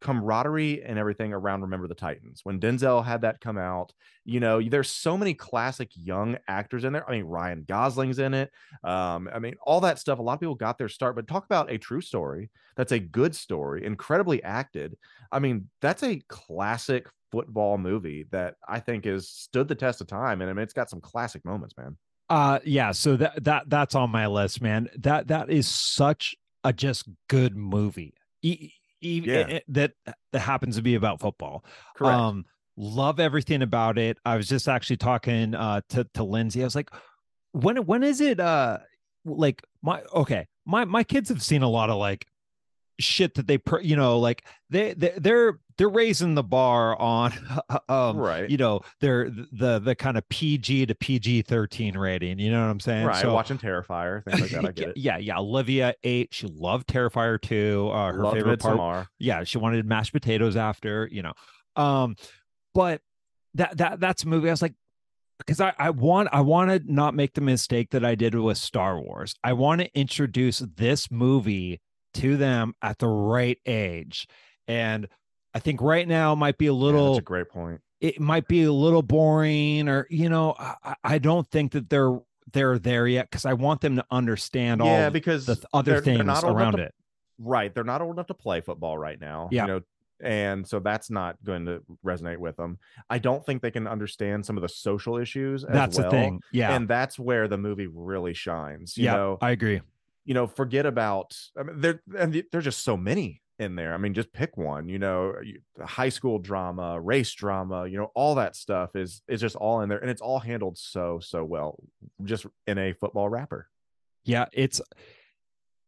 camaraderie 0.00 0.82
and 0.82 0.98
everything 0.98 1.32
around 1.32 1.62
Remember 1.62 1.86
the 1.86 1.94
Titans. 1.94 2.40
When 2.42 2.58
Denzel 2.58 3.04
had 3.04 3.22
that 3.22 3.40
come 3.40 3.58
out, 3.58 3.92
you 4.24 4.40
know, 4.40 4.60
there's 4.62 4.90
so 4.90 5.16
many 5.16 5.34
classic 5.34 5.90
young 5.94 6.38
actors 6.48 6.84
in 6.84 6.92
there. 6.92 7.08
I 7.08 7.12
mean, 7.12 7.24
Ryan 7.24 7.64
Gosling's 7.68 8.18
in 8.18 8.34
it. 8.34 8.50
Um, 8.82 9.28
I 9.32 9.38
mean, 9.38 9.54
all 9.62 9.80
that 9.82 9.98
stuff. 9.98 10.18
A 10.18 10.22
lot 10.22 10.34
of 10.34 10.40
people 10.40 10.54
got 10.54 10.78
their 10.78 10.88
start, 10.88 11.16
but 11.16 11.28
talk 11.28 11.44
about 11.44 11.70
a 11.70 11.78
true 11.78 12.00
story. 12.00 12.50
That's 12.76 12.92
a 12.92 12.98
good 12.98 13.34
story, 13.34 13.84
incredibly 13.84 14.42
acted. 14.42 14.96
I 15.30 15.38
mean, 15.38 15.68
that's 15.80 16.02
a 16.02 16.22
classic 16.28 17.06
football 17.30 17.78
movie 17.78 18.26
that 18.30 18.54
I 18.66 18.80
think 18.80 19.04
has 19.04 19.28
stood 19.28 19.68
the 19.68 19.74
test 19.74 20.00
of 20.00 20.06
time. 20.06 20.40
And 20.40 20.50
I 20.50 20.52
mean, 20.52 20.62
it's 20.62 20.72
got 20.72 20.90
some 20.90 21.00
classic 21.00 21.44
moments, 21.44 21.76
man. 21.76 21.96
Uh 22.28 22.60
yeah, 22.64 22.92
so 22.92 23.16
that 23.16 23.42
that 23.44 23.64
that's 23.68 23.94
on 23.96 24.10
my 24.10 24.28
list, 24.28 24.62
man. 24.62 24.88
That 24.98 25.28
that 25.28 25.50
is 25.50 25.66
such 25.66 26.36
a 26.62 26.72
just 26.72 27.08
good 27.28 27.56
movie. 27.56 28.14
E- 28.42 28.70
e- 29.00 29.22
Yeah. 29.26 29.46
eh, 29.48 29.60
that 29.68 29.92
that 30.32 30.38
happens 30.40 30.76
to 30.76 30.82
be 30.82 30.94
about 30.94 31.20
football. 31.20 31.64
Correct. 31.96 32.18
Um 32.18 32.44
love 32.76 33.20
everything 33.20 33.62
about 33.62 33.98
it. 33.98 34.16
I 34.24 34.36
was 34.36 34.48
just 34.48 34.68
actually 34.68 34.96
talking 34.96 35.54
uh 35.54 35.80
to 35.90 36.04
to 36.14 36.24
Lindsay. 36.24 36.62
I 36.62 36.64
was 36.64 36.74
like 36.74 36.90
when 37.52 37.76
when 37.86 38.02
is 38.02 38.20
it 38.20 38.40
uh 38.40 38.78
like 39.24 39.62
my 39.82 40.02
okay, 40.14 40.46
my 40.64 40.84
my 40.84 41.04
kids 41.04 41.28
have 41.28 41.42
seen 41.42 41.62
a 41.62 41.68
lot 41.68 41.90
of 41.90 41.96
like 41.98 42.26
shit 43.00 43.34
that 43.34 43.46
they 43.46 43.58
pr- 43.58 43.80
you 43.80 43.96
know 43.96 44.18
like 44.18 44.44
they, 44.68 44.92
they 44.94 45.12
they're 45.16 45.58
they're 45.76 45.88
raising 45.88 46.34
the 46.34 46.42
bar 46.42 46.98
on 47.00 47.32
um 47.88 48.16
right. 48.16 48.50
you 48.50 48.56
know 48.56 48.80
they're 49.00 49.30
the 49.30 49.80
the 49.80 49.94
kind 49.94 50.16
of 50.16 50.28
PG 50.28 50.86
to 50.86 50.94
PG 50.94 51.42
13 51.42 51.96
rating 51.96 52.38
you 52.38 52.50
know 52.50 52.60
what 52.60 52.70
I'm 52.70 52.80
saying 52.80 53.06
right. 53.06 53.20
so 53.20 53.32
Watching 53.32 53.58
Terrifier, 53.58 54.24
things 54.24 54.40
like 54.40 54.50
that. 54.50 54.64
I 54.64 54.72
get 54.72 54.88
it. 54.90 54.96
yeah 54.96 55.18
yeah 55.18 55.38
Olivia 55.38 55.94
ate 56.04 56.32
she 56.32 56.46
loved 56.46 56.88
Terrifier 56.88 57.40
2 57.40 57.90
uh 57.92 58.12
her 58.12 58.22
Loved 58.22 58.36
favorite 58.36 58.60
part 58.60 59.08
yeah 59.18 59.44
she 59.44 59.58
wanted 59.58 59.84
mashed 59.86 60.12
potatoes 60.12 60.56
after 60.56 61.08
you 61.10 61.22
know 61.22 61.32
um 61.76 62.16
but 62.74 63.00
that 63.54 63.76
that 63.78 64.00
that's 64.00 64.22
a 64.22 64.28
movie 64.28 64.48
i 64.48 64.52
was 64.52 64.62
like 64.62 64.74
because 65.40 65.60
I, 65.60 65.72
I 65.78 65.90
want 65.90 66.28
I 66.32 66.42
want 66.42 66.70
to 66.70 66.92
not 66.92 67.14
make 67.14 67.34
the 67.34 67.40
mistake 67.40 67.90
that 67.90 68.04
I 68.04 68.14
did 68.14 68.34
with 68.34 68.58
Star 68.58 69.00
Wars. 69.00 69.34
I 69.42 69.54
want 69.54 69.80
to 69.80 69.98
introduce 69.98 70.58
this 70.58 71.10
movie 71.10 71.80
to 72.14 72.36
them 72.36 72.74
at 72.82 72.98
the 72.98 73.08
right 73.08 73.58
age. 73.66 74.26
And 74.68 75.08
I 75.54 75.58
think 75.58 75.80
right 75.80 76.06
now 76.06 76.34
might 76.34 76.58
be 76.58 76.66
a 76.66 76.72
Yeah, 76.72 76.78
little 76.78 77.06
that's 77.14 77.18
a 77.18 77.22
great 77.22 77.48
point. 77.48 77.80
it 78.00 78.20
might 78.20 78.46
be 78.48 78.64
a 78.64 78.72
little 78.72 79.02
boring 79.02 79.88
or 79.88 80.06
you 80.10 80.28
know, 80.28 80.54
I, 80.58 80.94
I 81.04 81.18
don't 81.18 81.46
think 81.50 81.72
that 81.72 81.90
they're 81.90 82.18
they're 82.52 82.78
there 82.78 83.06
yet 83.06 83.30
because 83.30 83.44
I 83.46 83.52
want 83.54 83.80
them 83.80 83.96
to 83.96 84.04
understand 84.10 84.80
Yeah, 84.80 84.86
all 84.90 84.96
Yeah, 84.98 85.10
because 85.10 85.46
the 85.46 85.54
th- 85.56 85.66
other 85.72 85.92
they're- 85.92 86.00
they're 86.00 86.14
things 86.16 86.26
not 86.26 86.44
around 86.44 86.76
to- 86.78 86.84
it. 86.84 86.94
right 87.38 87.72
they're 87.74 87.84
not 87.84 88.02
old 88.02 88.16
enough 88.16 88.26
to 88.26 88.34
play 88.34 88.60
football 88.60 88.98
right 88.98 89.20
now 89.20 89.48
Yeah. 89.52 89.62
you 89.62 89.68
know 89.68 89.80
and 90.22 90.66
so 90.68 90.80
that's 90.80 91.08
not 91.10 91.42
going 91.42 91.64
to 91.66 91.82
resonate 92.04 92.36
with 92.36 92.56
them 92.56 92.78
i 93.08 93.18
don't 93.18 93.44
think 93.46 93.62
they 93.62 93.70
can 93.70 93.86
understand 93.86 94.44
some 94.44 94.58
of 94.58 94.62
the 94.62 94.68
social 94.68 95.16
issues 95.16 95.64
as 95.64 95.72
That's 95.72 95.98
well, 95.98 96.10
the 96.10 96.16
thing. 96.16 96.40
Yeah. 96.52 96.74
and 96.76 96.86
that's 96.86 97.18
where 97.18 97.48
the 97.48 97.56
movie 97.56 97.86
really 97.86 98.34
shines 98.34 98.98
you 98.98 99.04
yeah, 99.06 99.14
know 99.14 99.38
I 99.40 99.52
agree. 99.52 99.80
You 100.24 100.34
know 100.34 100.46
forget 100.46 100.86
about 100.86 101.36
i 101.58 101.62
mean 101.62 101.80
there 101.80 102.00
and 102.18 102.42
there's 102.52 102.64
just 102.64 102.82
so 102.84 102.96
many 102.96 103.40
in 103.58 103.74
there 103.76 103.92
i 103.92 103.98
mean 103.98 104.14
just 104.14 104.32
pick 104.32 104.56
one 104.56 104.88
you 104.88 104.98
know 104.98 105.34
high 105.84 106.08
school 106.08 106.38
drama 106.38 106.98
race 107.00 107.32
drama 107.32 107.86
you 107.86 107.98
know 107.98 108.10
all 108.14 108.34
that 108.34 108.56
stuff 108.56 108.96
is 108.96 109.22
is 109.28 109.40
just 109.40 109.56
all 109.56 109.82
in 109.82 109.88
there 109.88 109.98
and 109.98 110.10
it's 110.10 110.22
all 110.22 110.38
handled 110.38 110.78
so 110.78 111.20
so 111.20 111.44
well 111.44 111.78
just 112.24 112.46
in 112.66 112.78
a 112.78 112.92
football 112.94 113.28
wrapper 113.28 113.68
Yeah, 114.24 114.46
it's 114.52 114.80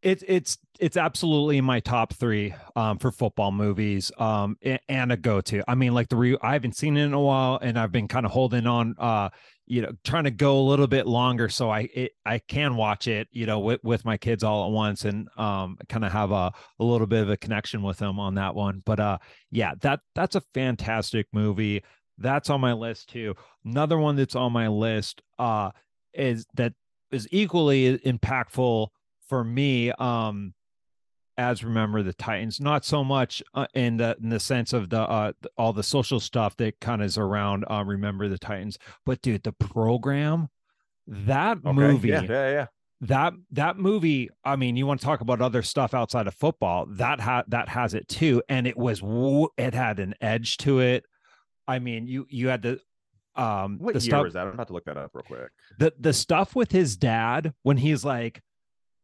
it's 0.03 0.25
it's 0.27 0.59
it's 0.81 0.97
absolutely 0.97 1.61
my 1.61 1.79
top 1.81 2.13
three 2.13 2.55
um 2.75 2.99
for 2.99 3.13
football 3.13 3.53
movies 3.53 4.11
um 4.19 4.57
and 4.89 5.13
a 5.13 5.17
go-to. 5.17 5.63
I 5.69 5.75
mean, 5.75 5.95
like 5.95 6.09
the 6.09 6.17
re 6.17 6.37
I 6.43 6.55
haven't 6.55 6.77
seen 6.77 6.97
it 6.97 7.05
in 7.05 7.13
a 7.13 7.21
while, 7.21 7.59
and 7.63 7.79
I've 7.79 7.93
been 7.93 8.09
kind 8.09 8.27
of 8.27 8.33
holding 8.33 8.67
on, 8.67 8.97
uh, 8.99 9.29
you 9.67 9.81
know, 9.81 9.93
trying 10.05 10.25
to 10.25 10.31
go 10.31 10.59
a 10.59 10.69
little 10.69 10.87
bit 10.87 11.07
longer 11.07 11.49
so 11.49 11.71
I 11.71 11.89
it, 11.95 12.13
I 12.27 12.39
can 12.39 12.77
watch 12.77 13.07
it, 13.09 13.29
you 13.31 13.47
know, 13.47 13.61
with 13.61 13.83
with 13.85 14.05
my 14.05 14.17
kids 14.17 14.43
all 14.43 14.67
at 14.67 14.73
once 14.73 15.05
and 15.05 15.29
um 15.37 15.79
kind 15.89 16.05
of 16.05 16.13
have 16.13 16.31
a 16.33 16.53
a 16.79 16.85
little 16.85 17.07
bit 17.07 17.23
of 17.23 17.31
a 17.31 17.37
connection 17.37 17.83
with 17.83 17.99
them 17.99 18.19
on 18.19 18.35
that 18.35 18.55
one. 18.55 18.83
But 18.85 19.01
uh, 19.01 19.19
yeah, 19.51 19.75
that 19.81 20.01
that's 20.15 20.35
a 20.37 20.43
fantastic 20.55 21.27
movie. 21.33 21.83
That's 22.19 22.51
on 22.51 22.61
my 22.61 22.73
list 22.73 23.11
too. 23.11 23.35
Another 23.65 23.99
one 23.99 24.17
that's 24.17 24.37
on 24.37 24.53
my 24.53 24.69
list 24.69 25.23
uh 25.39 25.71
is 26.13 26.47
that 26.55 26.75
is 27.11 27.29
equally 27.31 27.99
impactful 27.99 28.89
for 29.29 29.45
me 29.45 29.93
um 29.93 30.55
as 31.39 31.65
remember 31.65 32.03
the 32.03 32.13
titans 32.13 32.61
not 32.61 32.85
so 32.85 33.03
much 33.03 33.43
uh, 33.55 33.67
in 33.75 33.97
the 33.97 34.17
in 34.23 34.29
the 34.29 34.41
sense 34.41 34.73
of 34.73 34.91
the 34.91 35.01
uh 35.01 35.33
all 35.57 35.73
the 35.73 35.83
social 35.83 36.21
stuff 36.21 36.57
that 36.57 36.79
kind 36.81 37.01
of 37.01 37.07
is 37.07 37.19
around 37.19 37.65
uh, 37.71 37.83
remember 37.85 38.29
the 38.29 38.39
titans 38.39 38.79
but 39.07 39.21
dude 39.23 39.43
the 39.43 39.53
program 39.53 40.49
that 41.07 41.59
okay. 41.59 41.73
Movie 41.73 42.09
yeah 42.09 42.23
yeah. 42.23 42.51
yeah 42.51 42.67
that 43.01 43.33
that 43.51 43.77
movie 43.77 44.31
i 44.45 44.55
mean 44.55 44.77
you 44.77 44.87
want 44.87 45.01
to 45.01 45.05
talk 45.05 45.21
about 45.21 45.41
other 45.41 45.63
stuff 45.63 45.93
outside 45.93 46.29
of 46.29 46.35
football 46.35 46.87
that 46.89 47.21
had 47.21 47.43
that 47.49 47.69
has 47.69 47.95
it 47.95 48.07
too 48.07 48.41
and 48.49 48.67
it 48.67 48.77
was 48.77 49.03
it 49.57 49.75
had 49.75 49.99
an 49.99 50.15
edge 50.21 50.57
to 50.59 50.81
it. 50.81 51.05
I 51.67 51.79
mean 51.79 52.07
you 52.07 52.27
you 52.29 52.49
had 52.49 52.63
the 52.63 52.81
um 53.35 53.79
what 53.79 53.95
the 53.95 54.01
year 54.01 54.11
stuff 54.11 54.25
was 54.25 54.35
that? 54.35 54.47
I'm 54.47 54.55
about 54.55 54.69
to 54.69 54.73
look 54.73 54.85
that 54.85 54.97
up 54.97 55.11
real 55.15 55.23
quick. 55.23 55.51
The 55.79 55.93
the 55.99 56.13
stuff 56.13 56.55
with 56.55 56.71
his 56.71 56.97
dad 56.97 57.55
when 57.63 57.77
he's 57.77 58.05
like 58.05 58.43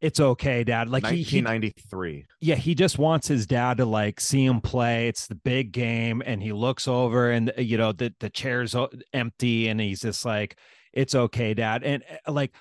it's 0.00 0.20
okay 0.20 0.62
dad 0.62 0.88
like 0.88 1.04
he, 1.06 1.22
he 1.22 1.42
1993 1.42 2.24
yeah 2.40 2.54
he 2.54 2.74
just 2.74 2.98
wants 2.98 3.26
his 3.26 3.46
dad 3.46 3.78
to 3.78 3.84
like 3.84 4.20
see 4.20 4.44
him 4.44 4.60
play 4.60 5.08
it's 5.08 5.26
the 5.26 5.34
big 5.34 5.72
game 5.72 6.22
and 6.24 6.42
he 6.42 6.52
looks 6.52 6.86
over 6.86 7.30
and 7.30 7.52
uh, 7.58 7.60
you 7.60 7.76
know 7.76 7.92
the 7.92 8.14
the 8.20 8.30
chair's 8.30 8.76
empty 9.12 9.68
and 9.68 9.80
he's 9.80 10.00
just 10.00 10.24
like 10.24 10.56
it's 10.92 11.14
okay 11.14 11.52
dad 11.54 11.82
and 11.82 12.04
uh, 12.26 12.32
like 12.32 12.52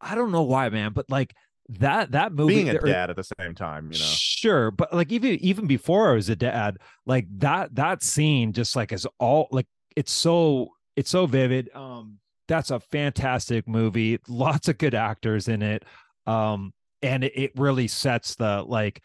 i 0.00 0.14
don't 0.14 0.32
know 0.32 0.42
why 0.42 0.68
man 0.68 0.92
but 0.92 1.08
like 1.08 1.34
that 1.68 2.12
that 2.12 2.32
movie 2.32 2.56
being 2.56 2.68
a 2.68 2.74
or- 2.74 2.86
dad 2.86 3.08
at 3.08 3.16
the 3.16 3.24
same 3.40 3.54
time 3.54 3.90
you 3.90 3.98
know 3.98 4.04
Sure, 4.42 4.72
but 4.72 4.92
like 4.92 5.12
even 5.12 5.36
even 5.36 5.68
before 5.68 6.10
I 6.10 6.14
was 6.14 6.28
a 6.28 6.34
dad, 6.34 6.78
like 7.06 7.28
that 7.38 7.72
that 7.76 8.02
scene 8.02 8.52
just 8.52 8.74
like 8.74 8.90
is 8.90 9.06
all 9.20 9.46
like 9.52 9.68
it's 9.94 10.10
so 10.10 10.70
it's 10.96 11.10
so 11.10 11.26
vivid. 11.26 11.70
Um 11.76 12.18
that's 12.48 12.72
a 12.72 12.80
fantastic 12.80 13.68
movie. 13.68 14.18
Lots 14.26 14.66
of 14.66 14.78
good 14.78 14.96
actors 14.96 15.46
in 15.46 15.62
it. 15.62 15.84
Um 16.26 16.72
and 17.02 17.24
it, 17.24 17.32
it 17.34 17.52
really 17.56 17.88
sets 17.88 18.34
the 18.36 18.62
like 18.66 19.02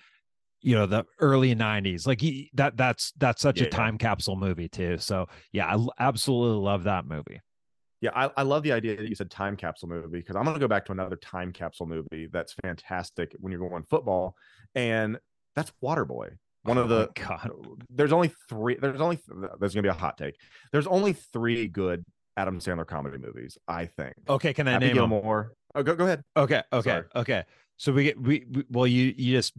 you 0.62 0.76
know 0.76 0.86
the 0.86 1.06
early 1.20 1.56
90s 1.56 2.08
like 2.08 2.20
he, 2.22 2.50
that 2.56 2.76
that's 2.78 3.12
that's 3.18 3.42
such 3.42 3.58
Yeah, 3.58 3.64
a 3.64 3.66
yeah. 3.68 3.72
time 3.72 3.98
capsule 3.98 4.36
movie 4.36 4.68
too 4.68 4.98
so 4.98 5.28
yeah 5.52 5.68
i 5.76 5.86
absolutely 6.00 6.64
love 6.64 6.84
that 6.84 7.06
movie 7.06 7.40
Yeah, 8.02 8.12
I, 8.16 8.30
I 8.38 8.44
love 8.44 8.64
the 8.64 8.72
idea 8.74 8.96
that 8.96 9.08
you 9.08 9.16
said 9.16 9.30
time 9.32 9.56
capsule 9.56 9.90
movie 9.90 10.20
because 10.20 10.36
I'm 10.36 10.44
going 10.44 10.54
to 10.56 10.60
go 10.60 10.68
back 10.68 10.86
to 10.86 10.92
another 10.92 11.16
time 11.16 11.52
capsule 11.52 11.88
movie 11.88 12.28
that's 12.32 12.54
fantastic 12.64 13.34
when 13.40 13.52
you're 13.52 13.68
going 13.70 13.84
football, 13.84 14.36
and 14.76 15.18
that's 15.56 15.72
Waterboy. 15.84 16.30
One 16.64 16.78
of 16.78 16.86
Oh 16.92 17.06
the 17.06 17.10
god 17.16 17.52
there's 17.90 18.12
only 18.14 18.32
three. 18.50 18.76
There's 18.80 19.02
only 19.02 19.20
there's 19.60 19.74
going 19.74 19.84
to 19.84 19.90
be 19.90 19.90
a 19.90 19.94
hot 19.94 20.18
take. 20.18 20.36
There's 20.72 20.86
only 20.88 21.14
three 21.14 21.68
good 21.68 22.04
Adam 22.36 22.60
Sandler 22.60 22.86
comedy 22.86 23.18
movies, 23.18 23.58
I 23.68 23.86
think. 23.86 24.14
okay 24.30 24.54
can 24.54 24.68
i 24.68 24.74
Happy 24.74 24.86
name? 24.88 24.96
Gilmore. 24.96 25.54
Oh, 25.74 25.82
go 25.84 25.96
go 25.96 26.04
ahead. 26.06 26.22
okay 26.36 26.62
okay 26.74 26.90
Sorry. 26.90 27.06
okay 27.16 27.44
so 27.78 27.92
we 27.94 28.04
get 28.04 28.20
we, 28.20 28.46
we 28.52 28.64
well 28.70 28.88
you 28.88 29.14
you 29.18 29.36
just 29.38 29.54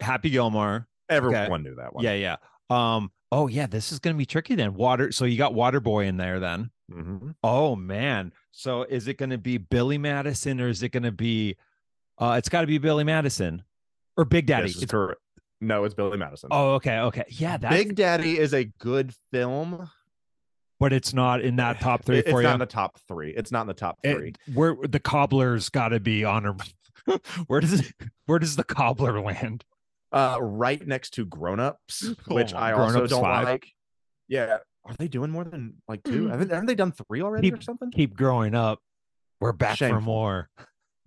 happy 0.00 0.30
gilmore 0.30 0.86
Everyone 1.08 1.64
knew 1.64 1.74
that 1.74 1.92
one. 1.92 2.04
Yeah, 2.04 2.14
yeah. 2.14 2.36
Um, 2.70 3.10
oh 3.32 3.48
yeah, 3.48 3.66
this 3.66 3.90
is 3.90 3.98
gonna 3.98 4.16
be 4.16 4.26
tricky 4.26 4.54
then. 4.54 4.74
Water, 4.74 5.10
so 5.10 5.24
you 5.24 5.36
got 5.36 5.54
Waterboy 5.54 6.06
in 6.06 6.16
there 6.18 6.38
then. 6.38 6.70
Mhm. 6.92 7.34
Oh 7.42 7.74
man. 7.74 8.32
So 8.52 8.84
is 8.84 9.08
it 9.08 9.18
gonna 9.18 9.38
be 9.38 9.58
Billy 9.58 9.98
Madison 9.98 10.60
or 10.60 10.68
is 10.68 10.82
it 10.84 10.90
gonna 10.90 11.10
be 11.10 11.56
uh 12.18 12.36
it's 12.38 12.48
gotta 12.48 12.68
be 12.68 12.78
Billy 12.78 13.02
Madison 13.02 13.64
or 14.16 14.24
Big 14.24 14.46
Daddy? 14.46 14.70
It's 14.70 14.84
correct. 14.86 15.20
No, 15.60 15.82
it's 15.84 15.94
Billy 15.94 16.16
Madison. 16.16 16.48
oh, 16.52 16.74
okay, 16.74 16.98
okay. 17.00 17.24
Yeah, 17.28 17.56
that's 17.56 17.74
Big 17.74 17.94
Daddy 17.96 18.38
is 18.38 18.54
a 18.54 18.64
good 18.78 19.12
film. 19.32 19.90
but 20.78 20.92
it's 20.92 21.12
not 21.12 21.40
in 21.42 21.56
that 21.56 21.80
top 21.80 22.04
three 22.04 22.18
it's 22.18 22.30
for 22.30 22.40
not 22.42 22.48
you. 22.50 22.54
in 22.54 22.60
the 22.60 22.66
top 22.66 22.98
three. 23.08 23.30
It's 23.36 23.50
not 23.52 23.62
in 23.62 23.66
the 23.66 23.74
top 23.74 23.98
It- 24.04 24.16
three. 24.16 24.34
where 24.54 24.76
the 24.88 25.00
cobbler's 25.00 25.68
gotta 25.68 25.98
be 26.00 26.24
honorable. 26.24 26.64
where 27.46 27.60
does 27.60 27.80
it, 27.80 27.92
where 28.26 28.38
does 28.38 28.56
the 28.56 28.64
cobbler 28.64 29.20
land? 29.20 29.64
uh 30.12 30.38
right 30.40 30.84
next 30.88 31.10
to 31.10 31.24
grown 31.24 31.60
ups 31.60 32.04
Oh 32.28 32.34
which 32.34 32.52
my- 32.52 32.70
i 32.70 32.72
also 32.72 33.06
don't 33.06 33.22
five. 33.22 33.44
like 33.44 33.68
yeah 34.26 34.56
are 34.84 34.94
they 34.98 35.06
doing 35.06 35.30
more 35.30 35.44
than 35.44 35.74
like 35.86 36.02
two 36.02 36.26
haven't, 36.26 36.50
haven't 36.50 36.66
they 36.66 36.74
done 36.74 36.90
three 36.90 37.22
already 37.22 37.52
or 37.52 37.60
something 37.60 37.92
Keep 37.92 38.16
growing 38.16 38.56
up. 38.56 38.80
We're 39.40 39.52
back 39.52 39.78
for 39.78 40.00
more. 40.00 40.48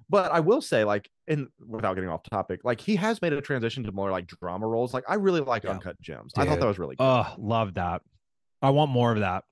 but 0.09 0.31
i 0.31 0.39
will 0.39 0.61
say 0.61 0.85
like 0.85 1.09
in 1.27 1.49
without 1.67 1.95
getting 1.95 2.09
off 2.09 2.23
topic 2.23 2.61
like 2.63 2.79
he 2.79 2.95
has 2.95 3.21
made 3.21 3.33
a 3.33 3.41
transition 3.41 3.83
to 3.83 3.91
more 3.91 4.09
like 4.09 4.25
drama 4.27 4.67
roles 4.67 4.93
like 4.93 5.03
i 5.09 5.15
really 5.15 5.41
like 5.41 5.65
Yeah. 5.65 5.71
uncut 5.71 5.99
gems 5.99 6.31
i 6.37 6.45
thought 6.45 6.61
that 6.61 6.65
was 6.65 6.79
really 6.79 6.95
good 6.95 7.03
Oh, 7.03 7.27
love 7.37 7.73
that. 7.73 8.03
I 8.61 8.69
want 8.69 8.89
more 8.89 9.11
of 9.11 9.19
that. 9.19 9.43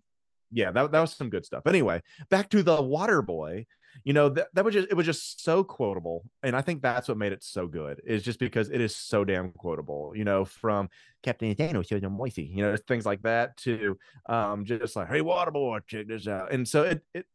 yeah, 0.54 0.72
that, 0.72 0.94
that 0.94 1.00
was 1.02 1.14
some 1.14 1.30
good 1.30 1.46
stuff. 1.46 1.64
Anyway, 1.68 2.02
back 2.30 2.48
to 2.52 2.64
the 2.64 2.82
Water 2.82 3.22
Boy. 3.22 3.66
You 4.04 4.14
know 4.14 4.30
that 4.30 4.48
that 4.54 4.66
was 4.66 4.74
just 4.74 4.88
it 4.90 4.96
was 4.96 5.06
just 5.06 5.44
so 5.44 5.64
quotable, 5.64 6.24
and 6.44 6.56
I 6.56 6.62
think 6.62 6.82
that's 6.82 7.08
what 7.08 7.18
made 7.18 7.32
it 7.32 7.44
so 7.44 7.68
good. 7.68 8.02
Is 8.06 8.24
just 8.24 8.40
because 8.40 8.70
it 8.70 8.82
is 8.82 8.96
so 8.96 9.24
damn 9.24 9.52
quotable. 9.52 10.14
You 10.16 10.24
know, 10.24 10.46
from 10.46 10.90
Captain 11.24 11.54
Daniel, 11.54 11.84
Moisey, 12.10 12.44
you 12.44 12.64
know, 12.64 12.76
things 12.76 13.06
like 13.06 13.22
that 13.24 13.58
to 13.58 13.98
um 14.28 14.66
just 14.66 14.96
like, 14.96 15.10
hey, 15.10 15.22
Water 15.22 15.52
Boy, 15.52 15.80
check 15.88 16.08
this 16.08 16.28
out. 16.28 16.52
And 16.52 16.68
so 16.68 16.84
it 16.84 17.04
it 17.14 17.26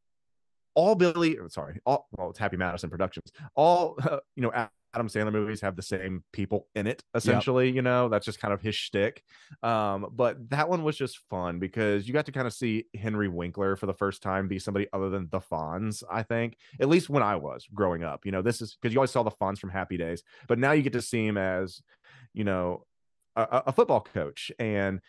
all 0.75 0.95
Billy, 0.95 1.39
sorry, 1.49 1.81
all 1.87 2.09
well, 2.13 2.31
it's 2.31 2.39
Happy 2.39 2.57
Madison 2.57 2.91
Productions. 2.91 3.33
All 3.55 3.97
uh, 4.03 4.19
you 4.37 4.43
know, 4.43 4.69
Adam 4.97 5.09
Sandler 5.09 5.33
movies 5.33 5.61
have 5.61 5.77
the 5.77 5.83
same 5.83 6.25
people 6.33 6.69
in 6.75 6.87
it, 6.87 7.03
essentially. 7.15 7.67
Yep. 7.67 7.75
You 7.75 7.83
know, 7.83 8.09
that's 8.09 8.25
just 8.25 8.41
kind 8.41 8.55
of 8.55 8.63
his 8.63 8.75
shtick. 8.75 9.23
Um, 9.63 10.07
but 10.11 10.49
that 10.49 10.71
one 10.71 10.83
was 10.85 10.97
just 10.97 11.19
fun 11.29 11.59
because 11.59 12.09
you 12.09 12.15
got 12.15 12.25
to 12.27 12.33
kind 12.33 12.47
of 12.47 12.55
see 12.55 12.87
Henry 12.95 13.29
Winkler 13.29 13.77
for 13.77 13.85
the 13.85 13.93
first 13.93 14.23
time 14.23 14.49
be 14.49 14.59
somebody 14.59 14.87
other 14.95 15.11
than 15.11 15.29
the 15.31 15.41
Fonz, 15.41 16.03
I 16.11 16.23
think, 16.23 16.57
at 16.81 16.89
least 16.89 17.11
when 17.11 17.23
I 17.23 17.37
was 17.37 17.67
growing 17.75 18.05
up. 18.05 18.25
You 18.25 18.33
know, 18.33 18.41
this 18.41 18.63
is 18.63 18.79
because 18.81 18.95
you 18.95 18.99
always 18.99 19.11
saw 19.11 19.23
the 19.23 19.31
Fonz 19.31 19.59
from 19.59 19.69
Happy 19.69 19.99
Days, 19.99 20.23
but 20.49 20.59
now 20.59 20.73
you 20.73 20.83
get 20.83 20.95
to 20.95 21.03
see 21.03 21.27
him 21.27 21.37
as, 21.37 21.83
you 22.33 22.45
know, 22.45 22.87
a, 23.37 23.65
a 23.67 23.73
football 23.73 24.01
coach. 24.01 24.51
And 24.59 25.01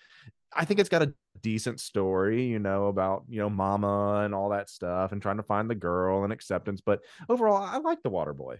I 0.54 0.66
think 0.66 0.82
it's 0.82 0.90
got 0.90 1.02
a 1.02 1.14
decent 1.42 1.80
story, 1.80 2.44
you 2.44 2.60
know, 2.60 2.88
about, 2.88 3.24
you 3.30 3.40
know, 3.40 3.50
mama 3.50 4.24
and 4.26 4.36
all 4.36 4.50
that 4.50 4.70
stuff 4.70 5.14
and 5.14 5.22
trying 5.22 5.38
to 5.38 5.44
find 5.44 5.70
the 5.70 5.76
girl 5.76 6.26
and 6.26 6.34
acceptance. 6.34 6.82
But 6.86 7.04
overall, 7.30 7.64
I 7.64 7.78
like 7.78 8.04
the 8.04 8.10
water 8.10 8.34
boy. 8.34 8.58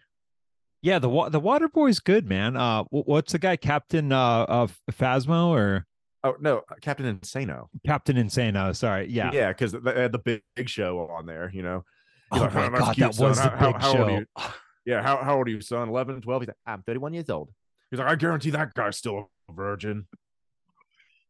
Yeah, 0.82 1.00
the 1.00 1.30
the 1.30 1.40
water 1.40 1.68
boy's 1.68 2.00
good, 2.00 2.28
man. 2.28 2.56
Uh, 2.56 2.84
what's 2.90 3.32
the 3.32 3.40
guy, 3.40 3.56
Captain 3.56 4.12
uh 4.12 4.46
of 4.48 4.80
Phasmo 4.92 5.48
or? 5.48 5.86
Oh 6.24 6.36
no, 6.40 6.58
uh, 6.70 6.76
Captain 6.82 7.20
Insano. 7.20 7.68
Captain 7.86 8.16
Insano. 8.16 8.76
Sorry, 8.76 9.08
yeah, 9.10 9.32
yeah, 9.34 9.50
because 9.50 9.72
they 9.72 10.02
had 10.02 10.12
the 10.12 10.20
big, 10.20 10.42
big 10.56 10.70
show 10.70 11.00
on 11.12 11.26
there. 11.26 11.50
You 11.54 11.64
know. 11.64 11.84
oh 12.32 12.40
like, 12.40 12.54
my 12.54 12.70
god, 12.70 12.96
that 12.98 13.16
son. 13.16 13.30
was 13.30 13.42
the 13.42 13.50
big 13.50 13.60
how, 13.60 13.94
show. 13.94 14.26
How 14.36 14.54
yeah, 14.86 15.02
how, 15.02 15.18
how 15.18 15.38
old 15.38 15.48
are 15.48 15.52
you, 15.52 15.62
son? 15.62 15.90
11, 15.90 16.22
12? 16.22 16.42
He's 16.42 16.48
like, 16.48 16.58
I'm 16.66 16.82
31 16.84 17.14
years 17.14 17.30
old. 17.30 17.50
He's 17.92 18.00
like, 18.00 18.10
I 18.10 18.16
guarantee 18.16 18.52
that 18.52 18.74
guy's 18.74 18.98
still 18.98 19.30
a 19.50 19.54
virgin. 19.54 20.08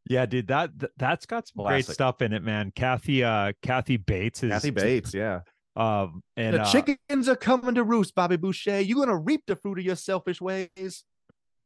Yeah, 0.10 0.26
dude, 0.26 0.48
that 0.48 0.72
that's 0.98 1.26
got 1.26 1.48
some 1.48 1.64
Classic. 1.64 1.86
great 1.86 1.94
stuff 1.94 2.22
in 2.22 2.34
it, 2.34 2.44
man. 2.44 2.72
Kathy, 2.76 3.24
uh, 3.24 3.54
Kathy 3.62 3.98
Bates 3.98 4.44
is 4.44 4.52
Kathy 4.52 4.70
Bates, 4.70 5.14
yeah. 5.14 5.42
Um, 5.78 6.24
and 6.36 6.56
the 6.56 6.62
uh, 6.64 6.72
chickens 6.72 7.30
are 7.30 7.36
coming 7.36 7.76
to 7.76 7.84
roost, 7.84 8.16
Bobby 8.16 8.36
Boucher. 8.36 8.82
You're 8.82 9.06
gonna 9.06 9.18
reap 9.18 9.44
the 9.46 9.56
fruit 9.56 9.78
of 9.78 9.86
your 9.86 9.96
selfish 9.96 10.42
ways. 10.42 11.04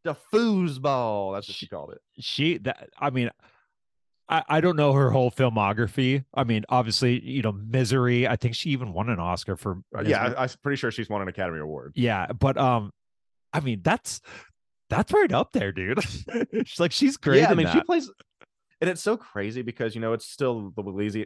The 0.04 0.16
foosball. 0.34 1.34
That's 1.34 1.48
what 1.48 1.56
she 1.56 1.68
called 1.68 1.94
it. 1.94 2.02
She 2.20 2.58
that 2.60 2.90
I 3.00 3.10
mean, 3.10 3.30
I, 4.28 4.44
I 4.50 4.62
don't 4.62 4.76
know 4.76 4.92
her 4.92 5.12
whole 5.12 5.32
filmography. 5.32 6.26
I 6.34 6.44
mean, 6.44 6.66
obviously, 6.68 7.22
you 7.22 7.42
know, 7.42 7.54
Misery. 7.54 8.28
I 8.28 8.36
think 8.36 8.56
she 8.56 8.72
even 8.72 8.92
won 8.92 9.10
an 9.10 9.20
Oscar 9.20 9.56
for. 9.56 9.78
Uh, 9.96 10.04
yeah, 10.06 10.34
I, 10.38 10.44
I'm 10.44 10.50
pretty 10.62 10.76
sure 10.76 10.92
she's 10.92 11.10
won 11.10 11.22
an 11.22 11.30
Academy 11.30 11.60
Award. 11.60 11.94
Yeah, 11.96 12.28
but 12.34 12.58
um, 12.58 12.92
I 13.54 13.62
mean, 13.62 13.80
that's 13.82 14.20
that's 14.90 15.14
right 15.14 15.32
up 15.32 15.54
there, 15.54 15.72
dude. 15.72 16.04
she's 16.66 16.82
like 16.82 16.92
she's 16.92 17.16
great. 17.16 17.44
Yeah, 17.44 17.52
I 17.52 17.54
mean, 17.54 17.68
that. 17.68 17.76
she 17.76 17.82
plays 17.84 18.10
and 18.82 18.90
it's 18.90 19.02
so 19.02 19.16
crazy 19.16 19.62
because 19.62 19.94
you 19.94 20.02
know 20.02 20.14
it's 20.14 20.26
still 20.26 20.72
the 20.76 20.82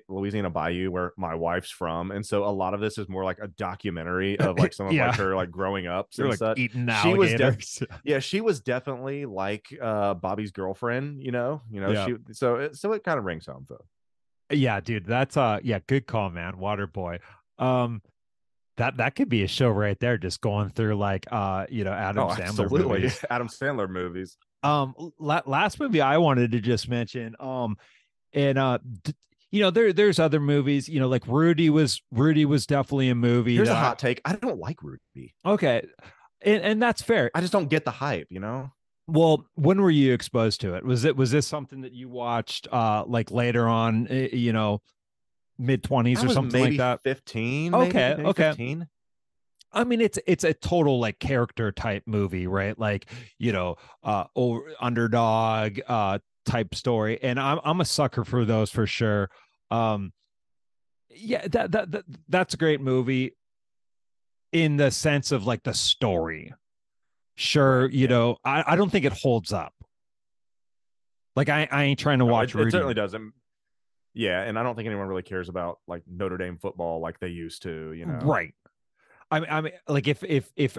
Louisiana, 0.09 0.49
Bayou 0.49 0.91
where 0.91 1.13
my 1.17 1.33
wife's 1.33 1.71
from, 1.71 2.11
and 2.11 2.23
so 2.25 2.43
a 2.43 2.51
lot 2.51 2.73
of 2.73 2.81
this 2.81 2.97
is 2.97 3.07
more 3.07 3.23
like 3.23 3.39
a 3.41 3.47
documentary 3.47 4.37
of 4.39 4.59
like 4.59 4.73
some 4.73 4.87
of 4.87 4.93
yeah. 4.93 5.07
like 5.07 5.15
her 5.17 5.35
like 5.35 5.51
growing 5.51 5.87
up 5.87 6.09
and 6.17 6.29
like 6.29 6.37
such. 6.37 6.59
Eating 6.59 6.89
she 7.01 7.13
was 7.13 7.33
def- 7.33 7.83
yeah, 8.03 8.19
she 8.19 8.41
was 8.41 8.59
definitely 8.59 9.25
like 9.25 9.67
uh 9.81 10.13
Bobby's 10.15 10.51
girlfriend, 10.51 11.23
you 11.23 11.31
know, 11.31 11.61
you 11.71 11.79
know, 11.79 11.91
yeah. 11.91 12.05
she 12.05 12.15
so 12.33 12.55
it, 12.55 12.75
so 12.75 12.91
it 12.91 13.03
kind 13.03 13.17
of 13.17 13.23
rings 13.23 13.45
home 13.45 13.65
though. 13.69 13.85
Yeah, 14.51 14.81
dude, 14.81 15.05
that's 15.05 15.37
uh 15.37 15.59
yeah, 15.63 15.79
good 15.87 16.07
call, 16.07 16.29
man. 16.29 16.57
Water 16.57 16.87
boy. 16.87 17.19
Um 17.57 18.01
that 18.77 18.97
that 18.97 19.15
could 19.15 19.29
be 19.29 19.43
a 19.43 19.47
show 19.47 19.69
right 19.69 19.99
there, 19.99 20.17
just 20.17 20.41
going 20.41 20.69
through 20.69 20.95
like 20.95 21.25
uh 21.31 21.65
you 21.69 21.83
know 21.83 21.93
Adam 21.93 22.23
oh, 22.23 22.27
Sandler 22.29 22.47
absolutely. 22.47 23.01
movies. 23.01 23.25
Adam 23.29 23.47
Sandler 23.47 23.89
movies. 23.89 24.37
Um, 24.63 24.95
la- 25.19 25.43
last 25.45 25.79
movie 25.79 26.01
I 26.01 26.17
wanted 26.17 26.51
to 26.53 26.59
just 26.59 26.89
mention, 26.89 27.35
um, 27.39 27.77
and 28.33 28.57
uh, 28.57 28.79
d- 29.03 29.13
you 29.51 29.61
know, 29.61 29.71
there 29.71 29.93
there's 29.93 30.19
other 30.19 30.39
movies, 30.39 30.89
you 30.89 30.99
know, 30.99 31.07
like 31.07 31.25
Rudy 31.27 31.69
was 31.69 32.01
Rudy 32.11 32.45
was 32.45 32.65
definitely 32.65 33.09
a 33.09 33.15
movie. 33.15 33.55
Here's 33.55 33.69
a 33.69 33.75
hot 33.75 33.99
take: 33.99 34.21
I 34.25 34.35
don't 34.35 34.59
like 34.59 34.81
Rudy. 34.83 35.35
Okay, 35.45 35.87
and 36.41 36.63
and 36.63 36.83
that's 36.83 37.01
fair. 37.01 37.31
I 37.33 37.41
just 37.41 37.53
don't 37.53 37.69
get 37.69 37.85
the 37.85 37.91
hype, 37.91 38.27
you 38.29 38.39
know. 38.39 38.71
Well, 39.07 39.45
when 39.53 39.81
were 39.81 39.91
you 39.91 40.13
exposed 40.13 40.61
to 40.61 40.73
it? 40.73 40.83
Was 40.83 41.05
it 41.05 41.15
was 41.15 41.31
this 41.31 41.47
something 41.47 41.81
that 41.81 41.93
you 41.93 42.09
watched 42.09 42.67
uh 42.71 43.05
like 43.07 43.31
later 43.31 43.67
on, 43.67 44.07
eh, 44.09 44.29
you 44.33 44.51
know, 44.51 44.81
mid 45.57 45.83
twenties 45.83 46.23
or 46.23 46.29
something 46.29 46.61
like 46.61 46.77
that? 46.77 47.01
Fifteen. 47.01 47.73
Okay, 47.73 48.09
maybe, 48.09 48.17
maybe 48.17 48.29
okay. 48.29 48.49
15? 48.49 48.87
I 49.75 49.83
mean, 49.83 49.99
it's 50.01 50.17
it's 50.25 50.43
a 50.45 50.53
total 50.53 50.99
like 50.99 51.19
character 51.19 51.71
type 51.71 52.03
movie, 52.05 52.47
right? 52.47 52.79
Like 52.79 53.07
you 53.37 53.51
know, 53.51 53.75
uh, 54.03 54.23
over, 54.35 54.71
underdog 54.79 55.79
uh 55.87 56.19
type 56.45 56.73
story, 56.73 57.19
and 57.21 57.39
I'm 57.39 57.59
I'm 57.63 57.81
a 57.81 57.85
sucker 57.85 58.23
for 58.23 58.45
those 58.45 58.71
for 58.71 58.87
sure. 58.87 59.29
Um, 59.69 60.13
yeah, 61.09 61.45
that 61.47 61.71
that, 61.71 61.91
that 61.91 62.05
that's 62.29 62.53
a 62.53 62.57
great 62.57 62.79
movie 62.79 63.35
in 64.53 64.77
the 64.77 64.91
sense 64.91 65.33
of 65.33 65.45
like 65.45 65.63
the 65.63 65.73
story. 65.73 66.53
Sure, 67.35 67.89
you 67.89 68.07
know, 68.07 68.37
I 68.45 68.63
I 68.65 68.75
don't 68.77 68.89
think 68.89 69.03
it 69.03 69.13
holds 69.13 69.51
up. 69.51 69.73
Like 71.35 71.49
I 71.49 71.67
I 71.69 71.83
ain't 71.83 71.99
trying 71.99 72.19
to 72.19 72.25
watch. 72.25 72.55
It, 72.55 72.61
it 72.61 72.71
certainly 72.71 72.93
doesn't. 72.93 73.33
Yeah, 74.15 74.41
and 74.41 74.57
I 74.57 74.63
don't 74.63 74.75
think 74.75 74.87
anyone 74.87 75.07
really 75.07 75.23
cares 75.23 75.49
about 75.49 75.79
like 75.87 76.01
Notre 76.09 76.37
Dame 76.37 76.57
football 76.57 77.01
like 77.01 77.19
they 77.19 77.27
used 77.27 77.63
to. 77.63 77.91
You 77.91 78.05
know, 78.05 78.19
right? 78.23 78.53
I 79.29 79.39
mean, 79.41 79.49
I 79.51 79.61
mean, 79.61 79.73
like 79.87 80.07
if 80.07 80.23
if 80.23 80.51
if 80.55 80.77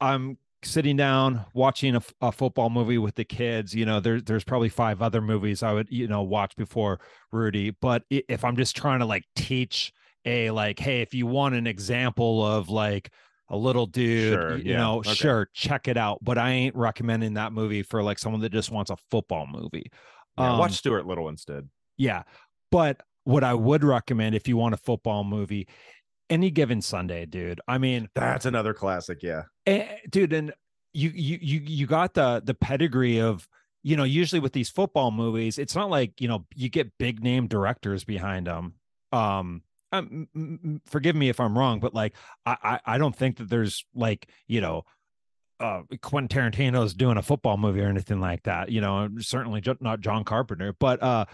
I'm 0.00 0.36
sitting 0.62 0.96
down 0.96 1.44
watching 1.54 1.96
a, 1.96 2.02
a, 2.20 2.32
football 2.32 2.70
movie 2.70 2.98
with 2.98 3.14
the 3.14 3.24
kids, 3.24 3.74
you 3.74 3.86
know, 3.86 4.00
there's 4.00 4.22
there's 4.24 4.44
probably 4.44 4.68
five 4.68 5.02
other 5.02 5.20
movies 5.20 5.62
I 5.62 5.72
would 5.72 5.88
you 5.90 6.06
know 6.08 6.22
watch 6.22 6.56
before 6.56 7.00
Rudy. 7.32 7.70
But 7.70 8.02
if 8.10 8.44
I'm 8.44 8.56
just 8.56 8.76
trying 8.76 9.00
to 9.00 9.06
like 9.06 9.24
teach 9.34 9.92
a 10.26 10.50
like, 10.50 10.78
hey, 10.78 11.00
if 11.00 11.14
you 11.14 11.26
want 11.26 11.54
an 11.54 11.66
example 11.66 12.44
of 12.44 12.68
like 12.68 13.10
a 13.48 13.56
little 13.56 13.86
dude, 13.86 14.34
sure, 14.34 14.56
you 14.58 14.72
yeah. 14.72 14.76
know, 14.78 14.98
okay. 14.98 15.14
sure, 15.14 15.48
check 15.54 15.88
it 15.88 15.96
out. 15.96 16.18
But 16.22 16.38
I 16.38 16.50
ain't 16.50 16.76
recommending 16.76 17.34
that 17.34 17.52
movie 17.52 17.82
for 17.82 18.02
like 18.02 18.18
someone 18.18 18.40
that 18.42 18.52
just 18.52 18.70
wants 18.70 18.90
a 18.90 18.96
football 19.10 19.46
movie. 19.46 19.90
Yeah, 20.38 20.52
um, 20.52 20.58
watch 20.58 20.72
Stuart 20.72 21.06
Little 21.06 21.28
instead. 21.28 21.68
Yeah, 21.96 22.24
but 22.74 23.02
what 23.22 23.44
I 23.44 23.54
would 23.54 23.84
recommend 23.84 24.34
if 24.34 24.48
you 24.48 24.56
want 24.56 24.74
a 24.74 24.76
football 24.76 25.22
movie 25.22 25.68
any 26.28 26.50
given 26.50 26.82
Sunday, 26.82 27.24
dude. 27.24 27.60
I 27.68 27.78
mean, 27.78 28.08
that's 28.16 28.46
another 28.46 28.74
classic, 28.74 29.22
yeah, 29.22 29.42
and, 29.64 29.82
eh, 29.82 29.96
dude. 30.10 30.32
And 30.32 30.52
you 30.92 31.10
you 31.14 31.38
you 31.40 31.60
you 31.60 31.86
got 31.86 32.14
the 32.14 32.42
the 32.44 32.54
pedigree 32.54 33.20
of 33.20 33.48
you 33.84 33.96
know 33.96 34.02
usually 34.02 34.40
with 34.40 34.52
these 34.52 34.70
football 34.70 35.12
movies, 35.12 35.56
it's 35.56 35.76
not 35.76 35.88
like 35.88 36.20
you 36.20 36.26
know 36.26 36.46
you 36.56 36.68
get 36.68 36.98
big 36.98 37.22
name 37.22 37.46
directors 37.46 38.02
behind 38.02 38.48
them. 38.48 38.74
Um, 39.12 39.62
um 39.92 40.80
forgive 40.84 41.14
me 41.14 41.28
if 41.28 41.38
I'm 41.38 41.56
wrong, 41.56 41.78
but 41.78 41.94
like 41.94 42.14
I, 42.44 42.56
I 42.64 42.94
I 42.94 42.98
don't 42.98 43.14
think 43.14 43.36
that 43.36 43.48
there's 43.48 43.84
like 43.94 44.26
you 44.48 44.60
know 44.60 44.82
uh 45.60 45.82
Quentin 46.02 46.50
Tarantino's 46.50 46.92
doing 46.94 47.18
a 47.18 47.22
football 47.22 47.56
movie 47.56 47.82
or 47.82 47.86
anything 47.86 48.20
like 48.20 48.42
that. 48.44 48.70
You 48.70 48.80
know, 48.80 49.08
certainly 49.20 49.62
not 49.80 50.00
John 50.00 50.24
Carpenter, 50.24 50.72
but 50.72 51.00
uh 51.00 51.26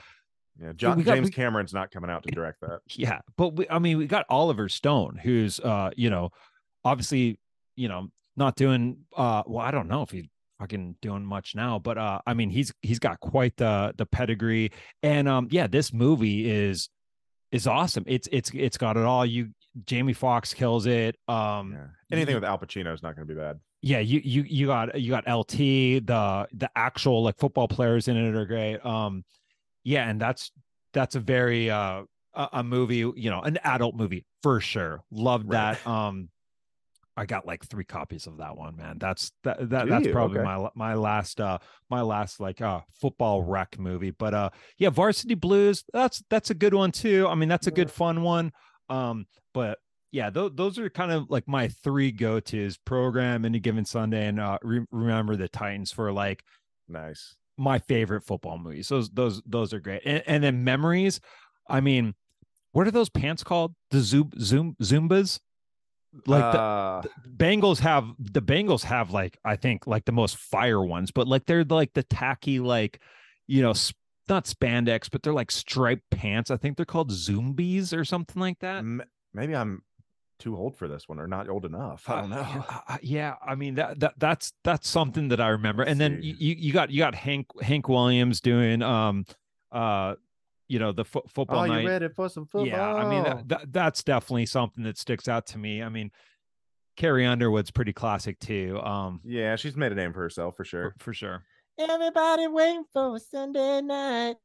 yeah, 0.63 0.73
John, 0.75 1.01
got, 1.03 1.15
James 1.15 1.27
we, 1.27 1.31
Cameron's 1.31 1.73
not 1.73 1.91
coming 1.91 2.11
out 2.11 2.23
to 2.25 2.31
direct 2.35 2.61
that. 2.61 2.81
Yeah, 2.89 3.21
but 3.37 3.57
we, 3.57 3.69
I 3.69 3.79
mean, 3.79 3.99
we 3.99 4.07
got 4.07 4.27
Oliver 4.29 4.69
Stone, 4.69 5.19
who's 5.23 5.59
uh, 5.61 5.91
you 5.97 6.11
know, 6.11 6.31
obviously, 6.85 7.39
you 7.77 7.89
know, 7.89 8.09
not 8.37 8.57
doing 8.57 8.99
uh, 9.17 9.43
well, 9.47 9.65
I 9.65 9.71
don't 9.71 9.89
know 9.89 10.03
if 10.03 10.11
he's 10.11 10.27
fucking 10.59 10.97
doing 11.01 11.25
much 11.25 11.55
now, 11.55 11.79
but 11.79 11.97
uh, 11.97 12.21
I 12.27 12.35
mean, 12.35 12.51
he's 12.51 12.73
he's 12.83 12.99
got 12.99 13.21
quite 13.21 13.57
the 13.57 13.95
the 13.97 14.07
pedigree, 14.07 14.73
and 15.03 15.29
um, 15.29 15.49
yeah, 15.51 15.67
this 15.67 15.93
movie 15.93 16.51
is 16.51 16.91
is 17.53 17.67
awesome. 17.67 18.05
It's 18.07 18.29
it's 18.31 18.51
it's 18.53 18.77
got 18.77 18.97
it 18.97 19.05
all. 19.05 19.25
You 19.25 19.51
Jamie 19.87 20.13
Foxx 20.13 20.53
kills 20.53 20.87
it. 20.87 21.17
Um, 21.29 21.73
yeah. 21.73 21.87
anything 22.13 22.35
you, 22.35 22.41
with 22.41 22.45
Al 22.45 22.59
Pacino 22.59 22.93
is 22.93 23.03
not 23.03 23.17
going 23.17 23.27
to 23.27 23.35
be 23.35 23.39
bad. 23.39 23.61
Yeah, 23.83 24.01
you 24.01 24.21
you 24.23 24.43
you 24.43 24.67
got 24.67 25.01
you 25.01 25.11
got 25.11 25.27
LT. 25.27 25.57
The 25.57 26.49
the 26.53 26.71
actual 26.77 27.23
like 27.23 27.39
football 27.39 27.67
players 27.69 28.09
in 28.09 28.17
it 28.17 28.37
are 28.37 28.45
great. 28.45 28.85
Um, 28.85 29.25
yeah 29.85 30.09
and 30.09 30.21
that's 30.21 30.51
that's 30.93 31.15
a 31.15 31.21
very 31.21 31.71
uh 31.71 32.03
a, 32.35 32.63
movie 32.63 32.99
you 33.17 33.31
know 33.31 33.41
an 33.41 33.59
adult 33.65 33.95
movie 33.95 34.25
for 34.43 34.61
sure. 34.61 35.03
Love 35.11 35.43
right. 35.47 35.77
that. 35.85 35.87
Um 35.91 36.29
i 37.17 37.27
got 37.27 37.45
like 37.45 37.63
three 37.67 37.85
copies 37.85 38.27
of 38.27 38.39
that 38.39 38.57
one 38.57 38.77
man. 38.77 38.97
That's 38.99 39.33
that, 39.43 39.69
that 39.71 39.89
that's 39.89 40.09
probably 40.09 40.39
okay. 40.39 40.47
my 40.47 40.69
my 40.75 40.95
last 40.95 41.41
uh 41.41 41.59
my 41.91 42.03
last 42.03 42.41
like 42.41 42.61
uh 42.61 42.81
football 43.01 43.43
wreck 43.43 43.79
movie. 43.79 44.13
But 44.13 44.35
uh 44.35 44.51
yeah 44.79 44.91
varsity 44.91 45.35
blues 45.35 45.85
that's 45.93 46.23
that's 46.31 46.51
a 46.51 46.55
good 46.55 46.75
one 46.75 46.93
too. 46.93 47.27
I 47.29 47.35
mean 47.35 47.49
that's 47.49 47.67
a 47.67 47.73
good 47.73 47.91
fun 47.91 48.23
one. 48.23 48.53
Um 48.89 49.27
but 49.53 49.79
yeah 50.13 50.31
th- 50.31 50.53
those 50.55 50.79
are 50.79 50.89
kind 50.91 51.13
of 51.13 51.31
like 51.31 51.47
my 51.47 51.69
three 51.69 52.11
go-to's 52.11 52.77
program 52.77 53.45
any 53.45 53.61
given 53.61 53.85
sunday 53.85 54.27
and 54.27 54.41
uh 54.41 54.59
re- 54.63 54.85
remember 54.91 55.37
the 55.37 55.49
titans 55.49 55.93
for 55.93 56.13
like 56.13 56.43
nice 56.89 57.37
my 57.61 57.79
favorite 57.79 58.23
football 58.23 58.59
movies. 58.59 58.89
Those 58.89 59.11
those 59.11 59.43
those 59.47 59.73
are 59.73 59.81
great. 59.81 60.03
And, 60.05 60.23
and 60.27 60.43
then 60.43 60.65
memories. 60.65 61.21
I 61.69 61.81
mean, 61.81 62.15
what 62.73 62.87
are 62.87 62.91
those 62.91 63.09
pants 63.11 63.45
called? 63.45 63.75
The 63.91 64.01
zoom 64.01 64.33
zoom 64.41 64.77
zumbas. 64.83 65.41
Like 66.27 66.53
the, 66.53 66.59
uh, 66.59 67.03
Bengals 67.37 67.79
have 67.81 68.07
the 68.19 68.43
Bengals 68.43 68.83
have 68.83 69.13
like 69.13 69.39
I 69.45 69.57
think 69.57 69.87
like 69.87 70.07
the 70.07 70.13
most 70.13 70.37
fire 70.39 70.83
ones, 70.83 71.13
but 71.13 71.29
like 71.29 71.47
they're 71.47 71.65
like 71.65 71.93
the 71.93 72.03
tacky 72.03 72.59
like 72.59 73.01
you 73.47 73.63
know 73.63 73.71
s- 73.71 73.93
not 74.29 74.47
spandex, 74.47 75.09
but 75.11 75.23
they're 75.23 75.33
like 75.33 75.51
striped 75.53 76.11
pants. 76.11 76.51
I 76.51 76.57
think 76.57 76.77
they're 76.77 76.87
called 76.87 77.13
zombies 77.13 77.93
or 77.93 78.05
something 78.05 78.41
like 78.41 78.59
that. 78.61 78.79
m- 78.79 79.03
maybe 79.35 79.55
I'm 79.55 79.83
too 80.41 80.57
old 80.57 80.77
for 80.77 80.89
this 80.89 81.09
one 81.09 81.21
or 81.21 81.27
not 81.27 81.49
old 81.49 81.65
enough. 81.65 82.09
I 82.09 82.21
don't 82.21 82.31
know. 82.31 82.65
Uh, 82.69 82.81
uh, 82.89 82.99
yeah, 83.03 83.35
I 83.47 83.55
mean 83.55 83.77
that 83.77 84.01
that 84.01 84.15
that's 84.19 84.53
that's 84.65 84.89
something 84.89 85.29
that 85.29 85.41
I 85.41 85.49
remember. 85.49 85.83
And 85.83 86.01
then 86.01 86.21
see. 86.21 86.29
you 86.29 86.35
you 86.39 86.55
you 86.59 86.73
got 86.73 86.91
you 86.91 86.99
got 86.99 87.15
Hank 87.15 87.47
Hank 87.63 87.89
Williams 87.89 88.41
doing 88.41 88.83
um 88.83 89.25
uh 89.71 90.15
you 90.69 90.79
know 90.79 90.93
the 90.93 91.05
fo- 91.05 91.25
football 91.29 91.65
Oh, 91.65 91.67
night. 91.67 91.83
you 91.83 91.89
ready 91.89 92.09
for 92.09 92.29
some 92.29 92.47
football? 92.47 92.67
Yeah, 92.67 92.95
I 92.95 93.09
mean 93.09 93.23
that, 93.25 93.49
that 93.49 93.73
that's 93.73 94.03
definitely 94.03 94.47
something 94.47 94.85
that 94.85 94.99
sticks 94.99 95.29
out 95.29 95.47
to 95.49 95.59
me. 95.59 95.83
I 95.83 95.89
mean, 95.89 96.11
Carrie 96.97 97.27
Underwood's 97.27 97.71
pretty 97.71 97.93
classic 97.93 98.39
too. 98.41 98.81
Um, 98.81 99.21
yeah, 99.25 99.57
she's 99.57 99.77
made 99.77 99.93
a 99.93 99.95
name 99.95 100.13
for 100.13 100.21
herself 100.21 100.57
for 100.57 100.65
sure. 100.65 100.95
for, 100.99 101.05
for 101.05 101.15
sure. 101.15 101.45
Everybody 101.79 102.47
waiting 102.47 102.85
for 102.93 103.17
a 103.17 103.21
Sunday 103.21 103.81
night. 103.81 104.37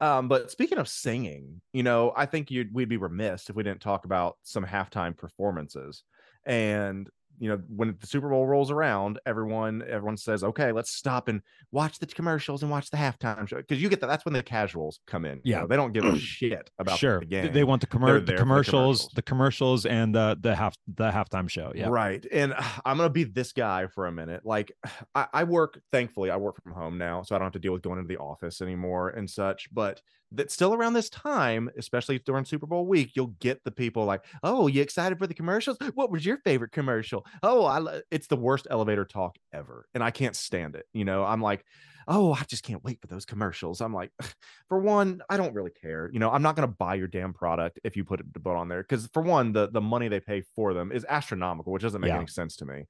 Um, 0.00 0.28
but 0.28 0.50
speaking 0.50 0.78
of 0.78 0.88
singing, 0.88 1.60
you 1.72 1.82
know, 1.82 2.12
I 2.16 2.26
think 2.26 2.50
you'd 2.50 2.74
we'd 2.74 2.88
be 2.88 2.98
remiss 2.98 3.48
if 3.48 3.56
we 3.56 3.62
didn't 3.62 3.80
talk 3.80 4.04
about 4.04 4.36
some 4.42 4.64
halftime 4.64 5.16
performances. 5.16 6.02
And 6.44 7.08
you 7.38 7.48
know, 7.48 7.60
when 7.68 7.96
the 8.00 8.06
Super 8.06 8.28
Bowl 8.28 8.46
rolls 8.46 8.70
around, 8.70 9.18
everyone 9.26 9.82
everyone 9.88 10.16
says, 10.16 10.42
"Okay, 10.44 10.72
let's 10.72 10.90
stop 10.90 11.28
and 11.28 11.42
watch 11.72 11.98
the 11.98 12.06
commercials 12.06 12.62
and 12.62 12.70
watch 12.70 12.90
the 12.90 12.96
halftime 12.96 13.46
show." 13.48 13.56
Because 13.56 13.80
you 13.82 13.88
get 13.88 14.00
that. 14.00 14.06
That's 14.06 14.24
when 14.24 14.34
the 14.34 14.42
casuals 14.42 15.00
come 15.06 15.24
in. 15.24 15.36
you 15.44 15.52
Yeah. 15.52 15.60
know, 15.60 15.66
they 15.66 15.76
don't 15.76 15.92
give 15.92 16.04
a 16.04 16.18
shit 16.18 16.70
about 16.78 16.98
sure, 16.98 17.20
the 17.20 17.26
game. 17.26 17.52
they 17.52 17.64
want 17.64 17.80
the, 17.80 17.86
commer- 17.86 18.14
the 18.20 18.20
there 18.20 18.36
the 18.36 18.42
commercials, 18.42 18.72
commercials. 19.00 19.08
the 19.14 19.22
commercials, 19.22 19.86
and 19.86 20.14
the 20.14 20.36
the 20.40 20.54
half 20.54 20.76
the 20.86 21.10
halftime 21.10 21.48
show. 21.48 21.72
Yeah, 21.74 21.88
Right. 21.88 22.24
And 22.32 22.54
I'm 22.84 22.96
gonna 22.96 23.10
be 23.10 23.24
this 23.24 23.52
guy 23.52 23.86
for 23.88 24.06
a 24.06 24.12
minute. 24.12 24.44
Like 24.44 24.72
I, 25.14 25.26
I 25.32 25.44
work, 25.44 25.80
thankfully, 25.92 26.30
I 26.30 26.36
work 26.36 26.62
from 26.62 26.72
home 26.72 26.98
now, 26.98 27.22
so 27.22 27.34
I 27.34 27.38
don't 27.38 27.46
have 27.46 27.52
to 27.54 27.58
deal 27.58 27.72
with 27.72 27.82
going 27.82 27.98
into 27.98 28.08
the 28.08 28.18
office 28.18 28.60
anymore 28.60 29.10
and 29.10 29.28
such. 29.28 29.68
But 29.72 30.00
that 30.32 30.50
still 30.50 30.74
around 30.74 30.94
this 30.94 31.08
time, 31.10 31.70
especially 31.76 32.18
during 32.18 32.44
Super 32.44 32.66
Bowl 32.66 32.86
week, 32.86 33.12
you'll 33.14 33.28
get 33.40 33.64
the 33.64 33.70
people 33.70 34.04
like, 34.04 34.24
"Oh, 34.42 34.66
you 34.66 34.82
excited 34.82 35.18
for 35.18 35.26
the 35.26 35.34
commercials? 35.34 35.78
What 35.94 36.10
was 36.10 36.26
your 36.26 36.38
favorite 36.38 36.72
commercial? 36.72 37.26
Oh, 37.42 37.64
I 37.64 37.78
lo-" 37.78 38.00
it's 38.10 38.26
the 38.26 38.36
worst 38.36 38.66
elevator 38.70 39.04
talk 39.04 39.36
ever, 39.52 39.88
and 39.94 40.02
I 40.04 40.10
can't 40.10 40.36
stand 40.36 40.74
it. 40.76 40.86
You 40.92 41.04
know, 41.04 41.24
I'm 41.24 41.40
like, 41.40 41.64
oh, 42.08 42.32
I 42.32 42.42
just 42.44 42.62
can't 42.62 42.84
wait 42.84 43.00
for 43.00 43.06
those 43.08 43.24
commercials. 43.24 43.80
I'm 43.80 43.92
like, 43.94 44.12
for 44.68 44.78
one, 44.78 45.22
I 45.28 45.36
don't 45.36 45.54
really 45.54 45.70
care. 45.70 46.10
You 46.12 46.18
know, 46.18 46.30
I'm 46.30 46.42
not 46.42 46.56
going 46.56 46.68
to 46.68 46.74
buy 46.74 46.94
your 46.94 47.08
damn 47.08 47.32
product 47.32 47.80
if 47.84 47.96
you 47.96 48.04
put 48.04 48.20
it 48.20 48.32
to 48.34 48.40
put 48.40 48.56
on 48.56 48.68
there 48.68 48.82
because 48.82 49.08
for 49.12 49.22
one, 49.22 49.52
the 49.52 49.68
the 49.68 49.80
money 49.80 50.08
they 50.08 50.20
pay 50.20 50.42
for 50.54 50.74
them 50.74 50.92
is 50.92 51.04
astronomical, 51.08 51.72
which 51.72 51.82
doesn't 51.82 52.00
make 52.00 52.14
Yeah. 52.14 52.16
any 52.16 52.26
sense 52.26 52.56
to 52.56 52.66
me. 52.66 52.86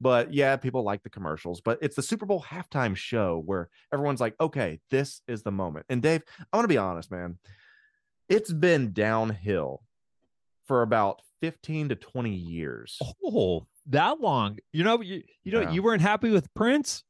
But 0.00 0.32
yeah, 0.32 0.56
people 0.56 0.82
like 0.84 1.02
the 1.02 1.10
commercials, 1.10 1.60
but 1.60 1.78
it's 1.82 1.96
the 1.96 2.02
Super 2.02 2.24
Bowl 2.24 2.40
halftime 2.42 2.94
show 2.96 3.42
where 3.44 3.68
everyone's 3.92 4.20
like, 4.20 4.34
okay, 4.40 4.78
this 4.90 5.22
is 5.26 5.42
the 5.42 5.50
moment. 5.50 5.86
And 5.88 6.00
Dave, 6.00 6.22
I 6.52 6.56
want 6.56 6.64
to 6.64 6.68
be 6.68 6.78
honest, 6.78 7.10
man. 7.10 7.38
It's 8.28 8.52
been 8.52 8.92
downhill 8.92 9.82
for 10.66 10.82
about 10.82 11.22
15 11.40 11.88
to 11.90 11.94
20 11.96 12.30
years. 12.30 12.98
Oh, 13.24 13.66
that 13.86 14.20
long? 14.20 14.58
You 14.72 14.84
know, 14.84 15.00
you 15.00 15.22
you 15.44 15.52
know, 15.52 15.62
Yeah. 15.62 15.70
you 15.72 15.82
weren't 15.82 16.02
happy 16.02 16.30
with 16.30 16.52
Prince, 16.54 17.04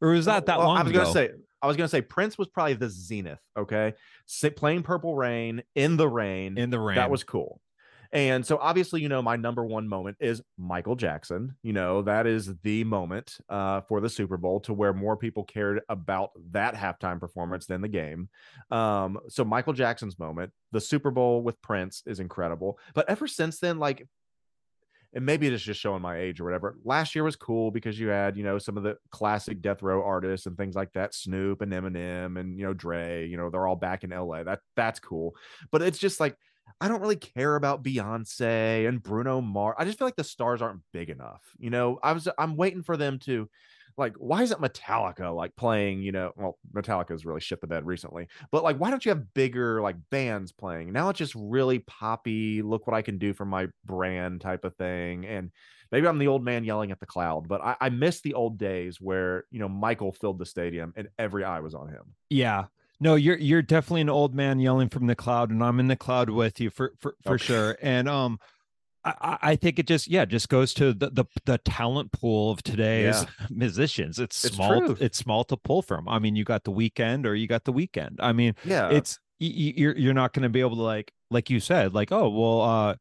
or 0.00 0.10
was 0.10 0.26
that 0.26 0.46
that 0.46 0.58
Well, 0.58 0.68
long 0.68 0.78
I 0.78 0.82
was 0.82 0.90
ago? 0.90 1.00
gonna 1.02 1.12
say, 1.12 1.30
I 1.62 1.66
was 1.66 1.76
gonna 1.76 1.88
say 1.88 2.02
Prince 2.02 2.36
was 2.38 2.48
probably 2.48 2.74
the 2.74 2.88
zenith. 2.90 3.40
Okay, 3.56 3.94
Sa- 4.26 4.50
playing 4.50 4.82
Purple 4.82 5.14
Rain 5.16 5.62
in 5.74 5.96
the 5.96 6.08
rain. 6.08 6.58
in 6.58 6.70
the 6.70 6.78
rain. 6.78 6.96
That 6.96 7.10
was 7.10 7.24
cool. 7.24 7.60
And 8.12 8.44
so 8.44 8.58
obviously, 8.58 9.02
you 9.02 9.08
know, 9.08 9.20
my 9.20 9.36
number 9.36 9.64
one 9.64 9.86
moment 9.86 10.16
is 10.20 10.40
Michael 10.56 10.96
Jackson. 10.96 11.54
You 11.62 11.74
know, 11.74 12.02
that 12.02 12.26
is 12.26 12.54
the 12.62 12.84
moment 12.84 13.36
uh, 13.48 13.82
for 13.82 14.00
the 14.00 14.08
Super 14.08 14.36
Bowl 14.36 14.60
to 14.60 14.72
where 14.72 14.94
more 14.94 15.16
people 15.16 15.44
cared 15.44 15.82
about 15.88 16.30
that 16.52 16.74
halftime 16.74 17.20
performance 17.20 17.66
than 17.66 17.82
the 17.82 17.88
game. 17.88 18.28
Um, 18.70 19.18
so 19.28 19.44
Michael 19.44 19.74
Jackson's 19.74 20.18
moment, 20.18 20.52
the 20.72 20.80
Super 20.80 21.10
Bowl 21.10 21.42
with 21.42 21.60
Prince 21.60 22.02
is 22.06 22.20
incredible. 22.20 22.78
But 22.94 23.10
ever 23.10 23.26
since 23.26 23.58
then, 23.58 23.78
like 23.78 24.06
and 25.14 25.24
maybe 25.24 25.46
it 25.46 25.52
is 25.52 25.62
just 25.62 25.80
showing 25.80 26.02
my 26.02 26.18
age 26.18 26.38
or 26.38 26.44
whatever. 26.44 26.76
Last 26.84 27.14
year 27.14 27.24
was 27.24 27.36
cool 27.36 27.70
because 27.70 27.98
you 27.98 28.08
had, 28.08 28.36
you 28.36 28.44
know, 28.44 28.58
some 28.58 28.76
of 28.76 28.82
the 28.82 28.98
classic 29.10 29.62
death 29.62 29.82
row 29.82 30.02
artists 30.04 30.46
and 30.46 30.56
things 30.56 30.74
like 30.74 30.92
that, 30.92 31.14
Snoop 31.14 31.62
and 31.62 31.72
Eminem 31.72 32.38
and 32.38 32.58
you 32.58 32.66
know 32.66 32.74
Dre, 32.74 33.26
you 33.26 33.36
know, 33.36 33.48
they're 33.48 33.66
all 33.66 33.76
back 33.76 34.04
in 34.04 34.10
LA. 34.10 34.42
That 34.42 34.60
that's 34.76 35.00
cool. 35.00 35.34
But 35.70 35.82
it's 35.82 35.98
just 35.98 36.20
like 36.20 36.36
I 36.80 36.88
don't 36.88 37.00
really 37.00 37.16
care 37.16 37.56
about 37.56 37.82
Beyonce 37.82 38.88
and 38.88 39.02
Bruno 39.02 39.40
Mars. 39.40 39.76
I 39.78 39.84
just 39.84 39.98
feel 39.98 40.06
like 40.06 40.16
the 40.16 40.24
stars 40.24 40.62
aren't 40.62 40.82
big 40.92 41.10
enough. 41.10 41.42
You 41.58 41.70
know, 41.70 41.98
I 42.02 42.12
was 42.12 42.28
I'm 42.38 42.56
waiting 42.56 42.82
for 42.82 42.96
them 42.96 43.18
to 43.20 43.48
like 43.96 44.14
why 44.16 44.42
isn't 44.42 44.60
Metallica 44.60 45.34
like 45.34 45.56
playing, 45.56 46.02
you 46.02 46.12
know, 46.12 46.32
well, 46.36 46.58
Metallica's 46.72 47.26
really 47.26 47.40
shit 47.40 47.60
the 47.60 47.66
bed 47.66 47.84
recently. 47.84 48.28
But 48.52 48.62
like 48.62 48.76
why 48.78 48.90
don't 48.90 49.04
you 49.04 49.10
have 49.10 49.34
bigger 49.34 49.82
like 49.82 49.96
bands 50.10 50.52
playing? 50.52 50.92
Now 50.92 51.08
it's 51.08 51.18
just 51.18 51.34
really 51.34 51.80
poppy, 51.80 52.62
look 52.62 52.86
what 52.86 52.94
I 52.96 53.02
can 53.02 53.18
do 53.18 53.34
for 53.34 53.44
my 53.44 53.66
brand 53.84 54.40
type 54.40 54.64
of 54.64 54.76
thing. 54.76 55.26
And 55.26 55.50
maybe 55.90 56.06
I'm 56.06 56.18
the 56.18 56.28
old 56.28 56.44
man 56.44 56.64
yelling 56.64 56.92
at 56.92 57.00
the 57.00 57.06
cloud, 57.06 57.48
but 57.48 57.60
I, 57.60 57.76
I 57.80 57.88
miss 57.88 58.20
the 58.20 58.34
old 58.34 58.56
days 58.56 59.00
where, 59.00 59.44
you 59.50 59.58
know, 59.58 59.68
Michael 59.68 60.12
filled 60.12 60.38
the 60.38 60.46
stadium 60.46 60.92
and 60.96 61.08
every 61.18 61.44
eye 61.44 61.60
was 61.60 61.74
on 61.74 61.88
him. 61.88 62.14
Yeah. 62.30 62.66
No, 63.00 63.14
you're 63.14 63.38
you're 63.38 63.62
definitely 63.62 64.00
an 64.02 64.08
old 64.08 64.34
man 64.34 64.58
yelling 64.58 64.88
from 64.88 65.06
the 65.06 65.14
cloud, 65.14 65.50
and 65.50 65.62
I'm 65.62 65.78
in 65.80 65.86
the 65.88 65.96
cloud 65.96 66.30
with 66.30 66.60
you 66.60 66.70
for 66.70 66.94
for, 66.98 67.14
for 67.22 67.34
Okay. 67.34 67.44
sure. 67.44 67.76
And 67.80 68.08
um, 68.08 68.40
I, 69.04 69.38
I- 69.40 69.56
think 69.56 69.78
it 69.78 69.86
just 69.86 70.08
yeah 70.08 70.24
just 70.24 70.48
goes 70.48 70.74
to 70.74 70.92
the 70.92 71.10
the, 71.10 71.24
the 71.44 71.58
talent 71.58 72.10
pool 72.12 72.50
of 72.50 72.62
today's 72.62 73.24
musicians. 73.50 74.18
It's, 74.18 74.44
It's 74.44 74.56
small. 74.56 74.80
true. 74.80 74.96
It's 75.00 75.16
small 75.18 75.44
to 75.44 75.56
pull 75.56 75.82
from. 75.82 76.08
I 76.08 76.18
mean, 76.18 76.34
you 76.36 76.44
got 76.44 76.64
the 76.64 76.72
Weeknd 76.72 77.24
or 77.24 77.34
you 77.34 77.46
got 77.46 77.64
the 77.64 77.72
Weeknd. 77.72 78.16
I 78.18 78.32
mean, 78.32 78.54
Yeah. 78.64 78.90
it's 78.90 79.18
you're 79.38 79.96
you're 79.96 80.14
not 80.14 80.32
going 80.32 80.42
to 80.42 80.48
be 80.48 80.58
able 80.60 80.74
to 80.76 80.82
like 80.82 81.12
like 81.30 81.48
you 81.48 81.60
said 81.60 81.94
like 81.94 82.10
oh 82.10 82.28
well 82.28 82.60
uh 82.62 82.94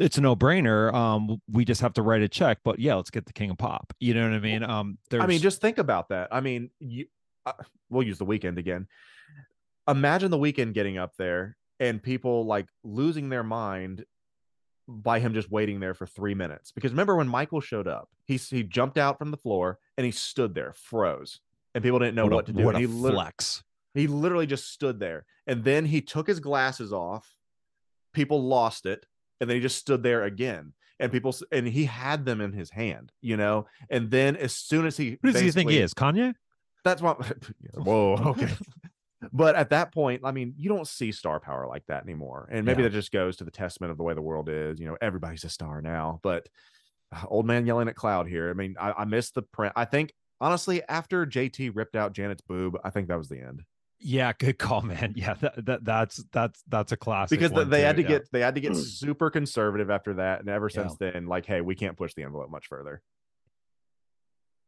it's 0.00 0.18
a 0.18 0.20
no-brainer 0.20 0.92
um 0.92 1.40
we 1.48 1.64
just 1.64 1.80
have 1.80 1.92
to 1.92 2.02
write 2.02 2.22
a 2.22 2.28
check 2.28 2.58
but 2.64 2.80
yeah 2.80 2.96
let's 2.96 3.08
get 3.10 3.24
the 3.24 3.32
king 3.32 3.50
of 3.50 3.56
pop 3.58 3.92
you 4.00 4.12
know 4.12 4.24
what 4.28 4.34
i 4.34 4.40
mean 4.40 4.64
um 4.64 4.98
there's 5.10 5.22
I 5.22 5.26
mean, 5.28 5.40
just 5.40 5.60
think 5.60 5.78
about 5.78 6.08
that. 6.08 6.26
I 6.32 6.40
mean, 6.40 6.70
you, 6.80 7.06
uh, 7.46 7.52
we'll 7.88 8.02
use 8.02 8.18
the 8.18 8.26
Weeknd 8.26 8.58
again. 8.58 8.88
Imagine 9.88 10.30
the 10.30 10.38
Weeknd 10.38 10.72
getting 10.72 10.98
up 10.98 11.12
there 11.16 11.56
and 11.78 12.02
people 12.02 12.44
like 12.46 12.66
losing 12.82 13.28
their 13.28 13.44
mind 13.44 14.04
by 14.88 15.18
him 15.18 15.34
just 15.34 15.50
waiting 15.50 15.80
there 15.80 15.94
for 15.94 16.06
three 16.06 16.34
minutes. 16.34 16.72
Because 16.72 16.92
remember 16.92 17.16
when 17.16 17.28
Michael 17.28 17.60
showed 17.60 17.88
up, 17.88 18.08
he 18.24 18.36
he 18.36 18.62
jumped 18.62 18.98
out 18.98 19.18
from 19.18 19.30
the 19.30 19.36
floor 19.36 19.78
and 19.96 20.04
he 20.04 20.12
stood 20.12 20.54
there, 20.54 20.74
froze, 20.76 21.40
and 21.74 21.82
people 21.82 21.98
didn't 21.98 22.14
know 22.14 22.24
what, 22.24 22.32
what, 22.32 22.46
to 22.46 22.52
do. 22.52 22.64
what 22.64 22.76
and 22.76 22.84
a 22.84 22.88
he 22.88 23.00
flex 23.00 23.62
he 23.96 24.06
literally 24.06 24.46
just 24.46 24.70
stood 24.70 25.00
there, 25.00 25.24
and 25.46 25.64
then 25.64 25.86
he 25.86 26.02
took 26.02 26.26
his 26.26 26.38
glasses 26.38 26.92
off. 26.92 27.34
People 28.12 28.42
lost 28.42 28.84
it, 28.84 29.06
and 29.40 29.48
then 29.48 29.56
he 29.56 29.60
just 29.62 29.78
stood 29.78 30.02
there 30.02 30.24
again. 30.24 30.74
And 31.00 31.10
people 31.12 31.34
and 31.50 31.66
he 31.66 31.86
had 31.86 32.24
them 32.24 32.40
in 32.40 32.52
his 32.52 32.70
hand, 32.70 33.12
you 33.20 33.36
know. 33.36 33.66
And 33.90 34.10
then 34.10 34.36
as 34.36 34.54
soon 34.54 34.86
as 34.86 34.96
he 34.96 35.18
who 35.22 35.32
does 35.32 35.40
he 35.40 35.50
think 35.50 35.70
he 35.70 35.78
is 35.78 35.94
kanye 35.94 36.34
that's 36.84 37.02
what. 37.02 37.18
Whoa. 37.74 38.16
Okay. 38.16 38.48
But 39.32 39.54
at 39.56 39.70
that 39.70 39.92
point, 39.92 40.22
I 40.24 40.32
mean, 40.32 40.54
you 40.56 40.68
don't 40.68 40.86
see 40.86 41.12
star 41.12 41.40
power 41.40 41.66
like 41.66 41.84
that 41.86 42.02
anymore. 42.04 42.48
And 42.50 42.64
maybe 42.64 42.82
Yeah. 42.82 42.88
that 42.88 42.94
just 42.94 43.12
goes 43.12 43.36
to 43.36 43.44
the 43.44 43.50
testament 43.50 43.90
of 43.90 43.96
the 43.96 44.02
way 44.04 44.14
the 44.14 44.22
world 44.22 44.48
is. 44.48 44.78
You 44.80 44.86
know, 44.86 44.96
everybody's 45.00 45.44
a 45.44 45.48
star 45.48 45.80
now. 45.80 46.20
But 46.22 46.48
uh, 47.14 47.22
old 47.28 47.46
man 47.46 47.66
yelling 47.66 47.88
at 47.88 47.94
cloud 47.96 48.28
here. 48.28 48.50
I 48.50 48.54
mean, 48.54 48.74
I, 48.80 48.92
I 48.92 49.04
missed 49.04 49.34
the 49.34 49.42
print. 49.42 49.72
I 49.76 49.84
think 49.84 50.12
honestly, 50.40 50.82
after 50.88 51.24
JT 51.26 51.70
ripped 51.74 51.96
out 51.96 52.12
Janet's 52.12 52.42
boob, 52.42 52.78
I 52.84 52.90
think 52.90 53.08
that 53.08 53.18
was 53.18 53.28
the 53.28 53.40
end 53.40 53.62
Yeah, 53.98 54.32
good 54.32 54.58
call, 54.58 54.82
man. 54.82 55.12
Yeah, 55.16 55.34
that, 55.34 55.64
that 55.66 55.84
that's 55.84 56.24
that's 56.32 56.62
that's 56.68 56.92
a 56.92 56.96
classic. 56.96 57.38
because 57.38 57.68
they 57.68 57.82
had 57.82 57.96
to 57.96 58.02
yeah. 58.02 58.08
get 58.08 58.32
they 58.32 58.40
had 58.40 58.54
to 58.56 58.60
get 58.60 58.76
super 58.76 59.30
conservative 59.30 59.90
after 59.90 60.14
that, 60.14 60.40
and 60.40 60.48
ever 60.48 60.68
since 60.68 60.96
then, 60.96 61.26
like, 61.26 61.46
hey, 61.46 61.60
we 61.60 61.74
can't 61.74 61.96
push 61.96 62.12
the 62.14 62.22
envelope 62.24 62.50
much 62.50 62.66
further. 62.66 63.02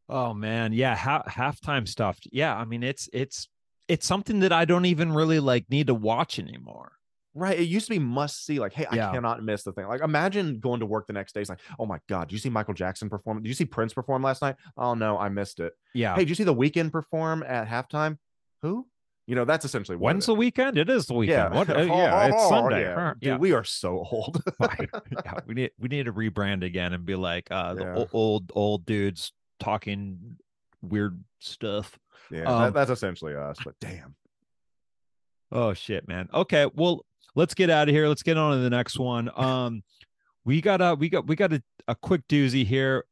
Oh 0.07 0.33
man, 0.33 0.73
yeah, 0.73 0.95
ha- 0.95 1.23
halftime 1.27 1.87
stuff. 1.87 2.17
Yeah, 2.31 2.55
I 2.55 2.65
mean 2.65 2.81
it's 2.81 3.07
it's 3.13 3.47
it's 3.89 4.05
something 4.07 4.39
that 4.39 4.53
I 4.53 4.63
don't 4.63 4.85
even 4.85 5.11
really 5.11 5.39
like 5.41 5.69
need 5.69 5.87
to 5.87 5.93
watch 5.93 6.39
anymore. 6.39 6.93
Right. 7.35 7.59
It 7.59 7.63
used 7.63 7.85
to 7.87 7.91
be 7.91 7.99
must 7.99 8.45
see. 8.45 8.59
Like, 8.59 8.73
hey, 8.73 8.87
Yeah. 8.91 9.09
I 9.09 9.13
cannot 9.13 9.43
miss 9.43 9.63
the 9.63 9.71
thing. 9.71 9.87
Like, 9.87 10.01
imagine 10.01 10.59
going 10.59 10.79
to 10.79 10.85
work 10.85 11.05
the 11.07 11.13
next 11.13 11.33
day. 11.33 11.41
It's 11.41 11.49
like, 11.49 11.59
oh 11.77 11.85
my 11.85 11.99
God, 12.07 12.27
did 12.29 12.33
you 12.33 12.39
see 12.39 12.49
Michael 12.49 12.73
Jackson 12.73 13.09
perform? 13.09 13.41
Did 13.43 13.47
you 13.49 13.53
see 13.53 13.65
Prince 13.65 13.93
perform 13.93 14.23
last 14.23 14.41
night? 14.41 14.55
Oh 14.77 14.93
no, 14.93 15.17
I 15.17 15.29
missed 15.29 15.59
it. 15.59 15.73
Yeah. 15.93 16.15
Hey, 16.15 16.21
did 16.21 16.29
you 16.29 16.35
see 16.35 16.43
the 16.45 16.55
Weeknd 16.55 16.91
perform 16.91 17.43
at 17.47 17.67
halftime? 17.67 18.17
Who? 18.61 18.87
You 19.27 19.35
know, 19.35 19.45
that's 19.45 19.63
essentially 19.63 19.95
When's 19.95 20.25
the 20.25 20.33
weekend? 20.33 20.75
It 20.75 20.89
is 20.89 21.05
the 21.05 21.13
weekend. 21.13 21.53
Yeah. 21.53 21.59
What? 21.59 21.69
uh, 21.69 21.81
yeah, 21.83 22.25
it's 22.25 22.35
Oh, 22.39 22.49
Sunday. 22.49 22.81
yeah. 22.81 23.13
Dude, 23.19 23.27
yeah. 23.27 23.37
we 23.37 23.51
are 23.53 23.63
so 23.63 24.03
old. 24.11 24.41
yeah, 24.59 25.33
we 25.45 25.53
need 25.53 25.71
we 25.77 25.87
need 25.87 26.07
to 26.07 26.13
rebrand 26.13 26.63
again 26.63 26.93
and 26.93 27.05
be 27.05 27.13
like 27.13 27.47
uh 27.51 27.75
the 27.75 28.09
old 28.11 28.51
old 28.55 28.87
dudes 28.87 29.31
talking 29.59 30.37
weird 30.81 31.21
stuff. 31.39 31.97
yeah, 32.31 32.43
Um, 32.43 32.61
that, 32.63 32.73
that's 32.73 32.91
essentially 32.91 33.35
us. 33.35 33.57
But 33.63 33.75
damn. 33.79 34.15
Oh 35.51 35.73
shit, 35.73 36.07
man. 36.07 36.29
Okay, 36.33 36.67
well, 36.75 37.05
let's 37.35 37.53
get 37.53 37.69
out 37.69 37.89
of 37.89 37.95
here. 37.95 38.07
Let's 38.07 38.23
get 38.23 38.37
on 38.37 38.55
to 38.55 38.61
the 38.61 38.69
next 38.69 38.99
one. 38.99 39.29
Um, 39.37 39.83
we 40.45 40.61
got 40.61 40.81
a 40.81 40.95
we 40.95 41.09
got 41.09 41.27
we 41.27 41.35
got 41.35 41.53
a, 41.53 41.61
a 41.87 41.95
quick 41.95 42.27
doozy 42.27 42.65
here, 42.65 43.03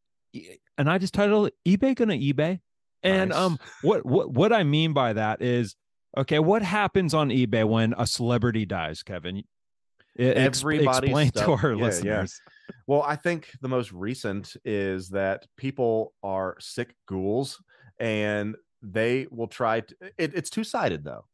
and 0.78 0.90
I 0.90 0.98
just 0.98 1.14
titled 1.14 1.52
eBay 1.68 1.94
gonna 1.96 2.14
eBay. 2.16 2.60
And 3.04 3.30
Nice. 3.30 3.38
um, 3.40 3.60
what 3.84 4.06
what 4.06 4.32
what 4.32 4.54
I 4.54 4.64
mean 4.64 4.94
by 4.94 5.14
that 5.14 5.42
is, 5.42 5.76
okay, 6.18 6.40
what 6.40 6.62
happens 6.64 7.14
on 7.14 7.30
eBay 7.30 7.64
when 7.68 7.94
a 7.98 8.08
celebrity 8.08 8.66
dies, 8.66 9.04
Kevin? 9.04 9.38
E- 9.38 9.44
Everybody's 10.18 10.88
explain 10.98 11.32
to 11.32 11.38
stuff- 11.40 11.64
our 11.64 11.74
yeah, 11.74 11.92
yeah. 12.04 12.26
Well, 12.88 13.04
I 13.04 13.16
think 13.16 13.52
the 13.62 13.68
most 13.68 13.92
recent 13.92 14.56
is 14.64 15.10
that 15.10 15.46
people 15.58 16.14
are 16.24 16.56
sick 16.60 16.96
ghouls 17.08 17.62
and 18.00 18.56
they 18.82 19.28
will 19.32 19.48
try 19.48 19.82
to 19.82 19.96
it, 20.18 20.34
it's 20.36 20.50
two-sided 20.50 21.04
though. 21.04 21.26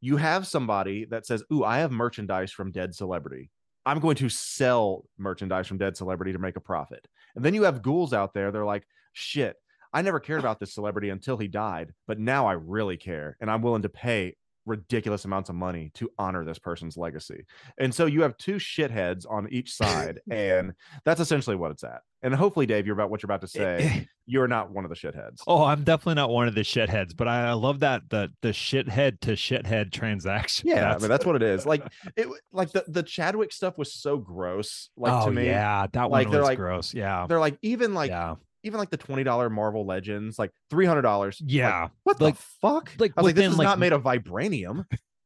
You 0.00 0.16
have 0.16 0.46
somebody 0.46 1.06
that 1.06 1.26
says, 1.26 1.42
Ooh, 1.52 1.64
I 1.64 1.78
have 1.78 1.90
merchandise 1.90 2.52
from 2.52 2.72
dead 2.72 2.94
celebrity. 2.94 3.50
I'm 3.86 4.00
going 4.00 4.16
to 4.16 4.28
sell 4.28 5.04
merchandise 5.18 5.66
from 5.66 5.78
dead 5.78 5.96
celebrity 5.96 6.32
to 6.32 6.38
make 6.38 6.56
a 6.56 6.60
profit. 6.60 7.06
And 7.36 7.44
then 7.44 7.54
you 7.54 7.64
have 7.64 7.82
ghouls 7.82 8.12
out 8.12 8.32
there, 8.32 8.50
they're 8.50 8.64
like, 8.64 8.86
shit, 9.12 9.56
I 9.92 10.02
never 10.02 10.20
cared 10.20 10.40
about 10.40 10.58
this 10.58 10.74
celebrity 10.74 11.10
until 11.10 11.36
he 11.36 11.48
died, 11.48 11.92
but 12.06 12.18
now 12.18 12.46
I 12.46 12.52
really 12.52 12.96
care 12.96 13.36
and 13.40 13.50
I'm 13.50 13.62
willing 13.62 13.82
to 13.82 13.88
pay 13.88 14.36
ridiculous 14.66 15.24
amounts 15.24 15.50
of 15.50 15.56
money 15.56 15.90
to 15.94 16.10
honor 16.18 16.44
this 16.44 16.58
person's 16.58 16.96
legacy. 16.96 17.44
And 17.78 17.94
so 17.94 18.06
you 18.06 18.22
have 18.22 18.36
two 18.38 18.56
shitheads 18.56 19.24
on 19.28 19.48
each 19.50 19.72
side, 19.76 20.20
and 20.30 20.72
that's 21.04 21.20
essentially 21.20 21.56
what 21.56 21.70
it's 21.70 21.84
at. 21.84 22.00
And 22.22 22.34
hopefully, 22.34 22.64
Dave, 22.64 22.86
you're 22.86 22.94
about 22.94 23.10
what 23.10 23.22
you're 23.22 23.26
about 23.26 23.46
to 23.46 23.60
eh, 23.60 23.78
say. 23.78 23.84
Eh. 23.84 24.04
You're 24.26 24.48
not 24.48 24.70
one 24.70 24.84
of 24.84 24.88
the 24.88 24.96
shitheads. 24.96 25.42
Oh, 25.46 25.62
I'm 25.62 25.84
definitely 25.84 26.14
not 26.14 26.30
one 26.30 26.48
of 26.48 26.54
the 26.54 26.62
shitheads, 26.62 27.14
but 27.14 27.28
I, 27.28 27.48
I 27.48 27.52
love 27.52 27.80
that 27.80 28.08
the 28.08 28.32
the 28.40 28.48
shithead 28.48 29.20
to 29.20 29.32
shithead 29.32 29.92
transaction. 29.92 30.70
yeah, 30.70 30.94
I 30.94 30.98
mean 30.98 31.10
that's 31.10 31.26
what 31.26 31.36
it 31.36 31.42
is. 31.42 31.66
Like 31.66 31.82
it, 32.16 32.28
like 32.50 32.72
the 32.72 32.84
the 32.88 33.02
Chadwick 33.02 33.52
stuff 33.52 33.76
was 33.76 33.92
so 33.92 34.16
gross. 34.16 34.88
Like 34.96 35.12
oh 35.12 35.26
to 35.26 35.32
me, 35.32 35.44
yeah, 35.46 35.86
that 35.92 36.10
one 36.10 36.30
they're 36.30 36.40
was 36.40 36.48
like- 36.48 36.58
gross. 36.58 36.94
Yeah, 36.94 37.26
they're 37.28 37.40
like 37.40 37.58
even 37.60 37.92
like 37.92 38.10
yeah, 38.10 38.36
even 38.64 38.78
like 38.78 38.90
the 38.90 38.96
twenty 38.96 39.22
dollar 39.22 39.48
Marvel 39.48 39.86
Legends, 39.86 40.38
like 40.38 40.50
three 40.70 40.86
hundred 40.86 41.02
dollars. 41.02 41.40
yeah. 41.44 41.88
what 42.02 42.20
like- 42.20 42.36
the 42.36 42.42
fuck? 42.60 42.90
like 42.98 43.12
I 43.16 43.20
was 43.20 43.28
like, 43.28 43.34
this 43.36 43.52
is 43.52 43.58
like, 43.58 43.66
not 43.66 43.78
made 43.78 43.92
of 43.92 44.02
vibranium. 44.02 44.84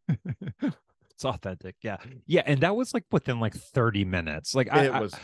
it's 0.62 1.24
authentic. 1.24 1.76
Yeah, 1.82 1.96
yeah, 2.26 2.42
and 2.46 2.60
that 2.60 2.76
was 2.76 2.92
like 2.94 3.04
within 3.10 3.40
like 3.40 3.54
30 3.54 4.04
minutes. 4.04 4.54
Like 4.54 4.68
I, 4.72 4.84
it 4.84 4.92
I- 4.92 5.00
was 5.00 5.14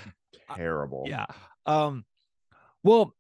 terrible. 0.57 1.05
yeah. 1.07 1.27
Um, 1.67 2.05
well, 2.83 3.15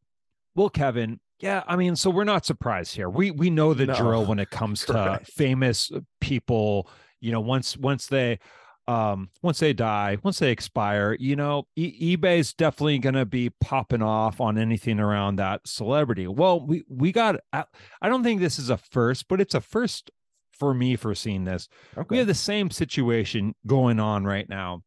well, 0.54 0.70
Kevin. 0.70 1.20
Yeah, 1.40 1.62
I 1.66 1.76
mean, 1.76 1.96
so 1.96 2.10
we're 2.10 2.24
not 2.24 2.46
surprised 2.46 2.94
here. 2.94 3.08
We 3.10 3.30
we 3.30 3.50
know 3.50 3.74
the 3.74 3.86
No, 3.86 3.94
drill 3.94 4.24
when 4.24 4.38
it 4.38 4.50
comes 4.50 4.84
to 4.86 5.20
famous 5.24 5.90
people. 6.20 6.88
You 7.20 7.32
know, 7.32 7.40
once 7.40 7.76
once 7.76 8.06
they 8.06 8.38
um 8.86 9.30
once 9.40 9.60
they 9.60 9.72
die 9.72 10.18
once 10.22 10.38
they 10.38 10.50
expire 10.50 11.16
you 11.18 11.34
know 11.34 11.66
e- 11.74 12.16
ebay's 12.16 12.52
definitely 12.52 12.98
going 12.98 13.14
to 13.14 13.24
be 13.24 13.48
popping 13.60 14.02
off 14.02 14.40
on 14.42 14.58
anything 14.58 15.00
around 15.00 15.36
that 15.36 15.60
celebrity 15.66 16.26
well 16.26 16.60
we 16.60 16.84
we 16.88 17.10
got 17.10 17.36
I, 17.52 17.64
I 18.02 18.08
don't 18.10 18.22
think 18.22 18.40
this 18.40 18.58
is 18.58 18.68
a 18.68 18.76
first 18.76 19.26
but 19.26 19.40
it's 19.40 19.54
a 19.54 19.60
first 19.62 20.10
for 20.52 20.74
me 20.74 20.96
for 20.96 21.14
seeing 21.14 21.44
this 21.44 21.66
we 22.10 22.18
have 22.18 22.26
the 22.26 22.34
same 22.34 22.70
situation 22.70 23.54
going 23.66 23.98
on 23.98 24.24
right 24.24 24.48
now. 24.48 24.82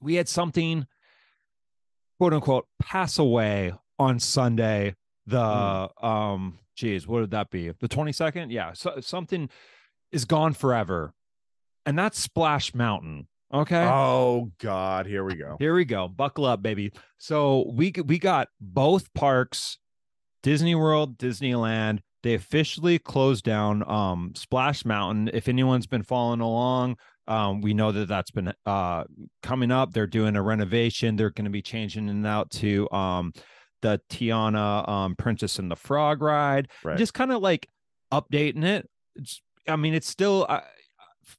We 0.00 0.16
had 0.16 0.28
something, 0.28 0.86
quote 2.18 2.34
unquote, 2.34 2.66
pass 2.78 3.18
away 3.18 3.72
on 3.98 4.20
Sunday. 4.20 4.94
The 5.26 5.88
um, 6.00 6.58
geez, 6.76 7.06
what 7.06 7.20
would 7.20 7.30
that 7.30 7.50
be? 7.50 7.70
The 7.70 7.88
twenty 7.88 8.12
second? 8.12 8.50
Yeah, 8.52 8.72
so 8.74 9.00
something 9.00 9.48
is 10.12 10.24
gone 10.24 10.52
forever, 10.54 11.12
and 11.88 11.98
that's 11.98 12.20
Splash 12.20 12.74
Mountain. 12.74 13.26
Okay. 13.52 13.82
Oh 13.82 14.52
God, 14.58 15.06
here 15.06 15.24
we 15.24 15.34
go. 15.34 15.56
Here 15.58 15.74
we 15.74 15.86
go. 15.86 16.06
Buckle 16.06 16.44
up, 16.44 16.62
baby. 16.62 16.92
So 17.16 17.70
we 17.72 17.94
we 18.04 18.18
got 18.18 18.48
both 18.60 19.12
parks, 19.14 19.78
Disney 20.42 20.74
World, 20.74 21.16
Disneyland. 21.16 22.00
They 22.22 22.34
officially 22.34 22.98
closed 22.98 23.44
down 23.44 23.88
um, 23.88 24.32
Splash 24.34 24.84
Mountain. 24.84 25.30
If 25.32 25.48
anyone's 25.48 25.86
been 25.86 26.02
following 26.02 26.40
along, 26.40 26.98
um, 27.26 27.62
we 27.62 27.72
know 27.72 27.90
that 27.90 28.06
that's 28.06 28.30
been 28.30 28.52
uh, 28.66 29.04
coming 29.42 29.70
up. 29.70 29.94
They're 29.94 30.06
doing 30.06 30.36
a 30.36 30.42
renovation. 30.42 31.16
They're 31.16 31.30
going 31.30 31.46
to 31.46 31.50
be 31.50 31.62
changing 31.62 32.08
it 32.08 32.26
out 32.26 32.50
to 32.50 32.90
um, 32.90 33.32
the 33.80 33.98
Tiana 34.10 34.86
um, 34.86 35.16
Princess 35.16 35.58
and 35.58 35.70
the 35.70 35.76
Frog 35.76 36.20
ride. 36.20 36.68
Right. 36.84 36.98
Just 36.98 37.14
kind 37.14 37.32
of 37.32 37.40
like 37.40 37.66
updating 38.12 38.64
it. 38.64 38.90
It's, 39.16 39.40
I 39.66 39.76
mean, 39.76 39.94
it's 39.94 40.08
still. 40.08 40.44
I, 40.50 40.62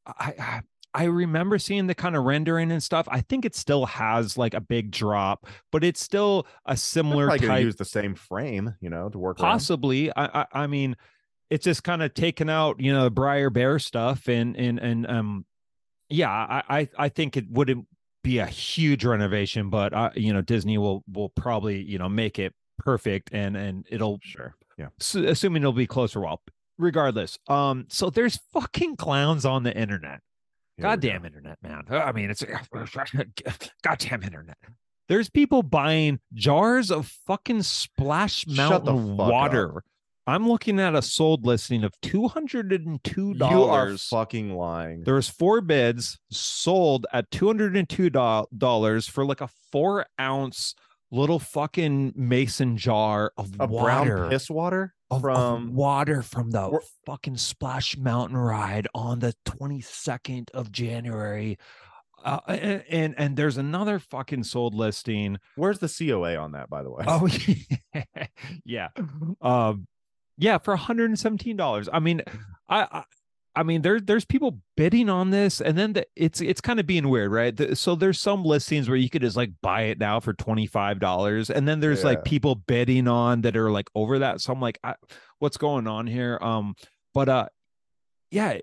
I, 0.06 0.34
I 0.40 0.62
I 0.94 1.04
remember 1.06 1.60
seeing 1.60 1.88
the 1.88 1.96
kind 1.96 2.16
of 2.16 2.24
rendering 2.24 2.72
and 2.72 2.82
stuff. 2.82 3.08
I 3.12 3.22
think 3.22 3.46
it 3.46 3.56
still 3.56 3.86
has 3.86 4.38
like 4.38 4.54
a 4.54 4.62
big 4.62 4.92
drop, 4.92 5.46
but 5.72 5.84
it's 5.84 6.02
still 6.02 6.48
a 6.66 6.76
similar 6.76 7.28
probably 7.28 7.48
gonna 7.48 7.60
use 7.60 7.76
the 7.76 7.86
same 7.86 8.16
frame, 8.16 8.76
you 8.82 8.90
know, 8.90 9.10
to 9.10 9.18
work. 9.20 9.38
Possibly. 9.38 10.12
I, 10.16 10.42
I 10.42 10.64
I 10.64 10.68
mean, 10.68 10.96
it's 11.50 11.64
just 11.64 11.84
kind 11.84 12.02
of 12.02 12.14
taken 12.14 12.50
out, 12.50 12.80
you 12.80 12.92
know, 12.92 13.04
the 13.04 13.12
Br'er 13.12 13.52
Bear 13.52 13.78
stuff 13.80 14.28
and 14.28 14.56
and 14.58 14.80
and 14.80 15.08
um, 15.08 15.46
yeah, 16.10 16.30
I 16.32 16.64
I 16.70 16.90
I 16.98 17.10
think 17.10 17.38
it 17.38 17.46
wouldn't 17.52 17.86
be 18.24 18.40
a 18.40 18.48
huge 18.48 19.06
renovation, 19.06 19.70
but 19.70 19.94
uh, 19.94 20.10
you 20.16 20.34
know, 20.34 20.42
Disney 20.42 20.78
will 20.80 21.04
will 21.12 21.30
probably 21.30 21.82
you 21.82 22.00
know 22.00 22.10
make 22.10 22.40
it 22.40 22.54
perfect 22.80 23.30
and 23.32 23.56
and 23.56 23.86
it'll 23.92 24.20
Sure. 24.24 24.56
Yeah. 24.78 24.88
assuming 25.00 25.62
it'll 25.62 25.74
be 25.74 25.86
closer. 25.86 26.22
Well, 26.22 26.42
regardless, 26.80 27.38
um, 27.48 27.86
so 27.90 28.10
there's 28.10 28.40
fucking 28.52 28.96
clowns 28.96 29.46
on 29.46 29.62
the 29.64 29.76
internet. 29.76 30.22
Here 30.78 30.84
Goddamn 30.84 31.22
go. 31.22 31.28
internet, 31.28 31.58
man. 31.62 31.84
I 31.92 32.12
mean, 32.14 32.32
it's 32.32 32.44
goddamn 33.84 34.24
internet. 34.24 34.58
There's 35.10 35.30
people 35.30 35.62
buying 35.62 36.20
jars 36.34 36.90
of 36.90 37.08
fucking 37.28 37.64
Splash 37.64 38.48
Mountain 38.48 39.18
fuck 39.18 39.26
up. 39.26 39.32
water. 39.32 39.84
I'm 40.28 40.48
looking 40.48 40.80
at 40.80 40.94
a 40.94 41.02
sold 41.02 41.46
listing 41.46 41.84
of 41.84 41.92
two 42.02 42.28
hundred 42.28 42.72
and 42.72 43.04
two 43.04 43.34
dollars. 43.34 44.10
You 44.12 44.18
are 44.18 44.22
fucking 44.22 44.56
lying. 44.56 45.04
There's 45.04 45.28
four 45.28 45.60
bids 45.62 46.20
sold 46.30 47.08
at 47.12 47.32
two 47.32 47.48
hundred 47.48 47.76
and 47.76 47.90
two 47.90 48.12
dollars 48.12 49.08
for 49.08 49.26
like 49.26 49.42
a 49.42 49.50
four 49.72 50.06
ounce 50.22 50.76
little 51.12 51.40
fucking 51.40 52.14
mason 52.16 52.78
jar 52.78 53.34
of 53.38 53.56
a 53.60 53.66
water 53.66 54.16
brown 54.16 54.30
piss 54.30 54.50
water 54.50 54.94
of, 55.12 55.18
of 55.18 55.22
from 55.22 55.74
water 55.74 56.22
from 56.22 56.52
the 56.52 56.80
fucking 57.06 57.38
Splash 57.38 57.98
Mountain 57.98 58.38
ride 58.38 58.88
on 58.94 59.20
the 59.20 59.34
22nd 59.46 60.50
of 60.52 60.72
January. 60.72 61.58
Uh, 62.24 62.40
and, 62.48 62.84
and 62.90 63.16
and 63.18 63.38
there's 63.38 63.58
another 63.58 63.98
fucking 63.98 64.44
sold 64.44 64.76
listing. 64.76 65.38
where's 65.56 65.80
the 65.80 65.88
COA 65.88 66.36
on 66.36 66.52
that, 66.52 66.70
by 66.70 66.84
the 66.84 66.92
way? 66.92 67.06
Oh 67.08 67.28
yeah, 68.66 68.90
um, 69.42 69.88
yeah, 70.38 70.58
for 70.58 70.72
117 70.72 71.56
dollars. 71.56 71.88
I 71.92 72.00
mean, 72.00 72.22
I, 72.68 72.82
I 72.92 73.04
I 73.60 73.64
mean, 73.64 73.82
there 73.82 74.00
there's 74.00 74.24
people 74.24 74.62
bidding 74.78 75.10
on 75.10 75.32
this, 75.32 75.60
and 75.60 75.78
then 75.78 75.92
the, 75.94 76.08
it's 76.16 76.40
it's 76.40 76.62
kind 76.62 76.80
of 76.80 76.88
being 76.88 77.10
weird, 77.10 77.30
right? 77.32 77.54
The- 77.56 77.76
so 77.76 77.94
there's 77.96 78.20
some 78.22 78.46
listings 78.46 78.88
where 78.88 78.96
you 78.98 79.10
could 79.10 79.22
just 79.22 79.36
like 79.36 79.52
buy 79.62 79.82
it 79.84 80.00
now 80.00 80.22
for 80.22 80.32
twenty 80.34 80.66
five 80.66 81.00
dollars, 81.00 81.50
and 81.50 81.68
then 81.68 81.82
there's 81.82 82.00
Yeah. 82.00 82.06
like 82.12 82.24
people 82.24 82.56
bidding 82.56 83.08
on 83.10 83.42
that 83.42 83.58
are 83.58 83.70
like 83.70 83.90
over 83.96 84.20
that. 84.20 84.40
So 84.40 84.54
I'm 84.54 84.62
like, 84.62 84.80
I, 84.82 84.96
what's 85.40 85.58
going 85.58 85.88
on 85.88 86.08
here? 86.08 86.38
Um, 86.42 86.76
but 87.14 87.28
uh, 87.28 87.50
yeah, 88.32 88.60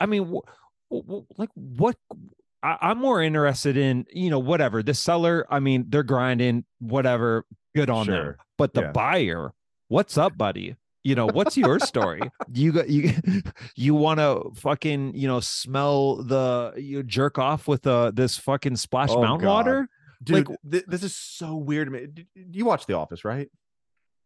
I 0.00 0.06
mean, 0.06 0.34
like 0.90 1.50
what? 1.54 1.96
I, 2.62 2.78
I'm 2.80 2.98
more 2.98 3.22
interested 3.22 3.76
in 3.76 4.04
you 4.12 4.30
know 4.30 4.40
whatever 4.40 4.82
the 4.82 4.94
seller. 4.94 5.46
I 5.48 5.60
mean, 5.60 5.84
they're 5.90 6.02
grinding, 6.02 6.64
whatever. 6.80 7.44
Good 7.76 7.88
on 7.90 8.06
them. 8.08 8.34
But 8.58 8.74
the 8.74 8.82
Yeah. 8.82 8.90
buyer, 8.92 9.52
what's 9.88 10.18
up, 10.18 10.36
buddy? 10.36 10.76
You 11.04 11.14
know, 11.14 11.26
what's 11.26 11.56
your 11.56 11.78
story? 11.80 12.20
you 12.52 12.72
got 12.72 12.88
you 12.88 13.12
you 13.76 13.94
want 13.94 14.18
to 14.20 14.50
fucking 14.60 15.14
you 15.14 15.28
know 15.28 15.40
smell 15.40 16.16
the 16.22 16.72
you 16.76 17.02
jerk 17.02 17.38
off 17.38 17.68
with 17.68 17.86
uh 17.86 18.10
this 18.14 18.36
fucking 18.38 18.76
splash 18.76 19.10
Oh, 19.12 19.20
mountain 19.20 19.46
God. 19.46 19.54
water? 19.66 19.88
Dude, 20.22 20.48
like- 20.48 20.58
thi- 20.68 20.84
this 20.88 21.02
is 21.02 21.14
so 21.14 21.56
weird 21.56 21.88
to 21.88 21.92
me. 21.92 22.06
You 22.52 22.64
watch 22.64 22.86
The 22.86 22.94
Office, 22.94 23.24
right? 23.24 23.50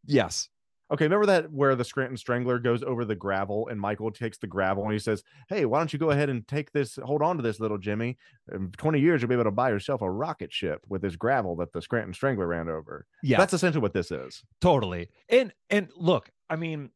Yes. 0.06 0.48
Okay, 0.90 1.04
remember 1.04 1.26
that 1.26 1.52
where 1.52 1.74
the 1.74 1.84
Scranton 1.84 2.16
Strangler 2.16 2.58
goes 2.58 2.82
over 2.82 3.04
the 3.04 3.14
gravel 3.14 3.68
and 3.68 3.78
Michael 3.78 4.10
takes 4.10 4.38
the 4.38 4.46
gravel 4.46 4.84
and 4.84 4.92
he 4.94 4.98
says, 4.98 5.22
Hey, 5.50 5.66
why 5.66 5.78
don't 5.78 5.92
you 5.92 5.98
go 5.98 6.10
ahead 6.12 6.30
and 6.30 6.48
take 6.48 6.72
this, 6.72 6.96
hold 7.04 7.20
on 7.20 7.36
to 7.36 7.42
this 7.42 7.60
little 7.60 7.76
Jimmy. 7.76 8.16
In 8.54 8.70
20 8.70 8.98
years, 8.98 9.20
you'll 9.20 9.28
be 9.28 9.34
able 9.34 9.44
to 9.44 9.50
buy 9.50 9.68
yourself 9.68 10.00
a 10.00 10.10
rocket 10.10 10.50
ship 10.50 10.80
with 10.88 11.02
this 11.02 11.14
gravel 11.14 11.56
that 11.56 11.74
the 11.74 11.82
Scranton 11.82 12.14
Strangler 12.14 12.46
ran 12.46 12.70
over. 12.70 13.04
Yeah. 13.22 13.36
That's 13.36 13.52
essentially 13.52 13.82
what 13.82 13.92
this 13.92 14.10
is. 14.10 14.42
totally. 14.62 15.08
And 15.28 15.52
and 15.68 15.88
look, 15.94 16.30
I 16.50 16.56
mean, 16.56 16.90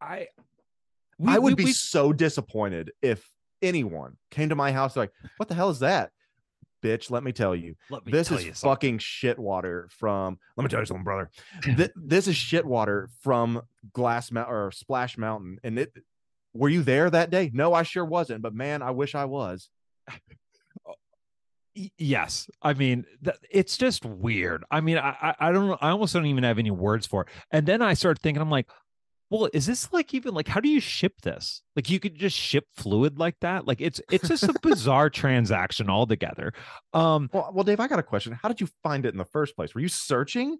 I 0.00 0.28
we- 1.18 1.32
I 1.32 1.38
would 1.38 1.52
we- 1.52 1.56
be 1.56 1.64
we- 1.66 1.72
so 1.72 2.12
disappointed 2.12 2.92
if 3.02 3.28
anyone 3.62 4.16
came 4.30 4.48
to 4.50 4.54
my 4.54 4.72
house 4.72 4.96
like, 4.96 5.12
What 5.36 5.48
the 5.48 5.54
hell 5.54 5.70
is 5.70 5.80
that? 5.80 6.12
Bitch, 6.80 7.10
let 7.10 7.24
me 7.24 7.32
tell 7.32 7.56
you. 7.56 7.74
let 7.90 8.06
me 8.06 8.12
This 8.12 8.28
tell 8.28 8.38
is 8.38 8.44
you 8.44 8.52
fucking 8.52 8.98
shit 8.98 9.36
water 9.36 9.88
from. 9.90 10.38
Let 10.56 10.62
me 10.62 10.68
tell 10.68 10.78
you 10.78 10.86
something, 10.86 11.02
brother. 11.02 11.28
Th- 11.62 11.90
this 11.96 12.28
is 12.28 12.36
shit 12.36 12.64
water 12.64 13.08
from 13.20 13.62
Glass 13.92 14.30
Mountain 14.30 14.54
or 14.54 14.70
Splash 14.70 15.18
Mountain. 15.18 15.58
And 15.64 15.76
it, 15.80 15.92
were 16.54 16.68
you 16.68 16.84
there 16.84 17.10
that 17.10 17.30
day? 17.30 17.50
No, 17.52 17.74
I 17.74 17.82
sure 17.82 18.04
wasn't. 18.04 18.42
But 18.42 18.54
man, 18.54 18.80
I 18.82 18.92
wish 18.92 19.16
I 19.16 19.24
was. 19.24 19.70
Yes 21.98 22.48
i 22.62 22.72
mean 22.74 23.04
it's 23.50 23.76
just 23.76 24.04
weird 24.04 24.64
i 24.70 24.80
mean 24.80 24.98
I, 24.98 25.34
I 25.38 25.52
don't 25.52 25.68
know 25.68 25.78
i 25.80 25.90
almost 25.90 26.14
don't 26.14 26.26
even 26.26 26.44
have 26.44 26.58
any 26.58 26.70
words 26.70 27.06
for 27.06 27.22
it 27.22 27.28
and 27.50 27.66
then 27.66 27.82
i 27.82 27.94
started 27.94 28.20
thinking 28.20 28.40
i'm 28.40 28.50
like 28.50 28.68
well 29.30 29.48
is 29.52 29.66
this 29.66 29.92
like 29.92 30.14
even 30.14 30.34
like 30.34 30.48
how 30.48 30.60
do 30.60 30.68
you 30.68 30.80
ship 30.80 31.12
this 31.22 31.62
like 31.76 31.90
you 31.90 32.00
could 32.00 32.16
just 32.16 32.36
ship 32.36 32.64
fluid 32.76 33.18
like 33.18 33.36
that 33.40 33.66
like 33.66 33.80
it's 33.80 34.00
it's 34.10 34.28
just 34.28 34.44
a 34.44 34.54
bizarre 34.62 35.10
transaction 35.22 35.90
altogether 35.90 36.52
um 36.94 37.28
Well, 37.32 37.50
well, 37.52 37.64
Dave, 37.64 37.80
I 37.80 37.88
got 37.88 37.98
a 37.98 38.02
question. 38.02 38.32
How 38.32 38.48
did 38.48 38.60
you 38.60 38.68
find 38.82 39.04
it 39.04 39.12
in 39.12 39.18
the 39.18 39.24
first 39.26 39.54
place? 39.54 39.74
Were 39.74 39.80
you 39.80 39.88
searching? 39.88 40.58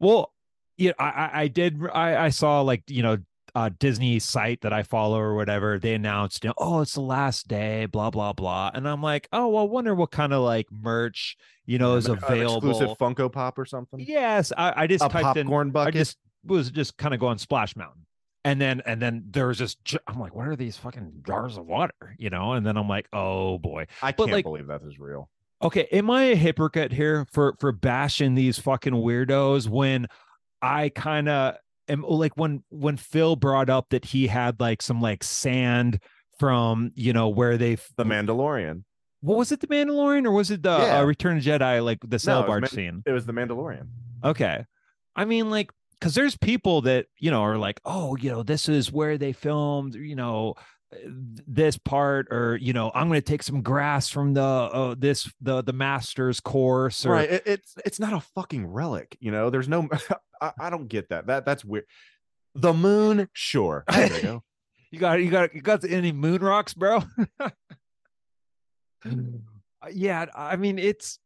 well 0.00 0.32
yeah 0.76 0.92
i 0.98 1.04
i, 1.04 1.40
I 1.42 1.48
did 1.48 1.78
i 1.92 2.26
i 2.26 2.28
saw 2.30 2.60
like 2.62 2.82
you 2.88 3.02
know 3.02 3.18
uh 3.54 3.70
disney 3.78 4.18
site 4.18 4.60
that 4.62 4.72
i 4.72 4.82
follow 4.82 5.18
or 5.18 5.34
whatever 5.34 5.78
they 5.78 5.94
announced 5.94 6.44
you 6.44 6.48
know, 6.48 6.54
oh 6.58 6.80
it's 6.80 6.94
the 6.94 7.00
last 7.00 7.48
day 7.48 7.86
blah 7.86 8.10
blah 8.10 8.32
blah. 8.32 8.70
And 8.74 8.88
i'm 8.88 9.02
like 9.02 9.28
oh 9.32 9.48
well 9.48 9.64
I 9.64 9.66
wonder 9.66 9.94
what 9.94 10.10
kind 10.10 10.32
of 10.32 10.42
like 10.42 10.66
merch 10.72 11.36
you 11.66 11.78
know 11.78 11.94
is 11.96 12.08
available 12.08 12.70
exclusive 12.70 12.98
Funko 12.98 13.32
Pop 13.32 13.58
or 13.58 13.64
something? 13.64 14.00
yes 14.00 14.52
i, 14.56 14.82
I 14.82 14.86
just 14.86 15.04
a 15.04 15.08
typed 15.08 15.36
in 15.38 15.46
popcorn 15.46 15.72
i 15.76 15.90
just 15.90 16.18
was 16.44 16.70
just 16.70 16.96
kind 16.96 17.14
of 17.14 17.20
going 17.20 17.38
splash 17.38 17.74
mountain. 17.76 18.02
And 18.44 18.60
then 18.60 18.82
and 18.84 19.00
then 19.00 19.24
there 19.30 19.46
was 19.46 19.58
this 19.58 19.76
i'm 20.06 20.20
like 20.20 20.34
what 20.34 20.46
are 20.46 20.56
these 20.56 20.76
fucking 20.76 21.22
jars 21.26 21.56
of 21.56 21.64
water? 21.64 22.14
You 22.18 22.28
know? 22.28 22.52
And 22.52 22.66
then 22.66 22.76
i'm 22.76 22.88
like 22.88 23.08
oh 23.12 23.56
boy. 23.58 23.86
I 24.02 24.12
but, 24.12 24.24
can't 24.24 24.32
like- 24.32 24.44
believe 24.44 24.66
that 24.66 24.82
is 24.86 24.98
real. 24.98 25.30
okay 25.62 25.88
am 25.92 26.10
i 26.10 26.24
a 26.24 26.36
hypocrite 26.36 26.92
here 26.92 27.26
for 27.32 27.56
for 27.58 27.72
bashing 27.72 28.34
these 28.34 28.58
fucking 28.58 28.92
weirdos 28.92 29.66
when 29.68 30.08
i 30.60 30.90
kind 30.90 31.28
of 31.30 31.54
am 31.88 32.02
like 32.02 32.36
when 32.36 32.62
when 32.70 32.96
phil 32.96 33.36
brought 33.36 33.68
up 33.70 33.86
that 33.90 34.04
he 34.06 34.26
had 34.26 34.58
like 34.60 34.80
some 34.82 35.00
like 35.00 35.22
sand 35.24 35.98
from 36.38 36.90
you 36.94 37.12
know 37.12 37.28
where 37.28 37.56
they 37.56 37.76
The 37.96 38.04
Mandalorian. 38.04 38.84
what 39.20 39.38
was 39.38 39.52
it 39.52 39.60
the 39.60 39.66
mandalorian 39.68 40.26
or 40.26 40.32
was 40.32 40.50
it 40.50 40.62
the 40.62 40.70
Yeah. 40.76 40.98
uh, 41.00 41.04
return 41.04 41.36
of 41.38 41.44
jedi 41.44 41.84
like 41.84 41.98
the 42.06 42.18
sail 42.18 42.40
No, 42.42 42.46
barge 42.46 42.62
Man- 42.62 42.70
scene 42.70 43.02
It 43.06 43.12
was 43.12 43.26
the 43.26 43.32
Mandalorian. 43.32 43.88
Okay. 44.24 44.64
I 45.16 45.24
mean, 45.26 45.48
like, 45.50 45.70
because 46.00 46.14
there's 46.14 46.36
people 46.36 46.80
that, 46.82 47.06
you 47.18 47.30
know, 47.30 47.42
are 47.42 47.56
like, 47.56 47.80
oh, 47.84 48.16
you 48.16 48.30
know, 48.30 48.42
this 48.42 48.68
is 48.68 48.90
where 48.90 49.16
they 49.16 49.32
filmed, 49.32 49.94
you 49.94 50.16
know, 50.16 50.54
uh, 50.56 50.62
this 51.04 51.76
part, 51.78 52.28
or, 52.30 52.56
you 52.56 52.72
know, 52.72 52.90
I'm 52.94 53.08
going 53.08 53.20
to 53.20 53.26
take 53.26 53.42
some 53.42 53.62
grass 53.62 54.08
from 54.08 54.34
the, 54.34 54.42
uh, 54.42 54.94
this, 54.98 55.32
the, 55.40 55.62
the 55.62 55.72
master's 55.72 56.40
course. 56.40 57.04
Or, 57.04 57.12
Right. 57.12 57.30
It, 57.30 57.42
it's 57.46 57.74
it's 57.84 58.00
not 58.00 58.12
a 58.12 58.20
fucking 58.20 58.66
relic. 58.66 59.16
You 59.20 59.30
know, 59.30 59.50
there's 59.50 59.68
no. 59.68 59.88
I, 60.40 60.52
I 60.58 60.70
don't 60.70 60.88
get 60.88 61.08
that. 61.10 61.26
That 61.26 61.44
that's 61.44 61.64
weird. 61.64 61.86
The 62.54 62.72
moon, 62.72 63.28
sure. 63.32 63.84
There 63.88 64.12
you 64.12 64.22
go. 64.22 64.42
You 64.90 65.00
got, 65.00 65.14
you 65.20 65.28
got, 65.28 65.52
you 65.52 65.60
got 65.60 65.82
any 65.82 66.12
moon 66.12 66.40
rocks, 66.40 66.72
bro? 66.74 67.02
Uh, 69.04 69.88
yeah. 69.92 70.26
I 70.34 70.56
mean, 70.56 70.78
it's, 70.78 71.18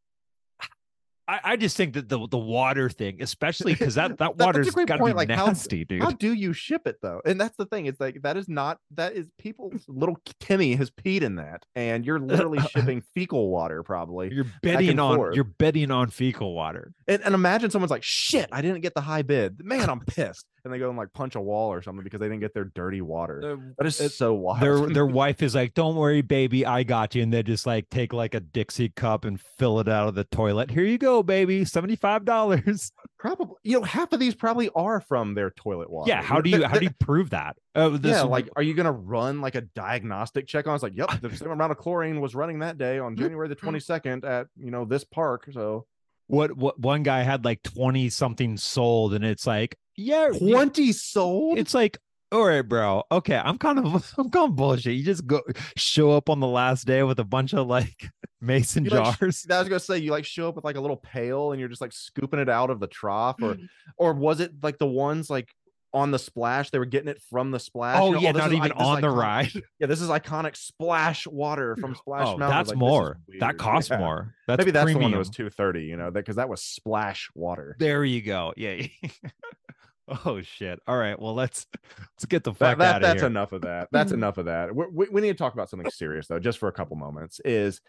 I, 1.28 1.40
I 1.44 1.56
just 1.56 1.76
think 1.76 1.92
that 1.94 2.08
the, 2.08 2.26
the 2.26 2.38
water 2.38 2.88
thing, 2.88 3.20
especially 3.22 3.74
because 3.74 3.94
that, 3.96 4.16
that 4.16 4.18
That- 4.38 4.38
that's 4.38 4.42
a 4.42 4.46
water's 4.46 4.70
got 4.86 4.96
to 4.96 5.04
be 5.04 5.12
like, 5.12 5.30
how- 5.30 5.46
nasty, 5.46 5.84
dude. 5.84 6.02
How 6.02 6.10
do 6.10 6.32
you 6.32 6.52
ship 6.54 6.86
it 6.86 6.96
though? 7.02 7.20
And 7.26 7.38
that's 7.40 7.56
the 7.56 7.66
thing. 7.66 7.86
It's 7.86 8.00
like 8.00 8.22
that 8.22 8.36
is 8.38 8.48
not 8.48 8.78
that 8.92 9.12
is 9.12 9.28
people's 9.38 9.84
little 9.88 10.18
Timmy 10.40 10.74
has 10.76 10.90
peed 10.90 11.20
in 11.22 11.36
that, 11.36 11.66
and 11.74 12.04
you're 12.06 12.18
literally 12.18 12.60
shipping 12.70 13.02
fecal 13.14 13.50
water 13.50 13.82
probably. 13.82 14.32
You're 14.32 14.46
betting 14.62 14.98
on, 14.98 15.16
forth. 15.16 15.34
you're 15.34 15.44
betting 15.44 15.90
on 15.90 16.08
fecal 16.08 16.54
water. 16.54 16.92
And, 17.06 17.22
and 17.22 17.34
imagine 17.34 17.70
someone's 17.70 17.90
like, 17.90 18.02
"Shit, 18.02 18.48
I 18.50 18.62
didn't 18.62 18.80
get 18.80 18.94
the 18.94 19.02
high 19.02 19.22
bid. 19.22 19.62
Man, 19.62 19.90
I'm 19.90 20.00
pissed." 20.00 20.46
And 20.64 20.72
they 20.72 20.78
go 20.78 20.88
and 20.88 20.98
like 20.98 21.12
punch 21.12 21.34
a 21.34 21.40
wall 21.40 21.72
or 21.72 21.82
something 21.82 22.04
because 22.04 22.20
they 22.20 22.26
didn't 22.26 22.40
get 22.40 22.52
their 22.52 22.64
dirty 22.64 23.00
water. 23.00 23.58
That 23.78 23.86
is 23.86 24.00
it- 24.00 24.12
so 24.12 24.34
wild. 24.34 24.60
their 24.60 24.86
their 24.86 25.06
wife 25.20 25.42
is 25.42 25.54
like, 25.54 25.74
"Don't 25.74 25.96
worry, 25.96 26.22
baby, 26.22 26.66
I 26.66 26.82
got 26.82 27.14
you," 27.14 27.22
and 27.22 27.32
they 27.32 27.42
just 27.42 27.66
like 27.66 27.88
take 27.90 28.12
like 28.12 28.34
a 28.34 28.40
Dixie 28.40 28.90
cup 28.90 29.24
and 29.24 29.40
fill 29.40 29.80
it 29.80 29.88
out 29.88 30.08
of 30.08 30.14
the 30.14 30.24
toilet. 30.24 30.70
Here 30.70 30.84
you 30.84 30.98
go, 30.98 31.22
baby, 31.22 31.64
seventy 31.64 31.96
five 31.96 32.24
dollars. 32.24 32.92
probably 33.18 33.56
you 33.64 33.78
know 33.78 33.84
half 33.84 34.12
of 34.12 34.20
these 34.20 34.34
probably 34.34 34.70
are 34.74 35.00
from 35.00 35.34
their 35.34 35.50
toilet 35.50 35.90
water. 35.90 36.08
Yeah, 36.08 36.22
how 36.22 36.40
do 36.40 36.50
you 36.50 36.64
how 36.66 36.78
do 36.78 36.84
you 36.84 36.94
prove 37.00 37.30
that? 37.30 37.56
Oh, 37.74 37.90
this 37.96 38.10
yeah, 38.10 38.22
like, 38.22 38.48
are 38.56 38.62
you 38.62 38.74
gonna 38.74 38.90
run 38.90 39.40
like 39.40 39.54
a 39.54 39.60
diagnostic 39.60 40.48
check 40.48 40.66
on? 40.66 40.74
It's 40.74 40.82
like, 40.82 40.96
yep, 40.96 41.20
the 41.20 41.36
same 41.36 41.52
amount 41.52 41.70
of 41.70 41.78
chlorine 41.78 42.20
was 42.20 42.34
running 42.34 42.58
that 42.58 42.76
day 42.76 42.98
on 42.98 43.14
mm-hmm. 43.14 43.22
January 43.22 43.46
the 43.46 43.54
twenty 43.54 43.78
second 43.78 44.24
at 44.24 44.48
you 44.56 44.72
know 44.72 44.84
this 44.84 45.04
park. 45.04 45.46
So 45.52 45.86
what 46.28 46.56
what 46.56 46.78
one 46.78 47.02
guy 47.02 47.22
had 47.22 47.44
like 47.44 47.62
twenty 47.62 48.08
something 48.10 48.56
sold, 48.56 49.14
and 49.14 49.24
it's 49.24 49.46
like, 49.46 49.76
yeah, 49.96 50.28
you- 50.28 50.52
twenty 50.52 50.92
sold. 50.92 51.58
It's 51.58 51.74
like. 51.74 51.98
All 52.30 52.44
right, 52.44 52.60
bro. 52.60 53.04
Okay, 53.10 53.40
I'm 53.42 53.56
kind 53.56 53.78
of 53.78 54.12
I'm 54.18 54.28
kind 54.28 54.50
of 54.50 54.54
bullshit. 54.54 54.94
You 54.94 55.02
just 55.02 55.26
go 55.26 55.40
show 55.78 56.10
up 56.10 56.28
on 56.28 56.40
the 56.40 56.46
last 56.46 56.86
day 56.86 57.02
with 57.02 57.18
a 57.20 57.24
bunch 57.24 57.54
of 57.54 57.66
like 57.66 58.10
mason 58.42 58.84
You, 58.84 58.90
like, 58.90 59.14
sh- 59.14 59.18
jars. 59.18 59.46
I 59.50 59.58
was 59.60 59.68
gonna 59.70 59.80
say 59.80 59.96
you 59.96 60.10
like 60.10 60.26
show 60.26 60.46
up 60.46 60.54
with 60.54 60.62
like 60.62 60.76
a 60.76 60.80
little 60.82 60.98
pail 60.98 61.52
and 61.52 61.58
you're 61.58 61.70
just 61.70 61.80
like 61.80 61.92
scooping 61.92 62.38
it 62.38 62.50
out 62.50 62.68
of 62.68 62.80
the 62.80 62.86
trough, 62.86 63.36
or 63.40 63.54
mm. 63.54 63.66
or 63.96 64.12
was 64.12 64.40
it 64.40 64.52
like 64.62 64.76
the 64.76 64.86
ones 64.86 65.30
like 65.30 65.48
on 65.94 66.10
the 66.10 66.18
splash? 66.18 66.70
They 66.70 66.78
were 66.78 66.84
getting 66.84 67.08
it 67.08 67.20
from 67.30 67.50
the 67.50 67.58
splash. 67.58 67.98
oh 68.00 68.06
You 68.08 68.12
know, 68.14 68.20
yeah, 68.20 68.28
oh, 68.30 68.32
this 68.32 68.40
not 68.42 68.50
is 68.52 68.56
even 68.56 68.72
i- 68.72 68.84
on 68.84 69.00
the 69.00 69.08
iconic- 69.08 69.16
ride. 69.16 69.52
Yeah, 69.80 69.86
this 69.86 70.00
is 70.00 70.08
iconic 70.08 70.56
splash 70.56 71.26
water 71.26 71.76
from 71.76 71.94
Splash 71.94 72.26
Oh, 72.26 72.36
Mountain. 72.36 72.48
that's 72.50 72.68
Like, 72.70 72.78
more. 72.78 73.20
That 73.40 73.56
costs 73.58 73.90
Yeah. 73.90 73.98
more. 73.98 74.34
That's 74.46 74.58
Maybe 74.58 74.70
that's 74.70 74.92
the 74.92 74.98
one 74.98 75.10
that 75.12 75.18
was 75.18 75.30
two 75.30 75.48
thirty. 75.50 75.84
You 75.84 75.96
know, 75.96 76.10
because 76.10 76.36
that 76.36 76.48
was 76.48 76.62
splash 76.62 77.30
water. 77.34 77.76
There 77.78 78.04
you 78.04 78.22
go. 78.22 78.52
Yeah. 78.56 78.82
oh 80.24 80.40
shit. 80.42 80.80
All 80.86 80.96
right. 80.96 81.18
Well, 81.20 81.34
let's 81.34 81.66
let's 82.14 82.24
get 82.26 82.44
the 82.44 82.52
That, 82.52 82.58
fuck 82.58 82.78
that- 82.78 82.94
out 82.96 82.96
of 82.96 83.02
that's 83.02 83.20
here. 83.20 83.26
enough 83.26 83.52
of 83.52 83.62
that. 83.62 83.88
That's 83.92 84.12
enough 84.12 84.38
of 84.38 84.46
that. 84.46 84.74
We, 84.74 84.84
we, 84.92 85.08
we 85.10 85.20
need 85.20 85.28
to 85.28 85.34
talk 85.38 85.54
about 85.54 85.68
something 85.70 85.90
serious 85.90 86.26
though, 86.26 86.38
just 86.38 86.58
for 86.58 86.68
a 86.68 86.72
couple 86.72 86.96
moments. 86.96 87.40
Is 87.44 87.80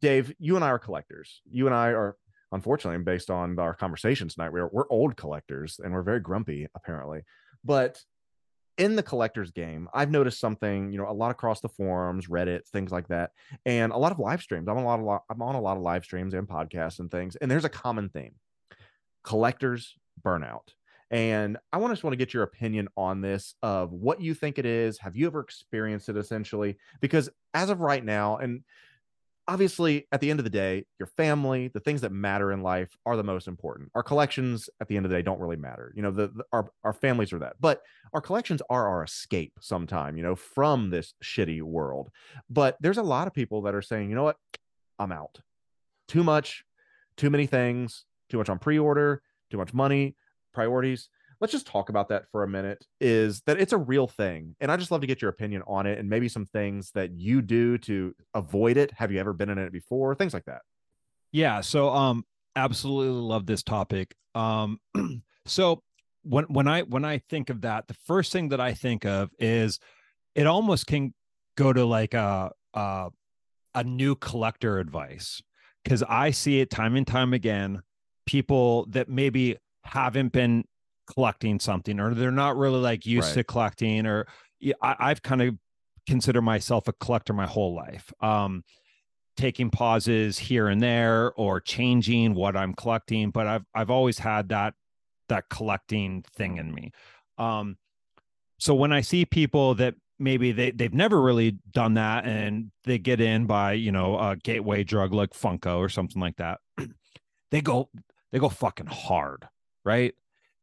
Dave, 0.00 0.32
you 0.38 0.56
and 0.56 0.64
I 0.64 0.68
are 0.68 0.78
collectors. 0.78 1.40
You 1.50 1.66
and 1.66 1.74
I 1.74 1.88
are, 1.88 2.16
unfortunately, 2.52 3.02
based 3.04 3.30
on 3.30 3.58
our 3.58 3.74
conversation 3.74 4.28
tonight, 4.28 4.52
we're 4.52 4.68
we're 4.68 4.88
old 4.90 5.16
collectors 5.16 5.80
and 5.82 5.92
we're 5.92 6.02
very 6.02 6.20
grumpy 6.20 6.66
apparently. 6.76 7.22
But 7.64 8.02
in 8.76 8.96
the 8.96 9.02
collectors 9.02 9.50
game, 9.50 9.88
I've 9.94 10.10
noticed 10.10 10.40
something, 10.40 10.90
you 10.92 10.98
know, 10.98 11.08
a 11.08 11.12
lot 11.12 11.30
across 11.30 11.60
the 11.60 11.68
forums, 11.68 12.26
Reddit, 12.26 12.66
things 12.66 12.90
like 12.90 13.08
that, 13.08 13.30
and 13.64 13.92
a 13.92 13.96
lot 13.96 14.12
of 14.12 14.18
live 14.18 14.42
streams. 14.42 14.68
I'm 14.68 14.76
a 14.76 14.84
lot 14.84 15.00
of 15.00 15.20
I'm 15.30 15.42
on 15.42 15.54
a 15.54 15.60
lot 15.60 15.76
of 15.76 15.82
live 15.82 16.04
streams 16.04 16.34
and 16.34 16.48
podcasts 16.48 16.98
and 16.98 17.10
things, 17.10 17.36
and 17.36 17.50
there's 17.50 17.64
a 17.64 17.70
common 17.70 18.08
theme: 18.08 18.34
collectors 19.22 19.94
burnout. 20.24 20.68
And 21.10 21.58
I 21.72 21.76
want 21.76 21.92
to 21.92 21.94
just 21.94 22.02
want 22.02 22.14
to 22.14 22.18
get 22.18 22.34
your 22.34 22.42
opinion 22.42 22.88
on 22.96 23.20
this 23.20 23.54
of 23.62 23.92
what 23.92 24.20
you 24.20 24.34
think 24.34 24.58
it 24.58 24.66
is. 24.66 24.98
Have 24.98 25.14
you 25.14 25.26
ever 25.26 25.40
experienced 25.40 26.08
it 26.08 26.16
essentially? 26.16 26.76
Because 27.00 27.28
as 27.52 27.70
of 27.70 27.80
right 27.80 28.04
now, 28.04 28.38
and 28.38 28.64
obviously 29.46 30.06
at 30.12 30.20
the 30.20 30.30
end 30.30 30.40
of 30.40 30.44
the 30.44 30.50
day, 30.50 30.84
your 30.98 31.06
family, 31.06 31.68
the 31.68 31.80
things 31.80 32.00
that 32.00 32.12
matter 32.12 32.52
in 32.52 32.62
life 32.62 32.96
are 33.04 33.16
the 33.16 33.22
most 33.22 33.46
important. 33.48 33.90
Our 33.94 34.02
collections 34.02 34.68
at 34.80 34.88
the 34.88 34.96
end 34.96 35.04
of 35.06 35.10
the 35.10 35.16
day 35.16 35.22
don't 35.22 35.40
really 35.40 35.56
matter. 35.56 35.92
You 35.94 36.02
know, 36.02 36.10
the, 36.10 36.28
the- 36.28 36.44
our 36.52 36.70
our 36.82 36.92
families 36.92 37.32
are 37.32 37.38
that. 37.40 37.56
But 37.60 37.82
our 38.12 38.20
collections 38.20 38.62
are 38.70 38.88
our 38.88 39.04
escape 39.04 39.52
sometime, 39.60 40.16
you 40.16 40.22
know, 40.22 40.34
from 40.36 40.90
this 40.90 41.14
shitty 41.22 41.62
world. 41.62 42.10
But 42.48 42.76
there's 42.80 42.98
a 42.98 43.02
lot 43.02 43.26
of 43.26 43.34
people 43.34 43.62
that 43.62 43.74
are 43.74 43.82
saying, 43.82 44.08
you 44.08 44.14
know 44.16 44.24
what? 44.24 44.36
I'm 44.98 45.12
out. 45.12 45.40
Too 46.08 46.22
much, 46.22 46.64
too 47.16 47.30
many 47.30 47.46
things, 47.46 48.04
too 48.28 48.38
much 48.38 48.48
on 48.48 48.58
pre-order, 48.58 49.22
too 49.50 49.58
much 49.58 49.74
money, 49.74 50.16
priorities. 50.52 51.08
Let's 51.44 51.52
just 51.52 51.66
talk 51.66 51.90
about 51.90 52.08
that 52.08 52.24
for 52.32 52.42
a 52.42 52.48
minute. 52.48 52.86
Is 53.02 53.42
that 53.42 53.60
it's 53.60 53.74
a 53.74 53.76
real 53.76 54.06
thing. 54.06 54.56
And 54.62 54.72
I 54.72 54.78
just 54.78 54.90
love 54.90 55.02
to 55.02 55.06
get 55.06 55.20
your 55.20 55.28
opinion 55.28 55.62
on 55.66 55.86
it 55.86 55.98
and 55.98 56.08
maybe 56.08 56.26
some 56.26 56.46
things 56.46 56.90
that 56.92 57.10
you 57.12 57.42
do 57.42 57.76
to 57.76 58.14
avoid 58.32 58.78
it. 58.78 58.92
Have 58.92 59.12
you 59.12 59.20
ever 59.20 59.34
been 59.34 59.50
in 59.50 59.58
it 59.58 59.70
before? 59.70 60.14
Things 60.14 60.32
like 60.32 60.46
that. 60.46 60.62
Yeah. 61.32 61.60
So 61.60 61.90
um 61.90 62.24
absolutely 62.56 63.20
love 63.20 63.44
this 63.44 63.62
topic. 63.62 64.14
Um 64.34 64.80
so 65.44 65.82
when 66.22 66.44
when 66.44 66.66
I 66.66 66.80
when 66.80 67.04
I 67.04 67.18
think 67.18 67.50
of 67.50 67.60
that, 67.60 67.88
the 67.88 67.94
first 68.06 68.32
thing 68.32 68.48
that 68.48 68.60
I 68.62 68.72
think 68.72 69.04
of 69.04 69.28
is 69.38 69.78
it 70.34 70.46
almost 70.46 70.86
can 70.86 71.12
go 71.56 71.74
to 71.74 71.84
like 71.84 72.14
a 72.14 72.52
a, 72.72 73.10
a 73.74 73.84
new 73.84 74.14
collector 74.14 74.78
advice 74.78 75.42
because 75.82 76.02
I 76.08 76.30
see 76.30 76.60
it 76.60 76.70
time 76.70 76.96
and 76.96 77.06
time 77.06 77.34
again. 77.34 77.82
People 78.24 78.86
that 78.92 79.10
maybe 79.10 79.58
haven't 79.82 80.32
been 80.32 80.64
collecting 81.06 81.58
something 81.60 82.00
or 82.00 82.14
they're 82.14 82.30
not 82.30 82.56
really 82.56 82.80
like 82.80 83.06
used 83.06 83.28
Right. 83.28 83.34
to 83.34 83.44
collecting 83.44 84.06
or 84.06 84.26
I, 84.82 84.96
I've 84.98 85.22
kind 85.22 85.42
of 85.42 85.54
considered 86.06 86.42
myself 86.42 86.88
a 86.88 86.92
collector 86.92 87.32
my 87.32 87.46
whole 87.46 87.74
life. 87.74 88.12
Um, 88.20 88.64
taking 89.36 89.68
pauses 89.68 90.38
here 90.38 90.68
and 90.68 90.80
there 90.80 91.32
or 91.32 91.60
changing 91.60 92.34
what 92.34 92.56
I'm 92.56 92.72
collecting, 92.72 93.30
but 93.30 93.46
I've 93.46 93.64
I've 93.74 93.90
always 93.90 94.18
had 94.18 94.50
that 94.50 94.74
that 95.28 95.48
collecting 95.48 96.24
thing 96.36 96.58
in 96.58 96.72
me. 96.72 96.92
Um, 97.38 97.76
so 98.58 98.74
when 98.74 98.92
I 98.92 99.00
see 99.00 99.24
people 99.24 99.74
that 99.76 99.94
maybe 100.18 100.52
they 100.52 100.70
they've 100.70 100.94
never 100.94 101.20
really 101.20 101.58
done 101.72 101.94
that 101.94 102.24
and 102.24 102.70
they 102.84 102.98
get 102.98 103.20
in 103.20 103.46
by 103.46 103.72
you 103.72 103.90
know 103.90 104.16
a 104.18 104.36
gateway 104.36 104.84
drug 104.84 105.12
like 105.12 105.30
Funko 105.30 105.78
or 105.78 105.88
something 105.88 106.20
like 106.20 106.36
that, 106.36 106.60
they 107.50 107.60
go 107.60 107.90
they 108.30 108.38
go 108.38 108.48
fucking 108.48 108.86
hard, 108.86 109.48
right? 109.84 110.14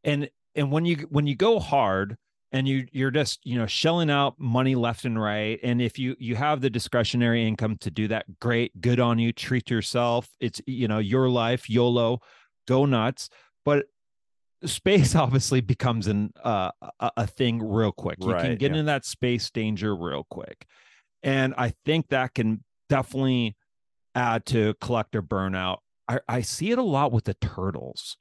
And 0.04 0.30
and 0.56 0.72
when 0.72 0.86
you 0.86 1.08
when 1.10 1.28
you 1.28 1.36
go 1.36 1.60
hard, 1.60 2.18
and 2.52 2.68
you 2.68 2.88
you're 2.92 3.12
just 3.12 3.40
you 3.46 3.58
know 3.58 3.66
shelling 3.66 4.10
out 4.10 4.40
money 4.40 4.76
left 4.76 5.06
and 5.06 5.22
right 5.22 5.58
and 5.64 5.82
if 5.82 5.98
you 5.98 6.18
you 6.20 6.36
have 6.36 6.60
the 6.60 6.70
discretionary 6.70 7.48
income 7.48 7.78
to 7.78 7.90
do 7.90 8.10
that 8.10 8.26
great 8.42 8.82
good 8.82 9.00
on 9.00 9.18
you 9.18 9.32
treat 9.32 9.70
yourself 9.70 10.28
it's 10.42 10.60
you 10.68 10.86
know 10.86 11.00
your 11.00 11.30
life 11.30 11.70
yolo 11.70 12.20
go 12.68 12.86
nuts. 12.86 13.30
But 13.66 13.86
space 14.66 15.16
obviously 15.24 15.62
becomes 15.62 16.08
an 16.08 16.34
uh, 16.44 16.72
a, 17.00 17.12
a 17.18 17.28
thing 17.28 17.62
real 17.62 17.92
quick. 17.92 18.18
You 18.22 18.34
can 18.34 18.56
get 18.58 18.62
yeah. 18.62 18.80
into 18.80 18.84
that 18.84 19.06
space 19.06 19.50
danger 19.50 19.96
real 19.96 20.26
quick. 20.30 20.66
And 21.24 21.54
i 21.56 21.72
think 21.86 22.08
that 22.08 22.34
can 22.34 22.64
definitely 22.90 23.56
add 24.16 24.46
to 24.48 24.74
collector 24.82 25.22
burnout. 25.22 25.78
I 26.08 26.20
i 26.28 26.42
see 26.42 26.72
it 26.72 26.80
a 26.80 26.84
lot 26.84 27.12
with 27.12 27.26
the 27.26 27.36
turtles. 27.36 28.18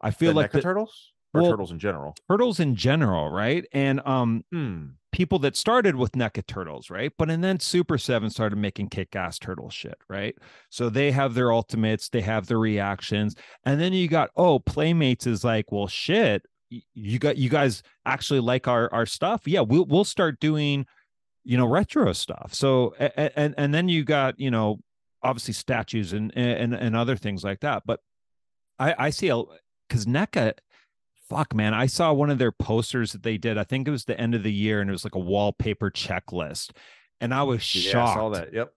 I 0.00 0.12
feel 0.12 0.32
The 0.32 0.36
like 0.36 0.52
the 0.52 0.62
turtles 0.62 1.12
or 1.34 1.42
Well- 1.42 1.50
turtles 1.52 1.70
in 1.70 1.78
general. 1.78 2.14
turtles 2.30 2.58
in 2.60 2.74
general 2.74 3.30
right 3.30 3.64
and 3.72 4.00
um 4.06 4.44
Hmm. 4.52 4.86
people 5.12 5.38
that 5.40 5.56
started 5.56 5.96
with 5.96 6.12
NECA 6.12 6.46
turtles, 6.46 6.90
right? 6.90 7.12
But 7.18 7.30
and 7.30 7.42
then 7.42 7.58
Super 7.60 7.96
7 7.98 8.28
started 8.30 8.56
making 8.56 8.88
kick-ass 8.90 9.38
turtle 9.38 9.70
shit, 9.70 9.96
right? 10.08 10.36
So 10.70 10.90
they 10.90 11.10
have 11.12 11.34
their 11.34 11.50
ultimates, 11.52 12.08
they 12.10 12.20
have 12.20 12.46
their 12.46 12.58
reactions, 12.58 13.34
and 13.64 13.80
then 13.80 13.92
you 13.94 14.06
got 14.08 14.30
oh, 14.36 14.58
Playmates 14.60 15.26
is 15.26 15.42
like, 15.44 15.72
well, 15.72 15.86
shit, 15.88 16.44
you 16.94 17.18
got 17.18 17.36
you 17.38 17.48
guys 17.48 17.82
actually 18.04 18.40
like 18.40 18.68
our 18.68 18.92
our 18.92 19.06
stuff. 19.06 19.42
Yeah, 19.46 19.60
we'll 19.62 19.86
we'll 19.86 20.04
start 20.04 20.38
doing, 20.40 20.86
you 21.44 21.56
know, 21.56 21.66
retro 21.66 22.12
stuff. 22.12 22.52
So 22.54 22.94
and 22.94 23.54
and 23.56 23.72
then 23.74 23.88
you 23.88 24.04
got 24.04 24.38
you 24.38 24.50
know, 24.50 24.80
obviously 25.22 25.54
statues 25.54 26.12
and 26.12 26.30
and 26.36 26.74
and 26.74 26.94
other 26.94 27.16
things 27.16 27.42
like 27.42 27.60
that. 27.60 27.82
But 27.86 28.00
I 28.78 29.06
I 29.06 29.10
see 29.10 29.30
a 29.30 29.42
because 29.88 30.04
NECA 30.04 30.52
fuck 31.28 31.54
man 31.54 31.74
i 31.74 31.86
saw 31.86 32.12
one 32.12 32.30
of 32.30 32.38
their 32.38 32.52
posters 32.52 33.12
that 33.12 33.22
they 33.22 33.36
did 33.36 33.58
i 33.58 33.64
think 33.64 33.86
it 33.86 33.90
was 33.90 34.04
the 34.04 34.18
end 34.20 34.34
of 34.34 34.42
the 34.42 34.52
year 34.52 34.80
and 34.80 34.88
it 34.88 34.92
was 34.92 35.04
like 35.04 35.14
a 35.14 35.18
wallpaper 35.20 35.90
checklist 35.90 36.70
and 37.20 37.34
i 37.34 37.42
was 37.42 37.74
Yeah, 37.74 37.90
I 37.90 37.92
shocked 37.92 38.18
saw 38.18 38.28
that. 38.30 38.52
Yep. 38.54 38.72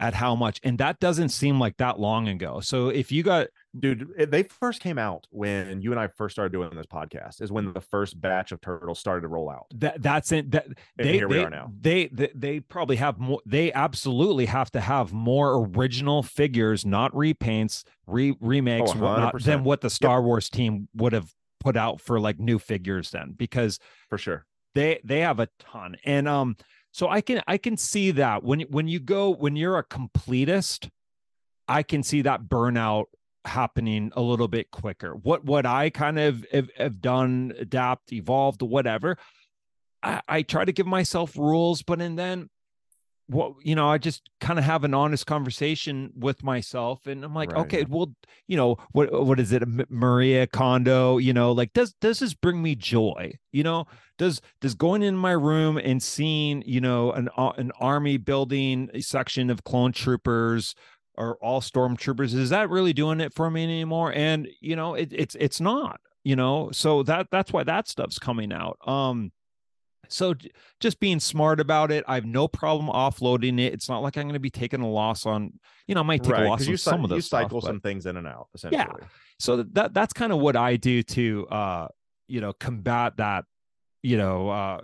at 0.00 0.14
how 0.14 0.34
much 0.36 0.60
and 0.62 0.78
that 0.78 1.00
doesn't 1.00 1.30
seem 1.30 1.58
like 1.58 1.76
that 1.78 1.98
long 1.98 2.28
ago 2.28 2.60
so 2.60 2.88
if 2.88 3.10
you 3.10 3.22
got 3.22 3.48
Dude, 3.78 4.08
eh, 4.16 4.24
they 4.24 4.42
first 4.44 4.80
came 4.80 4.98
out 4.98 5.26
when 5.30 5.82
you 5.82 5.92
and 5.92 6.00
I 6.00 6.08
first 6.08 6.34
started 6.34 6.50
doing 6.52 6.70
this 6.74 6.86
podcast. 6.86 7.40
Is 7.40 7.52
when 7.52 7.72
the 7.74 7.80
first 7.82 8.20
batch 8.20 8.50
of 8.50 8.60
turtles 8.60 8.98
started 8.98 9.20
to 9.20 9.28
roll 9.28 9.48
out. 9.48 9.66
that 9.74 10.02
that's 10.02 10.32
it 10.32 10.50
that 10.52 10.66
And 10.66 10.74
they 10.96 11.12
here 11.12 11.28
we 11.28 11.38
are 11.44 11.50
now. 11.50 11.70
they 11.78 12.08
they 12.08 12.30
they 12.34 12.60
probably 12.60 12.96
have 12.96 13.20
more 13.20 13.40
they 13.46 13.72
absolutely 13.72 14.46
have 14.46 14.70
to 14.72 14.80
have 14.80 15.12
more 15.12 15.68
original 15.76 16.22
figures 16.24 16.84
not 16.84 17.12
repaints 17.12 17.84
re 18.06 18.34
remakes 18.40 18.90
Oh, 18.96 18.98
whatnot, 19.00 19.40
than 19.42 19.62
what 19.62 19.80
the 19.82 19.90
star 19.90 20.22
wars 20.22 20.48
team 20.48 20.88
would 20.96 21.12
have 21.12 21.32
put 21.60 21.76
out 21.76 22.00
for 22.00 22.20
like 22.20 22.38
new 22.38 22.58
figures 22.58 23.10
then 23.10 23.34
because 23.36 23.78
For 24.08 24.18
sure. 24.18 24.46
they 24.74 25.00
they 25.04 25.20
have 25.20 25.40
a 25.40 25.48
ton 25.58 25.96
and 26.04 26.28
um 26.28 26.56
so 26.92 27.08
i 27.08 27.20
can 27.20 27.42
i 27.46 27.58
can 27.58 27.76
see 27.76 28.10
that 28.12 28.42
when 28.42 28.60
when 28.62 28.88
you 28.88 29.00
go 29.00 29.30
when 29.30 29.56
you're 29.56 29.78
a 29.78 29.84
completist 29.84 30.88
i 31.66 31.82
can 31.82 32.02
see 32.02 32.22
that 32.22 32.44
burnout 32.44 33.06
happening 33.44 34.12
a 34.14 34.20
little 34.20 34.48
bit 34.48 34.70
quicker 34.70 35.14
what 35.14 35.44
what 35.44 35.64
i 35.64 35.90
kind 35.90 36.18
of 36.18 36.44
have, 36.52 36.70
have 36.76 37.00
done 37.00 37.52
adapt 37.58 38.12
evolved 38.12 38.62
whatever 38.62 39.16
I, 40.02 40.20
I 40.28 40.42
try 40.42 40.64
to 40.64 40.72
give 40.72 40.86
myself 40.86 41.36
rules 41.36 41.82
but 41.82 42.00
and 42.00 42.18
then 42.18 42.50
what 43.28 43.52
you 43.62 43.74
know 43.74 43.88
i 43.88 43.98
just 43.98 44.22
kind 44.40 44.58
of 44.58 44.64
have 44.64 44.84
an 44.84 44.94
honest 44.94 45.26
conversation 45.26 46.10
with 46.16 46.42
myself 46.42 47.06
and 47.06 47.24
i'm 47.24 47.34
like 47.34 47.52
Right, 47.52 47.60
okay 47.60 47.84
well 47.88 48.10
you 48.46 48.56
know 48.56 48.76
what 48.92 49.12
what 49.26 49.38
is 49.38 49.52
it 49.52 49.62
Marie 49.90 50.46
Kondo? 50.46 51.18
You 51.18 51.32
know 51.32 51.52
like 51.52 51.72
does 51.74 51.94
does 52.00 52.18
this 52.20 52.34
bring 52.34 52.62
me 52.62 52.74
joy? 52.74 53.32
You 53.52 53.62
know 53.62 53.86
does 54.16 54.40
does 54.60 54.74
going 54.74 55.02
in 55.02 55.16
my 55.16 55.32
room 55.32 55.76
and 55.76 56.02
seeing 56.02 56.62
you 56.66 56.80
know 56.80 57.12
an 57.12 57.28
uh, 57.36 57.52
an 57.58 57.70
army 57.78 58.16
building 58.16 58.88
a 58.94 59.00
section 59.00 59.50
of 59.50 59.64
clone 59.64 59.92
troopers 59.92 60.74
or 61.14 61.36
all 61.42 61.60
stormtroopers 61.60 62.34
is 62.34 62.50
that 62.50 62.70
really 62.70 62.92
doing 62.94 63.20
it 63.20 63.34
for 63.34 63.50
me 63.50 63.64
anymore? 63.64 64.12
And 64.14 64.48
you 64.60 64.74
know 64.74 64.94
it, 64.94 65.12
it's 65.12 65.36
it's 65.38 65.60
not 65.60 66.00
you 66.24 66.36
know? 66.36 66.70
So 66.72 67.02
that 67.04 67.28
that's 67.30 67.52
why 67.52 67.64
that 67.64 67.88
stuff's 67.88 68.18
coming 68.18 68.52
out. 68.52 68.78
Um 68.86 69.32
so 70.08 70.34
just 70.80 71.00
being 71.00 71.20
smart 71.20 71.60
about 71.60 71.90
it 71.90 72.04
i 72.06 72.14
have 72.14 72.24
no 72.24 72.46
problem 72.48 72.88
offloading 72.88 73.58
it 73.60 73.72
it's 73.74 73.88
not 73.88 74.02
like 74.02 74.16
i'm 74.16 74.24
going 74.24 74.32
to 74.32 74.38
be 74.40 74.50
taking 74.50 74.80
a 74.80 74.88
loss 74.88 75.26
on 75.26 75.52
you 75.86 75.94
know 75.94 76.00
i 76.00 76.04
might 76.04 76.22
take 76.22 76.32
right. 76.32 76.46
a 76.46 76.48
loss 76.48 76.62
on 76.62 76.68
you, 76.68 76.76
cy- 76.76 76.90
some 76.92 77.04
of 77.04 77.10
you 77.10 77.16
those 77.16 77.26
stuff, 77.26 77.42
cycle 77.42 77.60
but- 77.60 77.82
things 77.82 78.06
in 78.06 78.16
and 78.16 78.26
out, 78.26 78.48
essentially. 78.54 78.78
Yeah. 78.78 79.06
so 79.38 79.62
that 79.72 79.92
that's 79.92 80.12
kind 80.12 80.32
of 80.32 80.38
what 80.38 80.56
I 80.56 80.76
do 80.76 81.02
to 81.02 81.46
uh 81.48 81.88
you 82.26 82.40
know 82.40 82.52
combat 82.52 83.16
that 83.18 83.44
you 84.02 84.16
know 84.16 84.48
uh 84.48 84.80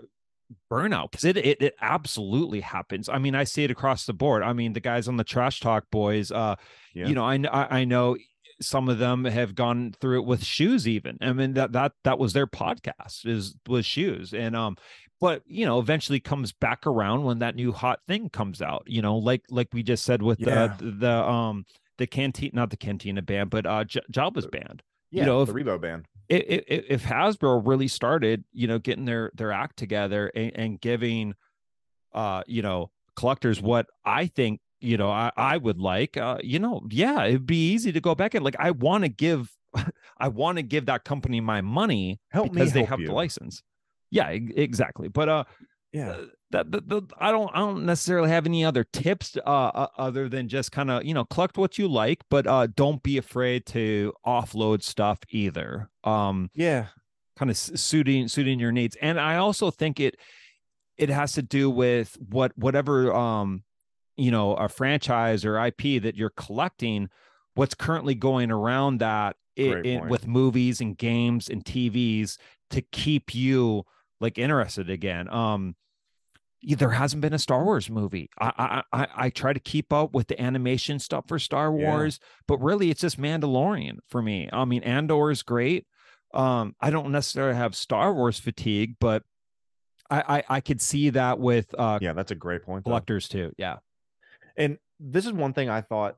burnout 0.70 1.10
because 1.10 1.24
it, 1.24 1.36
it 1.36 1.62
it 1.62 1.74
absolutely 1.80 2.60
happens. 2.60 3.08
I 3.08 3.18
mean, 3.18 3.34
I 3.34 3.44
see 3.44 3.64
it 3.64 3.70
across 3.70 4.06
the 4.06 4.12
board. 4.12 4.42
I 4.42 4.52
mean, 4.52 4.72
the 4.72 4.80
guys 4.80 5.08
on 5.08 5.16
the 5.16 5.24
trash 5.24 5.60
talk 5.60 5.84
boys, 5.90 6.30
uh, 6.30 6.56
Yeah. 6.94 7.06
you 7.06 7.14
know, 7.14 7.24
I, 7.24 7.36
I 7.50 7.80
I 7.80 7.84
know 7.84 8.16
some 8.60 8.88
of 8.88 8.98
them 8.98 9.24
have 9.24 9.54
gone 9.54 9.94
through 10.00 10.20
it 10.20 10.26
with 10.26 10.44
shoes 10.44 10.86
even. 10.86 11.18
I 11.20 11.32
mean 11.32 11.54
that 11.54 11.72
that 11.72 11.92
that 12.04 12.18
was 12.18 12.32
their 12.34 12.46
podcast 12.46 13.26
is 13.26 13.56
was 13.66 13.84
shoes 13.84 14.32
and 14.32 14.54
um 14.54 14.76
but 15.20 15.42
you 15.46 15.64
know 15.66 15.78
eventually 15.78 16.20
comes 16.20 16.52
back 16.52 16.86
around 16.86 17.24
when 17.24 17.38
that 17.38 17.54
new 17.54 17.72
hot 17.72 18.00
thing 18.06 18.28
comes 18.28 18.60
out 18.62 18.82
you 18.86 19.00
know 19.02 19.16
like 19.16 19.42
like 19.50 19.68
we 19.72 19.82
just 19.82 20.04
said 20.04 20.22
with 20.22 20.40
Yeah. 20.40 20.74
the 20.78 20.90
the 20.90 21.12
um 21.24 21.64
the 21.98 22.06
canteen 22.06 22.50
not 22.54 22.70
the 22.70 22.76
cantina 22.76 23.22
band 23.22 23.50
but 23.50 23.66
uh 23.66 23.84
J- 23.84 24.00
Jabba's 24.12 24.46
band 24.46 24.82
Yeah. 25.10 25.24
know, 25.26 25.42
if- 25.42 25.48
the 25.48 25.54
Rebo 25.54 25.80
band. 25.80 26.06
i- 26.30 26.34
i- 26.34 26.64
i- 26.74 26.84
if 26.88 27.04
Hasbro 27.04 27.62
really 27.66 27.86
started, 27.88 28.44
you 28.52 28.66
know, 28.66 28.78
getting 28.78 29.04
their 29.04 29.30
their 29.34 29.52
act 29.52 29.76
together 29.76 30.32
and, 30.34 30.52
and 30.56 30.80
giving, 30.80 31.34
uh, 32.12 32.42
you 32.46 32.62
know, 32.62 32.90
collectors 33.16 33.60
what 33.62 33.86
I 34.04 34.26
think, 34.26 34.60
you 34.80 34.96
know, 34.96 35.10
I, 35.10 35.30
I 35.36 35.56
would 35.56 35.78
like, 35.78 36.16
uh, 36.16 36.38
you 36.42 36.58
know, 36.58 36.82
yeah, 36.90 37.24
it'd 37.26 37.46
be 37.46 37.70
easy 37.72 37.92
to 37.92 38.00
go 38.00 38.14
back 38.16 38.34
and 38.34 38.44
like 38.44 38.56
I 38.58 38.72
want 38.72 39.04
to 39.04 39.08
give, 39.08 39.56
I 40.18 40.28
want 40.28 40.56
to 40.58 40.62
give 40.62 40.86
that 40.86 41.04
company 41.04 41.40
my 41.40 41.60
money 41.60 42.20
Help 42.30 42.46
me 42.46 42.54
because 42.54 42.72
they 42.72 42.80
help 42.80 42.88
have 42.90 43.00
you. 43.00 43.06
the 43.08 43.12
license. 43.12 43.62
Yeah, 44.10 44.28
exactly. 44.28 45.08
But 45.08 45.28
uh, 45.28 45.44
Yeah. 45.92 46.10
uh, 46.10 46.24
that, 46.50 46.70
that, 46.70 46.88
that- 46.88 47.12
I 47.18 47.32
don't 47.32 47.50
I 47.54 47.58
don't 47.58 47.84
necessarily 47.84 48.28
have 48.30 48.46
any 48.46 48.64
other 48.64 48.84
tips 48.84 49.36
uh, 49.36 49.40
uh 49.40 49.86
other 49.98 50.28
than 50.28 50.48
just 50.48 50.70
kind 50.72 50.90
of 50.90 51.04
you 51.04 51.12
know 51.14 51.24
collect 51.24 51.56
what 51.58 51.78
you 51.78 51.88
like, 51.88 52.20
but 52.30 52.46
uh 52.46 52.68
don't 52.68 53.02
be 53.02 53.18
afraid 53.18 53.66
to 53.66 54.12
offload 54.26 54.82
stuff 54.82 55.18
either. 55.30 55.88
Um, 56.04 56.50
Yeah. 56.54 56.86
kind 57.36 57.50
of 57.50 57.56
suiting 57.56 58.28
suiting 58.28 58.60
your 58.60 58.70
needs, 58.72 58.96
and 59.02 59.18
I 59.18 59.36
also 59.36 59.70
think 59.70 59.98
it 60.00 60.16
it 60.96 61.08
has 61.08 61.32
to 61.32 61.42
do 61.42 61.68
with 61.70 62.16
what 62.28 62.52
whatever 62.56 63.12
um 63.12 63.64
you 64.16 64.30
know 64.30 64.54
a 64.54 64.68
franchise 64.68 65.44
or 65.44 65.58
IP 65.58 66.00
that 66.04 66.14
you're 66.14 66.30
collecting, 66.36 67.08
what's 67.56 67.74
currently 67.74 68.14
going 68.14 68.52
around 68.52 68.98
that 69.00 69.34
i- 69.58 69.62
Great 69.70 69.86
in, 69.86 69.98
point. 70.00 70.10
with 70.10 70.28
movies 70.28 70.80
and 70.80 70.96
games 70.96 71.48
and 71.48 71.64
TVs 71.64 72.36
to 72.74 72.82
keep 72.82 73.34
you 73.34 73.84
like 74.20 74.38
interested 74.38 74.88
again. 74.90 75.28
Um, 75.32 75.74
there 76.62 76.90
hasn't 76.90 77.20
been 77.20 77.34
a 77.34 77.38
Star 77.38 77.62
Wars 77.64 77.90
movie. 77.90 78.30
I 78.38 78.82
I 78.92 79.02
I, 79.02 79.08
I 79.26 79.30
try 79.30 79.52
to 79.52 79.60
keep 79.60 79.92
up 79.92 80.14
with 80.14 80.28
the 80.28 80.40
animation 80.40 80.98
stuff 80.98 81.24
for 81.28 81.38
Star 81.38 81.66
Yeah. 81.76 81.90
Wars, 81.90 82.20
but 82.48 82.58
really 82.58 82.90
it's 82.90 83.00
just 83.02 83.20
Mandalorian 83.20 83.98
for 84.08 84.22
me. 84.22 84.48
I 84.52 84.64
mean, 84.64 84.82
Andor 84.82 85.30
is 85.30 85.42
great. 85.42 85.86
Um, 86.32 86.74
I 86.80 86.90
don't 86.90 87.12
necessarily 87.12 87.54
have 87.56 87.74
Star 87.76 88.14
Wars 88.14 88.38
fatigue, 88.38 88.96
but 88.98 89.22
I 90.10 90.38
I, 90.38 90.56
I 90.56 90.60
could 90.60 90.80
see 90.80 91.10
that 91.10 91.38
with 91.38 91.74
uh 91.78 91.98
Yeah. 92.00 92.14
That's 92.14 92.30
a 92.30 92.34
great 92.36 92.62
point. 92.62 92.84
though. 92.84 92.90
collectors 92.90 93.28
too. 93.28 93.52
Yeah. 93.58 93.76
And 94.56 94.78
this 95.00 95.26
is 95.26 95.32
one 95.32 95.52
thing 95.52 95.68
I 95.68 95.80
thought, 95.82 96.16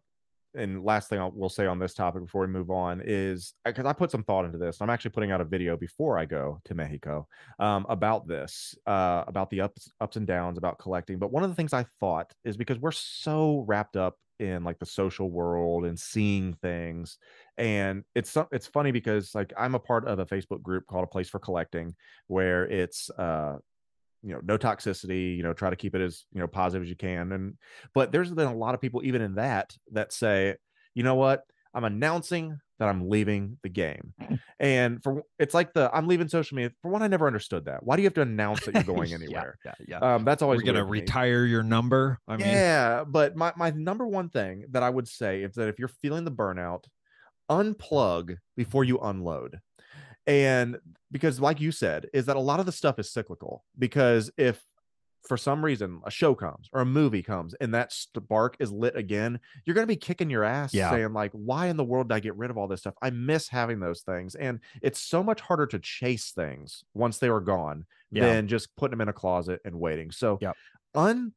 and 0.56 0.82
last 0.82 1.08
thing 1.08 1.20
I 1.20 1.26
will 1.26 1.48
say 1.48 1.66
on 1.66 1.78
this 1.78 1.94
topic 1.94 2.22
before 2.22 2.42
we 2.42 2.46
move 2.48 2.70
on 2.70 3.02
is 3.04 3.54
because 3.64 3.86
I 3.86 3.92
put 3.92 4.10
some 4.10 4.24
thought 4.24 4.44
into 4.44 4.58
this. 4.58 4.80
I'm 4.80 4.90
actually 4.90 5.12
putting 5.12 5.30
out 5.30 5.40
a 5.40 5.44
video 5.44 5.76
before 5.76 6.18
I 6.18 6.24
go 6.24 6.60
to 6.64 6.74
Mexico 6.74 7.28
um, 7.58 7.86
about 7.88 8.26
this, 8.26 8.74
uh, 8.86 9.24
about 9.26 9.50
the 9.50 9.62
ups, 9.62 9.90
ups 10.00 10.16
and 10.16 10.26
downs, 10.26 10.58
about 10.58 10.78
collecting. 10.78 11.18
But 11.18 11.32
one 11.32 11.42
of 11.42 11.50
the 11.50 11.56
things 11.56 11.72
I 11.72 11.84
thought 12.00 12.32
is 12.44 12.56
because 12.56 12.78
we're 12.78 12.92
so 12.92 13.64
wrapped 13.66 13.96
up 13.96 14.16
in 14.38 14.64
like 14.64 14.78
the 14.78 14.86
social 14.86 15.30
world 15.30 15.84
and 15.84 15.98
seeing 15.98 16.54
things, 16.54 17.18
and 17.56 18.04
it's 18.14 18.36
it's 18.52 18.66
funny 18.66 18.92
because 18.92 19.34
like 19.34 19.52
I'm 19.56 19.74
a 19.74 19.80
part 19.80 20.06
of 20.06 20.18
a 20.18 20.26
Facebook 20.26 20.62
group 20.62 20.86
called 20.86 21.04
A 21.04 21.08
Place 21.08 21.28
for 21.28 21.38
Collecting, 21.38 21.94
where 22.26 22.66
it's 22.66 23.10
uh 23.10 23.56
you 24.26 24.32
know 24.34 24.40
no 24.44 24.58
toxicity 24.58 25.36
you 25.36 25.42
know 25.42 25.52
try 25.52 25.70
to 25.70 25.76
keep 25.76 25.94
it 25.94 26.00
as 26.00 26.24
you 26.32 26.40
know 26.40 26.48
positive 26.48 26.82
as 26.82 26.90
you 26.90 26.96
can 26.96 27.30
and 27.32 27.54
but 27.94 28.10
there's 28.10 28.30
been 28.32 28.48
a 28.48 28.54
lot 28.54 28.74
of 28.74 28.80
people 28.80 29.00
even 29.04 29.22
in 29.22 29.36
that 29.36 29.74
that 29.92 30.12
say 30.12 30.56
you 30.94 31.04
know 31.04 31.14
what 31.14 31.44
i'm 31.72 31.84
announcing 31.84 32.58
that 32.80 32.88
i'm 32.88 33.08
leaving 33.08 33.56
the 33.62 33.68
game 33.68 34.12
and 34.60 35.00
for 35.02 35.22
it's 35.38 35.54
like 35.54 35.72
the 35.74 35.88
i'm 35.94 36.08
leaving 36.08 36.28
social 36.28 36.56
media 36.56 36.72
for 36.82 36.90
one 36.90 37.02
i 37.02 37.06
never 37.06 37.28
understood 37.28 37.66
that 37.66 37.84
why 37.84 37.94
do 37.94 38.02
you 38.02 38.06
have 38.06 38.14
to 38.14 38.22
announce 38.22 38.60
that 38.64 38.74
you're 38.74 38.82
going 38.96 39.12
anywhere 39.14 39.56
Yeah. 39.64 39.74
Yeah. 39.86 39.98
um 40.14 40.24
that's 40.24 40.42
always 40.42 40.58
We're 40.60 40.72
gonna 40.72 40.84
me. 40.84 41.00
retire 41.00 41.44
your 41.46 41.62
number. 41.62 42.18
I 42.26 42.36
mean, 42.36 42.48
yeah 42.48 43.04
but 43.06 43.36
my, 43.36 43.52
my 43.56 43.70
number 43.70 44.06
one 44.06 44.28
thing 44.28 44.64
that 44.72 44.82
i 44.82 44.90
would 44.90 45.06
say 45.06 45.42
is 45.42 45.54
that 45.54 45.68
if 45.68 45.78
you're 45.78 45.88
feeling 45.88 46.24
the 46.24 46.32
burnout 46.32 46.84
unplug 47.50 48.36
before 48.56 48.82
you 48.82 48.98
unload 48.98 49.60
And 50.26 50.78
because, 51.12 51.40
like 51.40 51.60
you 51.60 51.70
said, 51.72 52.08
is 52.12 52.26
that 52.26 52.36
a 52.36 52.40
lot 52.40 52.60
of 52.60 52.66
the 52.66 52.72
stuff 52.72 52.98
is 52.98 53.10
cyclical. 53.10 53.64
Because 53.78 54.30
if 54.36 54.62
for 55.28 55.36
some 55.36 55.64
reason 55.64 56.00
a 56.04 56.10
show 56.10 56.34
comes 56.36 56.68
or 56.72 56.82
a 56.82 56.86
movie 56.86 57.22
comes 57.22 57.52
and 57.54 57.74
that 57.74 57.92
spark 57.92 58.56
is 58.60 58.70
lit 58.70 58.96
again, 58.96 59.40
you're 59.64 59.74
going 59.74 59.82
to 59.86 59.92
be 59.92 59.96
kicking 59.96 60.30
your 60.30 60.44
ass 60.44 60.72
Yeah. 60.72 60.90
saying, 60.90 61.12
like, 61.12 61.32
why 61.32 61.66
in 61.66 61.76
the 61.76 61.84
world 61.84 62.08
did 62.08 62.14
I 62.14 62.20
get 62.20 62.36
rid 62.36 62.50
of 62.50 62.56
all 62.56 62.68
this 62.68 62.80
stuff? 62.80 62.94
I 63.02 63.10
miss 63.10 63.48
having 63.48 63.80
those 63.80 64.02
things. 64.02 64.34
And 64.36 64.60
it's 64.82 65.00
so 65.00 65.22
much 65.24 65.40
harder 65.40 65.66
to 65.66 65.78
chase 65.80 66.30
things 66.30 66.84
once 66.94 67.18
they 67.18 67.30
were 67.30 67.40
gone 67.40 67.86
Yeah. 68.12 68.26
than 68.26 68.46
just 68.48 68.74
putting 68.76 68.92
them 68.92 69.00
in 69.00 69.08
a 69.08 69.12
closet 69.12 69.60
and 69.64 69.80
waiting. 69.80 70.10
So, 70.12 70.38
Yep. 70.40 70.56
un, 70.94 71.32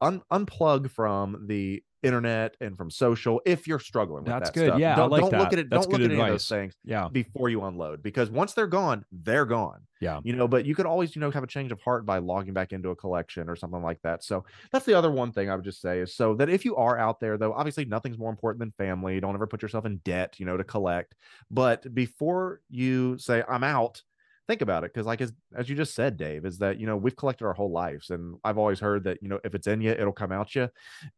un 0.00 0.22
unplug 0.32 0.90
from 0.90 1.46
the 1.46 1.82
internet 2.02 2.56
and 2.60 2.76
from 2.76 2.88
social 2.88 3.40
if 3.44 3.66
you're 3.66 3.80
struggling 3.80 4.22
with 4.22 4.32
That's 4.32 4.50
that 4.50 4.54
good. 4.54 4.66
stuff. 4.68 4.78
Yeah, 4.80 4.94
don't, 4.94 5.10
like 5.10 5.22
don't 5.22 5.32
look 5.38 5.52
at 5.52 5.58
it. 5.58 5.68
That's 5.70 5.86
don't 5.86 5.92
look 6.00 6.02
at 6.08 6.12
any 6.12 6.20
of 6.20 6.28
those 6.28 6.48
things 6.48 6.74
Yeah. 6.84 7.08
before 7.10 7.48
you 7.48 7.64
unload 7.64 8.00
because 8.02 8.30
once 8.30 8.52
they're 8.54 8.68
gone, 8.68 9.04
they're 9.10 9.44
gone. 9.46 9.80
Yeah. 10.00 10.20
You 10.22 10.34
know, 10.36 10.46
but 10.46 10.66
you 10.66 10.74
could 10.76 10.86
always, 10.86 11.16
you 11.16 11.20
know, 11.20 11.30
have 11.32 11.42
a 11.42 11.48
change 11.48 11.72
of 11.72 11.80
heart 11.80 12.06
by 12.06 12.18
logging 12.18 12.54
back 12.54 12.72
into 12.72 12.90
a 12.90 12.96
collection 12.96 13.48
or 13.48 13.56
something 13.56 13.82
like 13.82 14.00
that. 14.02 14.22
So 14.22 14.44
that's 14.70 14.84
the 14.86 14.94
other 14.94 15.10
one 15.10 15.32
thing 15.32 15.50
I 15.50 15.56
would 15.56 15.64
just 15.64 15.80
say 15.80 15.98
is 16.00 16.14
so 16.14 16.34
that 16.34 16.48
if 16.48 16.64
you 16.64 16.76
are 16.76 16.96
out 16.96 17.18
there, 17.18 17.38
though, 17.38 17.54
obviously 17.54 17.86
nothing's 17.86 18.18
more 18.18 18.30
important 18.30 18.60
than 18.60 18.72
family. 18.72 19.18
Don't 19.18 19.34
ever 19.34 19.46
put 19.46 19.62
yourself 19.62 19.84
in 19.86 19.96
debt, 20.04 20.38
you 20.38 20.46
know, 20.46 20.56
to 20.56 20.64
collect. 20.64 21.14
But 21.50 21.92
before 21.92 22.60
you 22.68 23.18
say, 23.18 23.42
I'm 23.48 23.64
out, 23.64 24.02
think 24.48 24.60
about 24.62 24.84
it. 24.84 24.94
Cause 24.94 25.06
like 25.06 25.20
as, 25.20 25.32
as 25.56 25.68
you 25.68 25.76
just 25.76 25.94
said, 25.94 26.16
Dave, 26.16 26.44
is 26.44 26.58
that, 26.58 26.78
you 26.78 26.86
know, 26.86 26.96
we've 26.96 27.16
collected 27.16 27.46
our 27.46 27.52
whole 27.54 27.70
lives. 27.72 28.10
And 28.10 28.36
I've 28.44 28.58
always 28.58 28.80
heard 28.80 29.04
that, 29.04 29.18
you 29.22 29.28
know, 29.28 29.40
if 29.44 29.54
it's 29.54 29.66
in 29.66 29.80
you, 29.80 29.90
it'll 29.90 30.12
come 30.12 30.32
out 30.32 30.54
you. 30.54 30.68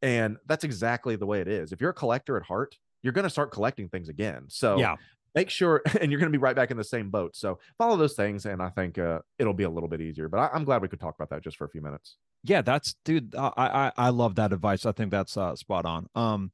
And 0.03 0.37
that's 0.47 0.65
exactly 0.65 1.17
the 1.17 1.27
way 1.27 1.41
it 1.41 1.49
is. 1.49 1.73
If 1.73 1.81
you're 1.81 1.91
a 1.91 1.95
collector 1.95 2.37
at 2.37 2.43
heart, 2.43 2.77
you're 3.03 3.13
going 3.13 3.25
to 3.25 3.31
start 3.31 3.53
collecting 3.53 3.89
things 3.89 4.09
again. 4.09 4.45
So 4.49 4.79
Yeah. 4.79 4.97
make 5.35 5.51
sure 5.51 5.83
and 6.01 6.11
you're 6.11 6.19
going 6.21 6.33
to 6.33 6.37
be 6.37 6.43
right 6.43 6.57
back 6.57 6.71
in 6.71 6.77
the 6.77 6.83
same 6.85 7.11
boat 7.11 7.37
so 7.37 7.59
follow 7.77 7.97
those 7.97 8.15
things 8.15 8.47
and 8.47 8.63
i 8.63 8.71
think 8.71 8.99
uh, 8.99 9.19
it'll 9.39 9.53
be 9.53 9.65
a 9.65 9.71
little 9.71 9.89
bit 9.89 10.01
easier 10.01 10.27
but 10.29 10.39
I, 10.39 10.49
i'm 10.55 10.65
glad 10.65 10.81
we 10.81 10.89
could 10.89 11.01
talk 11.01 11.15
about 11.15 11.29
that 11.31 11.45
just 11.45 11.59
for 11.59 11.67
a 11.67 11.69
few 11.69 11.83
minutes 11.83 12.17
yeah 12.45 12.63
that's 12.63 12.97
dude 13.05 13.35
i 13.37 13.53
i 13.57 13.93
i 14.07 14.09
love 14.09 14.37
that 14.37 14.55
advice 14.55 14.87
i 14.87 14.93
think 14.93 15.11
that's 15.11 15.37
uh 15.37 15.55
spot 15.55 15.85
on 15.85 16.09
um 16.15 16.51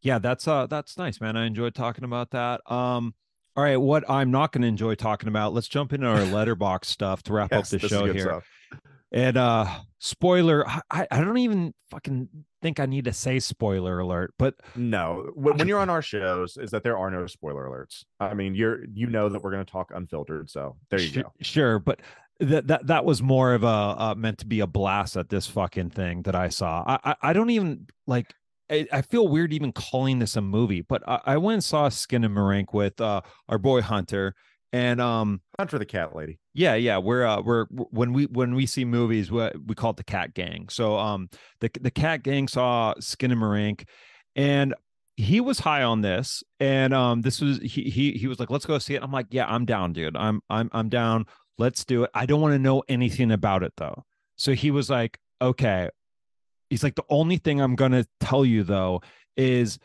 yeah 0.00 0.18
that's 0.18 0.48
uh 0.48 0.66
that's 0.66 0.96
nice 0.96 1.20
man 1.20 1.36
i 1.36 1.44
enjoyed 1.44 1.74
talking 1.74 2.04
about 2.04 2.30
that 2.30 2.60
um 2.70 3.14
all 3.58 3.64
right 3.64 3.76
what 3.76 4.08
i'm 4.08 4.30
not 4.30 4.52
going 4.52 4.62
to 4.62 4.68
enjoy 4.68 4.94
talking 4.94 5.28
about 5.28 5.52
let's 5.52 5.66
jump 5.66 5.92
into 5.92 6.06
our 6.06 6.24
letterbox 6.26 6.86
stuff 6.96 7.24
to 7.24 7.32
wrap 7.32 7.50
Yes, 7.50 7.74
up 7.74 7.80
the 7.80 7.88
show 7.88 8.04
here 8.12 8.20
stuff. 8.20 8.44
and 9.10 9.36
uh 9.36 9.66
spoiler 9.98 10.64
I, 10.92 11.08
I 11.10 11.20
don't 11.20 11.38
even 11.38 11.74
fucking 11.90 12.28
think 12.62 12.78
i 12.78 12.86
need 12.86 13.06
to 13.06 13.12
say 13.12 13.40
spoiler 13.40 13.98
alert 13.98 14.32
but 14.38 14.54
no 14.76 15.30
when, 15.34 15.56
when 15.56 15.66
you're 15.66 15.80
on 15.80 15.90
our 15.90 16.02
shows 16.02 16.56
is 16.56 16.70
that 16.70 16.84
there 16.84 16.96
are 16.96 17.10
no 17.10 17.26
spoiler 17.26 17.64
alerts 17.64 18.04
i 18.20 18.32
mean 18.32 18.54
you're 18.54 18.84
you 18.94 19.08
know 19.08 19.28
that 19.28 19.42
we're 19.42 19.50
going 19.50 19.64
to 19.66 19.70
talk 19.72 19.90
unfiltered 19.92 20.48
so 20.48 20.76
there 20.90 21.00
you 21.00 21.08
Su- 21.08 21.22
go 21.22 21.32
Sure, 21.40 21.80
but 21.80 21.98
that 22.38 22.68
that 22.68 22.86
that 22.86 23.04
was 23.04 23.20
more 23.20 23.52
of 23.54 23.64
a 23.64 23.66
uh, 23.66 24.14
meant 24.16 24.38
to 24.38 24.46
be 24.46 24.60
a 24.60 24.66
blast 24.68 25.16
at 25.16 25.28
this 25.28 25.48
fucking 25.48 25.90
thing 25.90 26.22
that 26.22 26.36
I 26.36 26.50
saw. 26.50 26.84
I 26.86 27.10
I, 27.10 27.14
I 27.30 27.32
don't 27.32 27.50
even 27.50 27.88
like. 28.06 28.32
I, 28.70 28.86
I 28.92 29.02
feel 29.02 29.28
weird 29.28 29.52
even 29.52 29.72
calling 29.72 30.18
this 30.18 30.36
a 30.36 30.40
movie, 30.40 30.82
but 30.82 31.02
I, 31.08 31.20
I 31.24 31.36
went 31.36 31.54
and 31.54 31.64
saw 31.64 31.88
Skinamarink 31.88 32.72
with 32.72 33.00
uh, 33.00 33.22
our 33.48 33.58
boy 33.58 33.82
Hunter, 33.82 34.34
and 34.72 35.00
um 35.00 35.40
Hunter 35.58 35.78
the 35.78 35.86
cat 35.86 36.14
lady. 36.14 36.38
Yeah 36.54 36.74
yeah 36.74 36.98
we're 36.98 37.24
uh 37.24 37.40
we're 37.40 37.66
when 37.66 38.12
we 38.12 38.26
when 38.26 38.54
we 38.54 38.66
see 38.66 38.84
movies 38.84 39.30
we, 39.30 39.48
we 39.66 39.74
call 39.74 39.90
it 39.90 39.96
the 39.96 40.04
Cat 40.04 40.34
Gang. 40.34 40.68
So 40.68 40.98
um 40.98 41.28
the 41.60 41.70
the 41.80 41.90
Cat 41.90 42.22
Gang 42.22 42.48
saw 42.48 42.94
Skinamarink, 43.00 43.86
and 44.36 44.74
he 45.16 45.40
was 45.40 45.58
high 45.58 45.82
on 45.82 46.00
this 46.00 46.44
and 46.60 46.94
um 46.94 47.22
this 47.22 47.40
was 47.40 47.58
he 47.58 47.84
he 47.84 48.12
he 48.12 48.28
was 48.28 48.38
like 48.38 48.50
let's 48.50 48.66
go 48.66 48.78
see 48.78 48.94
it. 48.94 49.02
I'm 49.02 49.12
like 49.12 49.26
yeah 49.30 49.46
i'm 49.46 49.64
down 49.64 49.92
dude. 49.92 50.16
I'm 50.16 50.40
i'm 50.50 50.68
i'm 50.72 50.88
down. 50.88 51.26
Let's 51.56 51.84
do 51.84 52.04
it. 52.04 52.10
I 52.14 52.26
don't 52.26 52.40
want 52.40 52.54
to 52.54 52.58
know 52.58 52.82
anything 52.88 53.32
about 53.32 53.62
it 53.62 53.72
though. 53.76 54.04
So 54.36 54.52
he 54.52 54.70
was 54.70 54.90
like 54.90 55.18
okay 55.40 55.88
he's 56.70 56.82
like 56.82 56.94
the 56.94 57.04
only 57.08 57.36
thing 57.38 57.60
i'm 57.60 57.74
going 57.76 57.92
to 57.92 58.06
tell 58.20 58.44
you 58.44 58.62
though 58.62 59.00
is 59.36 59.78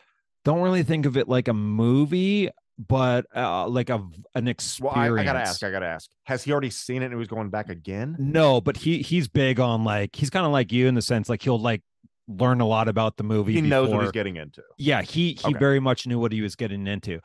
don't 0.44 0.60
really 0.60 0.82
think 0.82 1.06
of 1.06 1.16
it 1.16 1.28
like 1.28 1.48
a 1.48 1.54
movie 1.54 2.50
but 2.78 3.24
uh 3.36 3.66
like 3.68 3.88
a 3.88 4.04
an 4.34 4.48
experience 4.48 4.96
well 4.96 5.18
I, 5.18 5.20
I 5.20 5.24
gotta 5.24 5.38
ask 5.38 5.62
i 5.62 5.70
gotta 5.70 5.86
ask. 5.86 6.10
Has 6.24 6.42
he 6.42 6.50
already 6.52 6.70
seen 6.70 7.02
it 7.02 7.06
and 7.06 7.14
he 7.14 7.18
was 7.18 7.28
going 7.28 7.48
back 7.50 7.68
again? 7.68 8.16
No 8.18 8.60
but 8.60 8.76
he 8.78 8.98
he's 9.02 9.28
big 9.28 9.60
on 9.60 9.84
like 9.84 10.16
he's 10.16 10.30
kind 10.30 10.44
of 10.44 10.50
like 10.52 10.72
you 10.72 10.88
in 10.88 10.94
the 10.94 11.02
sense 11.02 11.28
like 11.28 11.42
he'll 11.42 11.60
like 11.60 11.82
learn 12.26 12.60
a 12.60 12.66
lot 12.66 12.88
about 12.88 13.16
the 13.16 13.22
movie 13.22 13.52
he 13.52 13.60
knows 13.60 13.90
what 13.90 14.02
he's 14.02 14.10
getting 14.12 14.36
into. 14.36 14.62
Yeah 14.76 15.02
he 15.02 15.34
he 15.34 15.50
Okay. 15.50 15.58
very 15.58 15.78
much 15.78 16.06
knew 16.06 16.18
what 16.18 16.32
he 16.32 16.40
was 16.42 16.56
getting 16.56 16.86
into. 16.88 17.20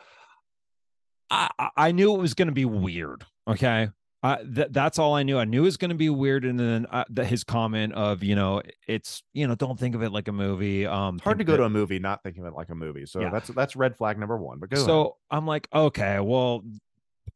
I 1.31 1.49
I- 1.57 1.69
i 1.77 1.91
knew 1.91 2.13
it 2.13 2.19
was 2.21 2.33
going 2.33 2.47
to 2.47 2.53
be 2.53 2.65
weird 2.65 3.25
okay 3.47 3.89
uh, 4.21 4.37
th- 4.37 4.67
that's 4.71 4.99
all 4.99 5.13
I 5.15 5.23
knew. 5.23 5.37
I 5.39 5.45
knew 5.45 5.61
it 5.61 5.65
was 5.65 5.77
going 5.77 5.89
to 5.89 5.95
be 5.95 6.09
weird, 6.09 6.43
and 6.43 6.59
then 6.59 6.85
uh, 6.91 7.05
the, 7.09 7.23
his 7.23 7.43
comment 7.43 7.93
of, 7.93 8.21
you 8.23 8.35
know, 8.35 8.61
it's, 8.87 9.23
you 9.33 9.47
know, 9.47 9.55
don't 9.55 9.79
think 9.79 9.95
of 9.95 10.03
it 10.03 10.11
like 10.11 10.27
a 10.27 10.33
movie. 10.33 10.85
Um, 10.85 11.19
hard 11.19 11.37
to 11.37 11.43
go 11.45 11.53
that- 11.53 11.57
to 11.59 11.63
a 11.63 11.69
movie 11.69 11.99
not 11.99 12.21
thinking 12.23 12.43
of 12.43 12.51
it 12.51 12.55
like 12.55 12.69
a 12.69 12.75
movie 12.75 13.05
so 13.05 13.21
Yeah. 13.21 13.29
that's 13.29 13.47
that's 13.49 13.75
red 13.77 13.95
flag 13.95 14.17
number 14.19 14.37
one 14.37 14.59
but 14.59 14.69
go 14.69 14.77
so 14.83 14.99
ahead. 15.01 15.11
I'm 15.31 15.47
like, 15.47 15.67
okay, 15.73 16.19
well, 16.19 16.63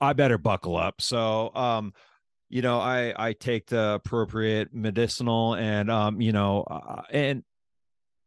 I 0.01 0.11
better 0.13 0.38
buckle 0.38 0.75
up. 0.75 1.01
So, 1.01 1.53
um, 1.55 1.93
you 2.49 2.61
know, 2.61 2.79
I 2.79 3.13
I 3.15 3.34
take 3.34 3.67
the 3.67 3.93
appropriate 3.95 4.73
medicinal, 4.73 5.55
and 5.55 5.89
um, 5.89 6.19
you 6.21 6.31
know, 6.34 6.63
uh, 6.63 7.01
and 7.09 7.43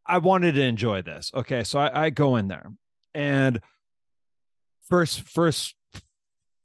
I 0.07 0.19
wanted 0.19 0.53
to 0.55 0.63
enjoy 0.63 1.03
this. 1.03 1.31
Okay, 1.35 1.63
so 1.63 1.79
I, 1.79 2.07
I 2.07 2.11
go 2.11 2.37
in 2.37 2.49
there, 2.49 2.73
and 3.15 3.61
first 4.89 5.21
first 5.23 5.75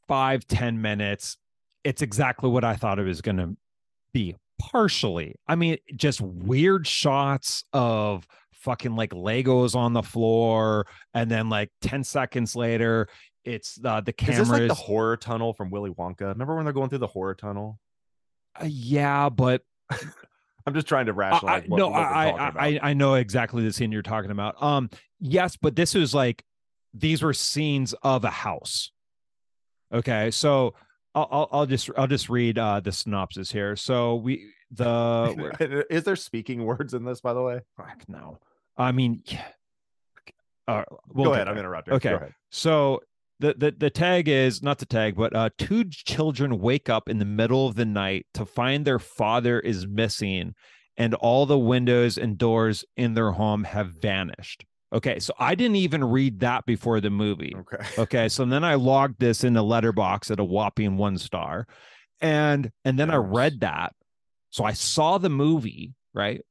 five 0.07 0.47
ten 0.47 0.81
minutes, 0.81 1.37
it's 1.84 2.01
exactly 2.01 2.49
what 2.49 2.63
I 2.63 2.75
thought 2.75 2.99
it 2.99 3.03
was 3.03 3.21
going 3.21 3.38
to 3.38 3.55
be. 4.13 4.36
Partially, 4.59 5.36
I 5.47 5.55
mean, 5.55 5.77
just 5.95 6.21
weird 6.21 6.86
shots 6.86 7.63
of 7.73 8.27
fucking 8.53 8.95
like 8.95 9.09
Legos 9.11 9.73
on 9.75 9.93
the 9.93 10.03
floor, 10.03 10.86
and 11.15 11.32
then 11.32 11.49
like 11.49 11.69
ten 11.82 12.03
seconds 12.03 12.55
later, 12.55 13.07
it's 13.43 13.79
uh, 13.84 14.01
the 14.01 14.11
is 14.11 14.15
cameras. 14.17 14.49
this 14.49 14.49
like 14.59 14.67
the 14.67 14.73
horror 14.75 15.17
tunnel 15.17 15.53
from 15.53 15.71
willy 15.71 15.89
wonka 15.89 16.27
remember 16.27 16.55
when 16.55 16.63
they're 16.63 16.73
going 16.73 16.89
through 16.89 16.99
the 16.99 17.07
horror 17.07 17.34
tunnel 17.34 17.79
Uh, 18.61 18.65
yeah, 18.69 19.29
but 19.29 19.63
i'm 20.67 20.75
just 20.75 20.86
trying 20.88 21.07
to 21.07 21.13
rationalize 21.13 21.63
I- 21.63 21.67
what, 21.67 21.77
no, 21.79 21.88
what 21.89 21.99
I. 22.03 22.29
I, 22.29 22.51
I 22.67 22.79
I 22.89 22.93
know 22.93 23.15
exactly 23.15 23.63
the 23.63 23.73
scene 23.73 23.91
you're 23.91 24.03
talking 24.03 24.29
about. 24.29 24.61
Um, 24.61 24.91
yes, 25.19 25.57
but 25.59 25.75
this 25.75 25.95
was 25.95 26.13
like 26.13 26.43
these 26.93 27.23
were 27.23 27.34
scenes 27.34 27.95
of 28.03 28.25
a 28.25 28.29
house. 28.29 28.91
Okay, 29.91 30.29
so 30.29 30.75
I'll 31.14 31.49
I'll, 31.51 31.66
just 31.66 31.89
I'll 31.97 32.07
just 32.07 32.30
read 32.30 32.57
uh, 32.57 32.80
the 32.80 32.91
synopsis 32.91 33.51
here. 33.51 33.76
So 33.76 34.16
we 34.16 34.51
the 34.72 35.86
is 35.89 36.03
there 36.03 36.16
speaking 36.16 36.64
words 36.64 36.93
in 36.93 37.03
this 37.03 37.20
by 37.22 37.34
the 37.34 37.41
way 37.41 37.59
fuck 37.76 38.03
no, 38.07 38.39
I 38.78 38.91
mean, 38.91 39.22
yeah. 39.26 39.45
Uh, 40.68 40.84
we'll 41.09 41.26
go 41.26 41.34
ahead 41.34 41.47
i'm 41.47 41.57
interrupting 41.57 41.95
Okay. 41.95 42.12
go 42.12 42.16
ahead 42.16 42.34
So 42.51 43.01
the, 43.41 43.55
the 43.57 43.72
the 43.72 43.89
tag 43.89 44.28
is 44.28 44.62
not 44.62 44.78
the 44.78 44.86
tag, 44.86 45.16
but 45.16 45.36
uh, 45.36 45.49
two 45.57 45.84
children 45.86 46.59
wake 46.59 46.89
up 46.89 47.09
in 47.09 47.18
the 47.18 47.26
middle 47.26 47.68
of 47.68 47.76
the 47.76 47.86
night 47.86 48.28
to 48.36 48.45
find 48.45 48.86
their 48.86 48.99
father 48.99 49.59
is 49.59 49.88
missing, 49.88 50.53
and 50.95 51.16
all 51.16 51.47
the 51.47 51.57
windows 51.57 52.20
and 52.20 52.38
doors 52.38 52.86
in 52.95 53.16
their 53.16 53.32
home 53.32 53.64
have 53.64 53.88
vanished. 53.88 54.64
Okay, 54.93 55.19
so 55.19 55.33
I 55.39 55.55
didn't 55.55 55.77
even 55.77 56.03
read 56.03 56.41
that 56.41 56.65
before 56.65 56.99
the 56.99 57.09
movie. 57.09 57.55
okay 57.55 57.85
Okay, 57.97 58.29
so 58.29 58.43
then 58.45 58.63
I 58.63 58.75
logged 58.75 59.19
this 59.19 59.43
in 59.43 59.53
the 59.53 59.63
letterbox 59.63 60.29
at 60.31 60.39
a 60.39 60.43
whopping 60.43 60.97
one 60.97 61.17
star, 61.17 61.65
and 62.19 62.71
and 62.83 62.99
then 62.99 63.09
I 63.09 63.15
read 63.15 63.61
that. 63.61 63.93
So 64.49 64.65
I 64.65 64.73
saw 64.73 65.17
the 65.17 65.29
movie, 65.29 65.93
right? 66.13 66.41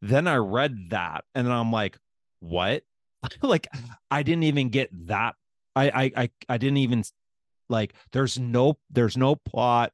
Then 0.00 0.26
I 0.26 0.36
read 0.36 0.90
that, 0.90 1.24
and 1.34 1.46
then 1.46 1.52
I'm 1.52 1.70
like, 1.72 1.98
what? 2.40 2.84
like 3.42 3.68
I 4.10 4.22
didn't 4.22 4.44
even 4.44 4.70
get 4.70 4.88
that. 5.08 5.34
I 5.76 5.90
I 5.90 6.12
I, 6.16 6.30
I 6.48 6.58
didn't 6.58 6.78
even 6.78 7.04
like. 7.68 7.92
There's 8.12 8.38
no 8.38 8.78
there's 8.90 9.18
no 9.18 9.36
plot. 9.36 9.92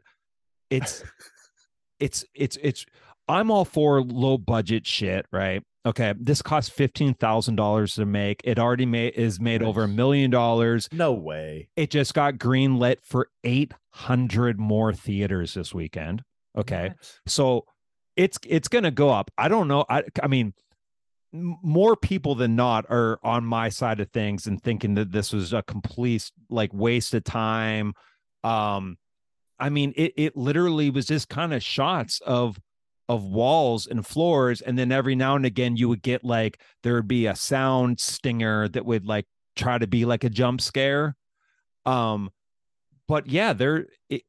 It's 0.70 1.02
it's 2.00 2.24
it's 2.34 2.56
it's. 2.62 2.86
I'm 3.28 3.50
all 3.50 3.64
for 3.64 4.00
low 4.00 4.38
budget 4.38 4.86
shit, 4.86 5.26
right? 5.32 5.64
Okay, 5.86 6.14
this 6.18 6.42
cost 6.42 6.72
fifteen 6.72 7.14
thousand 7.14 7.54
dollars 7.54 7.94
to 7.94 8.04
make. 8.04 8.40
It 8.42 8.58
already 8.58 8.86
made 8.86 9.14
is 9.14 9.38
made 9.38 9.62
over 9.62 9.84
a 9.84 9.88
million 9.88 10.32
dollars. 10.32 10.88
no 10.90 11.12
way 11.12 11.68
It 11.76 11.90
just 11.90 12.12
got 12.12 12.34
greenlit 12.34 12.96
for 13.02 13.28
eight 13.44 13.72
hundred 13.90 14.58
more 14.58 14.92
theaters 14.92 15.54
this 15.54 15.72
weekend. 15.72 16.24
Okay, 16.58 16.92
so 17.26 17.66
it's 18.16 18.36
it's 18.44 18.66
gonna 18.66 18.90
go 18.90 19.10
up. 19.10 19.30
I 19.38 19.46
don't 19.46 19.68
know. 19.68 19.84
I 19.88 20.02
I 20.20 20.26
mean, 20.26 20.54
more 21.32 21.94
people 21.94 22.34
than 22.34 22.56
not 22.56 22.86
are 22.90 23.20
on 23.22 23.44
my 23.44 23.68
side 23.68 24.00
of 24.00 24.10
things 24.10 24.48
and 24.48 24.60
thinking 24.60 24.94
that 24.94 25.12
this 25.12 25.32
was 25.32 25.52
a 25.52 25.62
complete 25.62 26.32
like 26.50 26.74
waste 26.74 27.14
of 27.14 27.22
time. 27.22 27.92
Um, 28.42 28.96
I 29.60 29.68
mean, 29.68 29.92
it 29.96 30.14
it 30.16 30.36
literally 30.36 30.90
was 30.90 31.06
just 31.06 31.28
kind 31.28 31.54
of 31.54 31.62
shots 31.62 32.20
of 32.26 32.58
of 33.08 33.24
walls 33.24 33.86
and 33.86 34.06
floors, 34.06 34.60
and 34.60 34.78
then 34.78 34.90
every 34.90 35.14
now 35.14 35.36
and 35.36 35.46
again 35.46 35.76
you 35.76 35.88
would 35.88 36.02
get 36.02 36.24
like 36.24 36.60
there 36.82 36.94
would 36.94 37.08
be 37.08 37.26
a 37.26 37.36
sound 37.36 38.00
stinger 38.00 38.68
that 38.68 38.84
would 38.84 39.06
like 39.06 39.26
try 39.54 39.78
to 39.78 39.86
be 39.86 40.04
like 40.04 40.24
a 40.24 40.30
jump 40.30 40.60
scare. 40.60 41.16
Um, 41.84 42.30
but 43.08 43.28
yeah, 43.28 43.52
there 43.52 43.86
it, 44.10 44.22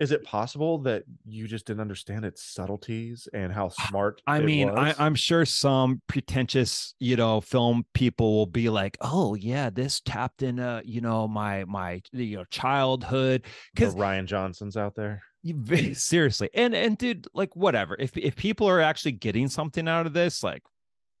Is 0.00 0.10
it 0.10 0.24
possible 0.24 0.78
that 0.78 1.04
you 1.24 1.46
just 1.46 1.66
didn't 1.66 1.80
understand 1.80 2.24
its 2.24 2.42
subtleties 2.42 3.28
and 3.32 3.52
how 3.52 3.68
smart? 3.88 4.20
I 4.26 4.40
mean, 4.40 4.70
I, 4.70 4.88
was? 4.88 4.96
I'm 4.98 5.14
sure 5.14 5.44
some 5.44 6.02
pretentious, 6.08 6.94
you 6.98 7.16
know, 7.16 7.40
film 7.40 7.84
people 7.94 8.34
will 8.34 8.46
be 8.46 8.68
like, 8.68 8.96
"Oh 9.00 9.34
yeah, 9.34 9.70
this 9.70 10.00
tapped 10.00 10.42
into, 10.42 10.82
you 10.84 11.00
know, 11.00 11.28
my 11.28 11.64
my 11.64 12.02
you 12.12 12.38
know 12.38 12.44
childhood." 12.50 13.44
Because 13.74 13.94
Rian 13.94 14.26
Johnson's 14.26 14.76
out 14.76 14.96
there. 14.96 15.22
seriously, 15.94 16.50
and 16.54 16.74
and 16.74 16.98
dude, 16.98 17.26
like 17.34 17.54
whatever. 17.56 17.96
If 17.98 18.16
if 18.16 18.36
people 18.36 18.68
are 18.68 18.80
actually 18.80 19.12
getting 19.12 19.48
something 19.48 19.88
out 19.88 20.06
of 20.06 20.12
this, 20.12 20.42
like, 20.42 20.62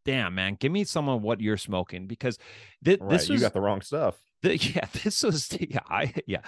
damn 0.04 0.34
man, 0.34 0.56
give 0.58 0.72
me 0.72 0.84
some 0.84 1.08
of 1.08 1.22
what 1.22 1.40
you're 1.40 1.56
smoking 1.56 2.06
because 2.06 2.38
th- 2.84 3.00
Right, 3.00 3.10
this 3.10 3.28
you 3.28 3.38
got 3.38 3.52
the 3.54 3.60
wrong 3.60 3.80
stuff. 3.80 4.20
the, 4.42 4.56
yeah, 4.56 4.86
this 5.02 5.22
was 5.22 5.48
yeah, 5.60 5.80
I 5.88 6.12
yeah. 6.26 6.40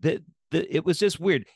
The, 0.00 0.22
the 0.50 0.74
it 0.74 0.84
was 0.84 0.98
just 0.98 1.18
weird. 1.20 1.46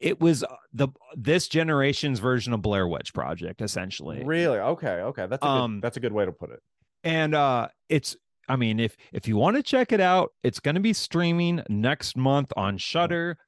It 0.00 0.20
was 0.20 0.42
uh, 0.42 0.48
the 0.72 0.88
this 1.16 1.48
generation's 1.48 2.18
version 2.18 2.52
of 2.52 2.62
Blair 2.62 2.86
Witch 2.86 3.14
Project, 3.14 3.62
essentially. 3.62 4.22
Really? 4.24 4.58
Okay. 4.58 4.88
Okay. 4.88 5.26
That's 5.26 5.42
a 5.42 5.46
Um, 5.48 5.76
good, 5.76 5.82
that's 5.82 5.96
a 5.96 6.00
good 6.00 6.12
way 6.12 6.24
to 6.24 6.32
put 6.32 6.50
it. 6.50 6.60
and 7.04 7.34
uh 7.34 7.68
it's 7.88 8.16
i 8.48 8.56
mean 8.56 8.78
if 8.80 8.96
if 9.12 9.26
you 9.28 9.36
want 9.36 9.56
to 9.56 9.62
check 9.62 9.92
it 9.92 10.00
out 10.00 10.32
it's 10.42 10.58
going 10.60 10.74
to 10.74 10.80
be 10.80 10.92
streaming 10.92 11.62
next 11.68 12.16
month 12.16 12.52
on 12.56 12.76
Shudder 12.76 13.38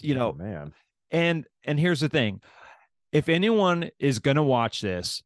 you 0.00 0.14
Oh, 0.14 0.18
know 0.18 0.32
man. 0.32 0.72
And 1.14 1.46
and 1.64 1.80
here's 1.80 2.00
the 2.00 2.08
thing. 2.08 2.40
If 3.12 3.28
anyone 3.28 3.90
is 3.98 4.18
going 4.18 4.36
to 4.36 4.42
watch 4.42 4.80
this 4.80 5.22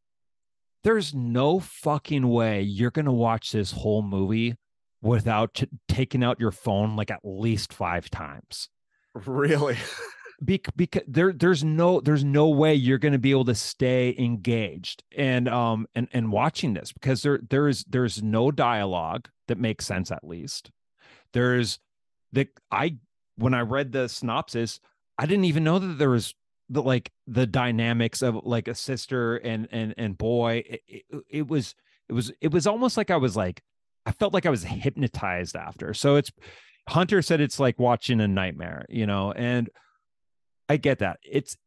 there's 0.83 1.13
no 1.13 1.59
fucking 1.59 2.27
way 2.27 2.61
you're 2.61 2.91
going 2.91 3.05
to 3.05 3.11
watch 3.11 3.51
this 3.51 3.71
whole 3.71 4.01
movie 4.01 4.55
without 5.01 5.53
t- 5.53 5.67
taking 5.87 6.23
out 6.23 6.39
your 6.39 6.51
phone 6.51 6.95
like 6.95 7.11
at 7.11 7.19
least 7.23 7.73
five 7.73 8.09
times. 8.09 8.69
Really? 9.13 9.77
Bec- 10.41 10.73
because 10.75 11.01
there 11.05 11.33
there's 11.33 11.65
no 11.65 11.99
there's 11.99 12.23
no 12.23 12.47
way 12.47 12.73
you're 12.73 12.97
going 12.97 13.11
to 13.11 13.19
be 13.19 13.31
able 13.31 13.43
to 13.43 13.55
stay 13.55 14.15
engaged 14.17 15.03
and 15.17 15.49
um 15.49 15.85
and 15.95 16.07
and 16.13 16.31
watching 16.31 16.73
this 16.73 16.93
because 16.93 17.23
there 17.23 17.41
there 17.49 17.67
is 17.67 17.83
there's 17.89 18.23
no 18.23 18.49
dialogue 18.49 19.27
that 19.49 19.57
makes 19.57 19.85
sense 19.85 20.11
at 20.11 20.23
least. 20.23 20.71
There's 21.33 21.79
the 22.31 22.47
i 22.71 22.95
when 23.35 23.53
i 23.53 23.61
read 23.61 23.91
the 23.91 24.07
synopsis 24.07 24.79
i 25.19 25.25
didn't 25.25 25.45
even 25.45 25.63
know 25.63 25.77
that 25.77 25.99
there 25.99 26.09
was 26.09 26.33
the 26.69 26.81
like 26.81 27.11
the 27.27 27.45
dynamics 27.45 28.21
of 28.21 28.35
like 28.43 28.67
a 28.67 28.75
sister 28.75 29.37
and 29.37 29.67
and 29.71 29.93
and 29.97 30.17
boy 30.17 30.63
it, 30.67 30.81
it, 30.87 31.05
it 31.29 31.47
was 31.47 31.75
it 32.07 32.13
was 32.13 32.31
it 32.41 32.51
was 32.51 32.65
almost 32.65 32.97
like 32.97 33.11
i 33.11 33.17
was 33.17 33.35
like 33.35 33.61
i 34.05 34.11
felt 34.11 34.33
like 34.33 34.45
i 34.45 34.49
was 34.49 34.63
hypnotized 34.63 35.55
after 35.55 35.93
so 35.93 36.15
it's 36.15 36.31
hunter 36.87 37.21
said 37.21 37.39
it's 37.39 37.59
like 37.59 37.77
watching 37.77 38.19
a 38.19 38.27
nightmare 38.27 38.85
you 38.89 39.05
know 39.05 39.31
and 39.33 39.69
I 40.69 40.77
get 40.77 40.99
that. 40.99 41.19
It's 41.23 41.57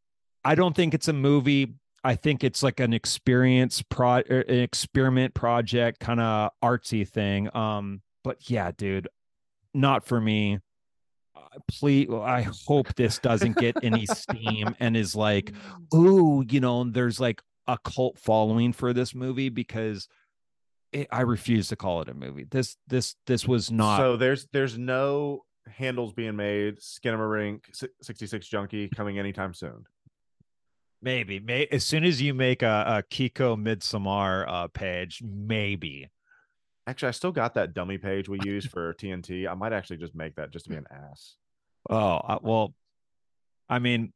I 0.44 0.54
don't 0.54 0.74
think 0.74 0.94
it's 0.94 1.08
a 1.08 1.12
movie. 1.12 1.74
I 2.04 2.14
think 2.14 2.42
it's 2.42 2.62
like 2.62 2.80
an 2.80 2.92
experience 2.92 3.82
pro 3.82 4.22
er, 4.30 4.44
an 4.48 4.60
experiment 4.60 5.34
project 5.34 6.00
kind 6.00 6.20
of 6.20 6.50
artsy 6.62 7.06
thing. 7.06 7.54
Um 7.54 8.00
but 8.22 8.48
yeah, 8.48 8.70
dude, 8.70 9.08
not 9.74 10.06
for 10.06 10.20
me. 10.20 10.60
Please 11.68 12.08
I 12.10 12.42
hope 12.66 12.94
this 12.94 13.18
doesn't 13.18 13.56
get 13.56 13.76
any 13.82 14.06
steam 14.06 14.74
and 14.80 14.96
is 14.96 15.14
like, 15.14 15.52
ooh, 15.94 16.44
you 16.48 16.60
know, 16.60 16.84
there's 16.84 17.20
like 17.20 17.42
a 17.66 17.78
cult 17.78 18.18
following 18.18 18.72
for 18.72 18.92
this 18.92 19.14
movie 19.14 19.48
because 19.48 20.08
it, 20.92 21.08
I 21.10 21.22
refuse 21.22 21.68
to 21.68 21.76
call 21.76 22.02
it 22.02 22.08
a 22.08 22.14
movie. 22.14 22.44
This 22.50 22.76
this 22.86 23.16
this 23.26 23.46
was 23.46 23.70
not 23.70 23.98
So 23.98 24.16
there's 24.16 24.46
there's 24.52 24.78
no 24.78 25.44
handles 25.66 26.12
being 26.12 26.36
made. 26.36 26.78
Skinamarink, 26.78 27.62
si- 27.72 27.88
66 28.02 28.46
Junkie 28.46 28.88
coming 28.88 29.18
anytime 29.18 29.54
soon. 29.54 29.84
Maybe, 31.00 31.40
may 31.40 31.66
as 31.66 31.84
soon 31.84 32.04
as 32.04 32.22
you 32.22 32.32
make 32.32 32.62
a, 32.62 32.84
a 32.86 33.14
Kiko 33.14 33.56
Midsommar 33.56 34.44
uh, 34.46 34.68
page, 34.68 35.20
maybe. 35.24 36.08
Actually, 36.86 37.08
I 37.08 37.12
still 37.12 37.32
got 37.32 37.54
that 37.54 37.74
dummy 37.74 37.98
page 37.98 38.28
we 38.28 38.38
use 38.44 38.66
for 38.72 38.92
TNT. 38.94 39.48
I 39.48 39.54
might 39.54 39.72
actually 39.72 39.98
just 39.98 40.14
make 40.14 40.36
that 40.36 40.50
just 40.50 40.64
to 40.64 40.70
be 40.70 40.76
an 40.76 40.86
ass. 40.90 41.36
Oh 41.88 41.96
uh, 41.96 42.38
well, 42.42 42.74
I 43.68 43.78
mean, 43.78 44.12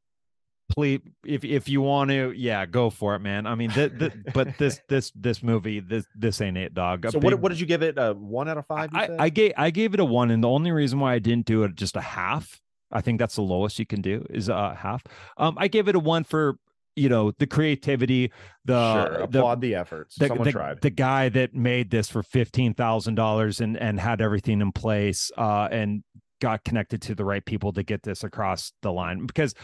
please, 0.74 1.00
if 1.24 1.44
if 1.44 1.68
you 1.68 1.80
want 1.80 2.10
to, 2.10 2.32
yeah, 2.36 2.66
go 2.66 2.90
for 2.90 3.14
it, 3.14 3.20
man. 3.20 3.46
I 3.46 3.54
mean, 3.54 3.70
th- 3.70 3.98
th- 3.98 4.12
but 4.34 4.56
this 4.58 4.80
this 4.88 5.12
this 5.14 5.42
movie, 5.42 5.80
this 5.80 6.06
this 6.14 6.40
ain't 6.40 6.56
it, 6.56 6.74
dog. 6.74 7.04
A 7.04 7.12
So 7.12 7.18
what 7.18 7.30
big- 7.30 7.40
what 7.40 7.48
did 7.50 7.60
you 7.60 7.66
give 7.66 7.82
it? 7.82 7.96
A 7.98 8.12
one 8.14 8.48
out 8.48 8.58
of 8.58 8.66
five? 8.66 8.90
you 8.92 8.98
I? 8.98 9.16
I 9.18 9.28
gave 9.30 9.52
I 9.56 9.70
gave 9.70 9.94
it 9.94 10.00
a 10.00 10.04
one, 10.04 10.30
and 10.30 10.42
the 10.44 10.48
only 10.48 10.70
reason 10.72 11.00
why 11.00 11.14
I 11.14 11.18
didn't 11.18 11.46
do 11.46 11.62
it 11.64 11.74
just 11.76 11.96
a 11.96 12.00
half, 12.00 12.60
I 12.92 13.00
think 13.00 13.18
that's 13.18 13.36
the 13.36 13.42
lowest 13.42 13.78
you 13.78 13.86
can 13.86 14.00
do 14.00 14.24
is 14.30 14.48
a 14.48 14.74
half. 14.74 15.02
Um, 15.36 15.56
I 15.58 15.68
gave 15.68 15.88
it 15.88 15.94
a 15.96 16.00
one 16.00 16.24
for 16.24 16.58
you 16.96 17.08
know 17.08 17.30
the 17.38 17.46
creativity, 17.46 18.32
the 18.64 18.92
sure. 18.94 19.26
the, 19.28 19.38
Applaud 19.38 19.60
the, 19.60 19.74
efforts. 19.74 20.16
the, 20.16 20.28
Someone 20.28 20.46
the, 20.46 20.52
tried. 20.52 20.80
the 20.80 20.90
guy 20.90 21.28
that 21.28 21.54
made 21.54 21.90
this 21.90 22.08
for 22.08 22.22
fifteen 22.22 22.74
thousand 22.74 23.14
dollars 23.14 23.60
and 23.60 23.76
and 23.76 24.00
had 24.00 24.20
everything 24.20 24.60
in 24.60 24.72
place 24.72 25.30
uh 25.36 25.68
and 25.70 26.02
got 26.40 26.64
connected 26.64 27.00
to 27.02 27.14
the 27.14 27.24
right 27.24 27.44
people 27.44 27.72
to 27.72 27.82
get 27.82 28.02
this 28.02 28.24
across 28.24 28.72
the 28.82 28.92
line 28.92 29.24
because 29.26 29.54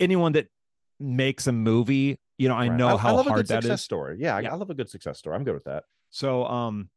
anyone 0.00 0.32
that 0.32 0.46
makes 0.98 1.46
a 1.46 1.52
movie 1.52 2.18
you 2.38 2.48
know 2.48 2.54
i 2.54 2.68
Right. 2.68 2.76
know 2.76 2.96
how 2.96 3.14
love 3.16 3.26
a 3.26 3.30
hard 3.30 3.40
good 3.46 3.48
that 3.48 3.62
success 3.62 3.80
is 3.80 3.84
story. 3.84 4.16
Yeah, 4.18 4.36
I- 4.36 4.40
Yeah. 4.40 4.52
I 4.52 4.56
love 4.56 4.70
a 4.70 4.74
good 4.74 4.88
success 4.88 5.18
story. 5.18 5.36
I'm 5.36 5.44
good 5.44 5.54
with 5.54 5.64
that. 5.64 5.84
so 6.10 6.44
um 6.46 6.88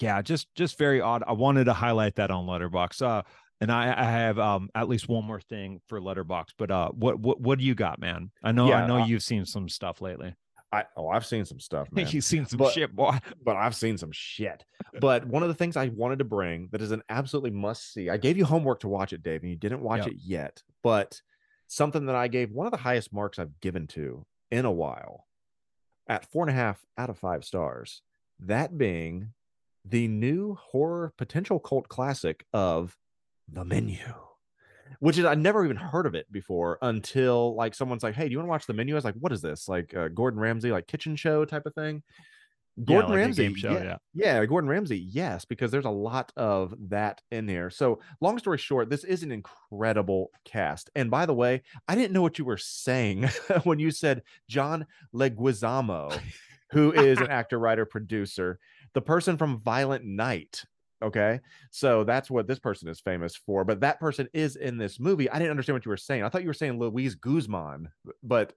yeah 0.00 0.22
just 0.22 0.46
just 0.54 0.78
very 0.78 1.00
odd 1.00 1.22
i 1.26 1.32
wanted 1.32 1.64
to 1.64 1.72
highlight 1.72 2.14
that 2.16 2.30
on 2.30 2.46
letterbox 2.46 3.02
uh 3.02 3.22
and 3.60 3.72
I, 3.72 3.92
I 3.96 4.04
have 4.04 4.38
um 4.38 4.70
at 4.74 4.88
least 4.88 5.08
one 5.08 5.24
more 5.24 5.40
thing 5.40 5.80
for 5.88 6.00
letterbox 6.00 6.54
but 6.58 6.70
uh 6.70 6.90
what 6.90 7.18
what 7.18 7.40
what 7.40 7.58
do 7.58 7.64
you 7.64 7.74
got 7.74 7.98
man 7.98 8.30
i 8.42 8.52
know 8.52 8.68
Yeah, 8.68 8.84
i 8.84 8.86
know 8.86 9.00
uh, 9.02 9.06
you've 9.06 9.22
seen 9.22 9.44
some 9.44 9.68
stuff 9.68 10.00
lately 10.00 10.34
I 10.70 10.84
oh, 10.98 11.08
I've 11.08 11.24
seen 11.24 11.46
some 11.46 11.60
stuff, 11.60 11.88
man. 11.92 12.06
you've 12.10 12.24
seen 12.24 12.44
some 12.44 12.58
But- 12.58 12.74
shit 12.74 12.94
boy 12.94 13.16
but 13.42 13.56
I've 13.56 13.74
seen 13.74 13.96
some 13.96 14.12
shit. 14.12 14.66
But 15.00 15.24
one 15.26 15.42
of 15.42 15.48
the 15.48 15.54
things 15.54 15.78
I 15.78 15.88
wanted 15.88 16.18
to 16.18 16.26
bring 16.26 16.68
that 16.72 16.82
is 16.82 16.90
an 16.90 17.02
absolutely 17.08 17.52
must 17.52 17.94
see. 17.94 18.10
I 18.10 18.18
gave 18.18 18.36
you 18.36 18.44
homework 18.44 18.80
to 18.80 18.88
watch 18.88 19.14
it, 19.14 19.22
Dave, 19.22 19.40
and 19.40 19.48
you 19.50 19.56
didn't 19.56 19.80
watch 19.80 20.00
Yep. 20.00 20.08
it 20.08 20.16
yet. 20.22 20.62
But 20.82 21.22
something 21.68 22.04
that 22.04 22.16
I 22.16 22.28
gave 22.28 22.50
one 22.52 22.66
of 22.66 22.70
the 22.72 22.76
highest 22.76 23.14
marks 23.14 23.38
I've 23.38 23.58
given 23.60 23.86
to 23.88 24.26
in 24.50 24.66
a 24.66 24.70
while 24.70 25.24
at 26.06 26.30
four 26.30 26.42
and 26.46 26.50
a 26.50 26.60
half 26.60 26.84
out 26.98 27.08
of 27.08 27.16
five 27.18 27.46
stars. 27.46 28.02
That 28.38 28.76
being 28.76 29.32
the 29.86 30.06
new 30.06 30.54
horror 30.56 31.14
potential 31.16 31.60
cult 31.60 31.88
classic 31.88 32.44
of 32.52 32.94
The 33.52 33.64
Menu. 33.64 33.98
Which 35.00 35.18
is 35.18 35.24
I 35.24 35.34
never 35.34 35.64
even 35.64 35.76
heard 35.76 36.06
of 36.06 36.14
it 36.14 36.30
before 36.32 36.78
until 36.82 37.54
like 37.54 37.74
someone's 37.74 38.02
like, 38.02 38.14
"Hey, 38.14 38.24
do 38.24 38.32
you 38.32 38.38
want 38.38 38.46
to 38.46 38.50
watch 38.50 38.66
the 38.66 38.72
menu?" 38.72 38.94
I 38.94 38.96
was 38.96 39.04
like, 39.04 39.14
"What 39.14 39.32
is 39.32 39.42
this? 39.42 39.68
Like 39.68 39.94
uh, 39.94 40.08
Gordon 40.08 40.40
Ramsay, 40.40 40.72
like 40.72 40.86
kitchen 40.86 41.14
show 41.14 41.44
type 41.44 41.66
of 41.66 41.74
thing?" 41.74 42.02
Gordon 42.84 43.10
like 43.10 43.16
Ramsay, 43.16 43.54
show, 43.54 43.72
yeah, 43.72 43.82
yeah. 43.82 43.96
yeah, 44.14 44.46
Gordon 44.46 44.70
Ramsay, 44.70 44.98
yes, 44.98 45.44
because 45.44 45.70
there's 45.70 45.84
a 45.84 45.90
lot 45.90 46.32
of 46.36 46.74
that 46.90 47.20
in 47.30 47.46
there. 47.46 47.70
So, 47.70 48.00
long 48.20 48.38
story 48.38 48.58
short, 48.58 48.88
this 48.88 49.04
is 49.04 49.22
an 49.22 49.32
incredible 49.32 50.30
cast. 50.44 50.90
And 50.94 51.10
by 51.10 51.26
the 51.26 51.34
way, 51.34 51.62
I 51.88 51.96
didn't 51.96 52.12
know 52.12 52.22
what 52.22 52.38
you 52.38 52.44
were 52.44 52.58
saying 52.58 53.28
when 53.64 53.78
you 53.80 53.90
said 53.90 54.22
John 54.48 54.86
Leguizamo, 55.12 56.18
who 56.70 56.92
is 56.92 57.18
an 57.18 57.30
actor, 57.30 57.58
writer, 57.58 57.84
producer, 57.84 58.58
the 58.94 59.02
person 59.02 59.36
from 59.36 59.60
Violent 59.60 60.04
Night. 60.04 60.64
Okay, 61.02 61.40
so 61.70 62.02
that's 62.02 62.30
what 62.30 62.48
this 62.48 62.58
person 62.58 62.88
is 62.88 63.00
famous 63.00 63.36
for. 63.36 63.64
But 63.64 63.80
that 63.80 64.00
person 64.00 64.28
is 64.32 64.56
in 64.56 64.78
this 64.78 64.98
movie. 64.98 65.30
I 65.30 65.38
didn't 65.38 65.50
understand 65.50 65.76
what 65.76 65.84
you 65.86 65.90
were 65.90 65.96
saying. 65.96 66.24
I 66.24 66.28
thought 66.28 66.42
you 66.42 66.48
were 66.48 66.54
saying 66.54 66.78
Louise 66.78 67.14
Guzman, 67.14 67.88
but 68.22 68.52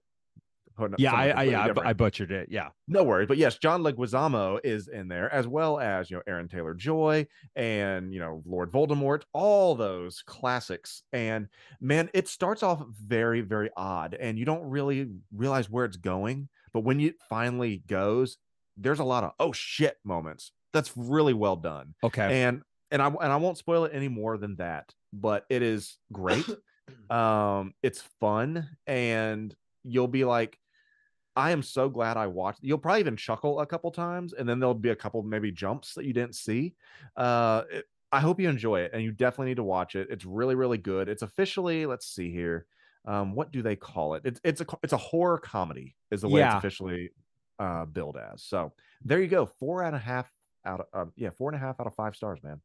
oh, 0.78 0.86
no, 0.86 0.96
yeah 0.98 1.12
i, 1.12 1.28
I 1.28 1.42
yeah 1.44 1.66
different. 1.66 1.88
I 1.88 1.92
butchered 1.92 2.32
it 2.32 2.48
yeah 2.50 2.70
No 2.88 3.04
worries, 3.04 3.28
but 3.28 3.36
yes, 3.36 3.58
John 3.58 3.82
Leguizamo 3.82 4.58
is 4.64 4.88
in 4.88 5.06
there 5.06 5.32
as 5.32 5.46
well 5.46 5.78
as 5.78 6.10
you 6.10 6.16
know 6.16 6.22
Aaron 6.26 6.48
Taylor 6.48 6.74
Joy 6.74 7.26
and 7.54 8.12
you 8.12 8.18
know 8.18 8.42
Lord 8.44 8.72
Voldemort, 8.72 9.22
all 9.32 9.74
those 9.74 10.22
classics. 10.26 11.02
And 11.12 11.48
man, 11.80 12.10
it 12.12 12.26
starts 12.26 12.62
off 12.62 12.82
very 12.90 13.40
very 13.40 13.70
odd, 13.76 14.14
and 14.18 14.36
you 14.38 14.44
don't 14.44 14.68
really 14.68 15.10
realize 15.34 15.70
where 15.70 15.84
it's 15.84 15.96
going. 15.96 16.48
But 16.72 16.80
when 16.80 17.00
it 17.00 17.16
finally 17.28 17.82
goes, 17.86 18.38
there's 18.76 18.98
a 19.00 19.04
lot 19.04 19.22
of 19.24 19.32
oh 19.38 19.52
shit 19.52 19.98
moments. 20.04 20.50
That's 20.72 20.96
really 20.96 21.34
well 21.34 21.56
done, 21.56 21.94
okay 22.02 22.42
and 22.42 22.62
and 22.90 23.00
I 23.02 23.06
and 23.08 23.32
I 23.32 23.36
won't 23.36 23.58
spoil 23.58 23.84
it 23.84 23.92
any 23.94 24.08
more 24.08 24.36
than 24.38 24.56
that. 24.56 24.94
But 25.12 25.44
it 25.50 25.62
is 25.62 25.98
great. 26.12 26.46
um, 27.10 27.74
it's 27.82 28.00
fun, 28.20 28.68
and 28.86 29.54
you'll 29.84 30.08
be 30.08 30.24
like. 30.24 30.58
I 31.34 31.52
am 31.52 31.62
so 31.62 31.88
glad 31.88 32.18
I 32.18 32.26
watched. 32.26 32.58
You'll 32.62 32.76
probably 32.76 33.00
even 33.00 33.16
chuckle 33.16 33.60
a 33.60 33.64
couple 33.66 33.90
times, 33.90 34.34
and 34.34 34.46
then 34.46 34.60
there'll 34.60 34.74
be 34.74 34.90
a 34.90 34.94
couple 34.94 35.22
maybe 35.22 35.50
jumps 35.50 35.94
that 35.94 36.04
you 36.04 36.12
didn't 36.12 36.34
see. 36.34 36.74
Uh, 37.16 37.62
it- 37.70 37.86
I 38.12 38.20
hope 38.20 38.38
you 38.38 38.50
enjoy 38.50 38.80
it, 38.80 38.90
and 38.92 39.02
you 39.02 39.12
definitely 39.12 39.46
need 39.46 39.56
to 39.56 39.62
watch 39.62 39.96
it. 39.96 40.08
It's 40.10 40.26
really, 40.26 40.54
really 40.54 40.76
good. 40.76 41.08
It's 41.08 41.22
officially, 41.22 41.86
let's 41.86 42.04
see 42.06 42.30
here, 42.30 42.66
um, 43.06 43.34
what 43.34 43.50
do 43.50 43.62
they 43.62 43.76
call 43.76 44.12
it? 44.12 44.26
It's 44.26 44.42
it's 44.44 44.60
a 44.60 44.66
it's 44.82 44.92
a 44.92 44.98
horror 44.98 45.38
comedy, 45.38 45.96
is 46.10 46.20
the 46.20 46.28
way 46.28 46.40
Yeah. 46.40 46.48
it's 46.56 46.58
officially 46.58 47.08
uh, 47.58 47.86
billed 47.86 48.18
as. 48.18 48.42
So 48.42 48.74
there 49.02 49.18
you 49.18 49.28
go, 49.28 49.46
four 49.46 49.84
and 49.84 49.96
a 49.96 49.98
half 49.98 50.30
out 50.64 50.80
of 50.80 50.86
um, 50.92 51.12
yeah, 51.16 51.30
four 51.30 51.50
and 51.50 51.56
a 51.56 51.64
half 51.64 51.80
out 51.80 51.86
of 51.86 51.94
five 51.94 52.16
stars, 52.16 52.40
man. 52.42 52.60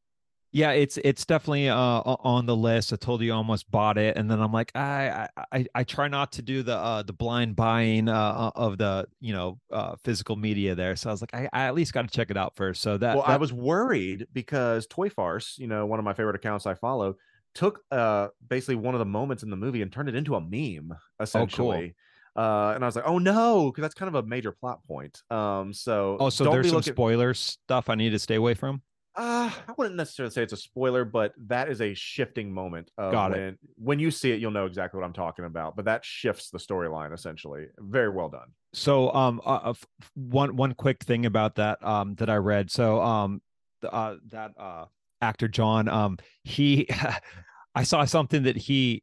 Yeah, 0.50 0.70
it's 0.70 0.96
it's 1.04 1.26
definitely 1.26 1.68
uh 1.68 1.76
on 1.76 2.46
the 2.46 2.56
list. 2.56 2.92
I 2.92 2.96
told 2.96 3.20
you 3.20 3.32
I 3.32 3.36
almost 3.36 3.70
bought 3.70 3.98
it, 3.98 4.16
and 4.16 4.30
then 4.30 4.40
I'm 4.40 4.52
like, 4.52 4.72
I 4.74 5.28
I 5.52 5.66
I, 5.74 5.84
try 5.84 6.08
not 6.08 6.32
to 6.32 6.42
do 6.42 6.62
the 6.62 6.74
uh 6.74 7.02
the 7.02 7.12
blind 7.12 7.54
buying 7.54 8.08
uh 8.08 8.50
of 8.54 8.78
the 8.78 9.06
you 9.20 9.34
know 9.34 9.60
uh 9.70 9.96
physical 10.04 10.36
media 10.36 10.74
there. 10.74 10.96
So 10.96 11.10
I 11.10 11.12
was 11.12 11.20
like, 11.20 11.34
I, 11.34 11.50
I 11.52 11.66
at 11.66 11.74
least 11.74 11.92
got 11.92 12.02
to 12.02 12.08
check 12.08 12.30
it 12.30 12.38
out 12.38 12.56
first. 12.56 12.80
So 12.80 12.96
that 12.96 13.16
well, 13.16 13.26
I 13.26 13.36
was 13.36 13.52
worried 13.52 14.26
because 14.32 14.86
Toy 14.86 15.10
Farce, 15.10 15.56
you 15.58 15.66
know, 15.66 15.84
one 15.84 15.98
of 15.98 16.04
my 16.06 16.14
favorite 16.14 16.36
accounts 16.36 16.64
I 16.64 16.72
follow, 16.72 17.16
took 17.54 17.80
uh 17.90 18.28
basically 18.48 18.76
one 18.76 18.94
of 18.94 19.00
the 19.00 19.04
moments 19.04 19.42
in 19.42 19.50
the 19.50 19.56
movie 19.56 19.82
and 19.82 19.92
turned 19.92 20.08
it 20.08 20.14
into 20.14 20.34
a 20.34 20.40
meme, 20.40 20.96
essentially. 21.20 21.94
Uh, 22.38 22.72
and 22.76 22.84
I 22.84 22.86
was 22.86 22.94
like, 22.94 23.04
oh 23.04 23.18
no, 23.18 23.66
because 23.66 23.82
that's 23.82 23.94
kind 23.94 24.08
of 24.08 24.14
a 24.14 24.26
major 24.26 24.52
plot 24.52 24.86
point. 24.86 25.22
Um, 25.28 25.72
so 25.72 26.16
oh, 26.20 26.30
so 26.30 26.44
there's 26.44 26.70
some 26.70 26.82
spoiler 26.82 27.34
stuff 27.34 27.90
I 27.90 27.96
need 27.96 28.10
to 28.10 28.18
stay 28.20 28.36
away 28.36 28.54
from. 28.54 28.80
Uh, 29.16 29.50
I 29.66 29.72
wouldn't 29.76 29.96
necessarily 29.96 30.30
say 30.30 30.44
it's 30.44 30.52
a 30.52 30.56
spoiler, 30.56 31.04
but 31.04 31.32
that 31.48 31.68
is 31.68 31.80
a 31.80 31.92
shifting 31.94 32.52
moment. 32.52 32.92
Got 32.96 33.32
it. 33.32 33.34
when, 33.34 33.58
When 33.76 33.98
you 33.98 34.12
see 34.12 34.30
it, 34.30 34.38
you'll 34.40 34.52
know 34.52 34.66
exactly 34.66 35.00
what 35.00 35.04
I'm 35.04 35.12
talking 35.12 35.46
about. 35.46 35.74
But 35.74 35.86
that 35.86 36.04
shifts 36.04 36.50
the 36.50 36.58
storyline 36.58 37.12
essentially. 37.12 37.66
Very 37.78 38.10
well 38.10 38.28
done. 38.28 38.52
So 38.72 39.12
um 39.12 39.40
uh, 39.44 39.60
uh, 39.64 39.70
f- 39.70 39.86
one 40.14 40.54
one 40.54 40.74
quick 40.74 41.02
thing 41.02 41.26
about 41.26 41.56
that 41.56 41.84
um 41.84 42.14
that 42.16 42.30
I 42.30 42.36
read. 42.36 42.70
So 42.70 43.02
um 43.02 43.42
the, 43.80 43.92
uh 43.92 44.16
that 44.28 44.52
uh 44.56 44.84
actor 45.20 45.48
John 45.48 45.88
um 45.88 46.18
he 46.44 46.88
I 47.74 47.82
saw 47.82 48.04
something 48.04 48.44
that 48.44 48.56
he 48.56 49.02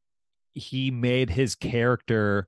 he 0.54 0.92
made 0.92 1.30
his 1.30 1.56
character 1.56 2.48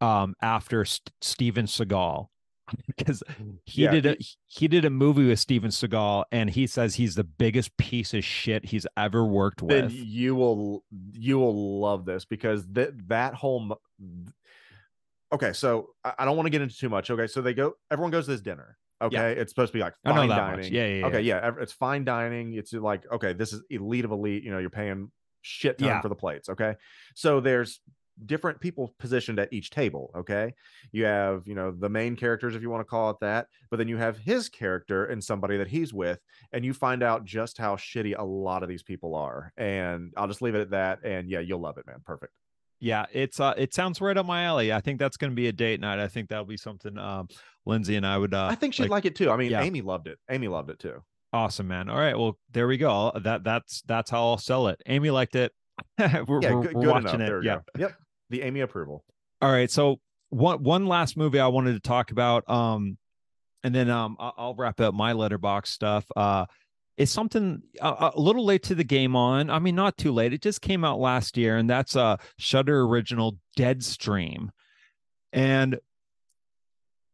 um 0.00 0.34
after 0.42 0.84
St- 0.84 1.10
Steven 1.20 1.66
Seagal 1.66 2.28
because 2.86 3.22
he 3.64 3.84
Yeah, 3.84 3.90
did 3.92 4.06
a 4.06 4.16
he 4.46 4.68
did 4.68 4.84
a 4.84 4.90
movie 4.90 5.26
with 5.26 5.38
Steven 5.40 5.70
Seagal 5.70 6.24
and 6.30 6.50
he 6.50 6.66
says 6.66 6.94
he's 6.96 7.14
the 7.14 7.24
biggest 7.24 7.76
piece 7.78 8.12
of 8.14 8.22
shit 8.24 8.66
he's 8.66 8.86
ever 8.96 9.24
worked 9.24 9.66
Then 9.66 9.84
with. 9.84 9.92
you 9.94 10.34
will 10.34 10.84
you 11.12 11.38
will 11.38 11.80
love 11.80 12.04
this 12.04 12.24
because 12.24 12.66
that 12.72 13.08
that 13.08 13.34
whole. 13.34 13.80
Okay, 15.32 15.52
so 15.52 15.90
I, 16.02 16.24
don't 16.24 16.36
want 16.36 16.46
to 16.46 16.50
get 16.50 16.62
into 16.62 16.74
too 16.76 16.88
much. 16.88 17.10
Okay, 17.10 17.26
so 17.26 17.42
they 17.42 17.52
go. 17.52 17.74
Everyone 17.90 18.10
goes 18.10 18.24
to 18.24 18.30
this 18.30 18.40
dinner. 18.40 18.78
Okay, 19.00 19.32
it's 19.32 19.52
supposed 19.52 19.72
to 19.72 19.78
be 19.78 19.82
like 19.82 19.92
I 20.04 20.10
know 20.12 20.16
fine 20.20 20.28
dining. 20.28 20.72
Yeah, 20.72 20.86
yeah, 20.86 21.06
Okay, 21.06 21.20
yeah, 21.20 21.50
it's 21.60 21.72
fine 21.72 22.04
dining. 22.04 22.54
It's 22.54 22.72
like 22.72 23.04
okay, 23.12 23.32
this 23.34 23.52
is 23.52 23.62
elite 23.70 24.04
of 24.06 24.10
elite. 24.10 24.42
You 24.42 24.50
know, 24.50 24.58
you're 24.58 24.70
paying 24.70 25.10
shit 25.42 25.78
ton 25.78 25.88
Yeah. 25.88 26.00
for 26.00 26.08
the 26.08 26.14
plates. 26.16 26.48
Okay, 26.48 26.74
so 27.14 27.40
there's 27.40 27.80
different 28.26 28.60
people 28.60 28.94
positioned 28.98 29.38
at 29.38 29.52
each 29.52 29.70
table. 29.70 30.10
Okay, 30.16 30.54
you 30.92 31.04
have 31.04 31.42
you 31.46 31.54
know 31.54 31.70
the 31.70 31.88
main 31.88 32.16
characters 32.16 32.54
if 32.54 32.62
you 32.62 32.70
want 32.70 32.80
to 32.80 32.84
call 32.90 33.10
it 33.10 33.16
that, 33.20 33.46
but 33.70 33.76
then 33.76 33.88
you 33.88 33.96
have 33.96 34.18
his 34.18 34.48
character 34.48 35.06
and 35.06 35.22
somebody 35.22 35.56
that 35.56 35.68
he's 35.68 35.92
with, 35.94 36.20
and 36.52 36.64
you 36.64 36.72
find 36.74 37.02
out 37.02 37.24
just 37.24 37.58
how 37.58 37.76
shitty 37.76 38.18
a 38.18 38.24
lot 38.24 38.62
of 38.62 38.68
these 38.68 38.82
people 38.82 39.14
are. 39.14 39.52
And 39.56 40.12
I'll 40.16 40.28
just 40.28 40.42
leave 40.42 40.54
it 40.54 40.60
at 40.60 40.70
that. 40.70 41.04
And 41.04 41.28
yeah, 41.30 41.40
you'll 41.40 41.60
love 41.60 41.78
it, 41.78 41.86
man. 41.86 42.00
Perfect. 42.04 42.32
yeah 42.80 43.06
it's 43.12 43.40
uh 43.40 43.54
it 43.56 43.74
sounds 43.74 44.00
right 44.00 44.16
up 44.16 44.24
my 44.24 44.44
alley 44.44 44.72
i 44.72 44.80
think 44.80 45.00
that's 45.00 45.16
going 45.16 45.32
to 45.32 45.34
be 45.34 45.48
a 45.48 45.52
date 45.52 45.80
night 45.80 45.98
i 45.98 46.06
think 46.06 46.28
that'll 46.28 46.44
be 46.44 46.56
something 46.56 46.96
um 46.96 47.26
lindsay 47.66 47.96
and 47.96 48.06
i 48.06 48.16
would 48.16 48.32
uh 48.32 48.46
I 48.48 48.54
think 48.54 48.72
she'd 48.72 48.88
like, 48.88 49.04
it 49.04 49.16
too. 49.16 49.32
I 49.32 49.36
mean, 49.36 49.50
yeah. 49.50 49.62
Amy 49.62 49.80
loved 49.82 50.06
it. 50.06 50.16
Amy 50.30 50.46
loved 50.46 50.70
it 50.70 50.78
too. 50.78 51.02
awesome 51.32 51.66
man 51.66 51.88
all 51.90 51.98
right 51.98 52.16
well 52.16 52.38
there 52.52 52.68
we 52.68 52.76
go 52.76 53.10
that 53.24 53.42
that's 53.42 53.82
that's 53.88 54.10
how 54.12 54.22
i'll 54.28 54.38
sell 54.38 54.68
it 54.68 54.80
amy 54.86 55.10
liked 55.10 55.34
it 55.34 55.50
we're, 55.98 56.06
Yeah, 56.06 56.22
we're- 56.22 56.40
good, 56.40 56.74
we're 56.74 56.82
good 56.82 56.86
watching 56.86 57.20
enough. 57.20 57.42
it 57.42 57.44
yeah. 57.44 57.58
Yep. 57.78 57.94
The 58.30 58.42
Amy 58.42 58.60
approval. 58.60 59.04
all 59.42 59.50
right 59.50 59.70
so 59.70 60.00
one 60.30 60.62
one 60.62 60.86
last 60.86 61.16
movie 61.16 61.40
i 61.40 61.46
wanted 61.46 61.72
to 61.72 61.80
talk 61.80 62.10
about 62.10 62.48
um 62.50 62.98
and 63.64 63.74
then 63.74 63.88
um 63.88 64.16
i'll, 64.20 64.54
wrap 64.54 64.80
up 64.80 64.94
my 64.94 65.12
letterbox 65.12 65.70
stuff. 65.70 66.04
Uh 66.16 66.44
it's 66.98 67.12
something 67.12 67.62
uh, 67.80 68.10
a 68.14 68.20
little 68.20 68.44
late 68.44 68.64
to 68.64 68.74
the 68.74 68.82
game 68.82 69.14
on. 69.14 69.50
I 69.50 69.60
mean 69.60 69.76
not 69.76 69.96
too 69.96 70.10
late. 70.12 70.32
It 70.32 70.42
just 70.42 70.60
came 70.60 70.84
out 70.84 70.98
last 70.98 71.36
year 71.36 71.56
and 71.56 71.70
that's 71.70 71.94
a 71.94 72.18
Shudder 72.38 72.82
original 72.82 73.38
deadstream. 73.56 74.48
And 75.32 75.78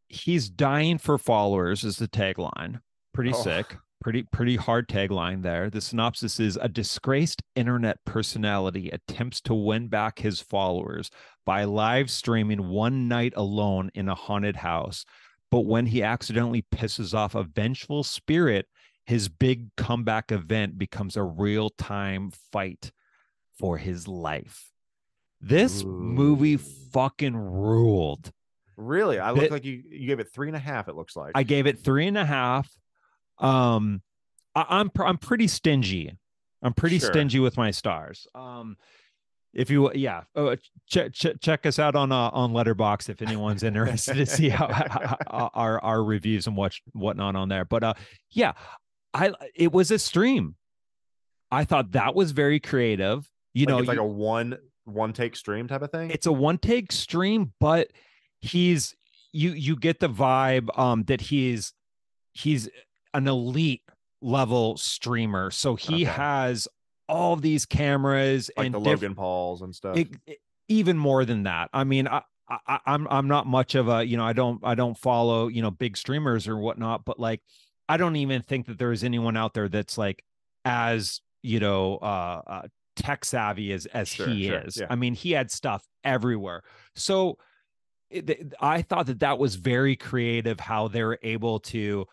he's 0.08 0.48
dying 0.48 0.96
for 0.98 1.18
followers 1.18 1.84
is 1.84 1.98
the 1.98 2.08
tagline. 2.08 2.80
Pretty 3.12 3.32
Oh. 3.34 3.42
sick 3.42 3.76
pretty 4.04 4.22
pretty 4.24 4.56
hard 4.56 4.86
tagline 4.86 5.42
there 5.42 5.70
the 5.70 5.80
synopsis 5.80 6.38
is 6.38 6.58
a 6.60 6.68
disgraced 6.68 7.42
internet 7.56 7.96
personality 8.04 8.90
attempts 8.90 9.40
to 9.40 9.54
win 9.54 9.88
back 9.88 10.18
his 10.18 10.42
followers 10.42 11.10
by 11.46 11.64
live 11.64 12.10
streaming 12.10 12.68
one 12.68 13.08
night 13.08 13.32
alone 13.34 13.90
in 13.94 14.10
a 14.10 14.14
haunted 14.14 14.56
house 14.56 15.06
but 15.50 15.60
when 15.60 15.86
he 15.86 16.02
accidentally 16.02 16.66
pisses 16.70 17.14
off 17.14 17.34
a 17.34 17.44
vengeful 17.44 18.04
spirit 18.04 18.66
his 19.06 19.30
big 19.30 19.74
comeback 19.74 20.30
event 20.30 20.76
becomes 20.76 21.16
a 21.16 21.22
real-time 21.22 22.30
fight 22.52 22.92
for 23.58 23.78
his 23.78 24.06
life 24.06 24.70
this 25.40 25.82
movie 25.82 26.58
fucking 26.58 27.34
ruled 27.34 28.30
Really? 28.76 29.20
I 29.20 29.30
look 29.30 29.52
like 29.52 29.64
you 29.64 29.84
you 29.88 30.08
gave 30.08 30.18
it 30.18 30.32
three 30.32 30.48
and 30.48 30.56
a 30.56 30.58
half, 30.58 30.88
it 30.88 30.96
looks 30.96 31.14
like. 31.14 31.30
I 31.36 31.44
gave 31.44 31.68
it 31.68 31.78
three 31.78 32.08
and 32.08 32.18
a 32.18 32.24
half. 32.24 32.68
Um, 33.38 34.02
I, 34.54 34.64
I'm 34.68 34.90
pr- 34.90 35.04
I'm 35.06 35.18
pretty 35.18 35.46
stingy. 35.48 36.16
I'm 36.62 36.72
pretty 36.74 36.98
Sure. 36.98 37.10
stingy 37.10 37.40
with 37.40 37.56
my 37.56 37.70
stars. 37.70 38.26
Um, 38.34 38.76
if 39.52 39.70
you 39.70 39.92
yeah, 39.94 40.22
oh, 40.34 40.56
check 40.88 41.12
check 41.12 41.36
check 41.40 41.66
us 41.66 41.78
out 41.78 41.94
on 41.94 42.10
uh, 42.10 42.30
on 42.30 42.52
Letterbox 42.52 43.08
if 43.08 43.22
anyone's 43.22 43.62
interested 43.64 44.14
to 44.16 44.26
see 44.26 44.48
how, 44.48 44.68
how- 44.72 45.50
our 45.54 45.78
our 45.82 46.02
reviews 46.02 46.46
and 46.46 46.56
what 46.56 46.74
whatnot 46.92 47.36
on 47.36 47.48
there. 47.48 47.64
But 47.64 47.84
uh, 47.84 47.94
yeah, 48.30 48.52
I 49.12 49.32
it 49.54 49.72
was 49.72 49.90
a 49.90 49.98
stream. 49.98 50.56
I 51.50 51.64
thought 51.64 51.92
that 51.92 52.14
was 52.14 52.32
very 52.32 52.58
creative. 52.58 53.30
You 53.52 53.66
Like 53.66 53.72
know, 53.72 53.78
it's 53.78 53.88
like 53.88 53.96
you- 53.96 54.02
a 54.02 54.06
one 54.06 54.58
one 54.86 55.12
take 55.12 55.36
stream 55.36 55.66
type 55.68 55.82
of 55.82 55.90
thing. 55.90 56.10
it's 56.10 56.26
a 56.26 56.32
one 56.32 56.58
take 56.58 56.92
stream 56.92 57.52
but 57.58 57.88
he's 58.42 58.94
you 59.32 59.52
you 59.52 59.76
get 59.76 59.98
the 59.98 60.08
vibe 60.10 60.68
um 60.78 61.04
that 61.04 61.22
he's 61.22 61.72
he's 62.34 62.68
an 63.14 63.26
elite 63.28 63.82
level 64.20 64.76
streamer 64.76 65.50
so 65.50 65.74
he 65.76 65.94
Okay. 65.94 66.04
has 66.04 66.68
all 67.08 67.36
these 67.36 67.66
cameras 67.66 68.50
like 68.56 68.66
and 68.66 68.74
the 68.74 68.78
diff- 68.78 68.86
Logan 69.02 69.14
Pauls 69.14 69.62
and 69.62 69.74
stuff. 69.74 69.96
it- 69.96 70.08
it- 70.26 70.38
even 70.68 70.96
more 70.96 71.26
than 71.26 71.42
that 71.42 71.68
i 71.74 71.84
mean 71.84 72.08
I, 72.08 72.22
I 72.48 72.78
i'm 72.86 73.06
i'm 73.10 73.28
not 73.28 73.46
much 73.46 73.74
of 73.74 73.88
a 73.88 74.02
you 74.02 74.16
know 74.16 74.24
i 74.24 74.32
don't 74.32 74.60
i 74.64 74.74
don't 74.74 74.96
follow 74.96 75.48
you 75.48 75.60
know 75.60 75.70
big 75.70 75.94
streamers 75.98 76.48
or 76.48 76.56
whatnot 76.56 77.04
but 77.04 77.20
like 77.20 77.42
i 77.86 77.98
don't 77.98 78.16
even 78.16 78.40
think 78.40 78.66
that 78.66 78.78
there 78.78 78.90
is 78.90 79.04
anyone 79.04 79.36
out 79.36 79.52
there 79.52 79.68
that's 79.68 79.98
like 79.98 80.24
as 80.64 81.20
you 81.42 81.60
know 81.60 81.96
uh, 81.98 82.40
uh 82.46 82.62
tech 82.96 83.26
savvy 83.26 83.72
as 83.72 83.84
as 83.86 84.08
Sure, 84.08 84.26
he 84.26 84.46
sure, 84.46 84.60
is 84.60 84.78
yeah. 84.78 84.86
i 84.88 84.94
mean 84.94 85.12
he 85.14 85.32
had 85.32 85.50
stuff 85.50 85.86
everywhere 86.02 86.62
so 86.94 87.36
it, 88.08 88.54
i 88.60 88.80
thought 88.80 89.04
that 89.06 89.20
that 89.20 89.38
was 89.38 89.56
very 89.56 89.96
creative 89.96 90.58
how 90.60 90.88
they're 90.88 91.18
able 91.22 91.60
to 91.60 92.06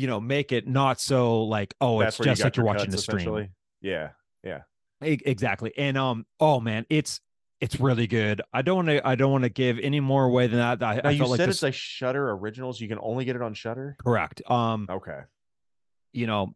you 0.00 0.06
know 0.06 0.18
make 0.18 0.50
it 0.50 0.66
not 0.66 0.98
so 0.98 1.44
like 1.44 1.74
oh 1.82 2.00
That's 2.00 2.14
it's 2.14 2.18
where 2.20 2.28
you 2.28 2.32
just 2.32 2.44
like 2.44 2.56
you're 2.56 2.64
watching 2.64 2.90
the 2.90 2.96
stream 2.96 3.50
yeah 3.82 4.10
Yeah. 4.42 4.60
Exactly 5.02 5.72
and 5.76 5.98
um 5.98 6.24
oh 6.40 6.58
man 6.58 6.86
it's 6.88 7.20
it's 7.60 7.78
really 7.78 8.06
good 8.06 8.40
i 8.54 8.62
don't 8.62 8.76
want 8.76 8.88
to 8.88 9.06
i 9.06 9.14
don't 9.14 9.30
want 9.30 9.44
to 9.44 9.50
give 9.50 9.78
any 9.78 10.00
more 10.00 10.24
away 10.24 10.46
than 10.46 10.58
that 10.58 10.82
i, 10.82 10.94
Now 10.96 11.00
I 11.04 11.10
you 11.10 11.26
like 11.26 11.36
said 11.36 11.48
this 11.50 11.56
it's 11.56 11.62
a 11.62 11.72
Shudder 11.72 12.30
originals. 12.30 12.80
You 12.80 12.88
can 12.88 12.98
only 13.02 13.26
get 13.26 13.36
it 13.36 13.42
on 13.42 13.52
Shudder. 13.52 13.96
correct 14.02 14.40
um 14.50 14.86
Okay. 14.88 15.20
you 16.14 16.26
know 16.26 16.54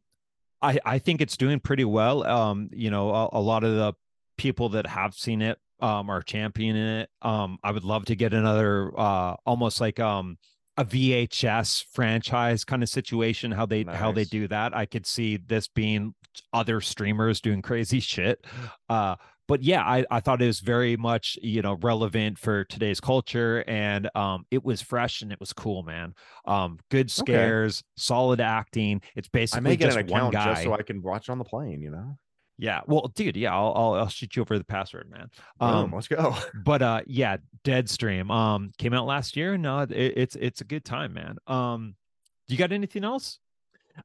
i 0.63 0.79
i 0.87 0.99
think 0.99 1.21
it's 1.21 1.37
doing 1.37 1.61
pretty 1.61 1.85
well 1.85 2.27
um 2.27 2.71
you 2.73 2.91
know 2.91 3.11
a, 3.11 3.29
a 3.33 3.41
lot 3.41 3.65
of 3.65 3.75
the 3.75 3.93
people 4.39 4.71
that 4.71 4.87
have 4.87 5.15
seen 5.15 5.43
it 5.43 5.59
um 5.81 6.09
are 6.09 6.23
championing 6.23 7.01
it 7.01 7.11
um 7.21 7.59
i 7.63 7.71
would 7.71 7.85
love 7.85 8.07
to 8.07 8.17
get 8.17 8.33
another 8.33 8.91
uh 8.99 9.35
almost 9.45 9.81
like 9.83 10.01
um 10.01 10.39
a 10.77 10.85
VHS 10.85 11.85
franchise 11.93 12.65
kind 12.65 12.83
of 12.83 12.89
situation 12.89 13.53
how 13.53 13.67
they 13.67 13.85
how 13.85 14.11
they 14.13 14.25
do 14.25 14.49
that. 14.49 14.77
I 14.77 14.87
could 14.87 15.07
see 15.07 15.37
this 15.37 15.69
being 15.69 16.15
other 16.53 16.81
streamers 16.81 17.41
doing 17.41 17.63
crazy 17.63 18.01
shit. 18.01 18.45
Uh 18.89 19.17
but 19.47 19.63
yeah 19.63 19.83
I, 19.85 20.05
I 20.11 20.21
thought 20.21 20.43
it 20.43 20.47
was 20.47 20.61
very 20.61 20.97
much 20.97 21.39
you 21.43 21.63
know 21.63 21.75
relevant 21.81 22.39
for 22.39 22.65
today's 22.65 22.99
culture 22.99 23.63
and 23.69 24.11
um 24.17 24.47
it 24.51 24.65
was 24.65 24.81
fresh 24.81 25.23
and 25.23 25.31
it 25.31 25.39
was 25.39 25.53
cool 25.53 25.85
man. 25.85 26.15
Um 26.45 26.79
good 26.91 27.11
scares 27.11 27.85
solid 27.97 28.41
acting. 28.41 29.01
It's 29.15 29.29
basically 29.29 29.59
I 29.59 29.61
may 29.61 29.77
get 29.77 29.87
just 29.87 29.99
an 29.99 30.07
one 30.09 30.21
account 30.23 30.33
guy. 30.33 30.45
just 30.55 30.63
so 30.65 30.73
I 30.73 30.83
can 30.83 31.03
watch 31.03 31.29
it 31.29 31.33
on 31.33 31.39
the 31.39 31.45
plane. 31.45 31.83
You 31.83 31.91
know. 31.91 32.19
Yeah 32.59 32.81
well 32.87 33.11
dude 33.15 33.37
yeah 33.37 33.53
I'll, 33.55 33.73
I'll 33.75 33.95
i'll 33.95 34.09
shoot 34.09 34.37
you 34.37 34.43
over 34.43 34.57
the 34.59 34.65
password 34.65 35.11
man. 35.11 35.31
Boom, 35.59 35.69
um 35.69 35.93
let's 35.93 36.09
go. 36.09 36.35
but 36.65 36.83
uh 36.83 37.01
yeah 37.07 37.39
deadstream 37.65 38.31
um 38.31 38.73
came 38.79 38.93
out 38.95 39.07
last 39.07 39.37
year 39.37 39.57
no 39.59 39.81
it, 39.81 39.91
it's 39.93 40.37
it's 40.37 40.61
a 40.61 40.65
good 40.65 40.85
time 40.85 41.13
man. 41.15 41.37
Um 41.47 41.95
do 42.49 42.55
you 42.55 42.59
got 42.59 42.73
anything 42.73 43.05
else? 43.05 43.39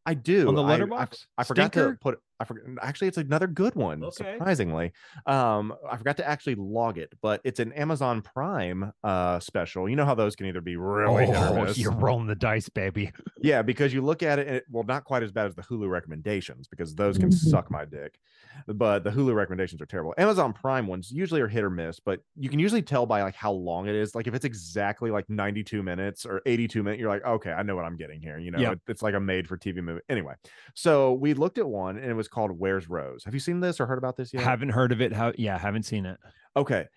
I 0.06 0.14
do 0.14 0.48
on 0.48 0.56
the 0.56 0.64
I- 0.64 0.66
I- 0.66 0.70
letterbox 0.70 1.28
I, 1.38 1.44
forgot 1.44 1.74
to 1.74 1.98
put 2.00 2.20
I 2.40 2.46
forgot. 2.46 2.64
Actually, 2.82 3.10
it's 3.10 3.18
another 3.18 3.48
good 3.48 3.76
one. 3.76 4.04
Okay. 4.04 4.34
Surprisingly, 4.34 4.94
um, 5.26 5.74
I 5.90 5.98
forgot 5.98 6.18
to 6.18 6.28
actually 6.28 6.56
log 6.56 6.98
it, 6.98 7.14
but 7.22 7.42
it's 7.44 7.60
an 7.60 7.74
Amazon 7.74 8.22
Prime 8.22 8.94
uh 9.04 9.40
special. 9.40 9.90
You 9.90 9.96
know 9.96 10.06
how 10.06 10.16
those 10.16 10.36
can 10.36 10.48
either 10.48 10.62
be 10.62 10.76
really 10.78 11.26
Oh, 11.28 11.66
miss. 11.66 11.78
you're 11.78 11.92
rolling 11.92 12.28
the 12.28 12.36
dice, 12.36 12.70
baby. 12.70 13.12
Yeah, 13.42 13.62
because 13.62 13.94
you 13.94 14.02
look 14.02 14.22
at 14.22 14.38
it, 14.38 14.48
and 14.48 14.56
it, 14.58 14.66
well, 14.70 14.84
not 14.84 15.06
quite 15.06 15.24
as 15.24 15.32
bad 15.32 15.46
as 15.48 15.56
the 15.56 15.62
Hulu 15.62 15.90
recommendations 15.90 16.68
because 16.68 16.94
those 16.94 17.18
can 17.18 17.32
suck 17.32 17.72
my 17.72 17.86
dick. 17.86 18.20
But 18.68 19.06
the 19.06 19.12
Hulu 19.12 19.34
recommendations 19.34 19.82
are 19.82 19.86
terrible. 19.86 20.14
Amazon 20.18 20.52
Prime 20.52 20.88
ones 20.88 21.10
usually 21.10 21.40
are 21.40 21.48
hit 21.48 21.64
or 21.64 21.70
miss, 21.70 22.02
but 22.02 22.20
you 22.36 22.50
can 22.50 22.60
usually 22.60 22.82
tell 22.82 23.06
by 23.06 23.22
like 23.24 23.36
how 23.36 23.52
long 23.54 23.88
it 23.88 23.96
is. 23.96 24.14
Like 24.14 24.28
if 24.28 24.34
it's 24.34 24.44
exactly 24.44 25.10
like 25.10 25.30
92 25.30 25.82
minutes 25.82 26.26
or 26.26 26.42
82 26.46 26.84
minutes, 26.84 27.00
you're 27.00 27.10
like, 27.10 27.24
okay, 27.26 27.52
I 27.52 27.64
know 27.64 27.78
what 27.78 27.86
I'm 27.86 27.96
getting 27.96 28.20
here. 28.22 28.38
You 28.38 28.52
know, 28.52 28.60
Yep. 28.60 28.74
it- 28.74 28.80
it's 28.90 29.02
like 29.02 29.14
a 29.14 29.20
made 29.22 29.48
for 29.48 29.58
TV 29.58 29.82
movie. 29.82 30.02
Anyway, 30.10 30.34
so 30.74 31.14
we 31.14 31.34
looked 31.34 31.58
at 31.60 31.68
one 31.68 31.98
and 31.98 32.08
it 32.12 32.16
was 32.16 32.28
called 32.30 32.52
Where's 32.52 32.88
Rose. 32.90 33.24
Have 33.26 33.34
you 33.34 33.40
seen 33.40 33.60
this 33.60 33.80
or 33.80 33.86
heard 33.86 33.98
about 33.98 34.16
this 34.18 34.34
yet? 34.34 34.44
Haven't 34.44 34.70
heard 34.70 34.92
of 34.92 35.02
it. 35.02 35.12
How? 35.14 35.34
Yeah, 35.38 35.58
haven't 35.58 35.84
seen 35.84 36.06
it. 36.06 36.18
okay 36.56 36.88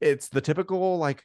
it's 0.00 0.28
the 0.28 0.40
typical 0.40 0.96
like 0.98 1.24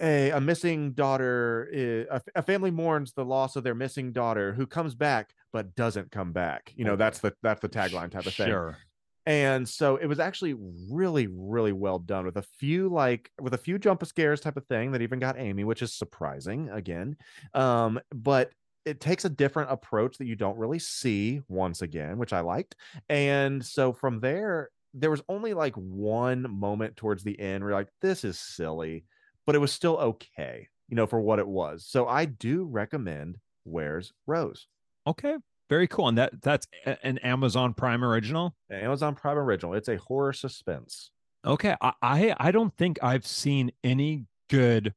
a, 0.00 0.30
a 0.30 0.40
missing 0.40 0.92
daughter 0.92 2.08
A 2.34 2.42
family 2.42 2.70
mourns 2.72 3.12
the 3.12 3.24
loss 3.24 3.54
of 3.56 3.62
their 3.64 3.74
missing 3.76 4.12
daughter 4.12 4.52
who 4.52 4.66
comes 4.66 4.94
back 4.94 5.34
but 5.52 5.74
doesn't 5.76 6.10
come 6.10 6.32
back 6.32 6.72
you 6.76 6.84
know 6.84 6.96
that's 6.96 7.20
the 7.20 7.32
that's 7.42 7.60
the 7.60 7.68
tagline 7.68 8.10
type 8.10 8.26
of 8.26 8.34
thing 8.34 8.48
Sure. 8.48 8.76
and 9.24 9.68
so 9.68 9.96
it 9.96 10.06
was 10.06 10.18
actually 10.18 10.54
really 10.90 11.28
really 11.28 11.72
well 11.72 11.98
done 12.00 12.26
with 12.26 12.36
a 12.36 12.42
few 12.42 12.88
like 12.88 13.30
with 13.40 13.54
a 13.54 13.58
few 13.58 13.78
jump 13.78 14.04
scares 14.04 14.40
type 14.40 14.56
of 14.56 14.66
thing 14.66 14.92
that 14.92 15.00
even 15.02 15.20
got 15.20 15.38
amy 15.38 15.62
which 15.64 15.80
is 15.80 15.94
surprising 15.94 16.68
again 16.70 17.16
um 17.54 18.00
but 18.12 18.50
it 18.88 19.00
takes 19.00 19.24
a 19.24 19.28
different 19.30 19.70
approach 19.70 20.18
that 20.18 20.26
you 20.26 20.36
don't 20.36 20.56
really 20.58 20.78
see 20.78 21.40
once 21.48 21.82
again 21.82 22.18
which 22.18 22.32
i 22.32 22.40
liked 22.40 22.74
and 23.08 23.64
so 23.64 23.92
from 23.92 24.20
there 24.20 24.70
there 24.94 25.10
was 25.10 25.22
only 25.28 25.54
like 25.54 25.74
one 25.74 26.46
moment 26.50 26.96
towards 26.96 27.22
the 27.22 27.38
end 27.38 27.62
where 27.62 27.70
you're 27.70 27.78
like 27.78 27.92
this 28.00 28.24
is 28.24 28.38
silly 28.38 29.04
but 29.46 29.54
it 29.54 29.58
was 29.58 29.70
still 29.72 29.96
okay 29.98 30.66
you 30.88 30.96
know 30.96 31.06
for 31.06 31.20
what 31.20 31.38
it 31.38 31.46
was 31.46 31.86
so 31.86 32.06
i 32.08 32.24
do 32.24 32.64
recommend 32.64 33.36
where's 33.64 34.12
rose 34.26 34.66
Okay. 35.06 35.36
Very 35.70 35.86
cool. 35.88 36.08
And 36.08 36.18
that 36.18 36.32
that's 36.42 36.66
an 37.02 37.18
Amazon 37.18 37.72
Prime 37.72 38.04
original. 38.04 38.54
amazon 38.70 39.14
prime 39.14 39.38
original 39.38 39.74
it's 39.74 39.88
a 39.88 39.96
horror 39.96 40.32
suspense 40.32 41.10
Okay. 41.46 41.74
I 41.80 41.92
I, 42.02 42.34
I 42.38 42.50
don't 42.50 42.76
think 42.76 42.98
I've 43.02 43.26
seen 43.26 43.70
any 43.84 44.24
good 44.50 44.92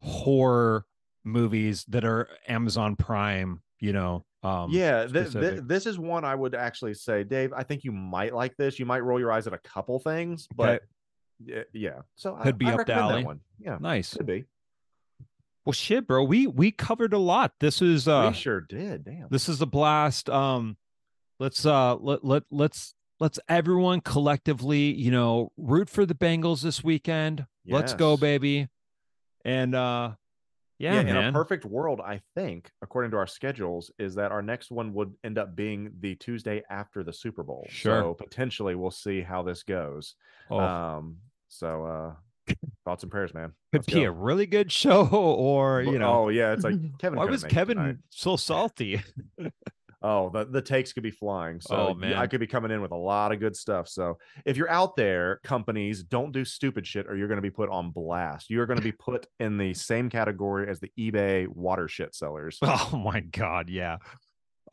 horror 0.00 0.84
movies 1.24 1.84
that 1.88 2.04
are 2.04 2.28
Amazon 2.48 2.96
Prime. 2.96 3.62
You 3.80 3.92
know. 3.92 4.24
Um, 4.44 4.70
yeah, 4.72 5.06
th- 5.06 5.32
th- 5.32 5.60
this 5.64 5.86
is 5.86 5.98
one 6.00 6.24
I 6.24 6.34
would 6.34 6.54
actually 6.56 6.94
say, 6.94 7.22
Dave. 7.22 7.52
I 7.52 7.62
think 7.62 7.84
you 7.84 7.92
might 7.92 8.34
like 8.34 8.56
this. 8.56 8.78
You 8.80 8.86
might 8.86 9.00
roll 9.04 9.20
your 9.20 9.30
eyes 9.30 9.46
at 9.46 9.52
a 9.52 9.58
couple 9.58 10.00
things, 10.00 10.48
but 10.54 10.82
y- 11.44 11.62
yeah. 11.72 12.00
So 12.16 12.34
I- 12.36 12.42
Could 12.42 12.58
be 12.58 12.66
I 12.66 12.74
up 12.74 12.86
the 12.86 12.92
alley. 12.94 13.22
one. 13.24 13.38
Yeah, 13.60 13.78
Nice. 13.80 14.14
could 14.16 14.26
be. 14.26 14.44
Well, 15.64 15.72
shit, 15.72 16.08
bro. 16.08 16.24
We 16.24 16.48
we 16.48 16.72
covered 16.72 17.12
a 17.12 17.18
lot. 17.18 17.52
This 17.60 17.80
is 17.80 18.08
uh 18.08 18.30
we 18.32 18.36
sure 18.36 18.60
did. 18.60 19.04
Damn. 19.04 19.28
this 19.30 19.48
is 19.48 19.60
a 19.62 19.66
blast. 19.66 20.28
Um, 20.28 20.76
let's 21.38 21.64
uh 21.64 21.94
let 21.96 22.24
let 22.24 22.42
let's 22.50 22.94
let's 23.20 23.38
everyone 23.48 24.00
collectively, 24.00 24.92
you 24.92 25.12
know, 25.12 25.52
root 25.56 25.88
for 25.88 26.04
the 26.04 26.14
Bengals 26.14 26.62
this 26.62 26.82
weekend. 26.82 27.46
Let's 27.64 27.94
go, 27.94 28.16
baby. 28.16 28.66
And 29.44 29.76
uh, 29.76 30.14
yeah, 30.82 31.00
in 31.00 31.16
a 31.16 31.32
perfect 31.32 31.64
world, 31.64 32.00
I 32.04 32.20
think, 32.34 32.70
according 32.82 33.12
to 33.12 33.16
our 33.16 33.26
schedules, 33.26 33.90
is 33.98 34.14
that 34.16 34.32
our 34.32 34.42
next 34.42 34.70
one 34.70 34.92
would 34.94 35.14
end 35.22 35.38
up 35.38 35.54
being 35.54 35.92
the 36.00 36.14
Tuesday 36.16 36.62
after 36.70 37.02
the 37.04 37.12
Super 37.12 37.42
Bowl. 37.42 37.66
Sure. 37.70 38.00
So 38.02 38.14
potentially, 38.14 38.74
we'll 38.74 38.90
see 38.90 39.20
how 39.20 39.42
this 39.42 39.62
goes. 39.62 40.14
Oh, 40.50 40.58
Um. 40.58 41.16
So, 41.48 41.84
uh, 41.84 42.54
thoughts 42.84 43.02
and 43.02 43.12
prayers, 43.12 43.32
man. 43.34 43.52
could 43.72 43.80
Let's 43.80 43.86
be 43.86 44.00
go. 44.02 44.08
a 44.08 44.10
really 44.10 44.46
good 44.46 44.72
show, 44.72 45.06
or 45.12 45.82
you 45.82 45.98
know. 45.98 46.24
Oh 46.24 46.28
yeah, 46.30 46.52
it's 46.52 46.64
like 46.64 46.74
Kevin. 46.98 47.18
Why 47.18 47.26
was 47.26 47.44
Kevin 47.44 47.76
tonight. 47.76 47.96
so 48.10 48.36
salty? 48.36 49.00
Oh, 50.02 50.30
the, 50.30 50.44
the 50.44 50.62
takes 50.62 50.92
could 50.92 51.02
be 51.02 51.10
flying. 51.10 51.60
So 51.60 51.76
Oh, 51.76 51.94
I 52.20 52.26
could 52.26 52.40
be 52.40 52.46
coming 52.46 52.70
in 52.70 52.80
with 52.80 52.92
a 52.92 52.96
lot 52.96 53.32
of 53.32 53.40
good 53.40 53.56
stuff. 53.56 53.88
So 53.88 54.18
if 54.44 54.56
you're 54.56 54.70
out 54.70 54.96
there, 54.96 55.40
companies, 55.44 56.02
don't 56.02 56.32
do 56.32 56.44
stupid 56.44 56.86
shit 56.86 57.06
or 57.06 57.16
you're 57.16 57.28
going 57.28 57.38
to 57.38 57.42
be 57.42 57.50
put 57.50 57.68
on 57.70 57.90
blast. 57.90 58.50
You're 58.50 58.66
going 58.66 58.78
to 58.78 58.82
be 58.82 58.92
put 58.98 59.26
in 59.40 59.58
the 59.58 59.74
same 59.74 60.10
category 60.10 60.68
as 60.68 60.80
the 60.80 60.90
eBay 60.98 61.48
water 61.48 61.88
shit 61.88 62.14
sellers. 62.14 62.58
oh 62.62 63.02
my 63.04 63.20
god, 63.20 63.68
yeah. 63.68 63.98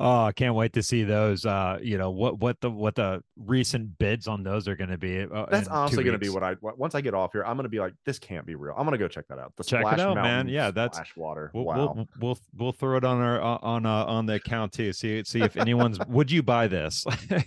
Oh, 0.01 0.23
I 0.23 0.31
can't 0.31 0.55
wait 0.55 0.71
to 0.73 0.83
see 0.83 1.03
those. 1.03 1.45
Uh, 1.45 1.77
you 1.81 1.97
know 1.97 2.09
what 2.09 2.39
what 2.39 2.61
the 2.61 2.71
what 2.71 2.95
the 2.95 3.21
recent 3.35 3.97
bids 3.97 4.29
on 4.29 4.43
those 4.43 4.65
are 4.69 4.75
going 4.75 4.89
to 4.91 4.97
be. 4.97 5.23
Uh, 5.23 5.45
That's 5.51 5.67
honestly 5.67 6.05
going 6.05 6.13
to 6.13 6.19
be 6.19 6.29
what 6.29 6.41
I 6.41 6.55
once 6.61 6.95
I 6.95 7.01
get 7.01 7.13
off 7.13 7.33
here, 7.33 7.43
I'm 7.43 7.57
going 7.57 7.65
to 7.65 7.69
be 7.69 7.79
like, 7.79 7.93
this 8.05 8.17
can't 8.17 8.45
be 8.45 8.55
real. 8.55 8.73
I'm 8.77 8.85
going 8.85 8.93
to 8.93 8.97
go 8.97 9.09
check 9.09 9.27
that 9.27 9.39
out. 9.39 9.53
The 9.57 9.65
Check 9.65 9.81
it 9.81 9.87
Splash 9.87 9.99
out, 9.99 10.15
man. 10.15 10.47
Yeah, 10.47 10.71
that's- 10.71 10.95
Splash 10.95 11.17
water. 11.17 11.51
We'll, 11.53 11.65
wow. 11.65 11.93
we'll 11.93 12.07
we'll 12.21 12.39
we'll 12.57 12.71
throw 12.71 12.95
it 12.95 13.03
on 13.03 13.19
our 13.19 13.41
uh, 13.41 13.57
on 13.61 13.85
uh, 13.85 14.05
on 14.05 14.25
the 14.25 14.35
account 14.35 14.71
too. 14.71 14.93
See 14.93 15.21
see 15.25 15.41
if 15.41 15.57
anyone's 15.57 15.99
would 16.07 16.31
you 16.31 16.43
buy 16.43 16.67
this? 16.67 17.05
Yeah. 17.29 17.41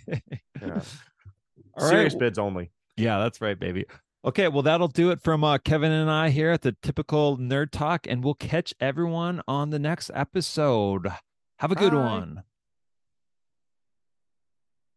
All 1.78 1.88
Serious 1.88 2.12
right. 2.12 2.20
bids 2.20 2.38
only. 2.38 2.70
Yeah, 2.98 3.18
that's 3.18 3.40
right, 3.40 3.58
baby. 3.58 3.86
Okay, 4.26 4.48
well 4.48 4.62
that'll 4.62 4.88
do 4.88 5.10
it 5.10 5.22
from 5.22 5.42
uh, 5.42 5.56
Kevin 5.56 5.90
and 5.90 6.10
I 6.10 6.28
here 6.28 6.50
at 6.50 6.60
the 6.60 6.76
typical 6.82 7.38
nerd 7.38 7.70
talk, 7.70 8.06
and 8.06 8.22
we'll 8.22 8.34
catch 8.34 8.74
everyone 8.78 9.40
on 9.48 9.70
the 9.70 9.78
next 9.78 10.10
episode. 10.12 11.08
Have 11.62 11.70
a 11.70 11.76
good 11.76 11.92
Bye. 11.92 12.00
one. 12.00 12.42